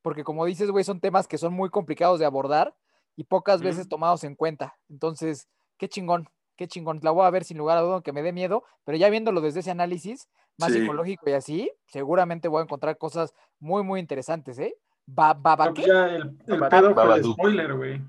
Porque 0.02 0.24
como 0.24 0.44
dices, 0.46 0.72
güey, 0.72 0.84
son 0.84 1.00
temas 1.00 1.28
que 1.28 1.38
son 1.38 1.54
muy 1.54 1.70
complicados 1.70 2.18
de 2.20 2.26
abordar 2.26 2.74
y 3.16 3.26
pocas 3.26 3.62
veces 3.62 3.82
Ujú. 3.82 3.90
tomados 3.90 4.24
en 4.24 4.34
cuenta. 4.34 4.76
Entonces, 4.90 5.48
qué 5.78 5.88
chingón, 5.88 6.30
qué 6.56 6.68
chingón. 6.68 7.00
La 7.04 7.12
voy 7.12 7.26
a 7.28 7.30
ver 7.30 7.44
sin 7.44 7.60
lugar 7.60 7.78
a 7.78 7.82
duda, 7.82 7.94
aunque 7.94 8.12
me 8.12 8.24
dé 8.24 8.34
miedo, 8.34 8.64
pero 8.86 8.98
ya 8.98 9.10
viéndolo 9.12 9.40
desde 9.42 9.60
ese 9.60 9.70
análisis 9.70 10.28
más 10.58 10.72
Sí. 10.74 10.80
psicológico 10.80 11.30
y 11.30 11.34
así, 11.34 11.72
seguramente 11.86 12.48
voy 12.48 12.60
a 12.62 12.64
encontrar 12.64 12.98
cosas 12.98 13.34
muy, 13.60 13.84
muy 13.84 14.00
interesantes, 14.00 14.58
¿eh? 14.60 14.76
Ba 15.06 15.34
No, 15.34 15.74
pues 15.74 15.88
el, 15.88 16.38
el 16.48 16.60
Babadook. 16.60 16.70
pedo 16.70 16.94
fue 16.96 17.16
el 17.16 17.24
spoiler, 17.24 17.74
güey. 17.76 18.02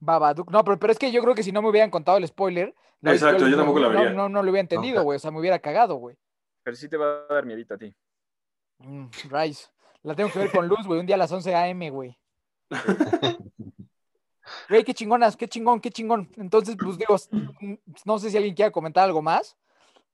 Babadook. 0.00 0.50
No, 0.50 0.64
pero, 0.64 0.78
pero 0.78 0.92
es 0.92 0.98
que 0.98 1.12
yo 1.12 1.22
creo 1.22 1.34
que 1.34 1.42
si 1.44 1.52
no 1.52 1.62
me 1.62 1.68
hubieran 1.68 1.90
contado 1.90 2.18
el 2.18 2.26
spoiler, 2.26 2.74
no, 3.00 3.12
Exacto, 3.12 3.46
yo 3.46 3.56
tampoco 3.56 3.78
la 3.78 3.88
no- 3.88 3.94
vería. 3.94 4.12
No, 4.12 4.28
no, 4.28 4.42
lo 4.42 4.50
hubiera 4.50 4.60
entendido, 4.62 5.02
güey. 5.04 5.16
O 5.16 5.18
sea, 5.20 5.30
me 5.30 5.38
hubiera 5.38 5.58
cagado, 5.60 5.96
güey. 5.96 6.16
Pero 6.64 6.76
sí 6.76 6.88
te 6.88 6.96
va 6.96 7.24
a 7.28 7.34
dar 7.34 7.44
miedito 7.46 7.74
a 7.74 7.78
ti. 7.78 7.94
Mm, 8.78 9.06
Rice. 9.30 9.68
La 10.02 10.14
tengo 10.16 10.30
que 10.30 10.38
ver 10.40 10.50
con 10.50 10.66
luz, 10.66 10.84
güey, 10.86 10.98
un 11.00 11.06
día 11.06 11.14
a 11.14 11.18
las 11.18 11.30
11 11.30 11.54
a.m., 11.54 11.90
güey. 11.90 12.18
Güey, 14.68 14.84
qué 14.84 14.92
chingonas, 14.92 15.36
qué 15.36 15.48
chingón, 15.48 15.80
qué 15.80 15.90
chingón. 15.90 16.28
Entonces, 16.36 16.76
pues 16.78 16.98
digo, 16.98 17.16
mm, 17.60 17.74
no 18.04 18.18
sé 18.18 18.30
si 18.30 18.36
alguien 18.36 18.54
quiera 18.54 18.70
comentar 18.72 19.04
algo 19.04 19.22
más, 19.22 19.56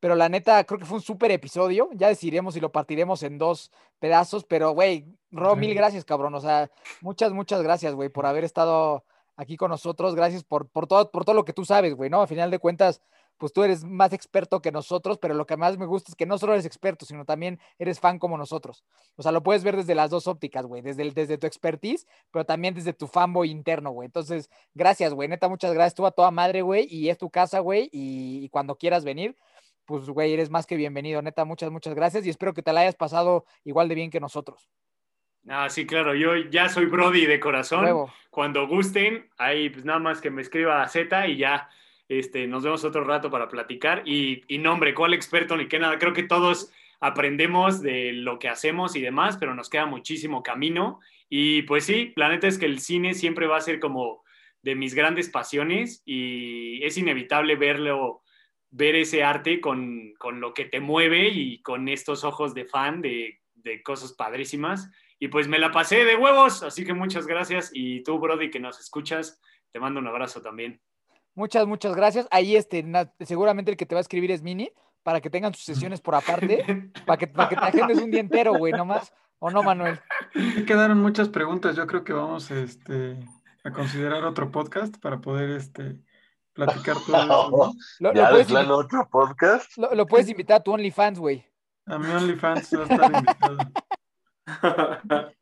pero 0.01 0.15
la 0.15 0.29
neta, 0.29 0.63
creo 0.65 0.79
que 0.79 0.85
fue 0.87 0.99
un 0.99 1.03
súper 1.03 1.31
episodio. 1.31 1.89
Ya 1.95 2.09
decidiremos 2.09 2.55
si 2.55 2.61
lo 2.61 2.71
partiremos 2.73 3.23
en 3.23 3.39
dos 3.39 3.71
pedazos, 3.99 4.45
pero 4.45 4.71
güey, 4.73 5.07
Ro, 5.31 5.57
mil 5.57 5.75
gracias, 5.75 6.05
cabrón. 6.05 6.35
O 6.35 6.41
sea, 6.41 6.71
muchas, 7.01 7.33
muchas 7.33 7.63
gracias, 7.63 7.95
güey, 7.95 8.09
por 8.09 8.27
haber 8.27 8.45
estado 8.45 9.05
aquí 9.37 9.57
con 9.57 9.71
nosotros. 9.71 10.15
Gracias 10.15 10.45
por, 10.45 10.69
por, 10.69 10.87
todo, 10.87 11.11
por 11.11 11.25
todo 11.25 11.35
lo 11.35 11.45
que 11.45 11.53
tú 11.53 11.65
sabes, 11.65 11.95
güey, 11.95 12.11
¿no? 12.11 12.23
A 12.23 12.27
final 12.27 12.51
de 12.51 12.59
cuentas, 12.59 13.03
pues 13.39 13.53
tú 13.53 13.63
eres 13.63 13.85
más 13.85 14.13
experto 14.13 14.61
que 14.61 14.73
nosotros, 14.73 15.19
pero 15.19 15.33
lo 15.35 15.47
que 15.47 15.57
más 15.57 15.79
me 15.79 15.87
gusta 15.87 16.11
es 16.11 16.17
que 16.17 16.27
no 16.27 16.39
solo 16.39 16.55
eres 16.55 16.67
experto, 16.67 17.07
sino 17.07 17.25
también 17.25 17.61
eres 17.79 18.01
fan 18.01 18.19
como 18.19 18.37
nosotros. 18.37 18.83
O 19.17 19.23
sea, 19.23 19.31
lo 19.31 19.45
puedes 19.45 19.63
ver 19.63 19.77
desde 19.77 19.95
las 19.95 20.11
dos 20.11 20.27
ópticas, 20.27 20.67
güey, 20.67 20.83
desde, 20.83 21.03
el- 21.03 21.15
desde 21.15 21.39
tu 21.39 21.47
expertise, 21.47 22.07
pero 22.33 22.45
también 22.45 22.75
desde 22.75 22.93
tu 22.95 23.07
fanboy 23.07 23.49
interno, 23.51 23.91
güey. 23.91 24.07
Entonces, 24.07 24.51
gracias, 24.75 25.15
güey, 25.15 25.29
neta, 25.29 25.49
muchas 25.49 25.73
gracias. 25.73 25.95
Tú 25.95 26.05
a 26.05 26.11
toda 26.11 26.33
madre, 26.33 26.63
güey, 26.63 26.89
y 26.91 27.11
es 27.11 27.19
tu 27.19 27.31
casa, 27.31 27.61
güey, 27.61 27.89
y, 27.93 28.45
y 28.45 28.49
cuando 28.49 28.77
quieras 28.77 29.05
venir, 29.05 29.37
pues, 29.89 30.05
güey, 30.11 30.35
eres 30.35 30.51
más 30.51 30.67
que 30.67 30.77
bienvenido, 30.77 31.23
neta, 31.23 31.47
muchas, 31.47 31.71
muchas 31.71 31.95
gracias, 31.95 32.27
y 32.27 32.29
espero 32.29 32.53
que 32.53 32.63
te 32.63 32.75
la 32.75 32.81
hayas 32.83 32.95
pasado 32.95 33.47
igual 33.65 33.89
de 33.89 33.95
bien 33.95 34.11
que 34.11 34.21
nosotros. 34.21 34.69
Ah, 35.49 35.71
sí, 35.71 35.87
claro, 35.87 36.15
yo 36.15 36.37
ya 36.37 36.69
soy 36.69 36.85
Brody 36.85 37.25
de 37.25 37.41
corazón. 37.41 38.07
Cuando 38.29 38.69
gusten, 38.69 39.31
ahí 39.39 39.71
pues 39.71 39.87
nada 39.87 39.99
más 39.99 40.21
que 40.21 40.31
me 40.31 40.43
escriba 40.43 40.83
a 40.83 40.89
Z 40.89 41.27
y 41.29 41.39
ya 41.39 41.71
este, 42.07 42.47
nos 42.47 42.65
vemos 42.65 42.85
otro 42.85 43.03
rato 43.03 43.31
para 43.31 43.49
platicar. 43.49 44.03
Y, 44.05 44.45
y 44.47 44.59
no, 44.59 44.75
hombre, 44.75 44.93
¿cuál 44.93 45.15
experto 45.15 45.57
ni 45.57 45.69
qué 45.69 45.79
nada? 45.79 45.99
Creo 45.99 46.13
que 46.13 46.25
todos 46.25 46.71
aprendemos 47.01 47.81
de 47.81 48.13
lo 48.13 48.39
que 48.39 48.51
hacemos 48.51 48.95
y 48.95 49.01
demás, 49.01 49.39
pero 49.39 49.55
nos 49.55 49.71
queda 49.71 49.87
muchísimo 49.87 50.43
camino. 50.43 51.01
Y 51.31 51.63
pues 51.63 51.87
sí, 51.87 52.13
la 52.17 52.29
neta 52.29 52.47
es 52.47 52.59
que 52.59 52.67
el 52.67 52.81
cine 52.81 53.15
siempre 53.15 53.47
va 53.47 53.57
a 53.57 53.63
ser 53.63 53.81
como 53.81 54.23
de 54.61 54.75
mis 54.75 54.95
grandes 54.95 55.31
pasiones 55.31 56.03
y 56.05 56.85
es 56.85 56.99
inevitable 56.99 57.57
verlo, 57.57 58.21
ver 58.71 58.95
ese 58.97 59.25
arte 59.25 59.61
con, 59.61 60.15
con 60.19 60.41
lo 60.41 60.53
que 60.55 60.65
te 60.67 60.81
mueve 60.81 61.29
y 61.29 61.63
con 61.63 61.89
estos 61.89 62.25
ojos 62.25 62.55
de 62.55 62.65
fan 62.65 63.01
de, 63.01 63.41
de 63.55 63.83
cosas 63.83 64.13
padrísimas. 64.13 64.91
Y 65.19 65.29
pues 65.29 65.49
me 65.49 65.59
la 65.59 65.73
pasé 65.73 66.05
de 66.05 66.17
huevos, 66.17 66.63
así 66.63 66.85
que 66.85 66.95
muchas 66.95 67.27
gracias. 67.27 67.71
Y 67.73 68.03
tú, 68.03 68.19
Brody, 68.19 68.51
que 68.51 68.61
nos 68.61 68.79
escuchas, 68.81 69.41
te 69.73 69.81
mando 69.81 70.01
un 70.01 70.07
abrazo 70.07 70.43
también. 70.43 70.81
Muchas, 71.35 71.67
muchas 71.67 71.95
gracias. 71.95 72.27
Ahí, 72.31 72.57
este, 72.57 72.83
na- 72.83 73.13
seguramente 73.21 73.71
el 73.71 73.77
que 73.77 73.87
te 73.87 73.95
va 73.95 74.01
a 74.01 74.03
escribir 74.03 74.31
es 74.31 74.43
Mini, 74.43 74.71
para 75.03 75.21
que 75.21 75.31
tengan 75.31 75.55
sus 75.55 75.65
sesiones 75.65 76.01
por 76.01 76.15
aparte, 76.15 76.65
para 77.07 77.17
que, 77.17 77.27
para 77.27 77.49
que 77.49 77.57
te 77.57 77.63
agendes 77.63 77.99
un 77.99 78.11
día 78.11 78.21
entero, 78.21 78.55
güey, 78.55 78.73
nomás. 78.73 79.13
¿O 79.41 79.51
no, 79.51 79.63
Manuel? 79.63 80.01
Sí 80.35 80.65
quedaron 80.65 80.99
muchas 81.01 81.29
preguntas. 81.29 81.77
Yo 81.77 81.87
creo 81.87 82.03
que 82.03 82.13
vamos 82.13 82.51
este, 82.51 83.17
a 83.65 83.71
considerar 83.71 84.25
otro 84.25 84.51
podcast 84.51 84.97
para 84.99 85.21
poder 85.21 85.51
este, 85.51 85.97
platicar 86.67 86.97
todo. 87.07 87.51
¿no? 87.51 87.73
Lo, 88.01 88.09
lo 88.11 88.15
ya 88.15 88.27
de 88.33 88.45
puedes, 88.45 88.69
otro 88.71 89.09
podcast. 89.11 89.77
lo- 89.77 89.95
lo 89.95 90.07
puedes 90.07 90.29
invitar 90.29 90.59
a 90.59 90.63
tu 90.63 90.73
OnlyFans, 90.73 91.19
güey. 91.19 91.45
A 91.87 91.99
mi 91.99 92.07
OnlyFans 92.11 92.75
va 92.75 92.81
a 92.81 92.83
estar 92.83 93.13
invitado. 93.15 93.59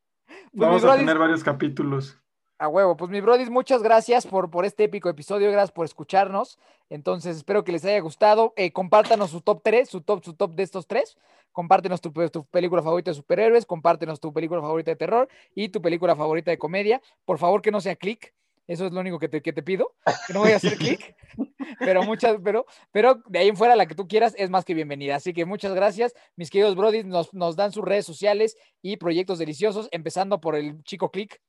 Pues, 0.53 0.69
Vamos 0.69 0.85
a 0.85 0.97
tener 0.97 1.19
varios 1.19 1.45
capítulos. 1.45 2.19
A 2.59 2.69
huevo, 2.69 2.97
pues 2.97 3.11
mi 3.11 3.21
brodis, 3.21 3.51
muchas 3.51 3.83
gracias 3.83 4.27
por, 4.27 4.51
por 4.51 4.65
este 4.65 4.85
épico 4.85 5.11
episodio, 5.11 5.51
gracias 5.53 5.71
por 5.73 5.85
escucharnos. 5.85 6.59
Entonces, 6.89 7.37
espero 7.37 7.63
que 7.63 7.73
les 7.73 7.85
haya 7.85 8.01
gustado. 8.01 8.55
Eh, 8.57 8.73
compártanos 8.73 9.31
su 9.31 9.43
top 9.43 9.61
3, 9.63 9.89
su 9.89 10.01
top, 10.01 10.25
su 10.25 10.33
top 10.35 10.55
de 10.55 10.63
estos 10.63 10.87
tres. 10.87 11.19
Compártenos 11.53 12.01
tu, 12.01 12.11
tu 12.31 12.45
película 12.47 12.83
favorita 12.83 13.11
de 13.11 13.15
superhéroes, 13.17 13.67
compártenos 13.67 14.19
tu 14.21 14.33
película 14.33 14.61
favorita 14.63 14.91
de 14.91 14.97
terror 14.97 15.29
y 15.55 15.69
tu 15.69 15.83
película 15.83 16.17
favorita 16.17 16.51
de 16.51 16.59
comedia. 16.59 17.03
Por 17.27 17.39
favor, 17.39 17.61
que 17.61 17.71
no 17.71 17.81
sea 17.83 17.97
click. 17.97 18.33
Eso 18.67 18.87
es 18.87 18.93
lo 18.93 19.01
único 19.01 19.19
que 19.19 19.29
te, 19.29 19.43
que 19.43 19.53
te 19.53 19.63
pido, 19.63 19.95
que 20.27 20.33
no 20.33 20.41
voy 20.41 20.53
a 20.53 20.57
hacer 20.57 20.77
clic. 20.77 21.15
Pero 21.79 22.05
muchas, 22.05 22.39
pero, 22.43 22.65
pero 22.91 23.21
de 23.27 23.39
ahí 23.41 23.49
en 23.49 23.57
fuera 23.57 23.77
la 23.77 23.87
que 23.87 23.95
tú 23.95 24.09
quieras 24.09 24.35
es 24.39 24.49
más 24.51 24.65
que 24.65 24.73
bienvenida. 24.73 25.17
Así 25.17 25.35
que 25.35 25.45
muchas 25.45 25.75
gracias, 25.75 26.15
mis 26.37 26.49
queridos 26.49 26.75
brodis. 26.75 27.05
Nos, 27.05 27.35
nos 27.35 27.55
dan 27.57 27.71
sus 27.73 27.85
redes 27.85 28.07
sociales 28.07 28.57
y 28.83 28.97
proyectos 28.97 29.39
deliciosos, 29.39 29.89
empezando 29.91 30.41
por 30.41 30.55
el 30.57 30.83
chico 30.85 31.11
click. 31.11 31.41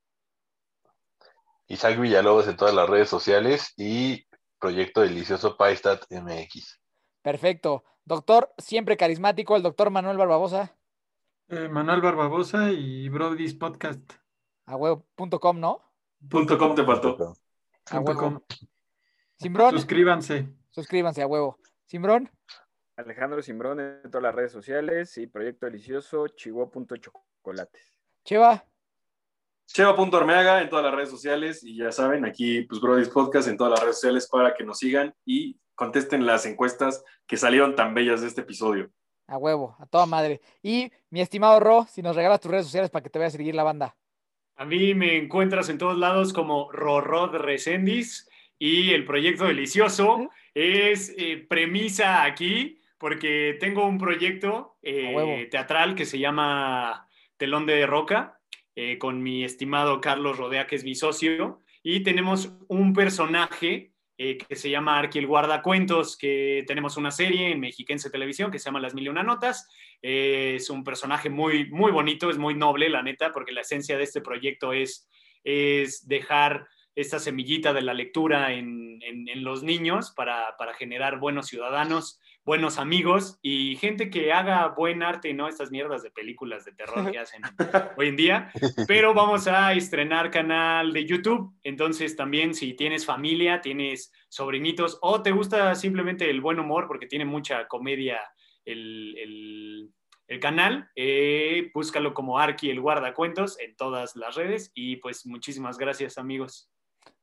Isaac 1.67 1.99
Villalobos 1.99 2.47
en 2.47 2.57
todas 2.57 2.73
las 2.73 2.89
redes 2.89 3.09
sociales 3.09 3.73
y 3.77 4.25
Proyecto 4.59 5.01
Delicioso 5.01 5.55
Paistat 5.55 6.03
MX. 6.11 6.79
Perfecto. 7.21 7.83
Doctor, 8.05 8.53
siempre 8.57 8.97
carismático, 8.97 9.55
el 9.55 9.63
doctor 9.63 9.91
Manuel 9.91 10.17
Barbabosa, 10.17 10.75
Eh, 11.49 11.69
Manuel 11.69 12.01
Barbabosa 12.01 12.71
y 12.71 13.07
Brody's 13.09 13.53
Podcast. 13.53 14.13
a 14.65 14.75
huevo.com, 14.75 15.59
¿no? 15.59 15.81
Punto 16.29 16.57
com 16.57 16.75
te 16.75 16.83
faltó. 16.83 17.35
A 17.91 17.99
huevo. 17.99 18.19
com. 18.19 18.39
Simbrón, 19.39 19.71
Suscríbanse. 19.71 20.49
suscríbanse 20.71 21.21
a 21.21 21.27
huevo. 21.27 21.57
Simbrón, 21.85 22.29
Alejandro 22.97 23.41
Simbrón 23.41 23.79
en 23.79 24.01
todas 24.09 24.23
las 24.23 24.35
redes 24.35 24.51
sociales 24.51 25.17
y 25.17 25.27
Proyecto 25.27 25.67
Delicioso, 25.67 26.27
chihuahua.chocolates. 26.29 27.93
Cheva, 28.25 28.65
Cheva.armeaga 29.67 30.61
en 30.61 30.69
todas 30.69 30.85
las 30.85 30.95
redes 30.95 31.09
sociales 31.09 31.63
y 31.63 31.77
ya 31.77 31.91
saben, 31.91 32.25
aquí 32.25 32.61
pues 32.63 32.81
Brody's 32.81 33.09
Podcast 33.09 33.47
en 33.47 33.57
todas 33.57 33.71
las 33.71 33.81
redes 33.81 33.95
sociales 33.97 34.27
para 34.27 34.53
que 34.55 34.63
nos 34.63 34.79
sigan 34.79 35.13
y 35.25 35.59
contesten 35.75 36.25
las 36.25 36.45
encuestas 36.45 37.03
que 37.27 37.37
salieron 37.37 37.75
tan 37.75 37.93
bellas 37.93 38.21
de 38.21 38.27
este 38.27 38.41
episodio. 38.41 38.89
a 39.27 39.37
huevo, 39.37 39.75
a 39.79 39.85
toda 39.85 40.05
madre. 40.05 40.41
Y 40.63 40.91
mi 41.09 41.21
estimado 41.21 41.59
Ro, 41.59 41.85
si 41.89 42.01
nos 42.01 42.15
regalas 42.15 42.39
tus 42.39 42.49
redes 42.49 42.65
sociales 42.65 42.89
para 42.89 43.03
que 43.03 43.09
te 43.09 43.19
vaya 43.19 43.27
a 43.27 43.31
seguir 43.31 43.53
la 43.55 43.63
banda. 43.63 43.95
A 44.57 44.65
mí 44.65 44.95
me 44.95 45.17
encuentras 45.17 45.69
en 45.69 45.77
todos 45.77 45.97
lados 45.97 46.33
como 46.33 46.71
Rorrod 46.71 47.35
Recendis 47.35 48.27
y 48.57 48.89
el 48.89 49.05
proyecto 49.05 49.45
delicioso 49.45 50.31
es 50.55 51.13
eh, 51.15 51.45
premisa 51.47 52.23
aquí 52.23 52.81
porque 52.97 53.55
tengo 53.59 53.85
un 53.85 53.99
proyecto 53.99 54.77
eh, 54.81 55.47
teatral 55.51 55.93
que 55.93 56.05
se 56.05 56.17
llama 56.17 57.07
Telón 57.37 57.67
de 57.67 57.85
Roca, 57.85 58.39
eh, 58.75 58.97
con 58.97 59.21
mi 59.21 59.43
estimado 59.43 60.01
Carlos 60.01 60.37
Rodea, 60.37 60.65
que 60.65 60.75
es 60.75 60.83
mi 60.83 60.95
socio, 60.95 61.61
y 61.83 61.99
tenemos 61.99 62.57
un 62.67 62.93
personaje 62.93 63.91
eh, 64.17 64.37
que 64.37 64.55
se 64.55 64.69
llama 64.69 64.97
Arqui 64.97 65.19
el 65.19 65.27
Guardacuentos, 65.27 66.17
que 66.17 66.63
tenemos 66.67 66.97
una 66.97 67.11
serie 67.11 67.51
en 67.51 67.59
Mexiquense 67.59 68.09
Televisión 68.09 68.49
que 68.51 68.59
se 68.59 68.65
llama 68.65 68.79
Las 68.79 68.93
Mil 68.95 69.05
y 69.05 69.09
Una 69.09 69.23
Notas. 69.23 69.67
Eh, 70.01 70.53
es 70.55 70.69
un 70.69 70.83
personaje 70.83 71.29
muy, 71.29 71.69
muy 71.69 71.91
bonito, 71.91 72.29
es 72.29 72.37
muy 72.37 72.53
noble, 72.55 72.89
la 72.89 73.03
neta, 73.03 73.31
porque 73.31 73.51
la 73.51 73.61
esencia 73.61 73.97
de 73.97 74.03
este 74.03 74.21
proyecto 74.21 74.73
es, 74.73 75.07
es 75.43 76.07
dejar 76.07 76.67
esta 76.95 77.19
semillita 77.19 77.73
de 77.73 77.83
la 77.83 77.93
lectura 77.93 78.53
en, 78.53 78.99
en- 79.03 79.27
en 79.29 79.43
los 79.43 79.61
niños 79.61 80.11
para, 80.15 80.55
para 80.57 80.73
generar 80.73 81.19
buenos 81.19 81.45
ciudadanos, 81.47 82.19
buenos 82.47 82.79
amigos 82.79 83.37
y 83.43 83.75
gente 83.75 84.09
que 84.09 84.31
haga 84.31 84.69
buen 84.69 85.03
arte, 85.03 85.33
no 85.33 85.49
estas 85.49 85.69
mierdas 85.69 86.01
de 86.01 86.11
películas 86.11 86.63
de 86.63 86.71
terror 86.71 87.11
que 87.11 87.19
hacen 87.19 87.41
hoy 87.97 88.07
en 88.07 88.15
día. 88.15 88.51
Pero 88.87 89.13
vamos 89.13 89.47
a 89.47 89.73
estrenar 89.73 90.31
canal 90.31 90.93
de 90.93 91.05
YouTube, 91.05 91.53
entonces 91.63 92.15
también 92.15 92.53
si 92.55 92.73
tienes 92.73 93.05
familia, 93.05 93.59
tienes 93.61 94.13
sobrinitos 94.29 94.97
o 95.01 95.21
te 95.21 95.31
gusta 95.31 95.75
simplemente 95.75 96.29
el 96.29 96.39
buen 96.41 96.57
humor 96.59 96.87
porque 96.87 97.05
tiene 97.05 97.25
mucha 97.25 97.67
comedia 97.67 98.17
el, 98.65 99.15
el- 99.17 99.89
el 100.29 100.39
canal, 100.41 100.89
eh, 100.95 101.69
búscalo 101.73 102.13
como 102.13 102.37
Arki 102.37 102.69
el 102.69 102.81
guardacuentos 102.81 103.57
en 103.61 103.77
todas 103.77 104.17
las 104.17 104.35
redes 104.35 104.71
y 104.75 104.97
pues 104.97 105.25
muchísimas 105.25 105.77
gracias 105.77 106.17
amigos. 106.17 106.69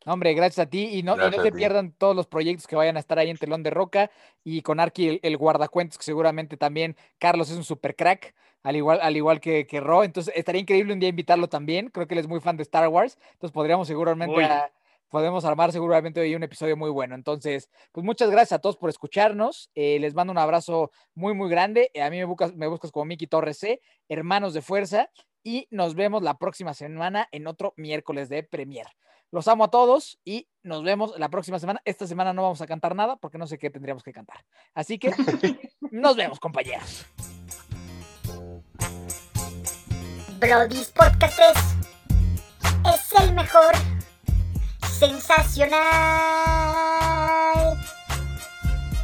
No, 0.06 0.12
Hombre, 0.12 0.34
gracias 0.34 0.66
a 0.66 0.70
ti 0.70 0.90
y 0.92 1.02
no, 1.02 1.14
y 1.14 1.30
no 1.30 1.36
te 1.42 1.50
pierdan 1.58 1.92
todos 1.92 2.14
los 2.14 2.26
proyectos 2.26 2.66
que 2.66 2.76
vayan 2.76 2.96
a 2.96 3.00
estar 3.00 3.18
ahí 3.18 3.30
en 3.30 3.36
Telón 3.38 3.62
de 3.62 3.70
Roca 3.70 4.10
y 4.42 4.62
con 4.62 4.78
Arki 4.80 5.08
el, 5.08 5.20
el 5.22 5.36
guardacuentos, 5.36 5.96
que 5.98 6.04
seguramente 6.04 6.56
también 6.56 6.96
Carlos 7.18 7.50
es 7.50 7.56
un 7.56 7.64
super 7.64 7.96
crack, 7.96 8.34
al 8.62 8.76
igual, 8.76 8.98
al 9.02 9.16
igual 9.16 9.40
que, 9.40 9.66
que 9.66 9.80
Ro. 9.80 10.04
Entonces 10.04 10.32
estaría 10.36 10.60
increíble 10.60 10.92
un 10.92 11.00
día 11.00 11.08
invitarlo 11.08 11.48
también. 11.48 11.88
Creo 11.88 12.06
que 12.06 12.14
él 12.14 12.20
es 12.20 12.28
muy 12.28 12.40
fan 12.40 12.56
de 12.56 12.62
Star 12.62 12.88
Wars. 12.88 13.18
Entonces 13.32 13.52
podríamos 13.52 13.86
seguramente 13.88 14.34
a- 14.50 14.72
podemos 15.10 15.44
armar 15.44 15.70
seguramente 15.70 16.20
hoy 16.20 16.34
un 16.34 16.42
episodio 16.42 16.76
muy 16.76 16.90
bueno. 16.90 17.14
Entonces, 17.14 17.70
pues 17.92 18.04
muchas 18.04 18.30
gracias 18.30 18.52
a 18.52 18.58
todos 18.58 18.76
por 18.76 18.90
escucharnos. 18.90 19.70
Eh, 19.74 19.98
les 20.00 20.12
mando 20.14 20.32
un 20.32 20.38
abrazo 20.38 20.90
muy, 21.14 21.34
muy 21.34 21.48
grande. 21.48 21.90
Eh, 21.94 22.02
a 22.02 22.10
mí 22.10 22.16
me 22.16 22.24
buscas, 22.24 22.52
me 22.54 22.66
buscas 22.66 22.90
como 22.90 23.04
Miki 23.04 23.26
Torres 23.26 23.58
C, 23.58 23.80
hermanos 24.08 24.54
de 24.54 24.60
fuerza. 24.62 25.10
Y 25.44 25.68
nos 25.70 25.94
vemos 25.94 26.22
la 26.22 26.38
próxima 26.38 26.72
semana 26.74 27.28
en 27.32 27.46
otro 27.46 27.74
miércoles 27.76 28.28
de 28.30 28.42
Premier. 28.42 28.86
Los 29.34 29.48
amo 29.48 29.64
a 29.64 29.68
todos 29.68 30.20
y 30.24 30.46
nos 30.62 30.84
vemos 30.84 31.18
la 31.18 31.28
próxima 31.28 31.58
semana. 31.58 31.82
Esta 31.84 32.06
semana 32.06 32.32
no 32.32 32.42
vamos 32.42 32.60
a 32.60 32.68
cantar 32.68 32.94
nada 32.94 33.16
porque 33.16 33.36
no 33.36 33.48
sé 33.48 33.58
qué 33.58 33.68
tendríamos 33.68 34.04
que 34.04 34.12
cantar. 34.12 34.44
Así 34.74 34.96
que 34.96 35.10
nos 35.90 36.14
vemos, 36.14 36.38
compañeros. 36.38 37.04
Brody's 40.38 40.86
Podcast 40.92 41.36
es, 41.40 41.74
es 42.94 43.20
el 43.20 43.34
mejor. 43.34 43.74
Sensacional. 45.00 45.82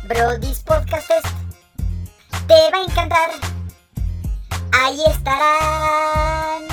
Brody's 0.07 0.62
Podcast 0.62 1.11
es, 1.11 1.24
te 2.47 2.70
va 2.70 2.78
a 2.78 2.85
encantar. 2.85 3.31
Ahí 4.81 5.02
estarán. 5.09 6.69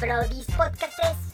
Brody's 0.00 0.46
Podcast 0.56 0.98
es 1.02 1.25